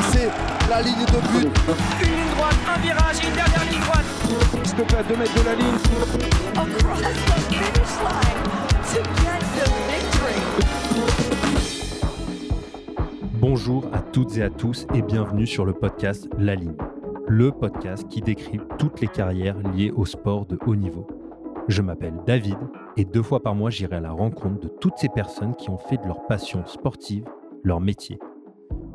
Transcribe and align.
dépasser 0.00 0.28
la 0.68 0.82
ligne 0.82 1.04
de 1.04 1.20
but. 1.32 1.48
Une 2.00 2.08
ligne 2.08 2.30
droite, 2.36 2.56
un 2.68 2.78
virage, 2.80 3.16
une 3.26 3.34
dernière 3.34 3.64
ligne 3.70 3.80
droite. 3.80 4.04
S'il 4.64 4.76
te 4.76 4.82
plaît, 4.82 4.98
à 4.98 5.02
2 5.02 5.16
mètres 5.16 5.34
de 5.34 5.44
la 5.44 5.54
ligne. 5.54 5.74
across 6.56 7.00
the 7.00 7.14
finish 7.50 7.94
line 8.04 8.40
to 8.92 9.02
get 9.20 9.40
the 9.56 9.66
victory. 9.88 10.40
Bonjour 13.40 13.84
à 13.92 14.00
toutes 14.00 14.36
et 14.36 14.42
à 14.42 14.50
tous 14.50 14.86
et 14.94 15.02
bienvenue 15.02 15.46
sur 15.46 15.64
le 15.64 15.72
podcast 15.72 16.28
La 16.38 16.54
Ligne, 16.54 16.76
le 17.26 17.50
podcast 17.50 18.06
qui 18.08 18.20
décrit 18.20 18.60
toutes 18.78 19.00
les 19.00 19.08
carrières 19.08 19.56
liées 19.74 19.92
au 19.94 20.04
sport 20.04 20.46
de 20.46 20.58
haut 20.66 20.76
niveau. 20.76 21.06
Je 21.68 21.82
m'appelle 21.82 22.14
David 22.26 22.58
et 22.96 23.04
deux 23.04 23.22
fois 23.22 23.42
par 23.42 23.54
mois 23.54 23.70
j'irai 23.70 23.96
à 23.96 24.00
la 24.00 24.10
rencontre 24.10 24.60
de 24.60 24.68
toutes 24.68 24.98
ces 24.98 25.08
personnes 25.08 25.54
qui 25.56 25.70
ont 25.70 25.78
fait 25.78 25.96
de 25.96 26.06
leur 26.06 26.26
passion 26.26 26.64
sportive 26.66 27.24
leur 27.62 27.80
métier. 27.80 28.18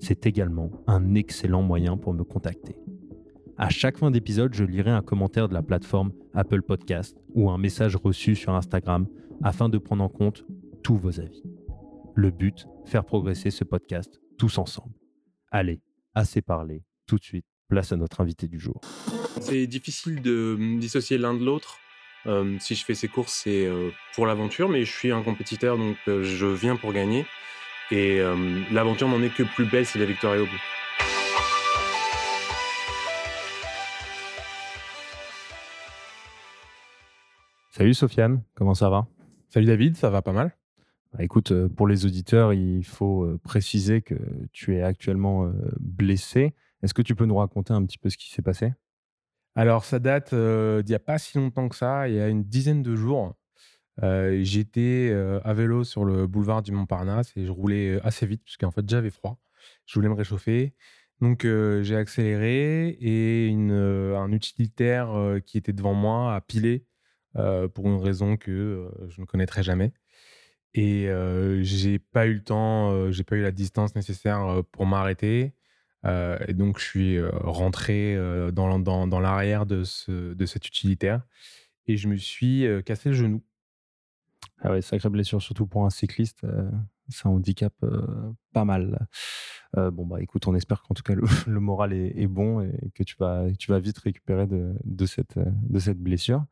C'est 0.00 0.26
également 0.26 0.70
un 0.86 1.14
excellent 1.14 1.62
moyen 1.62 1.96
pour 1.96 2.14
me 2.14 2.24
contacter. 2.24 2.76
À 3.56 3.70
chaque 3.70 3.98
fin 3.98 4.10
d'épisode, 4.10 4.54
je 4.54 4.64
lirai 4.64 4.90
un 4.90 5.02
commentaire 5.02 5.48
de 5.48 5.54
la 5.54 5.62
plateforme 5.62 6.12
Apple 6.34 6.62
Podcast 6.62 7.16
ou 7.34 7.50
un 7.50 7.58
message 7.58 7.96
reçu 7.96 8.36
sur 8.36 8.54
Instagram 8.54 9.06
afin 9.42 9.68
de 9.68 9.78
prendre 9.78 10.04
en 10.04 10.08
compte 10.08 10.44
tous 10.84 10.96
vos 10.96 11.18
avis. 11.20 11.42
Le 12.14 12.30
but, 12.30 12.66
faire 12.86 13.04
progresser 13.04 13.50
ce 13.50 13.64
podcast 13.64 14.20
tous 14.38 14.58
ensemble. 14.58 14.94
Allez, 15.50 15.80
assez 16.14 16.40
parlé, 16.40 16.84
tout 17.06 17.16
de 17.16 17.24
suite, 17.24 17.46
place 17.68 17.92
à 17.92 17.96
notre 17.96 18.20
invité 18.20 18.46
du 18.46 18.58
jour. 18.58 18.80
C'est 19.40 19.66
difficile 19.66 20.22
de 20.22 20.56
me 20.58 20.80
dissocier 20.80 21.18
l'un 21.18 21.34
de 21.34 21.44
l'autre. 21.44 21.78
Euh, 22.26 22.56
si 22.60 22.74
je 22.74 22.84
fais 22.84 22.94
ces 22.94 23.08
courses, 23.08 23.40
c'est 23.44 23.66
euh, 23.66 23.90
pour 24.14 24.26
l'aventure, 24.26 24.68
mais 24.68 24.84
je 24.84 24.92
suis 24.92 25.12
un 25.12 25.22
compétiteur, 25.22 25.78
donc 25.78 25.96
euh, 26.08 26.22
je 26.22 26.46
viens 26.46 26.76
pour 26.76 26.92
gagner. 26.92 27.26
Et 27.90 28.20
euh, 28.20 28.36
l'aventure 28.72 29.08
n'en 29.08 29.22
est 29.22 29.34
que 29.34 29.42
plus 29.42 29.64
belle 29.64 29.86
si 29.86 29.98
la 29.98 30.04
victoire 30.04 30.34
est 30.34 30.40
au 30.40 30.46
bout. 30.46 30.50
Salut 37.70 37.94
Sofiane, 37.94 38.42
comment 38.54 38.74
ça 38.74 38.90
va? 38.90 39.06
Salut 39.48 39.66
David, 39.66 39.96
ça 39.96 40.10
va 40.10 40.20
pas 40.20 40.32
mal 40.32 40.56
Bah, 41.12 41.22
Écoute, 41.22 41.52
euh, 41.52 41.68
pour 41.68 41.86
les 41.86 42.04
auditeurs, 42.04 42.52
il 42.52 42.84
faut 42.84 43.24
euh, 43.24 43.40
préciser 43.42 44.02
que 44.02 44.16
tu 44.52 44.76
es 44.76 44.82
actuellement 44.82 45.50
blessé. 45.80 46.54
Est-ce 46.82 46.94
que 46.94 47.02
tu 47.02 47.14
peux 47.14 47.24
nous 47.24 47.36
raconter 47.36 47.72
un 47.72 47.84
petit 47.84 47.98
peu 47.98 48.10
ce 48.10 48.16
qui 48.16 48.30
s'est 48.30 48.42
passé? 48.42 48.72
Alors 49.58 49.84
ça 49.84 49.98
date 49.98 50.34
euh, 50.34 50.82
d'il 50.82 50.92
n'y 50.92 50.94
a 50.94 51.00
pas 51.00 51.18
si 51.18 51.36
longtemps 51.36 51.68
que 51.68 51.74
ça, 51.74 52.08
il 52.08 52.14
y 52.14 52.20
a 52.20 52.28
une 52.28 52.44
dizaine 52.44 52.80
de 52.80 52.94
jours. 52.94 53.34
Euh, 54.02 54.40
J'étais 54.42 55.10
euh, 55.10 55.40
à 55.44 55.54
vélo 55.54 55.84
sur 55.84 56.04
le 56.04 56.26
boulevard 56.26 56.62
du 56.62 56.72
Montparnasse 56.72 57.32
et 57.36 57.44
je 57.44 57.50
roulais 57.50 57.96
euh, 57.96 58.06
assez 58.06 58.26
vite 58.26 58.42
puisqu'en 58.44 58.70
fait 58.70 58.88
j'avais 58.88 59.10
froid. 59.10 59.40
Je 59.86 59.94
voulais 59.94 60.08
me 60.08 60.14
réchauffer. 60.14 60.74
Donc 61.20 61.42
j'ai 61.44 61.96
accéléré 61.96 62.96
et 63.00 63.52
un 63.52 64.30
utilitaire 64.30 65.08
qui 65.44 65.58
était 65.58 65.72
devant 65.72 65.92
moi 65.92 66.32
a 66.32 66.40
pilé 66.40 66.86
pour 67.74 67.88
une 67.88 68.00
raison 68.00 68.36
que 68.36 68.88
je 69.08 69.20
ne 69.20 69.26
connaîtrai 69.26 69.64
jamais. 69.64 69.92
Et 70.74 71.08
j'ai 71.62 71.98
pas 71.98 72.26
eu 72.28 72.34
le 72.34 72.44
temps, 72.44 73.10
j'ai 73.10 73.24
pas 73.24 73.34
eu 73.34 73.42
la 73.42 73.50
distance 73.50 73.96
nécessaire 73.96 74.62
pour 74.70 74.86
m'arrêter. 74.86 75.54
Et 76.04 76.54
donc, 76.54 76.78
je 76.78 76.84
suis 76.84 77.20
rentré 77.20 78.16
dans, 78.52 79.20
l'arrière 79.20 79.66
de, 79.66 79.82
ce, 79.82 80.34
de 80.34 80.46
cet 80.46 80.68
utilitaire 80.68 81.26
et 81.88 81.96
je 81.96 82.06
me 82.06 82.16
suis 82.16 82.64
cassé 82.84 83.08
le 83.08 83.16
genou. 83.16 83.42
Ah 84.60 84.72
ouais, 84.72 84.82
sacrée 84.82 85.08
blessure, 85.08 85.40
surtout 85.40 85.66
pour 85.66 85.84
un 85.86 85.90
cycliste. 85.90 86.44
euh, 86.44 86.70
ça 87.08 87.28
handicape 87.28 87.74
euh, 87.82 88.32
pas 88.52 88.64
mal. 88.64 89.06
Euh, 89.76 89.90
bon, 89.90 90.06
bah 90.06 90.20
écoute, 90.22 90.46
on 90.46 90.54
espère 90.54 90.82
qu'en 90.82 90.94
tout 90.94 91.02
cas 91.02 91.14
le, 91.14 91.22
moral 91.60 91.92
est, 91.92 92.26
bon 92.26 92.60
et 92.62 92.90
que 92.94 93.02
tu 93.02 93.16
vas, 93.18 93.46
tu 93.58 93.70
vas 93.70 93.78
vite 93.78 93.98
récupérer 93.98 94.46
de, 94.46 94.74
de 94.84 95.06
cette, 95.06 95.36
euh, 95.36 95.44
de 95.68 95.78
cette 95.78 95.98
blessure. 95.98 96.44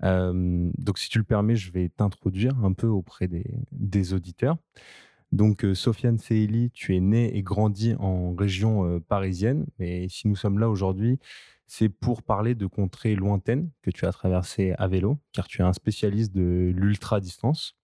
Donc, 0.00 0.96
si 0.96 1.08
tu 1.08 1.18
le 1.18 1.24
permets, 1.24 1.56
je 1.56 1.72
vais 1.72 1.88
t'introduire 1.88 2.56
un 2.64 2.72
peu 2.72 2.86
auprès 2.86 3.26
des, 3.26 3.44
des 3.72 4.14
auditeurs. 4.14 4.56
Donc, 5.32 5.66
Sofiane 5.74 6.18
Seili, 6.18 6.70
tu 6.70 6.94
es 6.94 7.00
né 7.00 7.36
et 7.36 7.42
grandi 7.42 7.96
en 7.98 8.32
région 8.32 9.00
parisienne, 9.08 9.66
mais 9.80 10.08
si 10.08 10.28
nous 10.28 10.36
sommes 10.36 10.60
là 10.60 10.68
aujourd'hui, 10.70 11.18
c'est 11.68 11.90
pour 11.90 12.22
parler 12.22 12.54
de 12.54 12.66
contrées 12.66 13.14
lointaines 13.14 13.70
que 13.82 13.90
tu 13.90 14.06
as 14.06 14.12
traversées 14.12 14.74
à 14.78 14.88
vélo, 14.88 15.18
car 15.32 15.46
tu 15.46 15.60
es 15.60 15.64
un 15.64 15.74
spécialiste 15.74 16.34
de 16.34 16.72
l'ultra-distance. 16.74 17.76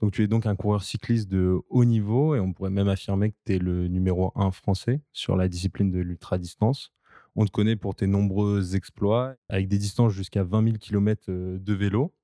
Donc, 0.00 0.12
tu 0.12 0.22
es 0.22 0.26
donc 0.26 0.46
un 0.46 0.56
coureur 0.56 0.82
cycliste 0.82 1.28
de 1.28 1.58
haut 1.68 1.84
niveau 1.84 2.34
et 2.34 2.40
on 2.40 2.52
pourrait 2.52 2.70
même 2.70 2.88
affirmer 2.88 3.32
que 3.32 3.36
tu 3.44 3.54
es 3.54 3.58
le 3.58 3.86
numéro 3.86 4.32
un 4.34 4.50
français 4.50 5.02
sur 5.12 5.36
la 5.36 5.48
discipline 5.48 5.90
de 5.90 6.00
l'ultra-distance. 6.00 6.92
On 7.36 7.44
te 7.44 7.50
connaît 7.50 7.76
pour 7.76 7.94
tes 7.94 8.06
nombreux 8.06 8.74
exploits 8.74 9.34
avec 9.48 9.68
des 9.68 9.78
distances 9.78 10.12
jusqu'à 10.12 10.42
20 10.42 10.64
000 10.64 10.76
km 10.78 11.30
de 11.30 11.74
vélo. 11.74 12.14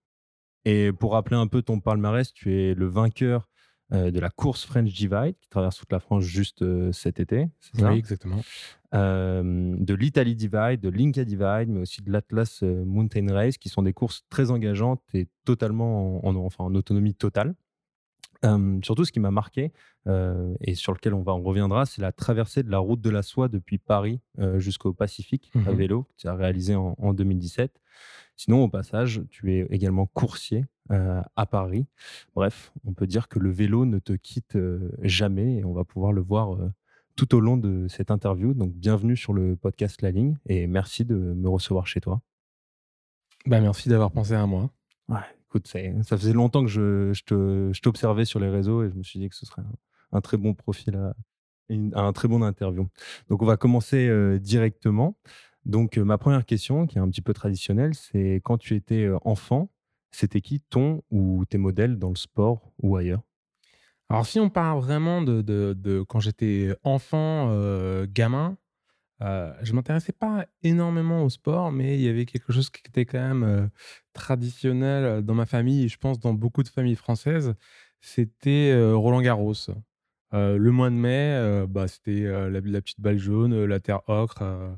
Et 0.65 0.91
pour 0.93 1.13
rappeler 1.13 1.37
un 1.37 1.47
peu 1.47 1.61
ton 1.61 1.81
palmarès, 1.81 2.33
tu 2.33 2.55
es 2.55 2.75
le 2.75 2.87
vainqueur 2.87 3.51
euh, 3.93 4.11
de 4.11 4.19
la 4.19 4.31
course 4.31 4.65
French 4.65 4.93
Divide 4.93 5.37
qui 5.39 5.49
traverse 5.51 5.77
toute 5.77 5.93
la 5.93 6.01
France 6.01 6.25
juste 6.25 6.63
euh, 6.63 6.91
cet 6.93 7.21
été. 7.21 7.49
c'est 7.61 7.81
ça? 7.81 7.93
Oui, 7.93 7.99
exactement. 7.99 8.41
Euh, 8.95 9.75
de 9.79 9.95
l'Italie 9.95 10.37
Divide, 10.37 10.81
de 10.81 10.89
l'Inca 10.89 11.25
Divide, 11.25 11.69
mais 11.69 11.81
aussi 11.81 12.03
de 12.03 12.11
l'Atlas 12.13 12.63
euh, 12.63 12.85
Mountain 12.85 13.33
Race, 13.33 13.59
qui 13.59 13.69
sont 13.69 13.83
des 13.83 13.93
courses 13.93 14.23
très 14.31 14.51
engageantes 14.51 15.03
et 15.15 15.27
totalement 15.45 16.25
en, 16.27 16.35
en- 16.37 16.45
enfin, 16.45 16.65
en 16.65 16.75
autonomie 16.75 17.15
totale. 17.15 17.55
Euh, 18.45 18.79
surtout, 18.83 19.05
ce 19.07 19.13
qui 19.13 19.21
m'a 19.21 19.31
marqué 19.31 19.73
euh, 20.07 20.55
et 20.61 20.75
sur 20.75 20.93
lequel 20.93 21.15
on, 21.15 21.23
va, 21.23 21.33
on 21.35 21.43
reviendra, 21.43 21.87
c'est 21.87 22.03
la 22.03 22.13
traversée 22.13 22.63
de 22.63 22.71
la 22.71 22.79
route 22.79 23.01
de 23.01 23.09
la 23.09 23.23
soie 23.23 23.49
depuis 23.49 23.79
Paris 23.79 24.21
euh, 24.39 24.59
jusqu'au 24.59 24.93
Pacifique 24.93 25.51
à 25.55 25.71
Mhm. 25.71 25.77
vélo, 25.77 26.03
que 26.03 26.13
tu 26.19 26.29
as 26.29 26.35
réalisé 26.35 26.75
en, 26.75 26.95
en 26.99 27.15
2017. 27.15 27.81
Sinon, 28.37 28.65
au 28.65 28.69
passage, 28.69 29.23
tu 29.31 29.53
es 29.55 29.67
également 29.71 30.07
coursier 30.07 30.65
à 30.91 31.47
Paris. 31.47 31.87
Bref, 32.35 32.73
on 32.85 32.93
peut 32.93 33.07
dire 33.07 33.29
que 33.29 33.39
le 33.39 33.51
vélo 33.51 33.87
ne 33.87 33.99
te 33.99 34.13
quitte 34.13 34.59
jamais 35.01 35.57
et 35.59 35.65
on 35.65 35.73
va 35.73 35.85
pouvoir 35.85 36.13
le 36.13 36.21
voir 36.21 36.59
tout 37.17 37.35
au 37.35 37.41
long 37.41 37.57
de 37.57 37.87
cette 37.89 38.11
interview. 38.11 38.55
Donc, 38.55 38.73
bienvenue 38.73 39.17
sur 39.17 39.33
le 39.33 39.57
podcast 39.57 40.03
La 40.03 40.11
Ligne 40.11 40.37
et 40.47 40.67
merci 40.67 41.05
de 41.05 41.15
me 41.15 41.49
recevoir 41.49 41.87
chez 41.87 42.01
toi. 42.01 42.21
Bah, 43.47 43.61
merci 43.61 43.89
d'avoir 43.89 44.11
pensé 44.11 44.35
à 44.35 44.47
moi. 44.47 44.71
Ouais, 45.09 45.19
écoute, 45.49 45.67
ça 45.69 46.17
faisait 46.17 46.33
longtemps 46.33 46.65
que 46.65 46.71
je, 46.71 47.13
je 47.13 47.81
t'observais 47.81 48.25
sur 48.25 48.41
les 48.41 48.49
réseaux 48.49 48.83
et 48.83 48.91
je 48.91 48.95
me 48.95 49.03
suis 49.03 49.19
dit 49.19 49.29
que 49.29 49.37
ce 49.37 49.47
serait 49.47 49.63
un, 49.63 50.19
un 50.19 50.21
très 50.21 50.37
bon 50.37 50.55
profil, 50.55 50.97
à, 50.97 51.15
un 52.01 52.13
très 52.13 52.29
bon 52.29 52.43
interview. 52.43 52.89
Donc, 53.29 53.43
on 53.43 53.47
va 53.47 53.57
commencer 53.57 54.09
euh, 54.09 54.39
directement. 54.39 55.19
Donc, 55.65 55.99
euh, 55.99 56.05
ma 56.05 56.19
première 56.19 56.47
question, 56.47 56.87
qui 56.87 56.99
est 56.99 57.01
un 57.01 57.09
petit 57.09 57.23
peu 57.23 57.35
traditionnelle, 57.35 57.95
c'est 57.95 58.41
quand 58.45 58.59
tu 58.59 58.75
étais 58.75 59.05
euh, 59.05 59.19
enfant, 59.23 59.71
c'était 60.11 60.41
qui 60.41 60.61
ton 60.61 61.03
ou 61.11 61.45
tes 61.47 61.59
modèles 61.59 61.99
dans 61.99 62.11
le 62.11 62.17
sport 62.17 62.73
ou 62.83 62.97
ailleurs? 62.97 63.23
Alors, 64.11 64.27
si 64.27 64.39
on 64.39 64.51
parle 64.51 64.81
vraiment 64.81 65.23
de, 65.23 65.43
de- 65.43 65.75
de 65.77 66.03
quand 66.03 66.21
j'étais 66.21 66.75
enfant, 66.83 67.49
euh, 67.51 68.07
gamin, 68.09 68.57
euh, 69.23 69.53
je 69.63 69.73
m'intéressais 69.75 70.13
pas 70.13 70.47
énormément 70.63 71.25
au 71.25 71.31
sport, 71.31 71.73
mais 71.73 71.97
il 71.97 72.03
y 72.03 72.09
avait 72.09 72.27
quelque 72.27 72.53
chose 72.53 72.71
qui 72.71 72.83
était 72.87 73.07
quand 73.07 73.21
même 73.21 73.45
euh, 73.45 73.69
traditionnel 74.15 75.23
dans 75.25 75.35
ma 75.35 75.47
famille, 75.47 75.85
et 75.85 75.89
je 75.89 75.99
pense 75.99 76.21
dans 76.21 76.35
beaucoup 76.35 76.63
de 76.63 76.69
familles 76.69 76.97
françaises, 76.97 77.55
c'était 78.01 78.73
euh, 78.75 78.97
Roland 78.97 79.23
Garros. 79.23 79.55
Euh, 80.35 80.59
le 80.59 80.71
mois 80.73 80.91
de 80.91 80.97
mai, 80.97 81.35
euh, 81.37 81.67
bah, 81.69 81.89
c'était 81.89 82.25
euh, 82.27 82.51
la, 82.51 82.61
petite 82.83 83.01
balle 83.01 83.19
jaune, 83.19 83.53
euh, 83.55 83.67
la 83.67 83.81
terre 83.81 84.01
ocre 84.09 84.43
euh, 84.43 84.75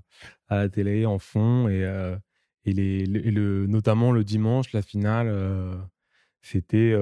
à 0.49 0.57
la 0.59 0.69
télé 0.69 1.07
en 1.07 1.19
fond, 1.19 1.69
et, 1.69 1.85
euh, 1.85 2.17
et, 2.65 2.73
les, 2.73 3.07
le- 3.07 3.27
et 3.27 3.31
le- 3.31 3.67
notamment 3.67 4.13
le 4.13 4.25
dimanche, 4.25 4.73
la 4.73 4.83
finale, 4.83 5.29
euh, 5.29 5.75
c'était 6.47 6.95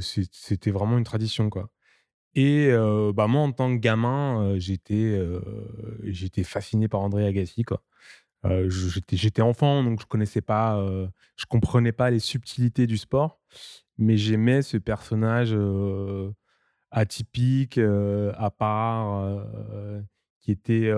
c'était 0.00 0.70
vraiment 0.70 0.98
une 0.98 1.04
tradition. 1.04 1.50
quoi. 1.50 1.70
Et 2.34 2.70
bah, 3.14 3.26
moi, 3.26 3.42
en 3.42 3.52
tant 3.52 3.74
que 3.74 3.80
gamin, 3.80 4.58
j'étais 4.58 5.20
j'étais 6.04 6.44
fasciné 6.44 6.88
par 6.88 7.00
André 7.00 7.26
Agassi. 7.26 7.64
Quoi. 7.64 7.82
J'étais 8.68 9.16
j'étais 9.16 9.42
enfant, 9.42 9.82
donc 9.82 10.00
je 10.00 10.06
connaissais 10.06 10.40
pas, 10.40 10.80
je 11.36 11.46
comprenais 11.46 11.92
pas 11.92 12.10
les 12.10 12.20
subtilités 12.20 12.86
du 12.86 12.98
sport, 12.98 13.40
mais 13.98 14.16
j'aimais 14.16 14.62
ce 14.62 14.76
personnage 14.76 15.56
atypique, 16.90 17.78
à 17.78 18.50
part, 18.50 19.44
qui 20.40 20.52
était, 20.52 20.90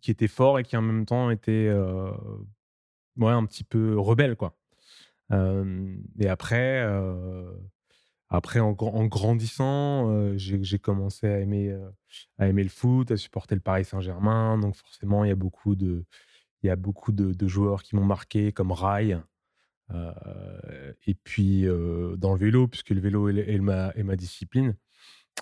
qui 0.00 0.10
était 0.10 0.28
fort 0.28 0.58
et 0.58 0.62
qui 0.64 0.76
en 0.76 0.82
même 0.82 1.04
temps 1.06 1.30
était 1.30 1.70
ouais, 3.16 3.32
un 3.32 3.44
petit 3.46 3.64
peu 3.64 3.98
rebelle. 3.98 4.36
Quoi. 4.36 4.56
Et 5.30 6.28
après, 6.28 6.84
après 8.28 8.60
en, 8.60 8.72
gr- 8.72 8.94
en 8.94 9.06
grandissant, 9.06 10.36
j'ai 10.36 10.78
commencé 10.78 11.26
à 11.26 11.40
aimer, 11.40 11.76
à 12.38 12.48
aimer 12.48 12.62
le 12.62 12.68
foot, 12.68 13.10
à 13.10 13.16
supporter 13.16 13.54
le 13.54 13.60
Paris 13.60 13.84
Saint-Germain. 13.84 14.58
Donc 14.58 14.76
forcément, 14.76 15.24
il 15.24 15.28
y 15.28 15.32
a 15.32 15.36
beaucoup 15.36 15.74
de, 15.76 16.04
il 16.62 16.66
y 16.68 16.70
a 16.70 16.76
beaucoup 16.76 17.12
de, 17.12 17.48
joueurs 17.48 17.82
qui 17.82 17.96
m'ont 17.96 18.04
marqué, 18.04 18.52
comme 18.52 18.72
Rai. 18.72 19.18
Et 21.06 21.14
puis 21.14 21.64
dans 22.18 22.32
le 22.32 22.38
vélo, 22.38 22.68
puisque 22.68 22.90
le 22.90 23.00
vélo 23.00 23.28
est, 23.28 23.58
ma, 23.58 23.92
discipline, 24.16 24.74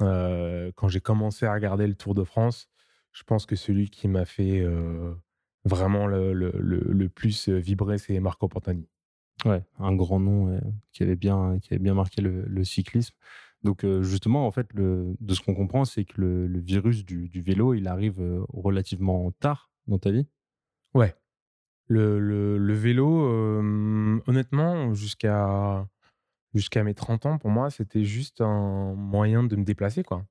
quand 0.01 0.89
j'ai 0.89 1.01
commencé 1.01 1.47
à 1.47 1.55
regarder 1.55 1.87
le 1.87 1.95
Tour 1.95 2.15
de 2.15 2.25
France, 2.25 2.69
je 3.13 3.23
pense 3.25 3.47
que 3.47 3.57
celui 3.57 3.91
qui 3.91 4.09
m'a 4.09 4.25
fait 4.25 4.67
vraiment 5.65 6.07
le, 6.07 6.33
le- 6.33 6.55
le- 6.59 6.93
le 6.93 7.09
plus 7.09 7.49
vibrer, 7.49 7.99
c'est 7.99 8.19
Marco 8.21 8.49
Pantani. 8.49 8.89
Ouais, 9.45 9.63
un 9.79 9.95
grand 9.95 10.21
nom 10.21 10.61
qui, 10.93 11.03
avait 11.03 11.17
bien, 11.17 11.59
qui 11.61 11.75
avait 11.75 11.83
bien 11.83 11.95
marqué 11.95 12.23
le, 12.23 12.65
cyclisme. 12.65 13.15
Donc 13.63 13.85
euh, 13.85 14.03
justement, 14.03 14.47
en 14.47 14.51
fait, 14.51 14.67
le, 14.73 15.15
de 15.21 15.35
ce 15.35 15.41
qu'on 15.41 15.55
comprend, 15.55 15.85
c'est 15.85 16.05
que 16.05 16.21
le, 16.21 16.59
virus 16.59 17.05
du, 17.05 17.29
vélo, 17.41 17.75
il 17.75 17.89
arrive 17.89 18.21
euh, 18.21 18.45
relativement 18.49 19.31
tard 19.33 19.71
dans 19.87 19.99
ta 19.99 20.11
vie? 20.11 20.27
Ouais. 20.95 21.15
Le, 21.89 22.73
vélo, 22.73 23.29
honnêtement, 24.27 24.95
jusqu'à 24.95 25.87
mes 26.83 26.95
30 26.95 27.27
ans, 27.27 27.39
pour 27.39 27.51
moi, 27.51 27.71
c'était 27.71 28.05
juste 28.05 28.41
un 28.41 28.95
moyen 28.95 29.45
de 29.45 29.57
me 29.57 29.65
déplacer, 29.65 30.03
quoi. 30.03 30.25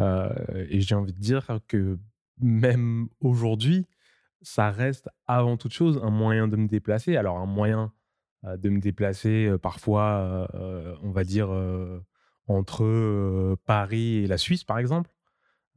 Euh, 0.00 0.32
et 0.68 0.80
j'ai 0.80 0.94
envie 0.94 1.12
de 1.12 1.20
dire 1.20 1.46
que 1.68 1.98
même 2.40 3.08
aujourd'hui, 3.20 3.86
ça 4.42 4.70
reste 4.70 5.08
avant 5.26 5.56
toute 5.56 5.72
chose 5.72 6.00
un 6.02 6.10
moyen 6.10 6.48
de 6.48 6.56
me 6.56 6.66
déplacer. 6.66 7.16
Alors, 7.16 7.38
un 7.38 7.46
moyen 7.46 7.92
de 8.44 8.68
me 8.68 8.80
déplacer 8.80 9.50
parfois, 9.62 10.48
on 11.02 11.10
va 11.10 11.24
dire, 11.24 11.50
entre 12.48 13.56
Paris 13.66 14.16
et 14.18 14.26
la 14.26 14.38
Suisse, 14.38 14.64
par 14.64 14.78
exemple, 14.78 15.10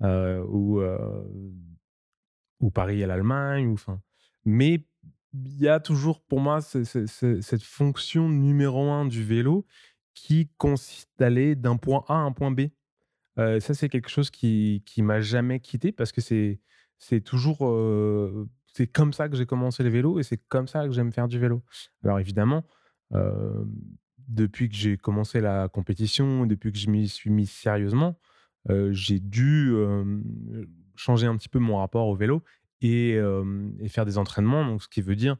ou, 0.02 0.82
ou 2.60 2.72
Paris 2.72 3.02
et 3.02 3.06
l'Allemagne. 3.06 3.76
mais 4.46 4.84
il 5.34 5.58
y 5.60 5.68
a 5.68 5.80
toujours 5.80 6.22
pour 6.22 6.40
moi 6.40 6.62
ce- 6.62 6.84
ce- 6.86 7.06
ce- 7.08 7.42
cette 7.42 7.64
fonction 7.64 8.30
numéro 8.30 8.90
un 8.90 9.06
du 9.06 9.24
vélo 9.24 9.66
qui 10.14 10.50
consiste 10.58 11.10
d'aller 11.20 11.56
d'un 11.56 11.76
point 11.78 12.04
A 12.08 12.14
à 12.14 12.18
un 12.20 12.32
point 12.32 12.52
B. 12.52 12.62
Ça, 13.38 13.74
c'est 13.74 13.90
quelque 13.90 14.10
chose 14.10 14.30
qui, 14.32 14.82
qui 14.86 15.02
m'a 15.02 15.20
jamais 15.20 15.60
quitté 15.60 15.92
parce 15.92 16.12
que 16.14 16.22
c'est, 16.22 16.62
c'est 16.98 17.20
toujours. 17.22 17.58
C'est 18.76 18.88
comme 18.88 19.14
ça 19.14 19.30
que 19.30 19.38
j'ai 19.38 19.46
commencé 19.46 19.84
le 19.84 19.90
vélo 19.90 20.20
et 20.20 20.24
c'est 20.24 20.38
comme 20.50 20.68
ça 20.68 20.86
que 20.86 20.92
j'aime 20.92 21.14
faire 21.14 21.30
du 21.30 21.40
vélo. 21.40 21.64
Alors 22.04 22.20
évidemment, 22.20 22.66
depuis 24.28 24.68
que 24.68 24.76
j'ai 24.76 24.98
commencé 24.98 25.40
la 25.40 25.70
compétition, 25.70 26.46
depuis 26.46 26.74
que 26.74 26.78
je 26.78 26.90
m'y 26.90 27.08
suis 27.08 27.30
mis 27.30 27.46
sérieusement, 27.46 28.20
j'ai 28.92 29.20
dû 29.22 29.74
changer 30.96 31.26
un 31.28 31.38
petit 31.38 31.48
peu 31.48 31.60
mon 31.60 31.78
rapport 31.78 32.08
au 32.08 32.16
vélo 32.16 32.44
et, 32.82 33.18
faire 33.88 34.06
des 34.06 34.18
entraînements. 34.18 34.66
Donc, 34.66 34.84
ce 34.84 34.90
qui 34.90 35.02
veut 35.02 35.16
dire 35.16 35.38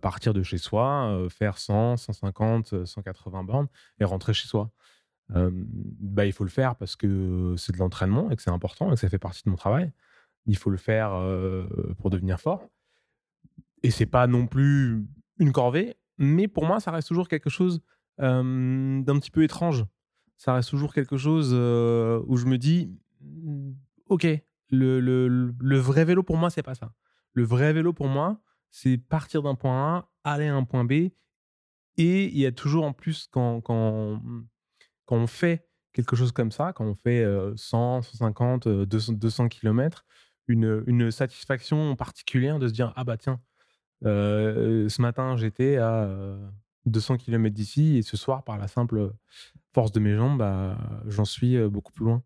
partir 0.00 0.34
de 0.34 0.42
chez 0.42 0.58
soi, 0.58 1.28
faire 1.30 1.58
100, 1.58 1.98
150, 1.98 2.72
euh, 2.72 2.86
180 2.86 3.44
bornes 3.44 3.68
et 4.00 4.04
rentrer 4.04 4.32
chez 4.32 4.48
soi. 4.48 4.72
Bah, 5.28 6.26
il 6.26 6.32
faut 6.32 6.44
le 6.44 6.50
faire 6.50 6.74
parce 6.74 6.96
que 6.96 7.54
c'est 7.56 7.72
de 7.72 7.78
l'entraînement 7.78 8.30
et 8.30 8.36
que 8.36 8.42
c'est 8.42 8.50
important 8.50 8.90
et 8.90 8.94
que 8.94 9.00
ça 9.00 9.08
fait 9.08 9.18
partie 9.18 9.42
de 9.44 9.50
mon 9.50 9.56
travail. 9.56 9.92
Il 10.46 10.56
faut 10.56 10.70
le 10.70 10.76
faire 10.76 11.14
euh, 11.14 11.66
pour 11.98 12.10
devenir 12.10 12.40
fort. 12.40 12.68
Et 13.82 13.90
c'est 13.90 14.06
pas 14.06 14.26
non 14.26 14.46
plus 14.46 15.04
une 15.38 15.52
corvée, 15.52 15.96
mais 16.18 16.48
pour 16.48 16.64
moi, 16.64 16.80
ça 16.80 16.90
reste 16.90 17.08
toujours 17.08 17.28
quelque 17.28 17.50
chose 17.50 17.82
d'un 18.18 19.18
petit 19.18 19.30
peu 19.30 19.42
étrange. 19.42 19.84
Ça 20.36 20.54
reste 20.54 20.70
toujours 20.70 20.94
quelque 20.94 21.16
chose 21.16 21.50
euh, 21.52 22.22
où 22.26 22.36
je 22.36 22.46
me 22.46 22.58
dis, 22.58 22.92
mm, 23.20 23.72
ok, 24.08 24.26
le, 24.70 25.00
le- 25.00 25.78
vrai 25.78 26.04
vélo 26.04 26.22
pour 26.22 26.36
moi, 26.36 26.50
c'est 26.50 26.62
pas 26.62 26.74
ça. 26.74 26.92
Le 27.32 27.44
vrai 27.44 27.72
vélo 27.72 27.92
pour 27.92 28.08
moi, 28.08 28.40
c'est 28.70 28.98
partir 28.98 29.42
d'un 29.42 29.54
point 29.54 29.96
A, 29.96 30.08
aller 30.32 30.46
à 30.46 30.54
un 30.54 30.64
point 30.64 30.84
B. 30.84 30.92
Et 31.96 32.24
il 32.26 32.38
y 32.38 32.46
a 32.46 32.52
toujours 32.52 32.84
en 32.84 32.92
plus, 32.92 33.28
quand, 33.30 33.60
quand, 33.60 34.20
quand 35.04 35.16
on 35.16 35.26
fait 35.26 35.68
quelque 35.92 36.16
chose 36.16 36.32
comme 36.32 36.50
ça, 36.50 36.72
quand 36.72 36.84
on 36.84 36.94
fait 36.94 37.22
euh, 37.22 37.54
100, 37.56 38.02
150, 38.02 38.66
euh, 38.66 38.86
200, 38.86 39.12
200 39.14 39.48
km, 39.48 40.04
une, 40.48 40.84
une 40.86 41.10
satisfaction 41.10 41.96
particulière 41.96 42.58
de 42.58 42.68
se 42.68 42.72
dire 42.72 42.92
Ah 42.96 43.04
bah 43.04 43.16
tiens, 43.16 43.40
euh, 44.04 44.88
ce 44.88 45.00
matin 45.02 45.36
j'étais 45.36 45.76
à 45.76 46.04
euh, 46.04 46.38
200 46.86 47.16
km 47.16 47.54
d'ici 47.54 47.96
et 47.96 48.02
ce 48.02 48.16
soir, 48.16 48.44
par 48.44 48.58
la 48.58 48.68
simple 48.68 49.12
force 49.72 49.92
de 49.92 50.00
mes 50.00 50.14
jambes, 50.14 50.38
bah, 50.38 50.76
j'en 51.06 51.24
suis 51.24 51.56
euh, 51.56 51.68
beaucoup 51.68 51.92
plus 51.92 52.04
loin. 52.04 52.22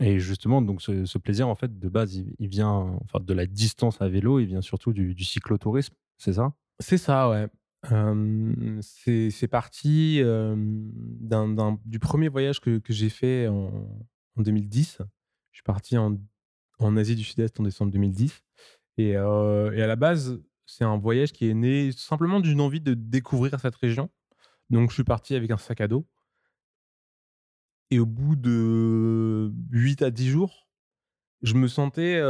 Et 0.00 0.18
justement, 0.18 0.62
donc 0.62 0.82
ce, 0.82 1.04
ce 1.04 1.18
plaisir, 1.18 1.48
en 1.48 1.54
fait, 1.54 1.78
de 1.78 1.88
base, 1.88 2.14
il, 2.16 2.34
il 2.38 2.48
vient 2.48 2.98
enfin, 3.04 3.20
de 3.20 3.34
la 3.34 3.46
distance 3.46 4.00
à 4.00 4.08
vélo, 4.08 4.40
il 4.40 4.46
vient 4.46 4.60
surtout 4.60 4.92
du, 4.92 5.14
du 5.14 5.24
cyclotourisme, 5.24 5.94
c'est 6.18 6.32
ça? 6.34 6.52
C'est 6.80 6.98
ça, 6.98 7.28
ouais. 7.30 7.48
Euh, 7.90 8.78
c'est 8.80 9.48
parti 9.48 10.20
euh, 10.22 10.54
du 11.84 11.98
premier 11.98 12.28
voyage 12.28 12.60
que, 12.60 12.78
que 12.78 12.92
j'ai 12.92 13.08
fait 13.08 13.48
en, 13.48 13.88
en 14.36 14.42
2010. 14.42 14.98
Je 15.50 15.56
suis 15.56 15.62
parti 15.64 15.98
en, 15.98 16.16
en 16.84 16.96
Asie 16.96 17.16
du 17.16 17.24
Sud-Est 17.24 17.58
en 17.60 17.62
décembre 17.62 17.92
2010. 17.92 18.42
Et, 18.98 19.16
euh, 19.16 19.72
et 19.72 19.82
à 19.82 19.86
la 19.86 19.96
base, 19.96 20.40
c'est 20.66 20.84
un 20.84 20.98
voyage 20.98 21.32
qui 21.32 21.48
est 21.48 21.54
né 21.54 21.92
simplement 21.92 22.40
d'une 22.40 22.60
envie 22.60 22.80
de 22.80 22.94
découvrir 22.94 23.58
cette 23.60 23.76
région. 23.76 24.10
Donc, 24.70 24.90
je 24.90 24.94
suis 24.94 25.04
parti 25.04 25.34
avec 25.34 25.50
un 25.50 25.56
sac 25.56 25.80
à 25.80 25.88
dos. 25.88 26.06
Et 27.90 27.98
au 27.98 28.06
bout 28.06 28.36
de 28.36 29.52
8 29.70 30.02
à 30.02 30.10
10 30.10 30.30
jours, 30.30 30.66
je 31.42 31.54
me 31.54 31.68
sentais 31.68 32.20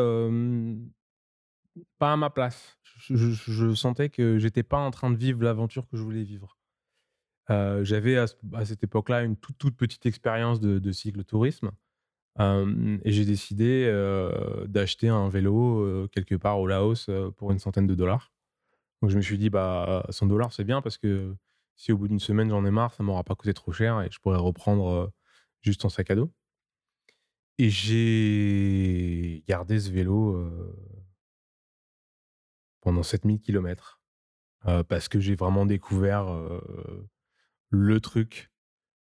pas 1.98 2.12
à 2.12 2.16
ma 2.16 2.30
place. 2.30 2.78
Je, 3.08 3.74
sentais 3.74 4.08
que 4.08 4.38
j'étais 4.38 4.62
pas 4.62 4.78
en 4.78 4.90
train 4.90 5.10
de 5.10 5.16
vivre 5.16 5.42
l'aventure 5.42 5.88
que 5.88 5.96
je 5.96 6.02
voulais 6.02 6.24
vivre. 6.24 6.58
Euh, 7.50 7.84
J'avais 7.84 8.16
à 8.16 8.26
cette 8.64 8.84
époque-là 8.84 9.22
une 9.22 9.36
toute, 9.36 9.58
toute 9.58 9.76
petite 9.76 10.06
expérience 10.06 10.60
de, 10.60 10.78
de 10.78 10.92
cyclotourisme. 10.92 11.70
Et 12.38 13.12
j'ai 13.12 13.24
décidé 13.24 13.86
d'acheter 14.66 15.08
un 15.08 15.28
vélo 15.28 16.08
quelque 16.08 16.34
part 16.34 16.60
au 16.60 16.66
Laos 16.66 17.10
pour 17.36 17.52
une 17.52 17.58
centaine 17.58 17.86
de 17.86 17.94
dollars. 17.94 18.32
Donc 19.00 19.10
je 19.10 19.16
me 19.16 19.22
suis 19.22 19.38
dit, 19.38 19.50
bah, 19.50 20.06
100 20.10 20.26
dollars, 20.26 20.52
c'est 20.52 20.64
bien 20.64 20.80
parce 20.80 20.96
que 20.96 21.34
si 21.74 21.92
au 21.92 21.98
bout 21.98 22.08
d'une 22.08 22.20
semaine 22.20 22.50
j'en 22.50 22.64
ai 22.64 22.70
marre, 22.70 22.94
ça 22.94 23.02
m'aura 23.02 23.24
pas 23.24 23.34
coûté 23.34 23.52
trop 23.52 23.72
cher 23.72 24.00
et 24.00 24.08
je 24.10 24.18
pourrais 24.20 24.38
reprendre 24.38 25.12
juste 25.60 25.84
en 25.84 25.88
sac 25.88 26.10
à 26.10 26.14
dos. 26.14 26.30
Et 27.58 27.68
j'ai 27.68 29.44
gardé 29.46 29.78
ce 29.78 29.90
vélo 29.90 30.50
pendant 32.80 33.02
7000 33.02 33.40
km 33.40 34.00
parce 34.88 35.08
que 35.08 35.20
j'ai 35.20 35.34
vraiment 35.34 35.66
découvert 35.66 36.26
le 37.70 38.00
truc 38.00 38.50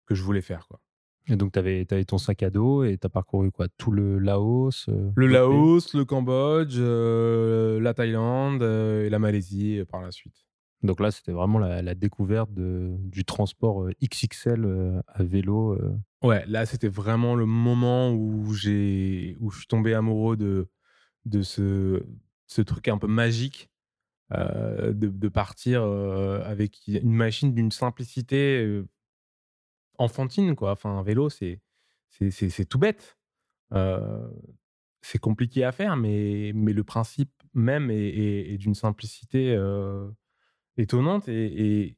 que 0.05 0.15
je 0.15 0.23
voulais 0.23 0.41
faire. 0.41 0.67
Quoi. 0.67 0.81
Et 1.27 1.35
donc, 1.35 1.53
tu 1.53 1.59
avais, 1.59 1.85
ton 1.85 2.17
sac 2.17 2.43
à 2.43 2.49
dos 2.49 2.83
et 2.83 2.97
tu 2.97 3.05
as 3.05 3.09
parcouru 3.09 3.51
quoi? 3.51 3.67
Tout 3.77 3.91
le 3.91 4.17
Laos 4.19 4.87
euh, 4.89 5.11
Le 5.15 5.27
Laos, 5.27 5.93
le 5.93 6.03
Cambodge, 6.03 6.75
euh, 6.77 7.79
la 7.79 7.93
Thaïlande 7.93 8.63
euh, 8.63 9.05
et 9.05 9.09
la 9.09 9.19
Malaisie 9.19 9.83
par 9.89 10.01
la 10.01 10.11
suite. 10.11 10.45
Donc 10.83 10.99
là, 10.99 11.11
c'était 11.11 11.31
vraiment 11.31 11.59
la, 11.59 11.83
la 11.83 11.93
découverte 11.93 12.51
de, 12.53 12.95
du 12.97 13.23
transport 13.23 13.87
XXL 14.03 15.03
à 15.05 15.23
vélo. 15.23 15.77
Ouais, 16.23 16.43
là, 16.47 16.65
c'était 16.65 16.87
vraiment 16.87 17.35
le 17.35 17.45
moment 17.45 18.11
où, 18.11 18.51
j'ai, 18.55 19.37
où 19.39 19.51
je 19.51 19.59
suis 19.59 19.67
tombé 19.67 19.93
amoureux 19.93 20.37
de, 20.37 20.69
de 21.25 21.43
ce, 21.43 22.03
ce 22.47 22.63
truc 22.63 22.87
un 22.87 22.97
peu 22.97 23.05
magique 23.05 23.69
de, 24.31 24.91
de 24.91 25.27
partir 25.27 25.83
avec 25.83 26.79
une 26.87 27.13
machine 27.13 27.53
d'une 27.53 27.69
simplicité 27.69 28.81
enfantine. 30.01 30.55
Quoi. 30.55 30.71
Enfin, 30.71 30.89
un 30.89 31.03
vélo, 31.03 31.29
c'est, 31.29 31.61
c'est, 32.09 32.65
tout 32.65 32.79
bête. 32.79 33.17
Euh, 33.73 34.27
c'est 35.01 35.19
compliqué 35.19 35.63
à 35.63 35.71
faire, 35.71 35.95
mais, 35.95 36.51
mais 36.53 36.73
le 36.73 36.83
principe 36.83 37.31
même 37.53 37.89
est, 37.91 38.57
d'une 38.57 38.75
simplicité 38.75 39.53
euh, 39.55 40.09
étonnante. 40.77 41.27
Et, 41.29 41.97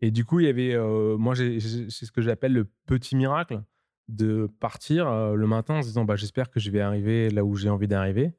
et, 0.00 0.10
du 0.10 0.24
coup, 0.24 0.40
il 0.40 0.46
y 0.46 0.48
avait, 0.48 0.74
euh, 0.74 1.16
moi, 1.16 1.34
c'est 1.36 1.60
ce 1.60 2.12
que 2.12 2.22
j'appelle 2.22 2.52
le 2.52 2.70
petit 2.86 3.16
miracle 3.16 3.62
de 4.08 4.48
partir 4.60 5.34
le 5.34 5.46
matin 5.46 5.76
en 5.76 5.82
se 5.82 5.86
disant 5.86 6.04
bah, 6.04 6.16
j'espère 6.16 6.50
que 6.50 6.60
je 6.60 6.70
vais 6.70 6.80
arriver 6.80 7.30
là 7.30 7.44
où 7.44 7.54
j'ai 7.54 7.70
envie 7.70 7.88
d'arriver. 7.88 8.32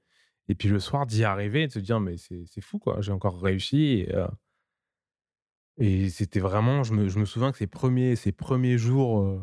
Et 0.49 0.55
puis 0.55 0.67
le 0.67 0.79
soir, 0.79 1.05
d'y 1.05 1.23
arriver 1.23 1.63
et 1.63 1.67
de 1.67 1.71
se 1.71 1.79
dire 1.79 2.01
mais 2.01 2.17
c'est 2.17 2.61
fou, 2.61 2.79
quoi, 2.79 2.99
j'ai 3.01 3.13
encore 3.13 3.41
réussi. 3.41 4.05
Et 5.77 6.09
c'était 6.09 6.39
vraiment, 6.39 6.83
je 6.83 6.93
me, 6.93 7.25
souviens 7.25 7.51
que 7.51 7.57
ces 7.57 7.67
premiers, 7.67 8.15
ces 8.15 8.31
premiers 8.31 8.77
jours 8.77 9.41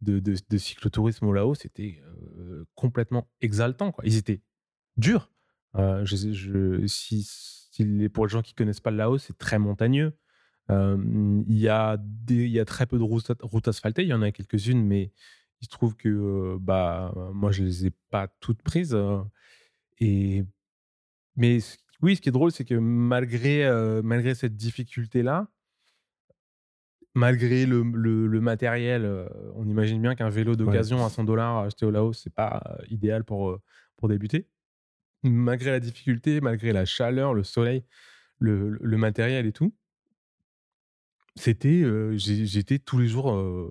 de, 0.00 0.18
de, 0.18 0.36
de 0.48 0.58
cyclotourisme 0.58 1.26
au 1.26 1.32
Laos, 1.32 1.60
c'était 1.60 2.02
complètement 2.74 3.28
exaltant. 3.40 3.94
Ils 4.02 4.16
étaient 4.16 4.42
durs. 4.96 5.30
Pour 5.72 5.86
les 8.26 8.30
gens 8.30 8.42
qui 8.42 8.54
connaissent 8.54 8.80
pas 8.80 8.90
le 8.90 8.96
Laos, 8.96 9.22
c'est 9.22 9.38
très 9.38 9.58
montagneux. 9.58 10.16
Il 10.68 11.44
y, 11.48 11.68
a 11.68 11.98
très 12.66 12.86
peu 12.86 12.98
de 12.98 13.02
routes, 13.02 13.68
asphaltées. 13.68 14.02
Il 14.02 14.08
y 14.08 14.14
en 14.14 14.22
a 14.22 14.32
quelques-unes, 14.32 14.84
mais 14.84 15.12
il 15.60 15.66
se 15.66 15.70
trouve 15.70 15.96
que 15.96 16.56
bah, 16.60 17.14
moi, 17.34 17.52
je 17.52 17.62
les 17.62 17.86
ai 17.86 17.90
pas 18.10 18.28
toutes 18.40 18.62
prises. 18.62 18.96
mais 20.00 20.44
oui, 22.02 22.16
ce 22.16 22.20
qui 22.20 22.28
est 22.28 22.32
drôle, 22.32 22.52
c'est 22.52 22.64
que 22.64 22.74
malgré 22.74 24.34
cette 24.34 24.56
difficulté-là, 24.56 25.48
malgré 27.14 27.66
le, 27.66 27.82
le- 27.82 28.26
le 28.26 28.40
matériel, 28.40 29.04
euh, 29.04 29.28
on 29.54 29.66
imagine 29.68 30.00
bien 30.00 30.14
qu'un 30.14 30.28
vélo 30.30 30.56
d'occasion 30.56 31.04
à 31.04 31.08
100 31.10 31.24
dollars 31.24 31.58
acheté 31.58 31.86
au 31.86 31.90
Laos, 31.90 32.12
c'est 32.22 32.32
pas 32.34 32.62
euh, 32.68 32.84
idéal 32.90 33.24
pour, 33.24 33.50
euh, 33.50 33.60
pour 33.96 34.08
débuter. 34.08 34.48
Malgré 35.22 35.70
la 35.70 35.80
difficulté, 35.80 36.40
malgré 36.40 36.72
la 36.72 36.84
chaleur, 36.84 37.34
le 37.34 37.44
soleil, 37.44 37.84
le, 38.38 38.78
le 38.80 38.96
matériel 38.96 39.46
et 39.46 39.52
tout, 39.52 39.72
c'était, 41.36 41.82
euh, 41.82 42.14
j'étais 42.16 42.78
tous 42.78 42.98
les 42.98 43.06
jours 43.08 43.32
euh, 43.32 43.70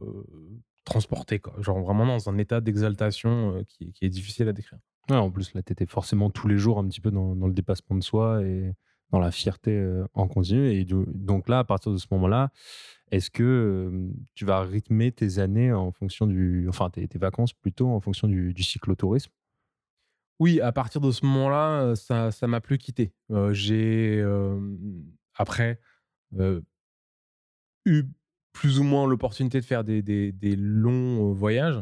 transporté, 0.84 1.40
quoi. 1.40 1.54
Genre 1.60 1.80
vraiment 1.82 2.06
dans 2.06 2.30
un 2.30 2.38
état 2.38 2.60
d'exaltation 2.62 3.58
euh, 3.58 3.64
qui, 3.68 3.92
qui 3.94 4.06
est 4.06 4.10
difficile 4.10 4.48
à 4.48 4.54
décrire. 4.54 4.80
Ouais, 5.10 5.16
en 5.18 5.30
plus, 5.30 5.54
là, 5.54 5.62
tu 5.62 5.72
étais 5.74 5.86
forcément 5.86 6.30
tous 6.30 6.48
les 6.48 6.58
jours 6.58 6.80
un 6.80 6.88
petit 6.88 7.02
peu 7.02 7.12
dans, 7.12 7.36
dans 7.36 7.48
le 7.48 7.54
dépassement 7.54 7.96
de 7.98 8.04
soi 8.04 8.44
et 8.44 8.72
dans 9.12 9.20
la 9.20 9.32
fierté 9.32 9.72
euh, 9.72 10.06
en 10.14 10.28
continu. 10.28 10.72
Et 10.72 10.86
donc 10.86 11.50
là, 11.50 11.60
à 11.60 11.64
partir 11.64 11.92
de 11.92 11.98
ce 11.98 12.08
moment-là, 12.12 12.52
est-ce 13.12 13.30
que 13.30 13.44
euh, 13.44 14.10
tu 14.36 14.46
vas 14.46 14.62
rythmer 14.62 15.12
tes 15.12 15.40
années 15.40 15.72
en 15.74 15.92
fonction 15.92 16.28
du. 16.28 16.68
Enfin, 16.70 16.90
tes, 16.90 17.08
vacances 17.16 17.54
plutôt 17.54 17.90
en 17.90 18.00
fonction 18.00 18.28
du, 18.28 18.54
du 18.54 18.64
cyclotourisme? 18.64 19.32
Oui, 20.40 20.60
à 20.60 20.72
partir 20.72 21.02
de 21.02 21.12
ce 21.12 21.26
moment-là, 21.26 21.82
euh, 21.82 21.96
ça 21.96 22.32
ça 22.32 22.48
m'a 22.48 22.62
plus 22.62 22.78
quitté. 22.78 23.14
J'ai 23.52 24.24
après 25.36 25.80
eu 27.86 28.04
plus 28.54 28.80
ou 28.80 28.84
moins 28.84 29.08
l'opportunité 29.08 29.60
de 29.60 29.66
faire 29.66 29.84
des, 29.84 30.02
des- 30.02 30.32
des 30.32 30.56
longs 30.56 31.32
voyages. 31.34 31.82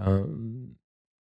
Euh, 0.00 0.26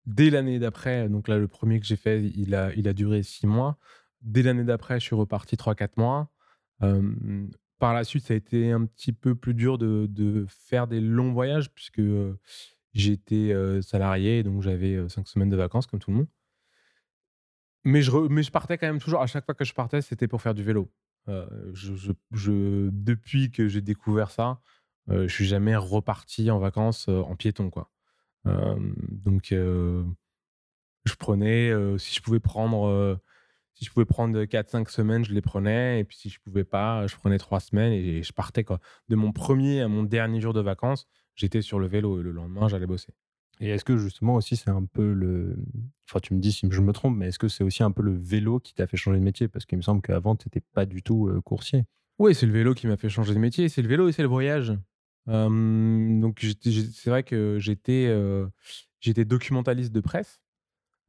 dès 0.06 0.30
l'année 0.30 0.58
d'après, 0.58 1.08
donc 1.08 1.28
là, 1.28 1.38
le 1.38 1.48
premier 1.48 1.80
que 1.80 1.86
j'ai 1.86 1.96
fait, 1.96 2.22
il 2.24 2.54
a, 2.54 2.72
il 2.74 2.88
a 2.88 2.92
duré 2.92 3.22
six 3.22 3.46
mois. 3.46 3.78
Dès 4.22 4.42
l'année 4.42 4.64
d'après, 4.64 5.00
je 5.00 5.04
suis 5.04 5.16
reparti 5.16 5.56
3-4 5.56 5.90
mois. 5.96 6.30
Par 7.78 7.94
la 7.94 8.04
suite, 8.04 8.24
ça 8.24 8.34
a 8.34 8.36
été 8.36 8.70
un 8.70 8.86
petit 8.86 9.12
peu 9.12 9.34
plus 9.34 9.54
dur 9.54 9.76
de, 9.76 10.06
de 10.08 10.46
faire 10.48 10.86
des 10.86 11.00
longs 11.00 11.32
voyages 11.32 11.72
puisque 11.72 12.00
j'étais 12.92 13.52
euh, 13.52 13.82
salarié, 13.82 14.42
donc 14.42 14.62
j'avais 14.62 14.94
euh, 14.94 15.08
cinq 15.08 15.28
semaines 15.28 15.50
de 15.50 15.56
vacances 15.56 15.86
comme 15.86 16.00
tout 16.00 16.10
le 16.10 16.16
monde. 16.18 16.28
Mais 17.84 18.02
je, 18.02 18.10
mais 18.28 18.42
je 18.42 18.50
partais 18.50 18.78
quand 18.78 18.86
même 18.86 19.00
toujours. 19.00 19.22
À 19.22 19.26
chaque 19.26 19.44
fois 19.44 19.54
que 19.54 19.64
je 19.64 19.74
partais, 19.74 20.02
c'était 20.02 20.28
pour 20.28 20.42
faire 20.42 20.54
du 20.54 20.62
vélo. 20.62 20.92
Depuis 21.26 23.50
que 23.50 23.68
j'ai 23.68 23.80
découvert 23.80 24.30
ça, 24.30 24.60
je 25.08 25.26
suis 25.26 25.46
jamais 25.46 25.74
reparti 25.74 26.48
en 26.52 26.60
vacances 26.60 27.08
en 27.08 27.34
piéton, 27.34 27.70
quoi. 27.70 27.90
Donc, 28.44 29.48
je 29.50 30.04
prenais, 31.18 31.72
si 31.98 32.14
je 32.14 32.22
pouvais 32.22 32.38
prendre, 32.38 33.20
si 33.74 33.84
je 33.84 33.90
pouvais 33.90 34.04
prendre 34.04 34.44
4-5 34.44 34.88
semaines, 34.90 35.24
je 35.24 35.32
les 35.32 35.40
prenais. 35.40 36.00
Et 36.00 36.04
puis, 36.04 36.16
si 36.16 36.28
je 36.28 36.38
pouvais 36.40 36.64
pas, 36.64 37.06
je 37.06 37.16
prenais 37.16 37.38
3 37.38 37.60
semaines 37.60 37.92
et, 37.92 38.22
je 38.22 38.32
partais, 38.32 38.64
quoi. 38.64 38.80
De 39.08 39.16
mon 39.16 39.32
premier 39.32 39.80
à 39.80 39.88
mon 39.88 40.02
dernier 40.02 40.40
jour 40.40 40.52
de 40.52 40.60
vacances, 40.60 41.06
j'étais 41.34 41.62
sur 41.62 41.78
le 41.78 41.86
vélo 41.86 42.20
et 42.20 42.22
le 42.22 42.32
lendemain, 42.32 42.68
j'allais 42.68 42.86
bosser. 42.86 43.12
Et 43.60 43.68
est-ce 43.68 43.84
que 43.84 43.96
justement 43.96 44.34
aussi 44.34 44.56
c'est 44.56 44.70
un 44.70 44.84
peu 44.84 45.12
le. 45.12 45.56
Enfin, 46.08 46.20
tu 46.20 46.34
me 46.34 46.40
dis 46.40 46.52
si 46.52 46.66
je 46.68 46.80
me 46.80 46.92
trompe, 46.92 47.16
mais 47.16 47.28
est-ce 47.28 47.38
que 47.38 47.48
c'est 47.48 47.62
aussi 47.62 47.82
un 47.82 47.92
peu 47.92 48.02
le 48.02 48.12
vélo 48.12 48.58
qui 48.58 48.74
t'a 48.74 48.86
fait 48.86 48.96
changer 48.96 49.18
de 49.18 49.24
métier? 49.24 49.46
Parce 49.46 49.66
qu'il 49.66 49.76
me 49.76 49.82
semble 49.82 50.02
qu'avant, 50.02 50.34
tu 50.34 50.48
n'étais 50.48 50.64
pas 50.72 50.84
du 50.84 51.02
tout 51.02 51.28
euh, 51.28 51.40
coursier. 51.42 51.84
Oui, 52.18 52.34
c'est 52.34 52.46
le 52.46 52.52
vélo 52.52 52.74
qui 52.74 52.86
m'a 52.86 52.96
fait 52.96 53.08
changer 53.08 53.34
de 53.34 53.38
métier. 53.38 53.68
C'est 53.68 53.82
le 53.82 53.88
vélo 53.88 54.08
et 54.08 54.12
c'est 54.12 54.22
le 54.22 54.28
voyage. 54.28 54.74
Euh, 55.28 56.20
donc, 56.20 56.44
c'est 56.60 57.10
vrai 57.10 57.22
que 57.22 57.58
j'étais 57.58 58.06
euh, 58.08 58.46
j'étais 59.00 59.24
documentaliste 59.24 59.92
de 59.92 60.00
presse 60.00 60.40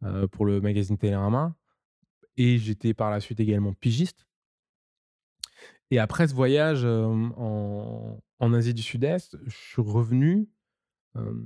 euh, 0.03 0.27
pour 0.27 0.45
le 0.45 0.61
magazine 0.61 0.97
Télérama 0.97 1.55
et 2.37 2.57
j'étais 2.57 2.93
par 2.93 3.11
la 3.11 3.19
suite 3.19 3.39
également 3.39 3.73
pigiste. 3.73 4.27
Et 5.91 5.99
après 5.99 6.27
ce 6.27 6.33
voyage 6.33 6.85
en, 6.85 8.19
Asie 8.39 8.73
du 8.73 8.81
Sud-Est, 8.81 9.37
je 9.45 9.55
suis 9.55 9.81
revenu. 9.81 10.49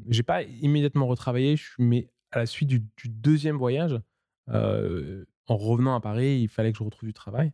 J'ai 0.08 0.24
pas 0.24 0.44
immédiatement 0.44 1.08
retravaillé, 1.08 1.56
mais 1.78 2.10
à 2.32 2.40
la 2.40 2.46
suite 2.46 2.70
du, 2.70 2.82
deuxième 3.06 3.58
voyage, 3.58 4.00
en 4.48 5.58
revenant 5.58 5.96
à 5.96 6.00
Paris, 6.00 6.40
il 6.42 6.48
fallait 6.48 6.72
que 6.72 6.78
je 6.78 6.84
retrouve 6.84 7.08
du 7.08 7.14
travail. 7.14 7.52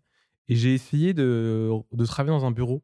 Et 0.48 0.56
j'ai 0.56 0.74
essayé 0.74 1.14
de, 1.14 1.72
travailler 2.06 2.38
dans 2.38 2.46
un 2.46 2.52
bureau. 2.52 2.84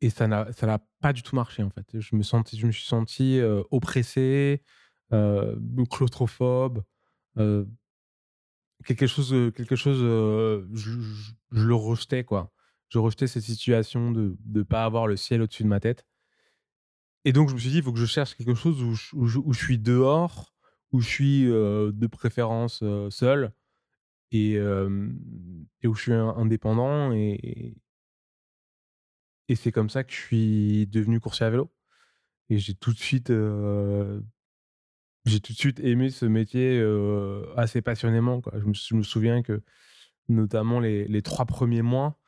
Et 0.00 0.10
ça 0.10 0.28
n'a 0.28 0.78
pas 1.00 1.12
du 1.12 1.22
tout 1.22 1.34
marché, 1.34 1.62
en 1.62 1.70
fait. 1.70 1.98
Je 1.98 2.14
me, 2.14 2.22
suis 2.22 2.84
senti 2.84 3.40
euh, 3.40 3.62
oppressé, 3.70 4.62
claustrophobe. 5.10 6.84
Quelque 8.84 9.06
chose, 9.06 9.30
quelque 9.54 9.76
chose 9.76 9.98
je, 10.72 10.90
je- 11.00 11.32
le 11.50 11.74
rejetais, 11.74 12.24
quoi. 12.24 12.52
Je 12.88 12.98
rejetais 12.98 13.26
cette 13.26 13.42
situation 13.42 14.10
de 14.12 14.36
ne 14.46 14.62
pas 14.62 14.84
avoir 14.84 15.06
le 15.06 15.16
ciel 15.16 15.42
au-dessus 15.42 15.62
de 15.64 15.68
ma 15.68 15.80
tête. 15.80 16.06
Et 17.24 17.32
donc, 17.32 17.48
je 17.48 17.54
me 17.54 17.58
suis 17.58 17.70
dit, 17.70 17.78
il 17.78 17.82
faut 17.82 17.92
que 17.92 17.98
je 17.98 18.06
cherche 18.06 18.34
quelque 18.36 18.54
chose 18.54 18.82
où 18.82 18.94
je, 18.94 19.38
où 19.38 19.52
je- 19.52 19.64
suis 19.64 19.78
dehors, 19.78 20.54
où 20.92 21.00
je 21.00 21.08
suis 21.08 21.44
de 21.44 22.06
préférence 22.06 22.80
euh, 22.82 23.08
seul 23.10 23.52
et, 24.30 24.52
et 24.54 25.86
où 25.88 25.94
je 25.94 26.02
suis 26.02 26.12
in- 26.12 26.34
indépendant. 26.36 27.12
Et, 27.12 27.76
et 29.48 29.56
c'est 29.56 29.72
comme 29.72 29.90
ça 29.90 30.04
que 30.04 30.12
je 30.12 30.18
suis 30.20 30.86
devenu 30.86 31.20
coursier 31.20 31.46
à 31.46 31.50
vélo. 31.50 31.72
Et 32.50 32.58
j'ai 32.58 32.74
tout 32.74 32.92
de 32.92 32.98
suite, 32.98 33.30
j'ai 35.24 35.40
tout 35.40 35.52
de 35.52 35.58
suite 35.58 35.80
aimé 35.80 36.10
ce 36.10 36.26
métier 36.26 36.82
assez 37.56 37.82
passionnément. 37.82 38.42
Je, 38.52 38.94
me, 38.94 39.02
souviens 39.02 39.42
que, 39.42 39.62
notamment 40.28 40.80
les, 40.80 41.22
trois 41.22 41.46
premiers 41.46 41.82
mois, 41.82 42.18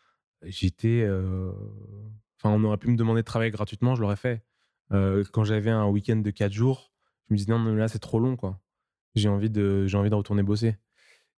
j'étais. 0.43 1.07
Enfin, 2.38 2.55
on 2.55 2.65
aurait 2.65 2.79
pu 2.79 2.88
me 2.88 2.97
demander 2.97 3.21
de 3.21 3.26
travailler 3.26 3.50
gratuitement, 3.50 3.95
je 3.95 4.00
l'aurais 4.00 4.17
fait. 4.17 4.45
Quand 4.91 5.45
j'avais 5.45 5.71
un 5.71 5.87
week-end 5.88 6.17
de 6.17 6.31
quatre 6.31 6.53
jours, 6.53 6.93
je 7.29 7.35
me 7.35 7.38
disais 7.38 7.53
non, 7.53 7.62
là 7.75 7.88
c'est 7.88 7.99
trop 7.99 8.19
long. 8.19 8.37
J'ai 9.15 9.29
envie 9.29 9.50
de, 9.50 9.87
j'ai 9.87 9.97
envie 9.97 10.11
de 10.11 10.15
retourner 10.15 10.43
bosser. 10.43 10.76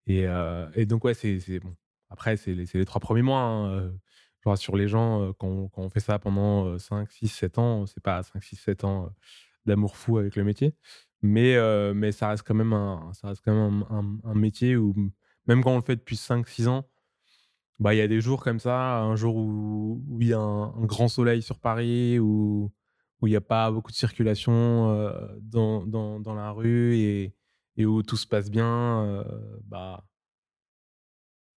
Et, 0.07 0.25
donc 0.85 1.03
ouais, 1.03 1.13
c'est, 1.13 1.59
bon. 1.59 1.75
Après, 2.09 2.37
c'est 2.37 2.53
les, 2.53 2.85
trois 2.85 3.01
premiers 3.01 3.21
mois. 3.21 3.41
hein, 3.41 3.91
Je 4.43 4.49
rassure 4.49 4.77
les 4.77 4.87
gens, 4.87 5.33
quand, 5.33 5.69
quand 5.69 5.81
on 5.81 5.89
fait 5.89 5.99
ça 5.99 6.19
pendant 6.19 6.65
euh, 6.67 6.77
5, 6.77 7.11
6, 7.11 7.27
7 7.27 7.57
ans, 7.57 7.85
c'est 7.85 8.01
pas 8.01 8.23
5, 8.23 8.43
6, 8.43 8.55
7 8.55 8.83
ans 8.83 9.09
d'amour 9.65 9.97
fou 9.97 10.17
avec 10.17 10.35
le 10.35 10.43
métier. 10.43 10.73
Mais, 11.21 11.55
euh, 11.55 11.93
mais 11.95 12.11
ça 12.11 12.29
reste 12.29 12.43
quand 12.45 12.53
même, 12.53 12.73
un, 12.73 13.11
ça 13.13 13.29
reste 13.29 13.41
quand 13.43 13.53
même 13.53 13.83
un, 13.89 13.97
un- 13.99 14.31
un 14.31 14.35
métier 14.35 14.75
où, 14.77 14.93
même 15.47 15.63
quand 15.63 15.71
on 15.71 15.77
le 15.77 15.81
fait 15.81 15.95
depuis 15.95 16.15
5, 16.17 16.47
6 16.47 16.67
ans, 16.67 16.87
bah, 17.79 17.93
il 17.93 17.97
y 17.97 18.01
a 18.01 18.07
des 18.07 18.21
jours 18.21 18.43
comme 18.43 18.59
ça, 18.59 18.99
un 19.01 19.15
jour 19.15 19.35
où 19.35 20.01
il 20.19 20.27
y 20.27 20.33
a 20.33 20.39
un, 20.39 20.73
un 20.75 20.85
grand 20.85 21.07
soleil 21.07 21.41
sur 21.41 21.59
Paris, 21.59 22.19
où 22.19 22.71
où 23.19 23.25
il 23.25 23.31
n'y 23.31 23.35
a 23.35 23.41
pas 23.41 23.71
beaucoup 23.71 23.89
de 23.91 23.95
circulation 23.97 24.91
euh, 24.91 25.11
dans, 25.41 25.87
dans, 25.87 26.19
dans 26.19 26.35
la 26.35 26.51
rue 26.51 26.95
et, 26.97 27.33
et 27.75 27.85
où 27.87 28.03
tout 28.03 28.15
se 28.15 28.27
passe 28.27 28.51
bien, 28.51 29.03
euh, 29.05 29.23
bah, 29.63 30.05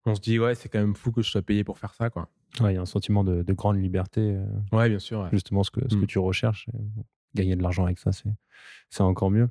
on 0.06 0.14
se 0.14 0.20
dit, 0.22 0.38
ouais, 0.38 0.54
c'est 0.54 0.70
quand 0.70 0.78
même 0.78 0.94
fou 0.94 1.12
que 1.12 1.20
je 1.20 1.30
sois 1.30 1.42
payé 1.42 1.62
pour 1.64 1.78
faire 1.78 1.92
ça, 1.92 2.08
quoi. 2.08 2.28
Ouais, 2.60 2.72
il 2.72 2.76
y 2.76 2.78
a 2.78 2.80
un 2.80 2.86
sentiment 2.86 3.22
de, 3.24 3.42
de 3.42 3.52
grande 3.52 3.76
liberté, 3.76 4.20
euh, 4.36 4.46
Ouais, 4.76 4.88
bien 4.88 4.98
sûr. 4.98 5.20
ouais. 5.20 5.28
justement 5.30 5.62
ce 5.62 5.70
que, 5.70 5.80
ce 5.88 5.96
que 5.96 6.04
Mm. 6.04 6.06
tu 6.06 6.18
recherches. 6.18 6.66
Gagner 7.34 7.54
de 7.56 7.62
l'argent 7.62 7.84
avec 7.84 7.98
ça, 7.98 8.12
c'est, 8.12 8.28
c'est 8.90 9.02
encore 9.02 9.30
mieux. 9.30 9.48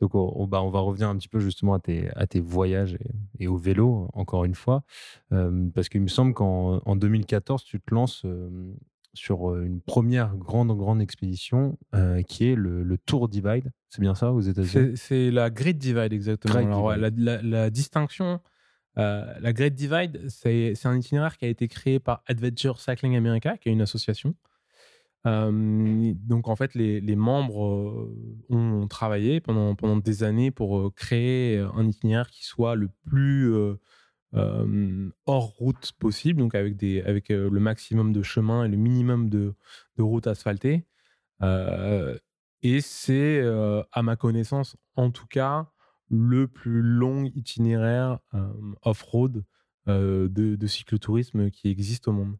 Donc, 0.00 0.14
on, 0.14 0.32
on- 0.36 0.46
bah, 0.46 0.62
on 0.62 0.70
va 0.70 0.80
revenir 0.80 1.08
un 1.08 1.16
petit 1.16 1.28
peu 1.28 1.40
justement 1.40 1.74
à 1.74 1.80
tes, 1.80 2.08
à 2.16 2.26
tes 2.26 2.40
voyages 2.40 2.94
et, 2.94 3.44
et 3.44 3.48
au 3.48 3.56
vélo, 3.56 4.08
encore 4.12 4.44
une 4.44 4.54
fois. 4.54 4.84
Euh, 5.32 5.68
parce 5.74 5.88
qu'il 5.88 6.00
me 6.02 6.08
semble 6.08 6.34
qu'en 6.34 6.80
en 6.84 6.96
2014, 6.96 7.64
tu 7.64 7.80
te 7.80 7.92
lances 7.94 8.22
euh, 8.24 8.48
sur 9.14 9.56
une 9.56 9.80
première 9.80 10.36
grande, 10.36 10.76
grande 10.76 11.00
expédition 11.00 11.78
euh, 11.94 12.22
qui 12.22 12.48
est 12.50 12.54
le, 12.54 12.82
le 12.82 12.98
Tour 12.98 13.28
Divide. 13.28 13.72
C'est 13.88 14.00
bien 14.02 14.14
ça 14.14 14.32
aux 14.32 14.40
États-Unis? 14.42 14.70
C'est 14.70 14.96
c'est 14.96 15.30
la 15.30 15.48
Great 15.50 15.78
Divide, 15.78 16.12
exactement. 16.12 16.54
Great 16.54 16.66
Alors, 16.66 16.84
ouais, 16.84 16.96
Divide. 16.96 17.18
la, 17.18 17.36
la- 17.38 17.42
la 17.42 17.70
distinction, 17.70 18.40
euh, 18.98 19.34
la 19.40 19.52
Great 19.52 19.74
Divide, 19.74 20.26
c'est 20.28 20.74
c'est 20.74 20.86
un 20.88 20.96
itinéraire 20.96 21.36
qui 21.38 21.44
a 21.46 21.48
été 21.48 21.66
créé 21.66 21.98
par 21.98 22.22
Adventure 22.26 22.78
Cycling 22.80 23.16
America, 23.16 23.56
qui 23.56 23.68
est 23.70 23.72
une 23.72 23.80
association. 23.82 24.34
Donc, 25.24 26.48
en 26.48 26.54
fait, 26.54 26.74
les, 26.74 27.16
membres 27.16 28.08
ont 28.48 28.86
travaillé 28.86 29.40
pendant, 29.40 29.74
pendant 29.74 29.96
des 29.96 30.22
années 30.22 30.50
pour 30.50 30.94
créer 30.94 31.58
un 31.58 31.86
itinéraire 31.86 32.30
qui 32.30 32.44
soit 32.44 32.76
le 32.76 32.88
plus 33.04 33.52
hors 34.32 35.46
route 35.58 35.92
possible, 35.98 36.40
donc 36.40 36.54
avec, 36.54 36.76
des, 36.76 37.02
avec 37.02 37.30
le 37.30 37.58
maximum 37.58 38.12
de 38.12 38.22
chemins 38.22 38.64
et 38.64 38.68
le 38.68 38.76
minimum 38.76 39.28
de, 39.28 39.54
de 39.96 40.02
routes 40.02 40.28
asphaltées. 40.28 40.86
Et 41.42 42.80
c'est, 42.80 43.42
à 43.92 44.02
ma 44.02 44.14
connaissance, 44.14 44.76
en 44.94 45.10
tout 45.10 45.26
cas, 45.26 45.72
le 46.08 46.46
plus 46.46 46.82
long 46.82 47.24
itinéraire 47.24 48.20
off-road 48.82 49.44
de, 49.88 50.28
de 50.28 50.66
cyclotourisme 50.66 51.50
qui 51.50 51.68
existe 51.68 52.06
au 52.06 52.12
monde. 52.12 52.36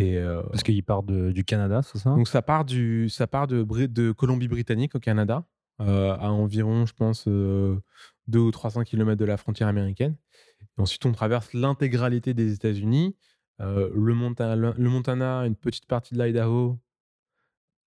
Et, 0.00 0.16
euh, 0.18 0.42
Parce 0.50 0.62
qu'il 0.62 0.82
part 0.84 1.02
de- 1.02 1.32
du 1.32 1.44
Canada, 1.44 1.82
c'est 1.82 1.98
ça? 1.98 2.10
Donc 2.10 2.28
ça 2.28 2.42
part, 2.42 2.64
du, 2.64 3.08
ça 3.08 3.26
part 3.26 3.46
de, 3.46 3.62
Bri- 3.62 3.88
de 3.88 4.12
Colombie-Britannique 4.12 4.94
au 4.94 5.00
Canada, 5.00 5.44
euh, 5.80 6.12
à 6.14 6.30
environ, 6.30 6.86
je 6.86 6.92
pense, 6.94 7.24
euh, 7.26 7.78
2 8.26 8.38
ou 8.40 8.50
300 8.50 8.82
km 8.84 9.18
de 9.18 9.24
la 9.24 9.36
frontière 9.36 9.68
américaine. 9.68 10.16
Et 10.76 10.80
ensuite, 10.80 11.04
on 11.06 11.12
traverse 11.12 11.52
l'intégralité 11.52 12.34
des 12.34 12.52
États-Unis, 12.54 13.16
euh, 13.60 13.90
le, 13.94 14.14
Monta- 14.14 14.54
le 14.56 14.88
Montana, 14.88 15.46
une 15.46 15.56
petite 15.56 15.86
partie 15.86 16.14
de 16.14 16.22
l'Idaho, 16.22 16.78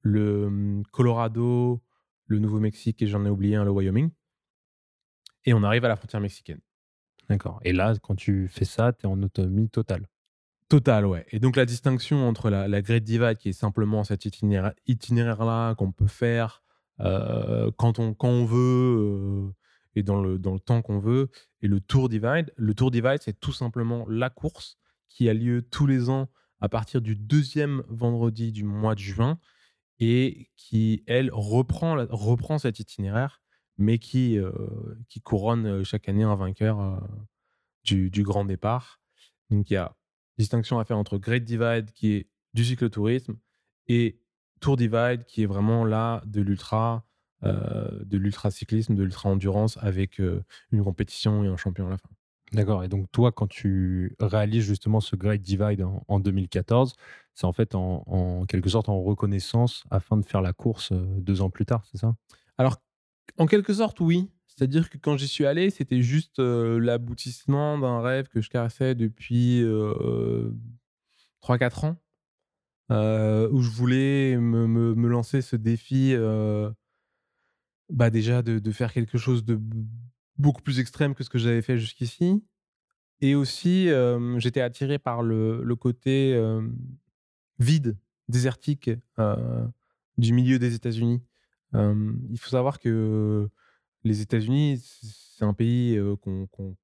le 0.01 0.45
hum, 0.47 0.83
Colorado, 0.91 1.81
le 2.25 2.39
Nouveau-Mexique 2.39 3.01
et 3.01 3.07
j'en 3.07 3.25
ai 3.25 3.29
oublié 3.29 3.55
un, 3.55 3.63
le 3.63 3.71
Wyoming. 3.71 4.09
Et 5.45 5.53
on 5.53 5.63
arrive 5.63 5.85
à 5.85 5.87
la 5.87 5.95
frontière 5.95 6.21
mexicaine. 6.21 6.59
D'accord. 7.29 7.59
Et 7.63 7.73
là, 7.73 7.93
quand 8.01 8.15
tu 8.15 8.47
fais 8.47 8.65
ça, 8.65 8.93
tu 8.93 9.05
es 9.05 9.09
en 9.09 9.21
autonomie 9.23 9.69
totale. 9.69 10.07
Total, 10.71 11.05
ouais. 11.05 11.25
Et 11.31 11.39
donc 11.41 11.57
la 11.57 11.65
distinction 11.65 12.25
entre 12.29 12.49
la, 12.49 12.69
la 12.69 12.81
Great 12.81 13.03
Divide, 13.03 13.35
qui 13.35 13.49
est 13.49 13.53
simplement 13.53 14.05
cet 14.05 14.23
itinéraire- 14.23 14.73
itinéraire-là 14.87 15.75
qu'on 15.75 15.91
peut 15.91 16.07
faire 16.07 16.63
euh, 17.01 17.69
quand, 17.75 17.99
on, 17.99 18.13
quand 18.13 18.29
on 18.29 18.45
veut 18.45 19.49
euh, 19.49 19.53
et 19.95 20.01
dans 20.01 20.21
le, 20.21 20.39
dans 20.39 20.53
le 20.53 20.61
temps 20.61 20.81
qu'on 20.81 20.99
veut, 20.99 21.29
et 21.61 21.67
le 21.67 21.81
Tour 21.81 22.07
Divide. 22.07 22.53
Le 22.55 22.73
Tour 22.73 22.89
Divide, 22.89 23.17
c'est 23.19 23.37
tout 23.37 23.51
simplement 23.51 24.05
la 24.07 24.29
course 24.29 24.77
qui 25.09 25.27
a 25.27 25.33
lieu 25.33 25.61
tous 25.61 25.87
les 25.87 26.09
ans 26.09 26.29
à 26.61 26.69
partir 26.69 27.01
du 27.01 27.17
deuxième 27.17 27.83
vendredi 27.89 28.53
du 28.53 28.63
mois 28.63 28.95
de 28.95 29.01
juin 29.01 29.39
et 29.99 30.51
qui, 30.55 31.03
elle, 31.05 31.31
reprend, 31.33 31.97
reprend 32.09 32.59
cet 32.59 32.79
itinéraire, 32.79 33.41
mais 33.77 33.99
qui, 33.99 34.37
euh, 34.39 34.53
qui 35.09 35.19
couronne 35.19 35.83
chaque 35.83 36.07
année 36.07 36.23
un 36.23 36.35
vainqueur 36.35 37.05
du, 37.83 38.09
du 38.09 38.23
grand 38.23 38.45
départ. 38.45 39.01
Donc 39.49 39.69
il 39.69 39.73
y 39.73 39.75
a 39.75 39.97
distinction 40.41 40.79
à 40.79 40.85
faire 40.85 40.97
entre 40.97 41.17
Great 41.17 41.43
Divide, 41.43 41.91
qui 41.93 42.13
est 42.13 42.27
du 42.53 42.65
cyclotourisme, 42.65 43.37
et 43.87 44.19
Tour 44.59 44.75
Divide, 44.75 45.25
qui 45.25 45.43
est 45.43 45.45
vraiment 45.45 45.85
là 45.85 46.21
de 46.25 46.41
l'ultra, 46.41 47.05
euh, 47.43 48.03
de 48.03 48.17
l'ultra-cyclisme, 48.17 48.95
de 48.95 49.03
l'ultra-endurance, 49.03 49.77
avec 49.81 50.19
euh, 50.19 50.43
une 50.71 50.83
compétition 50.83 51.43
et 51.43 51.47
un 51.47 51.57
champion 51.57 51.87
à 51.87 51.91
la 51.91 51.97
fin. 51.97 52.09
D'accord. 52.53 52.83
Et 52.83 52.89
donc, 52.89 53.09
toi, 53.11 53.31
quand 53.31 53.47
tu 53.47 54.15
réalises 54.19 54.65
justement 54.65 54.99
ce 54.99 55.15
Great 55.15 55.41
Divide 55.41 55.83
en, 55.83 56.03
en 56.07 56.19
2014, 56.19 56.95
c'est 57.33 57.45
en 57.45 57.53
fait 57.53 57.75
en, 57.75 58.03
en 58.07 58.45
quelque 58.45 58.69
sorte 58.69 58.89
en 58.89 59.01
reconnaissance 59.01 59.83
afin 59.89 60.17
de 60.17 60.25
faire 60.25 60.41
la 60.41 60.53
course 60.53 60.91
euh, 60.91 61.05
deux 61.19 61.41
ans 61.41 61.49
plus 61.49 61.65
tard, 61.65 61.85
c'est 61.91 61.97
ça? 61.97 62.15
Alors, 62.57 62.77
en 63.37 63.45
quelque 63.45 63.73
sorte, 63.73 63.99
oui. 64.01 64.29
C'est-à-dire 64.55 64.89
que 64.89 64.97
quand 64.97 65.17
j'y 65.17 65.27
suis 65.27 65.45
allé, 65.45 65.69
c'était 65.69 66.01
juste 66.01 66.39
euh, 66.39 66.79
l'aboutissement 66.79 67.77
d'un 67.79 68.01
rêve 68.01 68.27
que 68.27 68.41
je 68.41 68.49
caressais 68.49 68.95
depuis 68.95 69.61
euh, 69.63 70.51
3-4 71.41 71.85
ans, 71.85 71.97
euh, 72.91 73.49
où 73.51 73.61
je 73.61 73.69
voulais 73.69 74.37
me, 74.37 74.67
me- 74.67 74.95
me 74.95 75.07
lancer 75.07 75.41
ce 75.41 75.55
défi, 75.55 76.13
euh, 76.13 76.69
bah 77.89 78.09
déjà 78.09 78.41
de, 78.41 78.59
de 78.59 78.71
faire 78.71 78.93
quelque 78.93 79.17
chose 79.17 79.43
de 79.43 79.59
beaucoup 80.37 80.61
plus 80.61 80.79
extrême 80.79 81.13
que 81.13 81.23
ce 81.23 81.29
que 81.29 81.37
j'avais 81.37 81.61
fait 81.61 81.77
jusqu'ici. 81.77 82.43
Et 83.21 83.35
aussi, 83.35 83.89
j'étais 84.37 84.61
attiré 84.61 84.97
par 84.97 85.21
le, 85.21 85.63
le 85.63 85.75
côté 85.75 86.35
vide, 87.59 87.97
désertique 88.27 88.89
du 90.17 90.33
milieu 90.33 90.57
des 90.59 90.73
États-Unis. 90.75 91.21
Il 91.73 92.37
faut 92.39 92.49
savoir 92.49 92.79
que 92.79 93.47
les 94.03 94.21
États-Unis, 94.21 94.81
c'est 95.37 95.45
un 95.45 95.53
pays 95.53 95.99
qu'on 96.21 96.75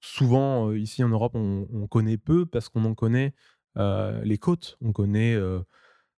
souvent 0.00 0.72
ici 0.72 1.04
en 1.04 1.08
Europe 1.08 1.32
on, 1.36 1.68
on 1.72 1.86
connaît 1.86 2.18
peu 2.18 2.44
parce 2.44 2.68
qu'on 2.68 2.84
en 2.84 2.94
connaît 2.94 3.34
les 3.76 4.38
côtes. 4.38 4.76
On 4.80 4.92
connaît 4.92 5.38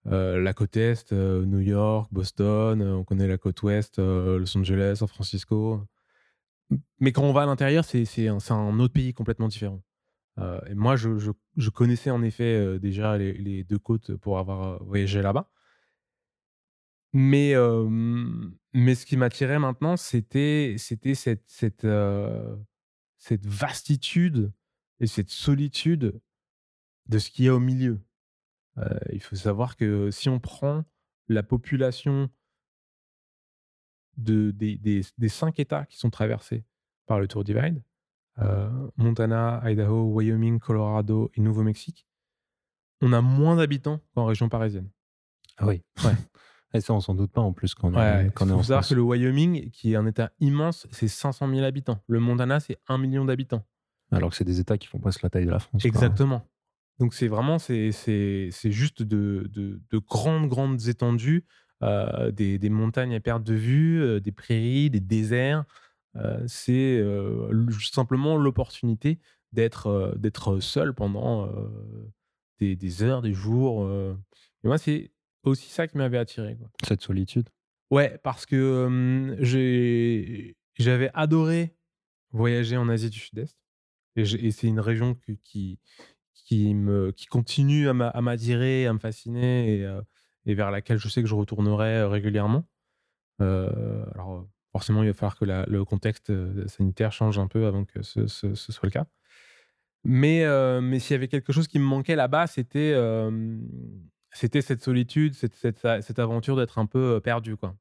la 0.05 0.53
côte 0.55 0.77
est, 0.77 1.12
New 1.12 1.61
York, 1.61 2.09
Boston. 2.12 2.83
on 2.83 3.05
connaît 3.05 3.29
la 3.29 3.38
côte 3.38 3.62
ouest, 3.62 3.99
Los 3.99 4.57
Angeles, 4.57 4.97
San 4.97 5.09
Francisco. 5.09 5.83
Mais 7.01 7.12
quand 7.12 7.23
on 7.23 7.33
va 7.33 7.42
à 7.42 7.47
l'intérieur, 7.47 7.85
c'est 7.85 8.29
un, 8.29 8.79
autre 8.79 8.92
pays 8.92 9.12
complètement 9.14 9.49
différent. 9.49 9.83
Et 10.66 10.75
moi, 10.75 10.97
je, 10.97 11.70
connaissais 11.70 12.11
en 12.11 12.23
effet 12.23 12.79
déjà 12.79 13.16
les, 13.18 13.64
deux 13.64 13.79
côtes 13.79 14.16
pour 14.16 14.38
avoir 14.38 14.83
voyagé 14.85 15.23
là-bas. 15.23 15.51
Mais, 17.16 17.55
euh, 17.55 17.88
mais 18.72 18.96
ce 18.96 19.07
qui 19.07 19.16
m'attirait 19.16 19.61
maintenant, 19.61 19.96
c'était 19.96 20.74
c'était 20.79 21.14
cette, 21.14 21.44
cette, 21.46 21.85
euh, 21.85 22.57
cette 23.18 23.46
vastitude 23.46 24.53
et 24.98 25.07
cette 25.07 25.31
solitude 25.31 26.20
de 27.07 27.18
ce 27.18 27.31
qu'il 27.31 27.44
y 27.44 27.48
a 27.48 27.55
au 27.55 27.61
milieu. 27.61 28.00
Euh, 28.79 28.98
il 29.12 29.22
faut 29.22 29.37
savoir 29.37 29.77
que 29.77 30.11
si 30.11 30.29
on 30.29 30.40
prend 30.40 30.85
la 31.29 31.44
population 31.44 32.29
de, 34.16 34.50
des, 34.50 34.77
des, 34.77 35.03
des 35.16 35.29
cinq 35.29 35.61
États 35.61 35.87
qui 35.87 35.98
sont 35.98 36.11
traversés 36.11 36.64
par 37.07 37.20
le 37.20 37.29
Tour 37.29 37.44
Divide, 37.44 37.81
Montana, 38.96 39.62
Idaho, 39.64 40.12
Wyoming, 40.12 40.59
Colorado 40.59 41.31
et 41.35 41.40
Nouveau-Mexique, 41.40 42.09
on 43.00 43.12
a 43.12 43.20
moins 43.20 43.55
d'habitants 43.55 44.00
qu'en 44.14 44.24
région 44.24 44.48
parisienne. 44.48 44.90
Ah 45.59 45.66
oui. 45.66 45.85
Ouais. 46.05 46.14
Et 46.75 46.81
ça, 46.81 46.93
on 46.93 47.01
s'en 47.01 47.15
doute 47.15 47.31
pas 47.31 47.41
en 47.41 47.53
plus 47.53 47.75
quand 47.75 47.89
on 47.93 47.95
Ouais, 47.97 48.27
est, 48.27 48.31
quand 48.35 48.47
est 48.47 48.49
faut 48.51 48.55
en 48.57 48.63
savoir 48.63 48.81
France. 48.83 48.91
que 48.91 48.95
le 48.95 49.03
Wyoming, 49.03 49.71
qui 49.71 49.93
est 49.93 49.97
un 49.97 50.07
État 50.07 50.33
immense, 50.41 50.87
c'est 50.91 51.09
500 51.09 51.49
000 51.49 51.63
habitants. 51.65 52.01
Le 52.09 52.19
Montana, 52.21 52.59
c'est 52.61 52.79
1 52.89 52.99
million 52.99 53.25
d'habitants. 53.25 53.65
Alors 54.11 54.31
que 54.31 54.37
c'est 54.37 54.45
des 54.45 54.61
États 54.61 54.77
qui 54.77 54.89
font 54.89 54.99
presque 54.99 55.23
la 55.23 55.31
taille 55.31 55.47
de 55.47 55.51
la 55.51 55.61
France. 55.61 55.81
quoi. 55.83 55.89
Exactement. 55.89 56.47
Donc 56.99 57.15
c'est 57.15 57.29
vraiment, 57.29 57.59
c'est 57.59 57.91
juste 58.65 59.03
de, 59.03 59.49
de, 59.53 59.81
de 59.91 59.99
grandes, 59.99 60.49
grandes 60.49 60.87
étendues, 60.89 61.45
euh, 61.83 62.31
des, 62.31 62.59
des 62.59 62.71
montagnes 62.71 63.15
à 63.15 63.21
perte 63.21 63.43
de 63.45 63.55
vue, 63.55 64.01
euh, 64.03 64.21
des 64.21 64.33
prairies, 64.33 64.91
des 64.91 65.01
déserts. 65.01 65.65
Euh, 66.17 66.43
c'est 66.47 67.03
simplement 67.93 68.37
l'opportunité 68.37 69.19
d'être 69.53 70.15
d'être 70.19 70.59
seul 70.61 70.93
pendant 70.95 71.49
des, 72.61 72.77
des 72.77 73.03
heures, 73.03 73.23
des 73.23 73.33
jours. 73.33 73.89
Et 74.63 74.67
moi, 74.69 74.79
c'est 74.79 75.11
aussi 75.50 75.70
ça 75.70 75.87
qui 75.87 75.96
m'avait 75.96 76.18
attiré. 76.18 76.57
Quoi. 76.57 76.68
Cette 76.87 77.00
solitude. 77.02 77.48
Ouais, 77.90 78.18
parce 78.22 78.46
que 78.46 78.57
euh, 78.57 79.37
j'ai- 79.42 80.57
j'avais 80.74 81.11
adoré 81.14 81.74
voyager 82.33 82.76
en 82.76 82.88
Asie 82.88 83.11
du 83.11 83.18
Sud-Est. 83.18 83.57
Et, 84.16 84.50
c'est 84.52 84.66
une 84.68 84.80
région 84.80 85.16
qui, 85.44 85.78
qui, 86.35 86.74
me, 86.74 87.11
qui 87.12 87.26
continue 87.26 87.88
à 87.88 87.94
m'a- 87.94 88.09
à 88.09 88.20
m'attirer, 88.20 88.87
à 88.87 88.92
me 88.92 88.98
fasciner 88.98 89.76
et, 89.78 89.85
euh, 89.85 90.00
et 90.46 90.54
vers 90.54 90.70
laquelle 90.70 90.98
je 90.98 91.09
sais 91.09 91.20
que 91.22 91.28
je 91.28 91.35
retournerai 91.35 91.96
euh, 91.98 92.09
régulièrement. 92.09 92.64
Euh, 93.40 94.04
alors, 94.14 94.46
forcément, 94.72 95.02
il 95.02 95.09
va 95.09 95.14
falloir 95.14 95.37
que 95.37 95.44
la- 95.44 95.66
le 95.66 95.85
contexte 95.85 96.33
sanitaire 96.68 97.12
change 97.12 97.38
un 97.38 97.48
peu 97.48 97.66
avant 97.66 97.85
que 97.85 98.02
ce, 98.02 98.26
ce- 98.28 98.54
ce 98.54 98.72
soit 98.72 98.87
le 98.87 98.92
cas. 98.92 99.07
Mais, 100.04 100.44
euh, 100.44 100.80
mais 100.80 100.98
s'il 101.00 101.14
y 101.14 101.16
avait 101.16 101.28
quelque 101.28 101.52
chose 101.52 101.66
qui 101.66 101.78
me 101.78 101.85
manquait 101.85 102.14
là-bas, 102.16 102.46
c'était 102.46 102.92
c'était 104.35 104.61
cette 104.62 104.83
solitude, 104.83 105.33
cette, 105.35 105.55
cette, 105.55 105.79
cette 106.03 106.18
aventure 106.18 106.57
d'être 106.57 106.79
un 106.79 106.87
peu 106.87 107.20
perdu, 107.20 107.57
quoi. 107.57 107.75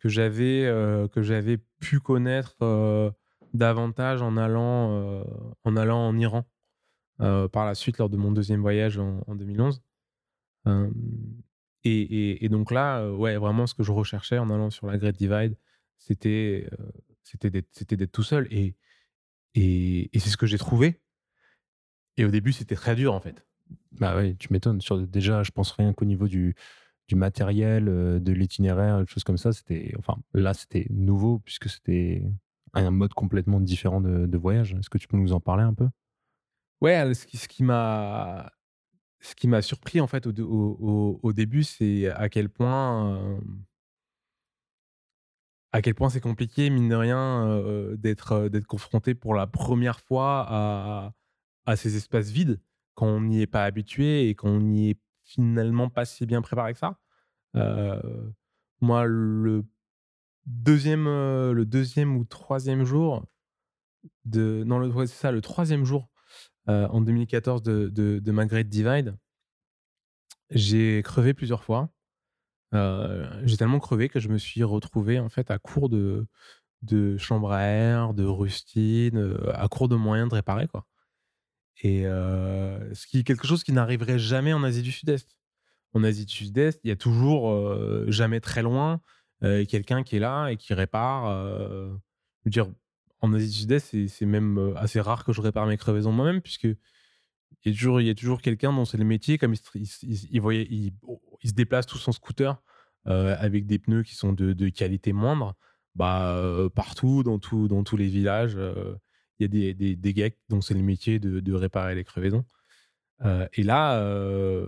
Que 0.00 0.08
j'avais 0.08 1.58
pu 1.80 2.00
connaître 2.00 2.56
davantage 3.54 4.20
en 4.22 4.36
allant, 4.36 5.24
en 5.64 5.76
allant 5.76 6.08
en 6.08 6.18
Iran 6.18 6.44
par 7.18 7.64
la 7.64 7.74
suite 7.74 7.98
lors 7.98 8.10
de 8.10 8.16
mon 8.16 8.32
deuxième 8.32 8.60
voyage 8.60 8.98
en, 8.98 9.22
en 9.26 9.34
2011. 9.34 9.82
Euh, 10.66 10.90
et, 11.84 12.44
et- 12.44 12.48
donc 12.48 12.70
là, 12.70 13.10
ouais, 13.10 13.36
vraiment 13.36 13.66
ce 13.66 13.74
que 13.74 13.82
je 13.82 13.92
recherchais 13.92 14.38
en 14.38 14.50
allant 14.50 14.70
sur 14.70 14.86
la 14.86 14.96
Great 14.98 15.16
Divide, 15.16 15.56
c'était 15.98 16.68
c'était 17.22 17.50
d'être 17.50 17.94
d'être 17.94 18.12
tout 18.12 18.22
seul. 18.22 18.46
Et, 18.50 18.74
et 19.54 20.18
c'est 20.18 20.30
ce 20.30 20.36
que 20.36 20.46
j'ai 20.46 20.58
trouvé. 20.58 21.00
Et 22.16 22.24
au 22.24 22.30
début, 22.30 22.52
c'était 22.52 22.74
très 22.76 22.94
dur 22.94 23.12
en 23.14 23.20
fait. 23.20 23.46
Bah 23.92 24.16
oui, 24.18 24.36
tu 24.36 24.52
m'étonnes. 24.52 24.80
Déjà, 25.08 25.42
je 25.42 25.50
pense 25.50 25.72
rien 25.72 25.92
qu'au 25.92 26.04
niveau 26.04 26.28
du, 26.28 26.54
matériel, 27.12 27.88
euh, 27.88 28.18
de 28.18 28.32
l'itinéraire, 28.32 29.00
des 29.00 29.06
choses 29.06 29.24
comme 29.24 29.38
ça, 29.38 29.52
c'était. 29.52 29.92
Enfin, 29.98 30.16
là, 30.32 30.54
c'était 30.54 30.86
nouveau 30.90 31.38
puisque 31.38 31.68
c'était 31.68 32.24
un 32.72 32.90
mode 32.90 33.14
complètement 33.14 33.60
différent 33.60 34.00
de, 34.00 34.36
voyage. 34.36 34.74
Est-ce 34.74 34.90
que 34.90 34.98
tu 34.98 35.06
peux 35.06 35.16
nous 35.16 35.32
en 35.32 35.40
parler 35.40 35.62
un 35.62 35.74
peu? 35.74 35.88
Ouais, 36.80 37.14
ce 37.14 37.26
qui, 37.26 37.36
ce 37.36 37.48
qui 37.48 37.62
m'a 37.62 38.50
ce 39.24 39.34
qui 39.34 39.48
m'a 39.48 39.62
surpris 39.62 40.00
en 40.00 40.06
fait 40.06 40.26
au, 40.26 41.32
début, 41.32 41.64
c'est 41.64 42.08
à 42.10 42.28
quel 42.28 42.50
point 42.50 43.16
euh, 43.16 43.40
à 45.72 45.80
quel 45.80 45.94
point 45.94 46.10
c'est 46.10 46.20
compliqué 46.20 46.68
mine 46.68 46.88
de 46.88 46.94
rien 46.94 47.48
euh, 47.48 47.96
d'être 47.96 48.32
euh, 48.32 48.48
d'être 48.50 48.66
confronté 48.66 49.14
pour 49.14 49.34
la 49.34 49.46
première 49.46 50.00
fois 50.00 50.46
à 51.66 51.76
ces 51.76 51.96
espaces 51.96 52.30
vides 52.30 52.60
quand 52.94 53.06
on 53.06 53.20
n'y 53.22 53.42
est 53.42 53.46
pas 53.46 53.64
habitué 53.64 54.28
et 54.28 54.34
qu'on 54.34 54.60
n'y 54.60 54.90
est 54.90 55.00
finalement 55.24 55.88
pas 55.90 56.04
si 56.04 56.26
bien 56.26 56.42
préparé 56.42 56.72
que 56.74 56.78
ça. 56.78 56.98
Moi, 58.80 59.04
le 59.06 59.64
deuxième, 60.46 61.06
le 61.06 61.64
deuxième 61.64 62.16
ou 62.16 62.24
troisième 62.24 62.84
jour 62.84 63.24
de. 64.24 64.64
Non, 64.66 64.78
le- 64.78 65.06
c'est 65.06 65.14
ça, 65.16 65.32
le 65.32 65.40
troisième 65.40 65.84
jour 65.84 66.08
en 66.68 67.00
2014 67.00 67.62
de, 67.62 67.88
de, 67.90 68.32
ma 68.32 68.46
Great 68.46 68.68
Divide, 68.68 69.16
j'ai 70.50 71.02
crevé 71.04 71.34
plusieurs 71.34 71.62
fois. 71.64 71.90
J'ai 73.44 73.56
tellement 73.56 73.78
crevé 73.80 74.08
que 74.08 74.20
je 74.20 74.28
me 74.28 74.38
suis 74.38 74.62
retrouvé 74.64 75.18
en 75.20 75.28
fait 75.28 75.50
à 75.50 75.58
court 75.58 75.88
de, 75.88 76.26
de 76.82 77.18
chambre 77.18 77.52
à 77.52 77.62
air, 77.62 78.14
de 78.14 78.24
rustine, 78.24 79.36
à 79.54 79.68
court 79.68 79.88
de 79.88 79.96
moyens 79.96 80.30
de 80.30 80.34
réparer 80.36 80.68
quoi. 80.68 80.86
Et 81.82 82.02
ce 82.04 83.06
qui 83.06 83.18
est 83.18 83.24
quelque 83.24 83.46
chose 83.46 83.64
qui 83.64 83.72
n'arriverait 83.72 84.18
jamais 84.18 84.52
en 84.52 84.62
Asie 84.62 84.82
du 84.82 84.92
Sud-Est. 84.92 85.36
En 85.92 86.02
Asie 86.04 86.24
du 86.26 86.32
Sud-Est, 86.34 86.80
il 86.84 86.88
y 86.88 86.92
a 86.92 86.96
toujours 86.96 87.52
jamais 88.10 88.40
très 88.40 88.62
loin 88.62 89.00
quelqu'un 89.40 90.02
qui 90.02 90.16
est 90.16 90.20
là 90.20 90.48
et 90.48 90.56
qui 90.56 90.72
répare. 90.74 91.28
dire, 92.46 92.66
en 93.20 93.32
Asie 93.32 93.48
du 93.48 93.56
Sud-Est, 93.60 94.08
c'est- 94.08 94.26
même 94.26 94.74
assez 94.76 95.00
rare 95.00 95.24
que 95.24 95.32
je 95.32 95.40
répare 95.40 95.66
mes 95.66 95.76
crevaisons 95.76 96.12
moi-même 96.12 96.40
puisque 96.40 96.64
il 96.64 96.76
y 97.64 97.68
a 97.70 97.72
toujours, 97.72 98.00
toujours 98.16 98.42
quelqu'un 98.42 98.72
dont 98.72 98.84
c'est 98.84 98.98
le 98.98 99.04
métier, 99.04 99.38
comme 99.38 99.54
il, 99.54 99.60
il 99.74 99.82
il 99.82 99.86
se- 100.08 100.26
il 101.42 101.48
se 101.48 101.54
déplace 101.54 101.86
tout 101.86 101.98
son 101.98 102.12
scooter 102.12 102.62
avec 103.04 103.66
des 103.66 103.78
pneus 103.78 104.02
qui 104.02 104.14
sont 104.14 104.32
de, 104.32 104.52
de 104.52 104.68
qualité 104.68 105.12
moindre. 105.12 105.54
Bah, 105.94 106.40
partout, 106.74 107.22
dans, 107.22 107.38
tout, 107.38 107.68
dans 107.68 107.84
tous 107.84 107.96
les 107.96 108.08
villages, 108.08 108.58
il 109.38 109.42
y 109.42 109.44
a 109.44 109.48
des, 109.48 109.96
des, 109.96 109.96
des 109.96 110.36
dont 110.48 110.60
c'est 110.60 110.74
le 110.74 110.82
métier 110.82 111.18
de, 111.18 111.52
réparer 111.52 111.94
les 111.94 112.04
crevaisons. 112.04 112.44
Euh, 113.24 113.48
et 113.54 113.62
là, 113.62 114.00
euh, 114.00 114.66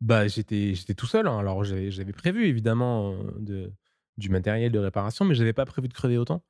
bah, 0.00 0.28
j'étais, 0.28 0.74
j'étais 0.74 0.94
tout 0.94 1.06
seul. 1.06 1.26
hein. 1.26 1.38
Alors, 1.38 1.64
j'avais, 1.64 2.12
prévu 2.12 2.46
évidemment 2.46 3.12
euh, 3.12 3.32
de, 3.38 3.72
du 4.18 4.28
matériel 4.30 4.72
de 4.72 4.78
réparation, 4.78 5.24
mais 5.24 5.34
je 5.34 5.40
n'avais 5.40 5.52
pas 5.52 5.66
prévu 5.66 5.88
de 5.88 5.94
crever 5.94 6.18
autant. 6.18 6.44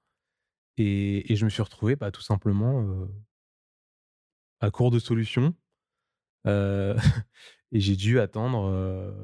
Et, 0.76 1.34
je 1.34 1.44
me 1.44 1.50
suis 1.50 1.62
retrouvé 1.62 1.96
bah, 1.96 2.10
tout 2.10 2.22
simplement 2.22 3.08
à 4.60 4.70
court 4.70 4.90
de 4.90 4.98
solutions. 4.98 5.54
Et 7.72 7.78
j'ai 7.78 7.94
dû 7.96 8.18
attendre, 8.18 9.14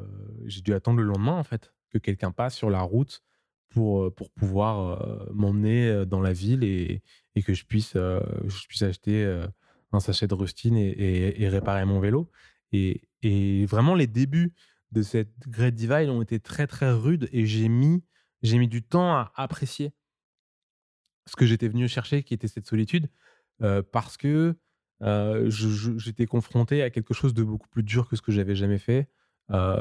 j'ai 0.45 0.61
dû 0.61 0.73
attendre 0.73 0.99
le 0.99 1.05
lendemain 1.05 1.37
en 1.37 1.43
fait 1.43 1.73
que 1.91 1.99
quelqu'un 1.99 2.31
passe 2.31 2.55
sur 2.55 2.71
la 2.71 2.83
route 2.83 3.25
pour 3.71 4.15
pour 4.15 4.31
pouvoir 4.31 5.27
m'emmener 5.33 6.07
dans 6.07 6.21
la 6.21 6.33
ville 6.33 6.63
et, 6.63 7.03
et 7.37 7.43
que 7.43 7.55
je 7.55 7.65
puisse 7.65 7.95
euh, 7.95 8.21
je 8.49 8.67
puisse 8.67 8.83
acheter 8.83 9.25
euh, 9.25 9.47
un 9.93 10.01
sachet 10.01 10.27
de 10.27 10.35
rustine 10.35 10.77
et, 10.77 11.49
réparer 11.49 11.85
mon 11.85 12.01
vélo. 12.01 12.29
Et, 12.73 13.03
vraiment 13.67 13.95
les 13.95 14.07
débuts 14.07 14.55
de 14.93 15.03
cette 15.03 15.49
Great 15.49 15.75
Divide 15.75 16.09
ont 16.09 16.23
été 16.23 16.39
très 16.39 16.67
très 16.67 16.93
rudes 16.93 17.29
et 17.33 17.45
j'ai 17.45 17.69
mis 17.69 18.05
j'ai 18.43 18.59
mis 18.59 18.69
du 18.69 18.83
temps 18.83 19.13
à 19.15 19.33
apprécier 19.35 19.93
ce 21.27 21.35
que 21.35 21.45
j'étais 21.45 21.67
venu 21.67 21.89
chercher, 21.89 22.23
qui 22.23 22.35
était 22.35 22.47
cette 22.47 22.67
solitude, 22.67 23.09
euh, 23.63 23.83
parce 23.83 24.17
que 24.17 24.57
j'étais 25.49 26.27
confronté 26.27 26.83
à 26.83 26.91
quelque 26.91 27.15
chose 27.15 27.35
de 27.35 27.43
beaucoup 27.43 27.69
plus 27.69 27.83
dur 27.83 28.09
que 28.09 28.15
ce 28.17 28.23
que 28.23 28.31
j'avais 28.33 28.55
jamais 28.55 28.79
fait. 28.79 29.11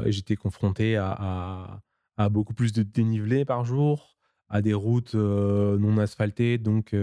J'étais 0.08 0.36
confronté 0.36 0.98
à- 0.98 1.82
à 2.18 2.30
beaucoup 2.30 2.54
plus 2.54 2.74
de 2.74 2.84
dénivelé 2.84 3.46
par 3.46 3.64
jour, 3.64 4.15
à 4.50 4.62
des 4.62 4.74
routes 4.74 5.16
non 5.16 5.98
asphaltées, 5.98 6.58
donc 6.58 6.96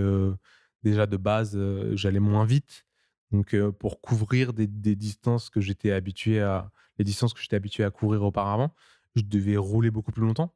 déjà 0.82 1.06
de 1.06 1.16
base, 1.16 1.58
j'allais 1.94 2.20
moins 2.20 2.44
vite. 2.44 2.86
Donc 3.30 3.56
pour 3.78 4.00
couvrir 4.00 4.52
des, 4.52 4.66
distances 4.66 5.50
que 5.50 5.60
j'étais 5.60 5.92
habitué 5.92 6.40
à, 6.40 6.70
les 6.98 7.04
distances 7.04 7.32
que 7.34 7.40
j'étais 7.40 7.56
habitué 7.56 7.84
à 7.84 7.90
courir 7.90 8.22
auparavant, 8.22 8.74
je 9.16 9.22
devais 9.22 9.56
rouler 9.56 9.90
beaucoup 9.90 10.12
plus 10.12 10.22
longtemps. 10.22 10.54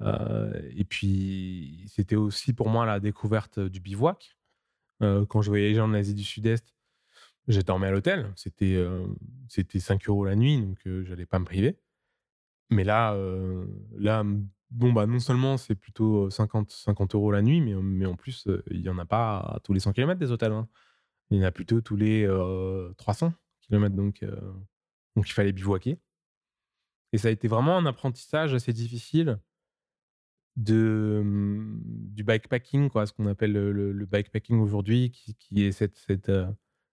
Et 0.00 0.84
puis, 0.84 1.84
c'était 1.88 2.16
aussi 2.16 2.52
pour 2.52 2.68
moi 2.68 2.84
la 2.84 3.00
découverte 3.00 3.60
du 3.60 3.80
bivouac. 3.80 4.36
Quand 5.00 5.42
je 5.42 5.50
voyageais 5.50 5.80
en 5.80 5.92
Asie 5.94 6.14
du 6.14 6.24
Sud-Est, 6.24 6.74
j'ai 7.46 7.62
dormi 7.62 7.86
à 7.86 7.90
l'hôtel. 7.90 8.32
C'était 8.36 8.82
c'était 9.48 9.80
5 9.80 10.08
euros 10.08 10.24
la 10.24 10.34
nuit, 10.34 10.60
donc 10.60 10.78
j'allais 11.04 11.26
pas 11.26 11.38
me 11.38 11.44
priver. 11.44 11.78
Mais 12.70 12.84
là, 12.84 13.16
là 13.96 14.24
bon, 14.70 14.92
bah, 14.92 15.06
non 15.06 15.18
seulement 15.20 15.56
c'est 15.56 15.74
plutôt 15.74 16.30
50, 16.30 16.70
50 16.70 17.14
euros 17.14 17.30
la 17.32 17.42
nuit, 17.42 17.60
mais, 17.60 17.74
mais 17.74 18.06
en 18.06 18.16
plus, 18.16 18.48
il 18.70 18.80
y 18.80 18.88
en 18.88 18.98
a 18.98 19.04
pas 19.06 19.60
tous 19.64 19.72
les 19.72 19.80
100 19.80 19.92
km 19.92 20.18
des 20.18 20.32
hôtels. 20.32 20.52
hein. 20.52 20.68
Il 21.30 21.38
y 21.38 21.40
en 21.42 21.46
a 21.46 21.52
plutôt 21.52 21.80
tous 21.80 21.96
les 21.96 22.24
euh, 22.26 22.92
300 22.98 23.32
km. 23.62 23.94
Donc, 23.94 24.24
donc, 25.16 25.28
il 25.28 25.32
fallait 25.32 25.52
bivouaquer. 25.52 25.98
Et 27.12 27.18
ça 27.18 27.28
a 27.28 27.30
été 27.30 27.48
vraiment 27.48 27.78
un 27.78 27.86
apprentissage 27.86 28.54
assez 28.54 28.72
difficile 28.72 29.38
de, 30.56 31.18
hum, 31.20 31.80
du 31.84 32.24
bikepacking, 32.24 32.90
quoi, 32.90 33.06
ce 33.06 33.12
qu'on 33.12 33.26
appelle 33.26 33.52
le, 33.52 34.06
bikepacking 34.06 34.60
aujourd'hui, 34.60 35.10
qui, 35.10 35.34
qui 35.36 35.64
est 35.64 35.72
cette, 35.72 35.96
cette, 35.96 36.30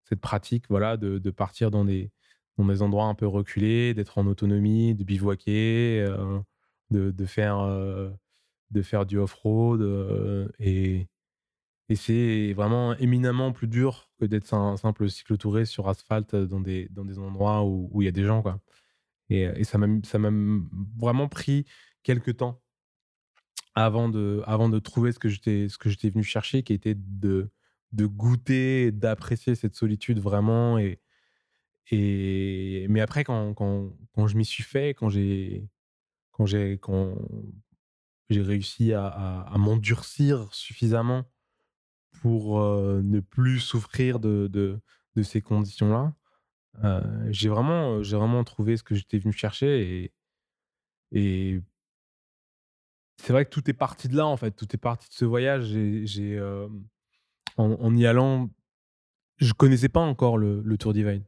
cette 0.05 0.21
pratique 0.21 0.65
voilà, 0.69 0.97
de, 0.97 1.17
de 1.17 1.31
partir 1.31 1.71
dans 1.71 1.85
des, 1.85 2.11
dans 2.57 2.65
des 2.65 2.81
endroits 2.81 3.05
un 3.05 3.15
peu 3.15 3.27
reculés, 3.27 3.93
d'être 3.93 4.17
en 4.17 4.27
autonomie, 4.27 4.95
de 4.95 5.03
bivouaquer, 5.03 6.05
de, 6.91 7.11
de, 7.11 7.25
faire, 7.25 7.59
euh, 7.59 8.09
de 8.71 8.81
faire 8.81 9.05
du 9.05 9.17
off-road. 9.17 9.81
euh, 9.81 10.49
et 10.59 11.07
et 11.89 11.95
c'est 11.95 12.53
vraiment 12.53 12.95
éminemment 12.97 13.51
plus 13.51 13.67
dur 13.67 14.09
que 14.19 14.25
d'être 14.25 14.53
un 14.53 14.77
simple 14.77 15.09
cyclotouriste 15.09 15.73
sur 15.73 15.89
asphalte 15.89 16.35
dans 16.35 16.61
des, 16.61 16.87
dans 16.89 17.03
des 17.05 17.19
endroits 17.19 17.65
où 17.65 18.01
il 18.01 18.05
y 18.05 18.07
a 18.07 18.11
des 18.13 18.23
gens. 18.23 18.41
Quoi. 18.41 18.61
Et, 19.29 19.41
et 19.43 19.63
ça 19.65 19.77
m'a 19.77 20.31
vraiment 20.97 21.27
pris 21.27 21.65
quelques 22.03 22.37
temps 22.37 22.61
avant 23.75 24.09
de, 24.09 24.41
avant 24.45 24.69
de 24.69 24.79
trouver 24.79 25.11
ce 25.11 25.19
que 25.19 25.29
j'étais 25.29 25.69
ce 25.69 25.77
que 25.77 25.89
j'étais 25.89 26.09
venu 26.09 26.23
chercher, 26.23 26.63
qui 26.63 26.73
était 26.73 26.95
de, 26.95 27.49
de 27.93 28.05
goûter, 28.05 28.91
d'apprécier 28.91 29.55
cette 29.55 29.75
solitude 29.75 30.19
vraiment. 30.19 30.77
Et, 30.77 30.99
et, 31.91 32.87
mais 32.89 33.01
après, 33.01 33.23
quand, 33.23 33.53
quand, 33.53 33.91
quand 34.15 34.27
je 34.27 34.37
m'y 34.37 34.45
suis 34.45 34.63
fait, 34.63 34.89
quand 34.93 35.09
j'ai 35.09 35.67
quand 36.41 36.47
j'ai 36.47 36.79
quand 36.79 37.13
j'ai 38.31 38.41
réussi 38.41 38.93
à, 38.93 39.05
à, 39.05 39.41
à 39.53 39.57
m'endurcir 39.59 40.51
suffisamment 40.55 41.23
pour 42.21 42.59
euh, 42.61 43.01
ne 43.03 43.19
plus 43.19 43.59
souffrir 43.59 44.19
de, 44.19 44.47
de, 44.47 44.79
de 45.15 45.21
ces 45.23 45.41
conditions-là, 45.41 46.15
euh, 46.83 47.27
j'ai 47.29 47.47
vraiment, 47.49 48.01
j'ai 48.01 48.17
vraiment 48.17 48.43
trouvé 48.43 48.75
ce 48.75 48.81
que 48.81 48.95
j'étais 48.95 49.19
venu 49.19 49.33
chercher 49.33 50.03
et, 50.03 50.13
et 51.11 51.61
c'est 53.17 53.33
vrai 53.33 53.45
que 53.45 53.51
tout 53.51 53.69
est 53.69 53.73
parti 53.73 54.07
de 54.07 54.15
là 54.17 54.25
en 54.25 54.35
fait, 54.37 54.51
tout 54.51 54.67
est 54.73 54.79
parti 54.79 55.07
de 55.09 55.13
ce 55.13 55.25
voyage. 55.25 55.65
J'ai, 55.65 56.37
euh, 56.39 56.67
en, 57.57 57.73
en 57.73 57.95
y 57.95 58.07
allant, 58.07 58.49
je 59.37 59.53
connaissais 59.53 59.89
pas 59.89 59.99
encore 59.99 60.39
le, 60.39 60.61
le 60.63 60.77
Tour 60.79 60.93
Divide. 60.93 61.23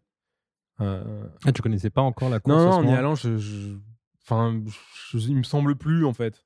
Euh, 0.81 1.27
Ah, 1.45 1.51
tu 1.51 1.61
connaissais 1.61 1.91
pas 1.91 2.01
encore 2.01 2.29
la 2.29 2.39
course 2.39 2.65
non, 2.65 2.71
non, 2.71 2.77
en 2.77 2.87
y 2.87 2.95
allant, 2.95 3.13
je, 3.13 3.37
je- 3.37 3.77
enfin, 4.25 4.61
je- 5.11 5.17
il 5.19 5.35
me 5.37 5.43
semble 5.43 5.75
plus 5.75 6.05
en 6.05 6.13
fait. 6.13 6.45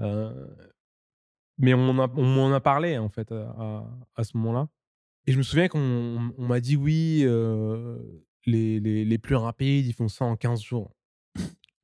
Euh, 0.00 0.46
mais 1.58 1.74
on 1.74 1.92
m'en 1.92 2.04
a, 2.04 2.10
on 2.16 2.24
m'en 2.26 2.52
a 2.52 2.60
parlé 2.60 2.98
en 2.98 3.08
fait 3.08 3.30
à, 3.32 3.84
à- 4.16 4.24
ce 4.24 4.36
moment-là. 4.36 4.68
Et 5.26 5.32
je 5.32 5.38
me 5.38 5.42
souviens 5.42 5.68
qu'on 5.68 6.32
on 6.36 6.46
m'a 6.46 6.60
dit 6.60 6.76
oui, 6.76 7.22
euh, 7.24 7.98
les, 8.46 8.80
les, 8.80 9.04
les 9.04 9.18
plus 9.18 9.36
rapides, 9.36 9.86
ils 9.86 9.92
font 9.92 10.08
ça 10.08 10.24
en 10.24 10.34
15 10.36 10.60
jours. 10.62 10.92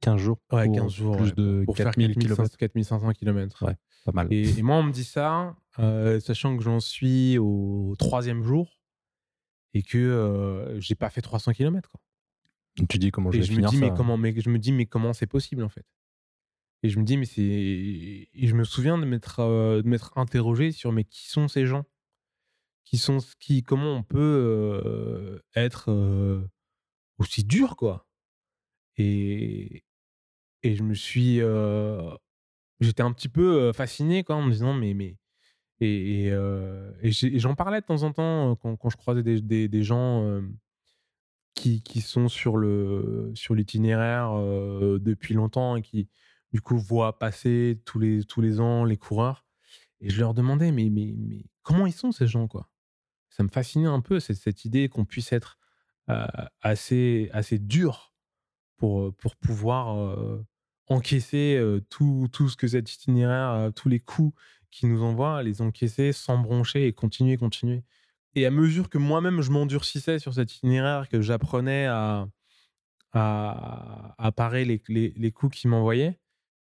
15 0.00 0.20
jours. 0.20 0.38
Ouais, 0.52 0.66
pour 0.66 0.74
15 0.76 0.92
jours. 0.92 1.16
Plus 1.16 1.26
ouais, 1.26 1.32
de 1.36 1.62
pour 1.64 1.76
faire 1.76 1.86
4000 1.92 2.16
km. 2.16 2.56
4500 2.56 3.12
km. 3.12 3.64
Ouais, 3.66 3.76
pas 4.04 4.12
mal. 4.12 4.28
Et, 4.32 4.58
et 4.58 4.62
moi, 4.62 4.76
on 4.76 4.82
me 4.82 4.92
dit 4.92 5.04
ça, 5.04 5.54
euh, 5.78 6.18
sachant 6.20 6.56
que 6.56 6.62
j'en 6.62 6.80
suis 6.80 7.38
au 7.38 7.94
troisième 7.98 8.42
jour 8.42 8.80
et 9.74 9.82
que 9.82 9.98
euh, 9.98 10.80
j'ai 10.80 10.94
pas 10.94 11.10
fait 11.10 11.20
300 11.20 11.52
km. 11.52 11.90
Quoi. 11.90 12.00
Tu 12.86 12.98
dis 12.98 13.10
comment 13.10 13.30
je 13.30 13.38
vais 13.38 13.44
je 13.44 13.50
me 13.50 13.56
finir 13.56 13.70
dis, 13.70 13.76
ça 13.76 13.80
mais 13.86 13.90
comment, 13.96 14.16
mais 14.16 14.34
je 14.40 14.50
me 14.50 14.58
dis, 14.58 14.72
mais 14.72 14.86
comment 14.86 15.12
c'est 15.12 15.26
possible 15.26 15.62
en 15.62 15.68
fait? 15.68 15.84
Et 16.82 16.88
je 16.90 16.98
me 16.98 17.04
dis, 17.04 17.16
mais 17.16 17.24
c'est. 17.24 17.42
Et 17.42 18.46
je 18.46 18.54
me 18.54 18.64
souviens 18.64 18.98
de 18.98 19.04
m'être, 19.04 19.40
euh, 19.40 19.82
interrogé 20.16 20.70
sur, 20.70 20.92
mais 20.92 21.04
qui 21.04 21.28
sont 21.28 21.48
ces 21.48 21.66
gens? 21.66 21.84
Qui 22.84 22.98
sont, 22.98 23.18
qui, 23.40 23.62
comment 23.62 23.94
on 23.96 24.02
peut 24.02 24.82
euh, 24.84 25.40
être 25.54 25.90
euh, 25.90 26.40
aussi 27.18 27.44
dur, 27.44 27.76
quoi? 27.76 28.06
Et, 28.96 29.84
et 30.62 30.74
je 30.76 30.82
me 30.82 30.94
suis. 30.94 31.40
euh, 31.40 32.14
j'étais 32.80 33.02
un 33.02 33.12
petit 33.12 33.28
peu 33.28 33.60
euh, 33.60 33.72
fasciné, 33.72 34.22
quoi, 34.24 34.36
en 34.36 34.42
me 34.42 34.52
disant, 34.52 34.74
mais. 34.74 34.94
mais 34.94 35.16
et, 35.80 36.24
et, 36.26 36.32
euh, 36.32 36.92
et 37.02 37.12
j'en 37.38 37.54
parlais 37.54 37.80
de 37.80 37.86
temps 37.86 38.02
en 38.02 38.12
temps 38.12 38.56
quand, 38.56 38.76
quand 38.76 38.90
je 38.90 38.96
croisais 38.96 39.22
des, 39.22 39.40
des, 39.40 39.68
des 39.68 39.82
gens 39.82 40.22
qui, 41.54 41.82
qui 41.82 42.00
sont 42.00 42.28
sur 42.28 42.56
le 42.56 43.32
sur 43.34 43.54
l'itinéraire 43.54 44.32
euh, 44.38 44.98
depuis 45.00 45.34
longtemps 45.34 45.76
et 45.76 45.82
qui 45.82 46.08
du 46.52 46.60
coup 46.60 46.78
voient 46.78 47.18
passer 47.18 47.80
tous 47.84 47.98
les 47.98 48.24
tous 48.24 48.40
les 48.40 48.60
ans 48.60 48.84
les 48.84 48.96
coureurs 48.96 49.46
et 50.00 50.10
je 50.10 50.20
leur 50.20 50.34
demandais 50.34 50.72
mais 50.72 50.90
mais 50.90 51.14
mais 51.16 51.44
comment 51.62 51.86
ils 51.86 51.92
sont 51.92 52.12
ces 52.12 52.26
gens 52.26 52.48
quoi? 52.48 52.70
Ça 53.30 53.42
me 53.44 53.48
fascinait 53.48 53.88
un 53.88 54.00
peu 54.00 54.20
cette, 54.20 54.36
cette 54.38 54.64
idée 54.64 54.88
qu'on 54.88 55.04
puisse 55.04 55.32
être 55.32 55.58
euh, 56.10 56.26
assez 56.62 57.30
assez 57.32 57.58
dur 57.58 58.14
pour 58.76 59.14
pour 59.16 59.36
pouvoir 59.36 59.96
euh, 59.98 60.46
encaisser 60.86 61.56
euh, 61.58 61.80
tout, 61.90 62.28
tout 62.32 62.48
ce 62.48 62.56
que 62.56 62.66
cet 62.68 62.92
itinéraire, 62.92 63.50
euh, 63.50 63.70
tous 63.70 63.88
les 63.88 64.00
coups 64.00 64.38
qu'il 64.70 64.90
nous 64.90 65.02
envoie, 65.02 65.42
les 65.42 65.60
encaisser 65.62 66.12
sans 66.12 66.38
broncher 66.38 66.86
et 66.86 66.92
continuer, 66.92 67.36
continuer. 67.36 67.84
Et 68.38 68.46
à 68.46 68.52
mesure 68.52 68.88
que 68.88 68.98
moi-même 68.98 69.42
je 69.42 69.50
m'endurcissais 69.50 70.20
sur 70.20 70.32
cet 70.32 70.54
itinéraire, 70.54 71.08
que 71.08 71.20
j'apprenais 71.20 71.86
à, 71.86 72.28
à, 73.12 74.32
parer 74.36 74.64
les, 74.64 74.80
les, 74.88 75.32
coups 75.32 75.58
qu'il 75.58 75.70
m'envoyait, 75.70 76.20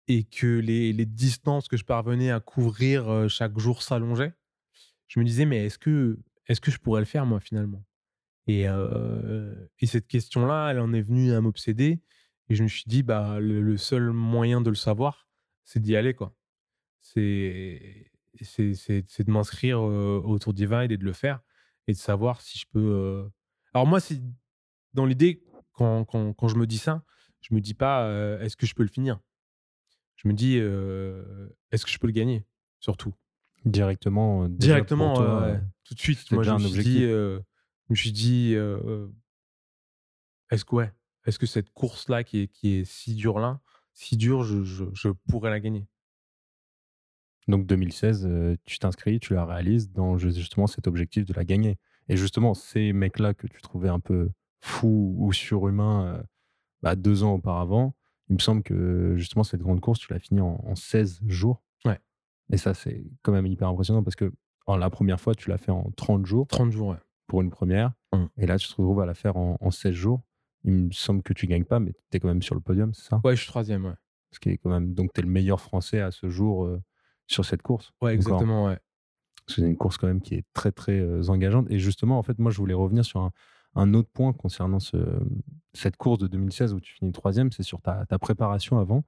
et 0.08 0.24
que 0.24 0.46
les, 0.46 0.94
les 0.94 1.04
distances 1.04 1.68
que 1.68 1.76
je 1.76 1.84
parvenais 1.84 2.30
à 2.30 2.40
couvrir 2.40 3.10
euh, 3.10 3.28
chaque 3.28 3.58
jour 3.58 3.82
s'allongeaient, 3.82 4.32
je 5.06 5.20
me 5.20 5.24
disais, 5.26 5.44
mais 5.44 5.66
est-ce 5.66 5.78
que, 5.78 6.18
est-ce 6.46 6.62
que 6.62 6.70
je 6.70 6.78
pourrais 6.78 7.02
le 7.02 7.06
faire 7.06 7.26
moi 7.26 7.40
finalement? 7.40 7.84
Et, 8.46 8.66
euh, 8.66 9.54
et 9.80 9.86
cette 9.86 10.06
question-là, 10.06 10.70
elle 10.70 10.80
en 10.80 10.94
est 10.94 11.02
venue 11.02 11.34
à 11.34 11.42
m'obséder. 11.42 12.00
Et 12.48 12.54
je 12.54 12.62
me 12.62 12.68
suis 12.68 12.84
dit, 12.86 13.02
bah, 13.02 13.38
le, 13.38 13.76
seul 13.76 14.12
moyen 14.12 14.62
de 14.62 14.70
le 14.70 14.76
savoir, 14.76 15.28
c'est 15.64 15.80
d'y 15.80 15.94
aller. 15.94 16.14
quoi. 16.14 16.34
C'est 17.02 18.08
de 18.40 19.30
m'inscrire 19.30 19.78
euh, 19.78 20.22
au 20.24 20.38
Tour 20.38 20.54
Divide 20.54 20.90
et 20.90 20.96
de 20.96 21.04
le 21.04 21.12
faire 21.12 21.42
et 21.90 21.92
de 21.92 21.98
savoir 21.98 22.40
si 22.40 22.58
je 22.58 22.66
peux. 22.70 22.80
euh, 22.80 23.28
Alors, 23.74 23.86
moi, 23.86 24.00
c'est 24.00 24.20
dans 24.94 25.06
l'idée, 25.06 25.42
quand, 25.72 26.04
quand, 26.04 26.32
quand 26.32 26.48
je 26.48 26.56
me 26.56 26.66
dis 26.66 26.78
ça, 26.78 27.04
je 27.40 27.54
me 27.54 27.60
dis 27.60 27.74
pas 27.74 28.04
euh, 28.04 28.40
est-ce 28.40 28.56
que 28.56 28.66
je 28.66 28.74
peux 28.74 28.82
le 28.82 28.88
finir? 28.88 29.20
Je 30.16 30.28
me 30.28 30.34
dis 30.34 30.58
euh, 30.58 31.48
est-ce 31.70 31.84
que 31.84 31.90
je 31.90 31.98
peux 31.98 32.06
le 32.06 32.12
gagner 32.12 32.44
Surtout? 32.80 33.14
Directement, 33.64 34.44
euh, 34.44 34.48
déjà 34.48 34.74
Directement, 34.74 35.14
pour 35.14 35.18
toi, 35.18 35.40
ouais, 35.42 35.52
ouais. 35.52 35.60
tout 35.84 35.94
de 35.94 36.00
suite. 36.00 36.18
c'était 36.18 36.34
Moi, 36.34 36.44
je 36.44 36.48
déjà 36.48 36.54
me 36.54 36.58
un 36.58 36.64
suis 36.64 36.70
objectif. 36.70 36.94
dit, 36.94 37.04
euh, 37.04 37.40
je 37.88 37.92
me 37.92 37.96
suis 37.96 38.12
dit 38.12 38.52
euh, 38.54 39.06
est-ce 40.50 40.64
que, 40.64 40.74
ouais, 40.76 40.92
est-ce 41.26 41.38
que 41.38 41.46
cette 41.46 41.70
course-là, 41.70 42.24
qui 42.24 42.40
est, 42.40 42.48
qui 42.48 42.74
est 42.76 42.84
si 42.84 43.14
dure 43.14 43.38
là, 43.38 43.60
si 43.94 44.16
dure, 44.16 44.44
je, 44.44 44.64
je, 44.64 44.84
je 44.92 45.08
pourrais 45.28 45.50
la 45.50 45.60
gagner? 45.60 45.86
Donc 47.50 47.66
2016, 47.66 48.26
euh, 48.26 48.56
tu 48.64 48.78
t'inscris, 48.78 49.20
tu 49.20 49.34
la 49.34 49.44
réalises 49.44 49.90
dans 49.92 50.16
ju- 50.16 50.32
justement 50.32 50.66
cet 50.66 50.86
objectif 50.86 51.24
de 51.24 51.32
la 51.34 51.44
gagner. 51.44 51.78
Et 52.08 52.16
justement, 52.16 52.54
ces 52.54 52.92
mecs-là 52.92 53.34
que 53.34 53.46
tu 53.46 53.60
trouvais 53.60 53.88
un 53.88 54.00
peu 54.00 54.30
fous 54.60 55.14
ou 55.18 55.32
surhumains 55.32 56.06
euh, 56.06 56.22
bah, 56.82 56.96
deux 56.96 57.22
ans 57.22 57.34
auparavant, 57.34 57.94
il 58.28 58.34
me 58.34 58.38
semble 58.40 58.62
que 58.62 59.14
justement 59.16 59.44
cette 59.44 59.60
grande 59.60 59.80
course, 59.80 59.98
tu 59.98 60.12
l'as 60.12 60.18
finie 60.18 60.40
en, 60.40 60.60
en 60.64 60.74
16 60.74 61.20
jours. 61.26 61.62
Ouais. 61.84 61.98
Et 62.52 62.56
ça, 62.56 62.74
c'est 62.74 63.04
quand 63.22 63.32
même 63.32 63.46
hyper 63.46 63.68
impressionnant 63.68 64.02
parce 64.02 64.16
que 64.16 64.32
alors, 64.66 64.78
la 64.78 64.90
première 64.90 65.20
fois, 65.20 65.34
tu 65.34 65.48
l'as 65.50 65.58
fait 65.58 65.72
en 65.72 65.90
30 65.96 66.26
jours 66.26 66.46
30 66.46 66.70
jours, 66.70 66.88
ouais. 66.90 66.96
pour 67.26 67.40
une 67.42 67.50
première. 67.50 67.92
Mm. 68.12 68.26
Et 68.36 68.46
là, 68.46 68.56
tu 68.58 68.68
te 68.68 68.74
retrouves 68.74 69.00
à 69.00 69.06
la 69.06 69.14
faire 69.14 69.36
en, 69.36 69.56
en 69.60 69.70
16 69.70 69.92
jours. 69.92 70.20
Il 70.64 70.72
me 70.72 70.90
semble 70.92 71.22
que 71.22 71.32
tu 71.32 71.46
gagnes 71.46 71.64
pas, 71.64 71.80
mais 71.80 71.92
tu 71.92 72.16
es 72.16 72.20
quand 72.20 72.28
même 72.28 72.42
sur 72.42 72.54
le 72.54 72.60
podium, 72.60 72.92
c'est 72.94 73.08
ça? 73.08 73.20
Ouais, 73.24 73.34
je 73.34 73.40
suis 73.40 73.48
troisième, 73.48 73.86
ouais. 73.86 73.94
Ce 74.30 74.38
qui 74.38 74.50
est 74.50 74.58
quand 74.58 74.70
même. 74.70 74.94
Donc, 74.94 75.12
tu 75.12 75.20
es 75.20 75.24
le 75.24 75.30
meilleur 75.30 75.60
français 75.60 76.00
à 76.00 76.10
ce 76.12 76.28
jour 76.28 76.66
euh, 76.66 76.80
sur 77.30 77.44
cette 77.44 77.62
course. 77.62 77.92
Ouais, 78.02 78.10
Encore. 78.10 78.10
exactement, 78.12 78.64
ouais. 78.66 78.78
C'est 79.46 79.62
une 79.62 79.76
course 79.76 79.96
quand 79.98 80.06
même 80.06 80.20
qui 80.20 80.34
est 80.34 80.44
très 80.52 80.72
très 80.72 80.98
euh, 81.00 81.22
engageante. 81.28 81.66
Et 81.70 81.78
justement, 81.78 82.18
en 82.18 82.22
fait, 82.22 82.38
moi, 82.38 82.50
je 82.50 82.58
voulais 82.58 82.74
revenir 82.74 83.04
sur 83.04 83.20
un, 83.20 83.32
un 83.74 83.94
autre 83.94 84.08
point 84.12 84.32
concernant 84.32 84.80
ce, 84.80 84.96
cette 85.72 85.96
course 85.96 86.18
de 86.18 86.26
2016 86.26 86.74
où 86.74 86.80
tu 86.80 86.92
finis 86.94 87.12
troisième, 87.12 87.50
c'est 87.52 87.62
sur 87.62 87.80
ta, 87.80 88.04
ta 88.06 88.18
préparation 88.18 88.78
avant. 88.78 89.04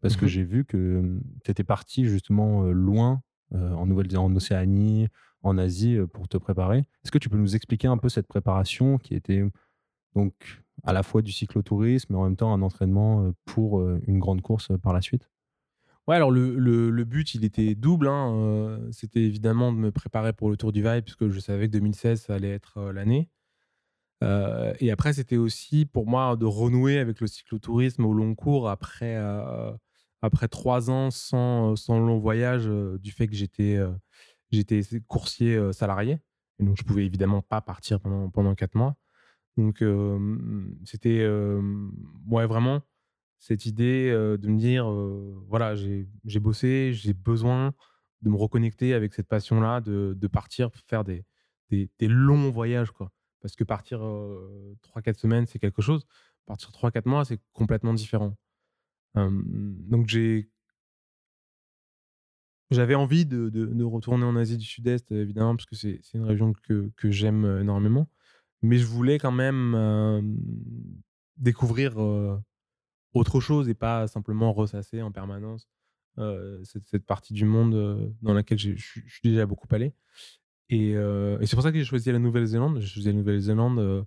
Parce 0.00 0.16
que 0.16 0.24
Mhm. 0.24 0.28
j'ai 0.30 0.44
vu 0.44 0.64
que 0.64 1.18
tu 1.44 1.50
étais 1.50 1.64
parti 1.64 2.06
justement 2.06 2.64
euh, 2.64 2.72
loin, 2.72 3.22
euh, 3.54 3.72
en 3.72 3.86
Nouvelle-Zélande, 3.86 4.32
en 4.32 4.36
Océanie, 4.36 5.08
en 5.42 5.58
Asie, 5.58 5.96
euh, 5.96 6.06
pour 6.06 6.28
te 6.28 6.36
préparer. 6.38 6.78
Est-ce 7.04 7.10
que 7.12 7.18
tu 7.18 7.28
peux 7.28 7.36
nous 7.38 7.54
expliquer 7.54 7.88
un 7.88 7.98
peu 7.98 8.08
cette 8.08 8.26
préparation 8.26 8.98
qui 8.98 9.14
était 9.14 9.44
donc 10.14 10.34
à 10.84 10.92
la 10.92 11.02
fois 11.02 11.22
du 11.22 11.32
cyclotourisme, 11.32 12.12
mais 12.12 12.18
en 12.18 12.24
même 12.24 12.36
temps 12.36 12.52
un 12.52 12.62
entraînement 12.62 13.22
euh, 13.24 13.32
pour 13.44 13.80
euh, 13.80 14.00
une 14.06 14.18
grande 14.18 14.42
course 14.42 14.70
euh, 14.70 14.78
par 14.78 14.92
la 14.92 15.00
suite? 15.02 15.30
Ouais, 16.08 16.16
alors 16.16 16.30
le, 16.32 17.04
but, 17.04 17.34
il 17.34 17.44
était 17.44 17.74
double. 17.74 18.08
hein, 18.08 18.34
euh, 18.34 18.88
C'était 18.92 19.20
évidemment 19.22 19.72
de 19.72 19.78
me 19.78 19.92
préparer 19.92 20.32
pour 20.32 20.50
le 20.50 20.56
Tour 20.56 20.72
du 20.72 20.82
Vaille, 20.82 21.02
puisque 21.02 21.28
je 21.28 21.38
savais 21.38 21.68
que 21.68 21.72
2016, 21.72 22.22
ça 22.22 22.34
allait 22.34 22.50
être 22.50 22.78
euh, 22.78 22.92
l'année. 22.92 23.30
Euh, 24.24 24.74
et 24.80 24.90
après, 24.90 25.12
c'était 25.12 25.36
aussi 25.36 25.86
pour 25.86 26.06
moi 26.06 26.36
de 26.36 26.46
renouer 26.46 26.98
avec 26.98 27.20
le 27.20 27.26
cyclotourisme 27.26 28.04
au 28.06 28.12
long 28.14 28.34
cours 28.34 28.68
après, 28.68 29.16
après 30.22 30.48
trois 30.48 30.90
ans 30.90 31.10
sans, 31.10 31.76
sans 31.76 31.98
long 32.00 32.18
voyage, 32.18 32.66
du 33.00 33.10
fait 33.12 33.26
que 33.26 33.34
j'étais 33.34 33.78
j'étais 34.52 34.82
coursier 35.08 35.72
salarié. 35.72 36.18
Et 36.60 36.64
donc, 36.64 36.76
je 36.78 36.84
pouvais 36.84 37.04
évidemment 37.04 37.42
pas 37.42 37.60
partir 37.60 38.00
pendant, 38.00 38.30
pendant 38.30 38.54
quatre 38.54 38.76
mois. 38.76 38.94
Donc, 39.56 39.84
c'était 40.84 41.26
ouais, 42.28 42.46
vraiment 42.46 42.82
cette 43.42 43.66
idée 43.66 44.08
euh, 44.08 44.36
de 44.36 44.46
me 44.46 44.56
dire 44.56 44.88
euh, 44.88 45.34
voilà, 45.48 45.74
j'ai 45.74 46.06
bossé, 46.40 46.92
j'ai 46.94 47.12
besoin 47.12 47.74
de 48.22 48.30
me 48.30 48.36
reconnecter 48.36 48.94
avec 48.94 49.14
cette 49.14 49.26
passion-là, 49.26 49.80
de, 49.80 50.14
de 50.16 50.26
partir 50.28 50.70
faire 50.86 51.02
des, 51.02 51.24
des, 51.70 51.88
longs 52.06 52.52
voyages. 52.52 52.92
Quoi. 52.92 53.10
Parce 53.40 53.56
que 53.56 53.64
partir 53.64 53.98
3-4 53.98 55.18
semaines, 55.18 55.46
c'est 55.48 55.58
quelque 55.58 55.82
chose. 55.82 56.06
Partir 56.46 56.70
3-4 56.70 57.08
mois, 57.08 57.24
c'est 57.24 57.40
complètement 57.52 57.94
différent. 57.94 58.36
Euh, 59.16 59.28
donc, 59.32 60.08
j'ai. 60.08 60.48
J'avais 62.70 62.94
envie 62.94 63.26
de, 63.26 63.50
de, 63.50 63.84
retourner 63.84 64.24
en 64.24 64.36
Asie 64.36 64.56
du 64.56 64.64
Sud-Est, 64.64 65.10
évidemment, 65.10 65.56
parce 65.56 65.66
que 65.66 65.74
c'est 65.74 66.00
une 66.14 66.24
région 66.24 66.54
que, 66.62 66.90
que 66.96 67.10
j'aime 67.10 67.44
euh, 67.44 67.60
énormément. 67.60 68.08
Mais 68.62 68.78
je 68.78 68.86
voulais 68.86 69.18
quand 69.18 69.32
même 69.32 69.74
euh, 69.74 70.22
découvrir 71.36 72.00
euh, 72.00 72.38
autre 73.14 73.40
chose 73.40 73.68
et 73.68 73.74
pas 73.74 74.06
simplement 74.06 74.52
ressasser 74.52 75.02
en 75.02 75.12
permanence 75.12 75.68
euh, 76.18 76.62
cette, 76.64 76.86
cette 76.86 77.06
partie 77.06 77.34
du 77.34 77.44
monde 77.44 78.14
dans 78.22 78.34
laquelle 78.34 78.58
je 78.58 78.74
suis 78.76 79.20
déjà 79.22 79.46
beaucoup 79.46 79.68
allé. 79.70 79.94
Et, 80.68 80.96
euh, 80.96 81.38
et 81.40 81.46
c'est 81.46 81.56
pour 81.56 81.62
ça 81.62 81.72
que 81.72 81.78
j'ai 81.78 81.84
choisi 81.84 82.10
la 82.10 82.18
Nouvelle-Zélande. 82.18 82.80
J'ai 82.80 82.86
choisi 82.86 83.08
la 83.08 83.14
Nouvelle-Zélande 83.14 84.06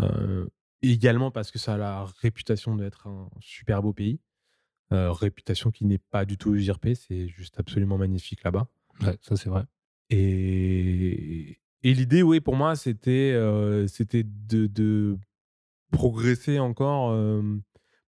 euh, 0.00 0.46
également 0.82 1.30
parce 1.30 1.50
que 1.50 1.58
ça 1.58 1.74
a 1.74 1.78
la 1.78 2.04
réputation 2.20 2.76
d'être 2.76 3.06
un 3.06 3.30
super 3.40 3.82
beau 3.82 3.92
pays. 3.92 4.20
Réputation 4.90 5.72
qui 5.72 5.86
n'est 5.86 5.98
pas 5.98 6.24
du 6.24 6.38
tout 6.38 6.54
usurpée, 6.54 6.94
c'est 6.94 7.26
juste 7.26 7.58
absolument 7.58 7.98
magnifique 7.98 8.44
là-bas. 8.44 8.68
Ouais, 9.00 9.18
ça 9.22 9.34
c'est 9.34 9.48
vrai. 9.48 9.64
Et, 10.08 11.58
et 11.82 11.94
l'idée, 11.94 12.22
oui, 12.22 12.38
pour 12.40 12.54
moi, 12.54 12.76
c'était 12.76 13.34
c'était 13.88 14.22
de, 14.22 14.68
de 14.68 15.18
progresser 15.90 16.60
encore, 16.60 17.12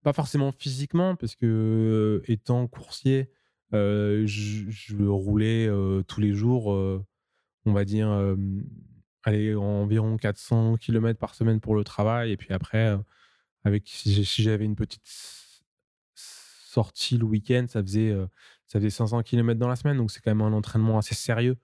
pas 0.06 0.12
forcément 0.12 0.52
physiquement, 0.52 1.16
parce 1.16 1.34
que 1.34 1.46
euh, 1.46 2.30
étant 2.30 2.68
coursier, 2.68 3.28
euh, 3.74 4.22
je, 4.24 5.02
roulais 5.04 5.66
euh, 5.66 6.04
tous 6.06 6.20
les 6.20 6.32
jours, 6.32 6.68
on 6.68 7.72
va 7.72 7.84
dire, 7.84 8.08
allez, 9.24 9.52
environ 9.56 10.16
400 10.16 10.76
km 10.76 11.18
par 11.18 11.34
semaine 11.34 11.58
pour 11.58 11.74
le 11.74 11.82
travail. 11.82 12.30
Et 12.30 12.36
puis 12.36 12.52
après, 12.54 12.96
avec, 13.64 13.88
si 13.88 14.22
j'avais 14.44 14.64
une 14.64 14.76
petite 14.76 15.02
sortie 16.14 17.18
le 17.18 17.24
week-end, 17.24 17.66
ça 17.68 17.82
faisait, 17.82 18.14
ça 18.68 18.78
faisait 18.78 18.90
500 18.90 19.24
km 19.24 19.58
dans 19.58 19.66
la 19.66 19.74
semaine. 19.74 19.96
Donc 19.96 20.12
c'est 20.12 20.20
quand 20.20 20.30
même 20.32 20.46
un 20.46 20.52
entraînement 20.52 20.98
assez 20.98 21.16
sérieux. 21.16 21.56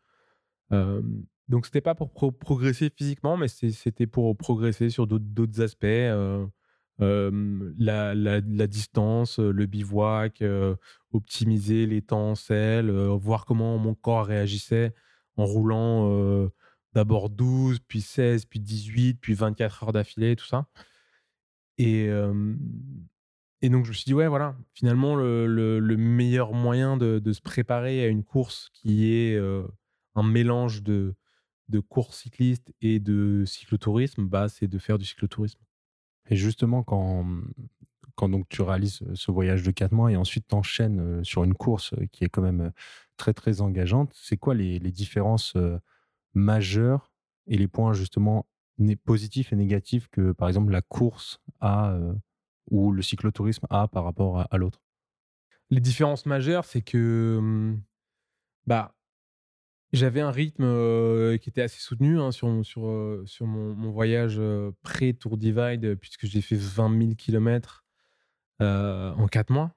Euh, 0.73 1.01
donc 1.47 1.67
c'était 1.67 1.81
pas 1.81 1.95
pour 1.95 2.11
pro- 2.11 2.33
progresser 2.33 2.91
physiquement, 2.91 3.37
mais 3.37 3.47
c'était 3.47 4.09
pour 4.09 4.37
progresser 4.37 4.91
sur 4.91 5.07
d'autres- 5.07 5.63
aspects. 5.63 5.85
La, 6.99 8.67
distance, 8.67 9.39
le 9.39 9.67
bivouac, 9.67 10.43
optimiser 11.13 11.87
les 11.87 12.03
temps 12.03 12.31
en 12.31 12.35
selle, 12.35 12.91
voir 12.91 13.45
comment 13.45 13.79
mon 13.79 13.95
corps 13.95 14.27
réagissait 14.27 14.95
en 15.37 15.45
roulant 15.45 16.49
d'abord 16.95 17.31
12, 17.31 17.81
puis 17.81 18.01
16, 18.03 18.47
puis 18.47 18.61
18, 18.61 19.15
puis 19.21 19.35
24 19.35 19.85
heures 19.85 19.93
d'affilée, 19.93 20.37
tout 20.37 20.47
ça. 20.47 20.67
Et, 21.79 22.09
donc 23.63 23.85
je 23.85 23.91
me 23.91 23.95
suis 23.95 24.05
dit, 24.05 24.15
ouais, 24.15 24.29
voilà, 24.29 24.57
finalement, 24.75 25.15
le, 25.17 25.47
le- 25.47 25.79
le 25.79 25.97
meilleur 25.97 26.53
moyen 26.53 26.97
de, 26.97 27.33
se 27.33 27.41
préparer 27.41 28.05
à 28.05 28.09
une 28.09 28.25
course 28.25 28.69
qui 28.75 29.13
est 29.13 29.39
un 30.15 30.23
mélange 30.23 30.83
de, 30.83 31.15
de 31.69 31.81
course 31.81 32.19
cycliste 32.19 32.73
et 32.81 33.01
de 33.01 33.45
cyclotourisme, 33.47 34.27
bah, 34.27 34.49
c'est 34.49 34.69
de 34.69 34.79
faire 34.79 34.99
du 34.99 35.05
cyclotourisme. 35.05 35.61
Et 36.31 36.37
justement, 36.37 36.83
quand, 36.83 37.27
quand 38.15 38.29
donc 38.29 38.49
tu 38.49 38.63
réalises 38.63 39.01
ce 39.15 39.31
voyage 39.31 39.63
de 39.63 39.71
4 39.71 39.93
mois 39.93 40.13
et 40.13 40.17
ensuite 40.17 40.49
t'enchaînes 40.49 41.25
sur 41.25 41.45
une 41.45 41.55
course 41.55 41.93
euh, 41.95 42.07
qui 42.13 42.25
est 42.25 42.29
quand 42.29 42.43
même 42.43 42.61
euh, 42.61 42.71
très 43.17 43.35
très 43.35 43.61
engageante, 43.61 44.13
c'est 44.15 44.37
quoi 44.37 44.55
les, 44.55 44.79
les 44.79 44.93
différences 44.93 45.55
euh, 45.57 45.79
majeures 46.35 47.13
et 47.47 47.57
les 47.57 47.69
points 47.69 47.93
justement 47.93 48.47
positifs 49.05 49.53
et 49.53 49.57
négatifs 49.57 50.09
que 50.09 50.33
par 50.33 50.49
exemple 50.49 50.73
la 50.73 50.83
course 50.83 51.41
a 51.61 51.93
euh, 51.93 52.15
ou 52.71 52.93
le 52.93 53.03
cyclotourisme 53.03 53.67
a 53.71 53.89
par 53.89 54.05
rapport 54.05 54.41
à, 54.41 54.43
à 54.51 54.57
l'autre? 54.57 54.81
Les 55.71 55.81
différences 55.81 56.27
majeures, 56.27 56.65
c'est 56.65 56.83
que 56.83 57.37
hum, 57.39 57.83
bah, 58.67 58.95
j'avais 59.93 60.21
un 60.21 60.31
rythme 60.31 60.65
euh, 60.65 61.37
qui 61.39 61.51
était 61.51 61.63
assez 61.63 61.81
soutenu 61.81 62.19
hein, 62.19 62.33
sur, 62.33 62.65
sur, 62.65 62.87
euh, 62.87 63.23
sur 63.27 63.47
mon, 63.47 63.75
mon 63.75 63.91
voyage 63.91 64.37
euh, 64.39 64.73
pré-Tour 64.83 65.37
Divide, 65.37 65.85
euh, 65.85 65.97
puisque 65.97 66.27
j'ai 66.27 66.41
fait 66.41 66.57
20 66.57 66.99
000 66.99 67.15
km 67.17 67.85
en 68.61 69.27
4 69.27 69.51
mois. 69.51 69.75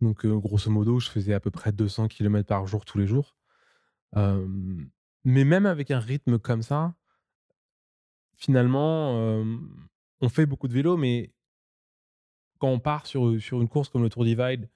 Donc, 0.00 0.24
euh, 0.24 0.38
grosso 0.38 0.70
modo, 0.70 1.00
je 1.00 1.08
faisais 1.08 1.34
à 1.34 1.40
peu 1.40 1.50
près 1.50 1.72
200 1.72 2.08
km 2.08 2.46
par 2.46 2.66
jour 2.66 2.84
tous 2.84 2.98
les 2.98 3.06
jours. 3.06 3.34
Euh, 4.16 4.46
mais 5.24 5.44
même 5.44 5.66
avec 5.66 5.90
un 5.90 6.00
rythme 6.00 6.38
comme 6.38 6.62
ça, 6.62 6.94
finalement, 8.36 9.18
euh, 9.18 9.44
on 10.20 10.28
fait 10.28 10.46
beaucoup 10.46 10.68
de 10.68 10.72
vélo, 10.72 10.96
mais 10.96 11.32
quand 12.58 12.68
on 12.68 12.80
part 12.80 13.06
sur, 13.06 13.40
sur 13.40 13.60
une 13.60 13.68
course 13.68 13.88
comme 13.88 14.02
le 14.02 14.10
Tour 14.10 14.24
Divide 14.24 14.68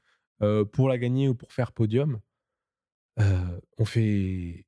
euh, 0.42 0.64
pour 0.64 0.88
la 0.88 0.98
gagner 0.98 1.28
ou 1.28 1.34
pour 1.34 1.52
faire 1.52 1.72
podium, 1.72 2.20
euh, 3.20 3.60
on 3.78 3.84
fait 3.84 4.63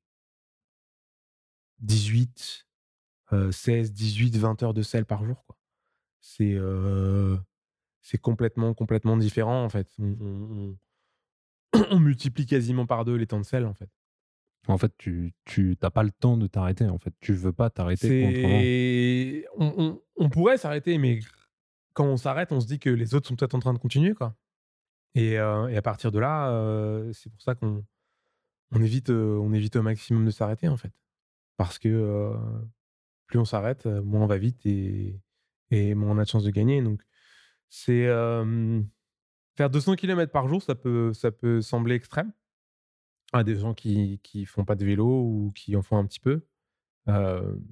18, 1.79 2.67
euh, 3.33 3.51
16, 3.51 3.93
18, 3.93 4.37
20 4.37 4.63
heures 4.63 4.73
de 4.73 4.81
selle 4.81 5.05
par 5.05 5.23
jour. 5.25 5.43
quoi. 5.45 5.57
C'est 6.19 6.53
euh, 6.55 7.37
c'est 8.01 8.17
complètement, 8.17 8.73
complètement 8.73 9.17
différent 9.17 9.63
en 9.63 9.69
fait. 9.69 9.87
On, 9.99 10.15
on- 10.21 10.77
on- 11.73 11.83
on 11.91 11.99
multiplie 11.99 12.45
quasiment 12.45 12.85
par 12.85 13.05
deux 13.05 13.15
les 13.15 13.27
temps 13.27 13.39
de 13.39 13.45
selle 13.45 13.65
en 13.65 13.73
fait. 13.73 13.89
En 14.67 14.77
fait, 14.77 14.91
tu 14.97 15.33
tu 15.45 15.77
t'as 15.79 15.89
pas 15.89 16.03
le 16.03 16.11
temps 16.11 16.35
de 16.37 16.47
t'arrêter. 16.47 16.85
En 16.85 16.97
fait, 16.99 17.13
tu 17.21 17.33
veux 17.33 17.53
pas 17.53 17.69
t'arrêter. 17.69 18.07
C'est- 18.07 19.45
on, 19.57 20.29
pourrait 20.29 20.57
s'arrêter, 20.57 20.97
mais 20.97 21.19
quand 21.93 22.05
on 22.05 22.17
s'arrête, 22.17 22.51
on 22.51 22.59
se 22.59 22.67
dit 22.67 22.79
que 22.79 22.89
les 22.89 23.15
autres 23.15 23.27
sont 23.27 23.35
peut-être 23.35 23.55
en 23.55 23.59
train 23.59 23.73
de 23.73 23.79
continuer. 23.79 24.13
Quoi. 24.13 24.35
Et, 25.15 25.39
euh, 25.39 25.67
et 25.69 25.77
à 25.77 25.81
partir 25.81 26.11
de 26.11 26.19
là, 26.19 26.51
c'est 27.13 27.29
pour 27.31 27.41
ça 27.41 27.55
qu'on 27.55 27.83
on 28.71 28.81
évite, 28.81 29.09
on 29.09 29.53
évite 29.53 29.77
au 29.77 29.81
maximum 29.81 30.25
de 30.25 30.31
s'arrêter, 30.31 30.67
en 30.67 30.75
fait. 30.77 30.91
Parce 31.57 31.79
que 31.79 32.33
plus 33.27 33.39
on 33.39 33.45
s'arrête, 33.45 33.85
moins 33.85 34.21
on 34.21 34.27
va 34.27 34.37
vite 34.37 34.65
et, 34.65 35.19
moins 35.71 36.11
on 36.11 36.17
a 36.17 36.23
de 36.23 36.29
chances 36.29 36.43
de 36.43 36.51
gagner. 36.51 36.81
Donc, 36.81 37.01
faire 37.69 38.45
200 39.69 39.95
km 39.95 40.31
par 40.31 40.47
jour, 40.47 40.61
ça 40.61 40.75
peut, 40.75 41.13
ça 41.13 41.31
peut 41.31 41.61
sembler 41.61 41.95
extrême 41.95 42.31
à 43.33 43.43
des 43.43 43.55
gens 43.55 43.73
qui 43.73 44.21
qui 44.23 44.45
font 44.45 44.63
pas 44.63 44.75
de 44.75 44.85
vélo 44.85 45.05
ou 45.05 45.51
qui 45.53 45.75
en 45.75 45.81
font 45.81 45.97
un 45.97 46.05
petit 46.05 46.21
peu. 46.21 46.47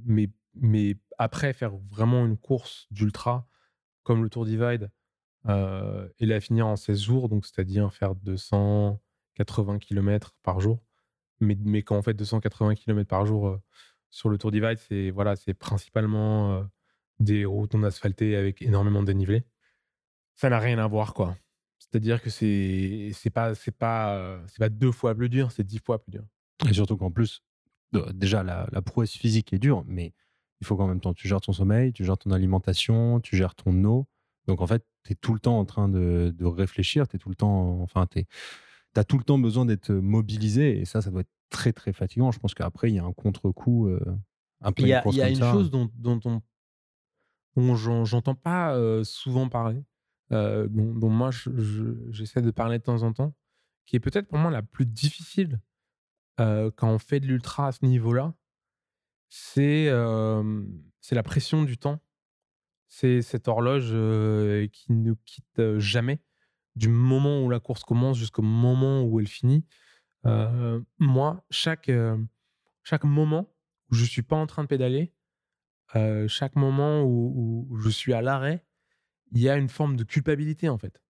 Mais, 0.05 0.29
mais 0.55 0.97
après, 1.17 1.53
faire 1.53 1.77
vraiment 1.77 2.25
une 2.25 2.37
course 2.37 2.87
d'ultra 2.91 3.47
comme 4.03 4.23
le 4.23 4.29
Tour 4.29 4.45
Divide 4.45 4.91
et 5.47 6.25
la 6.25 6.41
finir 6.41 6.67
en 6.67 6.75
16 6.75 7.01
jours, 7.01 7.29
donc 7.29 7.45
c'est-à-dire 7.45 7.93
faire 7.93 8.15
280 8.15 9.79
km 9.79 10.35
par 10.43 10.59
jour. 10.59 10.83
Mais, 11.39 11.81
quand 11.81 11.97
on 11.97 12.01
fait 12.01 12.13
280 12.13 12.75
km 12.75 13.07
par 13.07 13.25
jour 13.25 13.47
euh, 13.47 13.61
sur 14.09 14.29
le 14.29 14.37
Tour 14.37 14.51
Divide, 14.51 14.77
c'est 14.77 15.11
voilà, 15.11 15.35
c'est 15.35 15.53
principalement 15.53 16.53
euh, 16.53 16.63
des 17.19 17.45
routes 17.45 17.73
non 17.73 17.83
asphaltées 17.83 18.35
avec 18.35 18.61
énormément 18.61 19.01
de 19.01 19.07
dénivelé. 19.07 19.43
Ça 20.35 20.49
n'a 20.49 20.59
rien 20.59 20.79
à 20.79 20.87
voir, 20.87 21.13
quoi. 21.13 21.37
C'est-à-dire 21.79 22.21
que 22.21 22.29
c'est 22.29 23.11
c'est 23.13 23.29
pas 23.29 23.53
pas 23.77 24.15
euh, 24.15 24.41
c'est 24.47 24.59
pas 24.59 24.69
deux 24.69 24.91
fois 24.91 25.13
plus 25.13 25.29
dur, 25.29 25.51
c'est 25.51 25.63
dix 25.63 25.79
fois 25.79 26.01
plus 26.01 26.11
dur. 26.11 26.23
Et 26.69 26.73
surtout 26.73 26.97
qu'en 26.97 27.11
plus, 27.11 27.43
déjà, 28.13 28.43
la, 28.43 28.67
la 28.71 28.81
prouesse 28.81 29.11
physique 29.11 29.53
est 29.53 29.59
dure, 29.59 29.83
mais 29.87 30.13
il 30.61 30.67
faut 30.67 30.77
qu'en 30.77 30.87
même 30.87 31.01
temps, 31.01 31.13
tu 31.13 31.27
gères 31.27 31.41
ton 31.41 31.53
sommeil, 31.53 31.93
tu 31.93 32.05
gères 32.05 32.17
ton 32.17 32.31
alimentation, 32.31 33.19
tu 33.19 33.35
gères 33.35 33.55
ton 33.55 33.83
eau. 33.83 34.07
Donc, 34.47 34.61
en 34.61 34.67
fait, 34.67 34.85
tu 35.03 35.13
es 35.13 35.15
tout 35.15 35.33
le 35.33 35.39
temps 35.39 35.59
en 35.59 35.65
train 35.65 35.89
de, 35.89 36.33
de 36.35 36.45
réfléchir, 36.45 37.07
tu 37.07 37.17
es 37.17 37.19
tout 37.19 37.29
le 37.29 37.35
temps, 37.35 37.81
enfin, 37.81 38.07
tu 38.07 38.25
as 38.99 39.03
tout 39.03 39.17
le 39.17 39.23
temps 39.23 39.39
besoin 39.39 39.65
d'être 39.65 39.91
mobilisé, 39.91 40.79
et 40.79 40.85
ça, 40.85 41.01
ça 41.01 41.11
doit 41.11 41.21
être 41.21 41.31
très, 41.49 41.73
très 41.73 41.93
fatigant. 41.93 42.31
Je 42.31 42.39
pense 42.39 42.53
qu'après, 42.53 42.89
il 42.91 42.95
y 42.95 42.99
a 42.99 43.03
un 43.05 43.13
contre-coup. 43.13 43.87
euh, 43.87 43.99
Il 44.77 44.87
y 44.87 44.93
a, 44.93 45.01
y 45.29 45.29
une 45.29 45.35
ça. 45.35 45.51
chose 45.51 45.69
dont, 45.71 45.89
dont 45.95 46.19
on 46.25 46.41
j'entends 48.05 48.35
pas 48.35 48.75
euh, 48.75 49.03
souvent 49.03 49.47
parler, 49.49 49.83
euh, 50.31 50.67
dont, 50.67 50.93
dont 50.93 51.09
moi 51.09 51.31
je- 51.31 51.49
je- 51.55 52.11
j'essaie 52.11 52.41
de 52.41 52.51
parler 52.51 52.79
de 52.79 52.83
temps 52.83 53.03
en 53.03 53.13
temps, 53.13 53.33
qui 53.85 53.95
est 53.95 53.99
peut-être 53.99 54.27
pour 54.27 54.39
moi 54.39 54.51
la 54.51 54.61
plus 54.61 54.85
difficile 54.85 55.59
quand 56.37 56.89
on 56.89 56.99
fait 56.99 57.21
de 57.21 57.27
l'ultra 57.27 57.67
à 57.67 57.71
ce 57.71 57.85
niveau-là, 57.85 58.33
c'est 59.29 59.89
c'est 60.99 61.15
la 61.15 61.23
pression 61.23 61.63
du 61.63 61.77
temps. 61.77 62.01
C'est 62.87 63.21
cette 63.21 63.47
horloge 63.47 63.91
qui 64.71 64.91
ne 64.93 65.13
quitte 65.25 65.59
euh, 65.59 65.79
jamais 65.79 66.19
du 66.75 66.89
moment 66.89 67.41
où 67.43 67.49
la 67.49 67.59
course 67.59 67.83
commence 67.83 68.17
jusqu'au 68.17 68.41
moment 68.41 69.03
où 69.03 69.19
elle 69.19 69.27
finit. 69.27 69.65
Euh, 70.25 70.81
moi, 70.99 71.45
chaque, 71.49 71.89
euh, 71.89 72.17
chaque 72.83 73.03
moment 73.03 73.53
où 73.91 73.95
je 73.95 74.05
suis 74.05 74.23
pas 74.23 74.35
en 74.35 74.47
train 74.47 74.63
de 74.63 74.67
pédaler, 74.67 75.13
euh, 75.95 76.27
chaque 76.27 76.55
moment 76.55 77.03
où, 77.03 77.77
je 77.79 77.89
suis 77.89 78.13
à 78.13 78.21
l'arrêt, 78.21 78.65
il 79.31 79.41
y 79.41 79.49
a 79.49 79.57
une 79.57 79.69
forme 79.69 79.95
de 79.95 80.03
culpabilité 80.03 80.69
en 80.69 80.77
fait. 80.77 81.01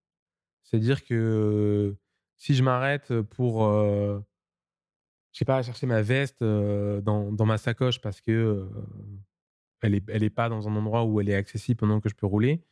C'est-à-dire 0.64 1.04
que 1.04 1.96
si 2.38 2.56
je 2.56 2.64
m'arrête 2.64 3.22
pour, 3.22 3.64
je 3.72 4.22
sais 5.32 5.46
pas, 5.46 5.62
chercher 5.64 5.86
ma 5.86 6.02
veste 6.02 6.44
dans, 6.44 7.32
dans 7.32 7.46
ma 7.46 7.58
sacoche 7.58 8.02
parce 8.02 8.20
que 8.20 8.70
elle 9.82 9.96
est, 9.96 10.10
elle 10.10 10.24
est 10.24 10.30
pas 10.30 10.50
dans 10.50 10.68
un 10.68 10.76
endroit 10.76 11.06
où 11.06 11.22
elle 11.22 11.30
est 11.30 11.36
accessible 11.36 11.78
pendant 11.78 12.02
que 12.02 12.10
je 12.10 12.16
peux 12.16 12.26
rouler, 12.26 12.66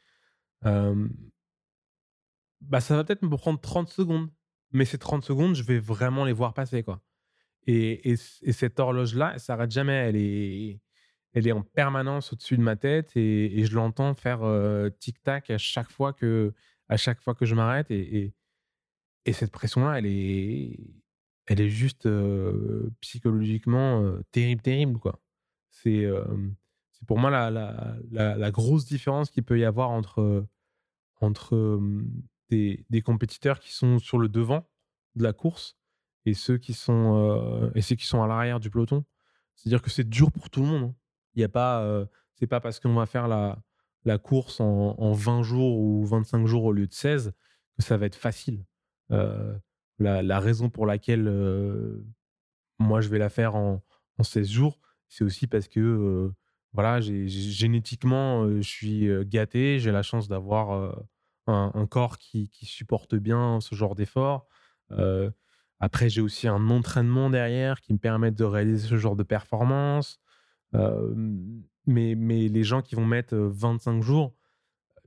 bah 2.70 2.82
ça 2.82 2.96
va 2.96 3.04
peut-être 3.04 3.24
me 3.24 3.36
prendre 3.38 3.60
30 3.60 3.90
secondes. 3.90 4.30
Mais 4.72 4.86
ces 4.86 4.98
30 4.98 5.24
secondes, 5.24 5.56
je 5.56 5.64
vais 5.64 5.80
vraiment 5.80 6.26
les 6.26 6.34
voir 6.34 6.54
passer 6.54 6.84
quoi. 6.84 7.02
Et, 7.68 8.12
et, 8.12 8.16
et 8.44 8.52
cette 8.54 8.80
horloge-là, 8.80 9.32
elle 9.36 9.40
s'arrête 9.40 9.72
jamais. 9.72 9.94
Elle 9.94 10.16
est, 10.18 10.82
elle 11.34 11.48
est 11.48 11.52
en 11.52 11.64
permanence 11.64 12.34
au-dessus 12.34 12.58
de 12.58 12.64
ma 12.64 12.76
tête 12.76 13.16
et, 13.16 13.60
et 13.60 13.66
je 13.66 13.76
l'entends 13.76 14.14
faire 14.16 14.42
tic-tac 15.00 15.50
à 15.52 15.58
chaque 15.58 15.92
fois 15.92 16.14
que, 16.14 16.54
à 16.90 16.98
chaque 16.98 17.22
fois 17.22 17.36
que 17.36 17.46
je 17.46 17.56
m'arrête. 17.56 17.92
Et, 17.92 18.18
et, 18.24 18.34
et 19.26 19.34
cette 19.34 19.52
pression-là, 19.52 20.00
elle 20.00 20.06
est, 20.08 20.80
elle 21.48 21.62
est 21.62 21.70
juste 21.70 22.08
psychologiquement 23.02 24.18
terrible, 24.32 24.62
terrible. 24.62 25.00
quoi. 25.00 25.22
C'est 25.70 26.06
c'est 26.92 27.06
pour 27.08 27.18
moi 27.20 27.30
la, 27.32 27.50
la, 27.52 27.96
la, 28.12 28.36
la 28.38 28.52
grosse 28.52 28.86
différence 28.86 29.30
qu'il 29.30 29.44
peut 29.44 29.60
y 29.60 29.66
avoir 29.66 29.90
entre, 29.90 30.46
entre 31.22 31.80
des, 32.90 33.02
compétiteurs 33.02 33.60
qui 33.60 33.74
sont 33.74 34.00
sur 34.00 34.18
le 34.18 34.30
devant 34.30 34.68
de 35.16 35.24
la 35.24 35.34
course 35.34 35.78
et 36.26 36.34
ceux 36.34 36.58
qui 36.58 36.74
sont, 36.74 37.18
euh, 37.18 37.72
et 37.76 37.82
ceux 37.82 37.96
qui 37.96 38.06
sont 38.06 38.22
à 38.24 38.28
l'arrière 38.28 38.60
du 38.60 38.70
peloton. 38.70 39.04
C'est-à-dire 39.56 39.82
que 39.82 39.90
c'est 39.90 40.08
dur 40.08 40.32
pour 40.32 40.50
tout 40.50 40.62
le 40.62 40.68
monde. 40.68 40.84
hein. 40.84 40.96
Il 41.36 41.42
y 41.42 41.44
a 41.44 41.50
pas, 41.50 41.82
euh, 41.84 42.06
c'est 42.36 42.48
pas 42.48 42.60
parce 42.60 42.80
qu'on 42.80 42.94
va 42.94 43.06
faire 43.06 43.28
la, 43.28 43.62
la 44.06 44.18
course 44.18 44.60
en, 44.60 44.96
en 44.98 45.12
20 45.14 45.44
jours 45.44 45.80
ou 45.80 46.06
25 46.06 46.46
jours 46.46 46.64
au 46.66 46.72
lieu 46.72 46.88
de 46.88 46.94
16 46.94 47.34
que 47.78 47.84
ça 47.84 47.98
va 47.98 48.06
être 48.06 48.16
facile. 48.16 48.66
Euh, 49.12 49.58
la, 50.00 50.40
raison 50.40 50.70
pour 50.70 50.86
laquelle 50.86 51.24
moi 52.80 53.02
je 53.02 53.10
vais 53.10 53.20
la 53.20 53.30
faire 53.30 53.56
en, 53.56 53.82
en 54.18 54.24
16 54.24 54.50
jours, 54.50 54.80
c'est 55.08 55.24
aussi 55.24 55.48
parce 55.48 55.68
que 55.68 56.32
voilà, 56.74 57.00
génétiquement, 57.00 58.48
je 58.58 58.68
suis 58.68 59.08
gâté, 59.26 59.80
j'ai 59.80 59.92
la 59.92 60.04
chance 60.04 60.28
d'avoir 60.28 61.04
un, 61.48 61.86
corps 61.88 62.18
qui, 62.18 62.50
supporte 62.64 63.16
bien 63.16 63.60
ce 63.62 63.76
genre 63.76 63.96
d'effort. 63.96 64.48
Euh, 64.92 65.30
après, 65.80 66.10
j'ai 66.10 66.22
aussi 66.22 66.48
un 66.48 66.70
entraînement 66.70 67.30
derrière 67.30 67.82
qui 67.82 67.94
me 67.94 67.98
permet 67.98 68.32
de 68.32 68.44
réaliser 68.44 68.88
ce 68.88 68.98
genre 68.98 69.16
de 69.16 69.24
performance. 69.24 70.20
Euh, 70.76 71.14
mais, 71.86 72.16
les 72.16 72.64
gens 72.64 72.82
qui 72.82 72.96
vont 72.96 73.06
mettre 73.06 73.36
euh, 73.36 73.50
25 73.52 74.02
jours, 74.02 74.34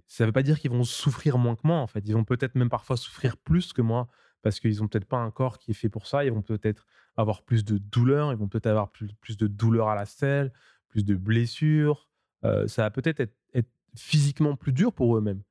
ça 0.06 0.24
ne 0.24 0.28
veut 0.28 0.32
pas 0.32 0.42
dire 0.42 0.60
qu'ils 0.60 0.70
vont 0.70 0.84
souffrir 0.84 1.38
moins 1.38 1.56
que 1.56 1.62
moi, 1.64 1.78
en 1.78 1.86
fait. 1.86 2.02
Ils 2.06 2.12
vont 2.12 2.24
peut-être 2.24 2.54
même 2.54 2.68
parfois 2.68 2.96
souffrir 2.96 3.36
plus 3.36 3.72
que 3.72 3.82
moi 3.82 4.08
parce 4.42 4.60
qu'ils 4.60 4.78
n'ont 4.78 4.88
peut-être 4.88 5.06
pas 5.06 5.16
un 5.16 5.30
corps 5.30 5.58
qui 5.58 5.72
est 5.72 5.74
fait 5.74 5.88
pour 5.88 6.06
ça. 6.06 6.24
Ils 6.24 6.32
vont 6.32 6.42
peut-être 6.42 6.86
avoir 7.16 7.42
plus 7.42 7.64
de 7.64 7.78
douleurs, 7.78 8.32
ils 8.32 8.38
vont 8.38 8.48
peut-être 8.48 8.66
avoir 8.66 8.90
plus, 8.90 9.36
de 9.36 9.46
douleurs 9.46 9.88
à 9.88 9.94
la 9.94 10.06
selle, 10.06 10.52
plus 10.88 11.04
de 11.04 11.16
blessures. 11.16 12.08
Euh, 12.44 12.68
ça 12.68 12.82
va 12.82 12.90
peut-être 12.90 13.20
être, 13.20 13.34
être 13.54 13.70
physiquement 13.96 14.54
plus 14.54 14.72
dur 14.72 14.92
pour 14.92 15.16
eux-mêmes. 15.16 15.42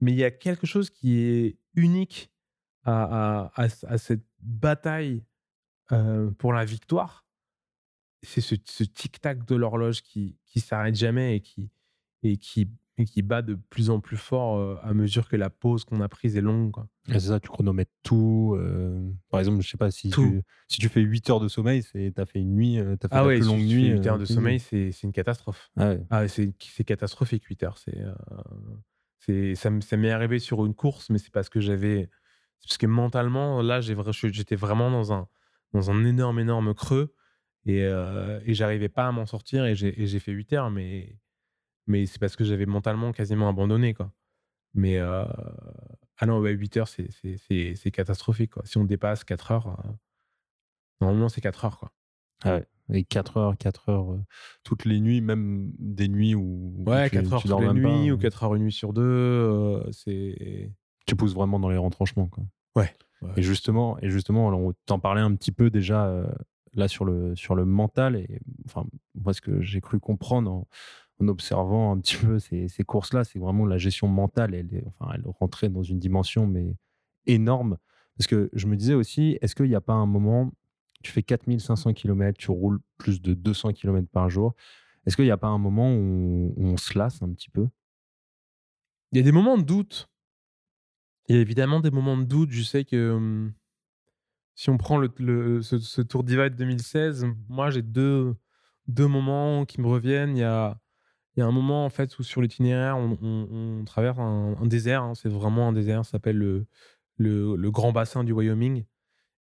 Mais 0.00 0.12
il 0.12 0.18
y 0.18 0.24
a 0.24 0.30
quelque 0.30 0.66
chose 0.66 0.90
qui 0.90 1.18
est 1.18 1.58
unique 1.74 2.30
à, 2.84 3.46
à- 3.46 3.64
à- 3.64 3.68
à 3.88 3.98
cette 3.98 4.24
bataille 4.40 5.24
euh, 5.92 6.30
pour 6.32 6.52
la 6.52 6.64
victoire. 6.64 7.24
C'est 8.22 8.40
ce, 8.40 8.54
ce 8.64 8.84
tic-tac 8.84 9.44
de 9.46 9.54
l'horloge 9.54 10.02
qui, 10.02 10.36
qui 10.46 10.60
s'arrête 10.60 10.94
jamais 10.96 11.36
et 11.36 11.40
qui, 11.40 11.70
et, 12.24 12.36
qui, 12.36 12.68
et 12.96 13.04
qui 13.04 13.22
bat 13.22 13.42
de 13.42 13.54
plus 13.54 13.90
en 13.90 14.00
plus 14.00 14.16
fort 14.16 14.56
euh, 14.58 14.76
à 14.82 14.92
mesure 14.92 15.28
que 15.28 15.36
la 15.36 15.50
pause 15.50 15.84
qu'on 15.84 16.00
a 16.00 16.08
prise 16.08 16.36
est 16.36 16.40
longue. 16.40 16.74
C'est 17.06 17.20
ça, 17.20 17.38
tu 17.40 17.48
chronomètres 17.48 17.92
tout. 18.02 18.54
euh, 18.58 19.08
par 19.30 19.38
exemple, 19.40 19.62
je 19.62 19.68
sais 19.70 19.76
pas 19.78 19.90
si. 19.92 20.10
Tu, 20.10 20.42
si 20.66 20.78
tu 20.80 20.88
fais 20.88 21.00
8 21.00 21.30
heures 21.30 21.38
de 21.40 21.48
sommeil, 21.48 21.82
tu 21.84 22.12
as 22.16 22.26
fait 22.26 22.40
une 22.40 22.54
nuit, 22.54 22.78
as 22.78 22.96
fait 22.96 23.08
Ah 23.12 23.22
la 23.22 23.26
ouais, 23.28 23.38
plus 23.38 23.46
longue 23.46 23.60
si 23.60 23.68
tu 23.68 23.74
nuit. 23.76 23.82
fais 23.90 23.96
8 23.98 24.06
heures 24.08 24.18
de 24.18 24.24
sommeil, 24.24 24.58
c'est 24.60 24.90
c'est 24.92 25.06
une 25.06 25.12
catastrophe. 25.12 25.70
Ah 25.76 25.88
ouais. 25.90 26.06
Ah, 26.10 26.28
c'est 26.28 26.52
c'est 26.60 26.84
catastrophique 26.84 27.44
8 27.44 27.62
heures. 27.62 27.78
C'est, 27.78 27.96
c'est, 29.20 29.54
ça 29.54 29.70
m'est 29.96 30.10
arrivé 30.10 30.38
sur 30.38 30.64
une 30.64 30.74
course, 30.74 31.10
mais 31.10 31.18
c'est 31.18 31.32
parce 31.32 31.48
que 31.48 31.60
j'avais. 31.60 32.08
Parce 32.62 32.78
que 32.78 32.86
mentalement, 32.86 33.62
là, 33.62 33.80
j'étais 33.80 34.56
vraiment 34.56 34.90
dans 34.90 35.12
un, 35.12 35.28
dans 35.72 35.90
un 35.90 36.04
énorme, 36.04 36.38
énorme 36.40 36.74
creux 36.74 37.14
et, 37.66 37.84
euh, 37.84 38.40
j'arrivais 38.46 38.88
pas 38.88 39.06
à 39.06 39.12
m'en 39.12 39.26
sortir 39.26 39.64
et 39.64 39.74
j'ai 39.74 40.18
fait 40.18 40.32
8 40.32 40.52
heures, 40.54 40.70
mais, 40.70 41.18
mais 41.86 42.06
c'est 42.06 42.18
parce 42.18 42.36
que 42.36 42.44
j'avais 42.44 42.66
mentalement 42.66 43.12
quasiment 43.12 43.48
abandonné. 43.48 43.94
Quoi. 43.94 44.12
Mais 44.74 44.98
euh, 44.98 45.24
Ah 46.18 46.26
non, 46.26 46.42
8 46.44 46.76
heures, 46.78 46.88
c'est- 46.88 47.10
catastrophique. 47.92 48.52
Quoi. 48.52 48.62
Si 48.66 48.76
on 48.76 48.84
dépasse 48.84 49.22
4 49.24 49.52
heures, 49.52 49.68
euh, 49.68 49.90
normalement, 51.00 51.28
c'est 51.28 51.40
4 51.40 51.64
heures. 51.64 51.78
Quoi. 51.78 51.92
Et 52.92 53.04
4 53.04 53.36
heures, 53.36 53.56
4 53.58 53.88
heures, 53.90 54.12
euh, 54.12 54.20
toutes 54.64 54.84
les 54.84 55.00
nuits, 55.00 55.20
même 55.20 55.70
des 55.78 56.08
nuits 56.08 56.34
où. 56.34 56.74
où 56.78 56.84
Ouais, 56.90 57.08
tu, 57.10 57.16
4 57.16 57.32
heures 57.34 57.42
tu 57.42 57.48
toutes 57.48 57.60
les 57.60 57.66
pas, 57.66 57.72
ou 58.12 58.14
euh, 58.14 58.16
4 58.16 58.44
heures 58.44 58.54
une 58.54 58.62
nuit 58.64 58.72
sur 58.72 58.92
deux. 58.92 59.02
euh, 59.02 59.82
c'est. 59.92 60.72
Tu 61.06 61.16
pousses 61.16 61.34
vraiment 61.34 61.58
dans 61.60 61.68
les 61.70 61.76
retranchements. 61.76 62.26
Quoi. 62.28 62.44
Ouais. 62.76 62.92
Et 63.36 63.42
justement, 63.42 63.98
et 64.00 64.10
justement 64.10 64.48
on 64.48 64.72
t'en 64.86 64.98
parlait 65.00 65.20
un 65.20 65.34
petit 65.34 65.50
peu 65.52 65.70
déjà 65.70 66.06
euh, 66.06 66.26
là 66.74 66.86
sur 66.86 67.04
le, 67.04 67.34
sur 67.34 67.54
le 67.54 67.64
mental. 67.64 68.16
Et 68.16 68.40
enfin, 68.66 68.86
moi, 69.14 69.32
ce 69.34 69.40
que 69.40 69.60
j'ai 69.60 69.80
cru 69.80 69.98
comprendre 69.98 70.50
en, 70.52 70.68
en 71.20 71.28
observant 71.28 71.92
un 71.92 71.98
petit 71.98 72.16
peu 72.16 72.38
ces, 72.38 72.68
ces 72.68 72.84
courses-là, 72.84 73.24
c'est 73.24 73.38
vraiment 73.38 73.66
la 73.66 73.76
gestion 73.78 74.06
mentale. 74.08 74.54
Elle, 74.54 74.72
est, 74.74 74.84
enfin, 74.86 75.12
elle 75.14 75.24
rentrait 75.26 75.68
dans 75.68 75.82
une 75.82 75.98
dimension 75.98 76.46
mais 76.46 76.76
énorme. 77.26 77.76
Parce 78.16 78.26
que 78.26 78.50
je 78.52 78.66
me 78.66 78.76
disais 78.76 78.94
aussi, 78.94 79.38
est-ce 79.42 79.54
qu'il 79.54 79.66
n'y 79.68 79.74
a 79.74 79.80
pas 79.80 79.92
un 79.94 80.06
moment, 80.06 80.50
tu 81.02 81.12
fais 81.12 81.22
4500 81.22 81.94
km, 81.94 82.38
tu 82.38 82.50
roules 82.50 82.80
plus 82.96 83.20
de 83.20 83.34
200 83.34 83.72
km 83.72 84.08
par 84.10 84.28
jour, 84.28 84.54
est-ce 85.06 85.16
qu'il 85.16 85.24
n'y 85.24 85.30
a 85.30 85.38
pas 85.38 85.48
un 85.48 85.58
moment 85.58 85.90
où, 85.94 86.52
on 86.58 86.76
se 86.76 86.98
lasse 86.98 87.22
un 87.22 87.32
petit 87.32 87.48
peu? 87.48 87.66
Il 89.12 89.18
y 89.18 89.20
a 89.20 89.24
des 89.24 89.32
moments 89.32 89.56
de 89.56 89.62
doute. 89.62 90.10
Il 91.28 91.34
y 91.34 91.38
a 91.38 91.40
évidemment 91.40 91.80
des 91.80 91.90
moments 91.90 92.18
de 92.18 92.24
doute. 92.24 92.50
Je 92.50 92.62
sais 92.62 92.84
que 92.84 93.50
si 94.54 94.68
on 94.68 94.76
prend 94.76 95.00
ce, 95.00 96.02
Tour 96.02 96.24
Divide 96.24 96.56
2016, 96.56 97.26
moi 97.48 97.70
j'ai 97.70 97.80
deux, 97.80 98.34
deux 98.86 99.06
moments 99.06 99.64
qui 99.64 99.80
me 99.80 99.86
reviennent. 99.86 100.36
Il 100.36 100.40
y 100.40 100.44
a, 100.44 100.78
il 101.36 101.40
y 101.40 101.42
a 101.42 101.46
un 101.46 101.52
moment 101.52 101.86
en 101.86 101.90
fait 101.90 102.18
où 102.18 102.22
sur 102.22 102.42
l'itinéraire 102.42 102.98
on, 102.98 103.84
traverse 103.86 104.18
un, 104.18 104.66
désert. 104.66 105.02
hein. 105.02 105.14
c'est 105.14 105.30
vraiment 105.30 105.68
un 105.68 105.72
désert. 105.72 106.04
Ça 106.04 106.12
s'appelle 106.12 106.36
le, 106.36 106.66
le, 107.16 107.56
le 107.56 107.70
Grand 107.70 107.92
Bassin 107.92 108.24
du 108.24 108.32
Wyoming. 108.32 108.84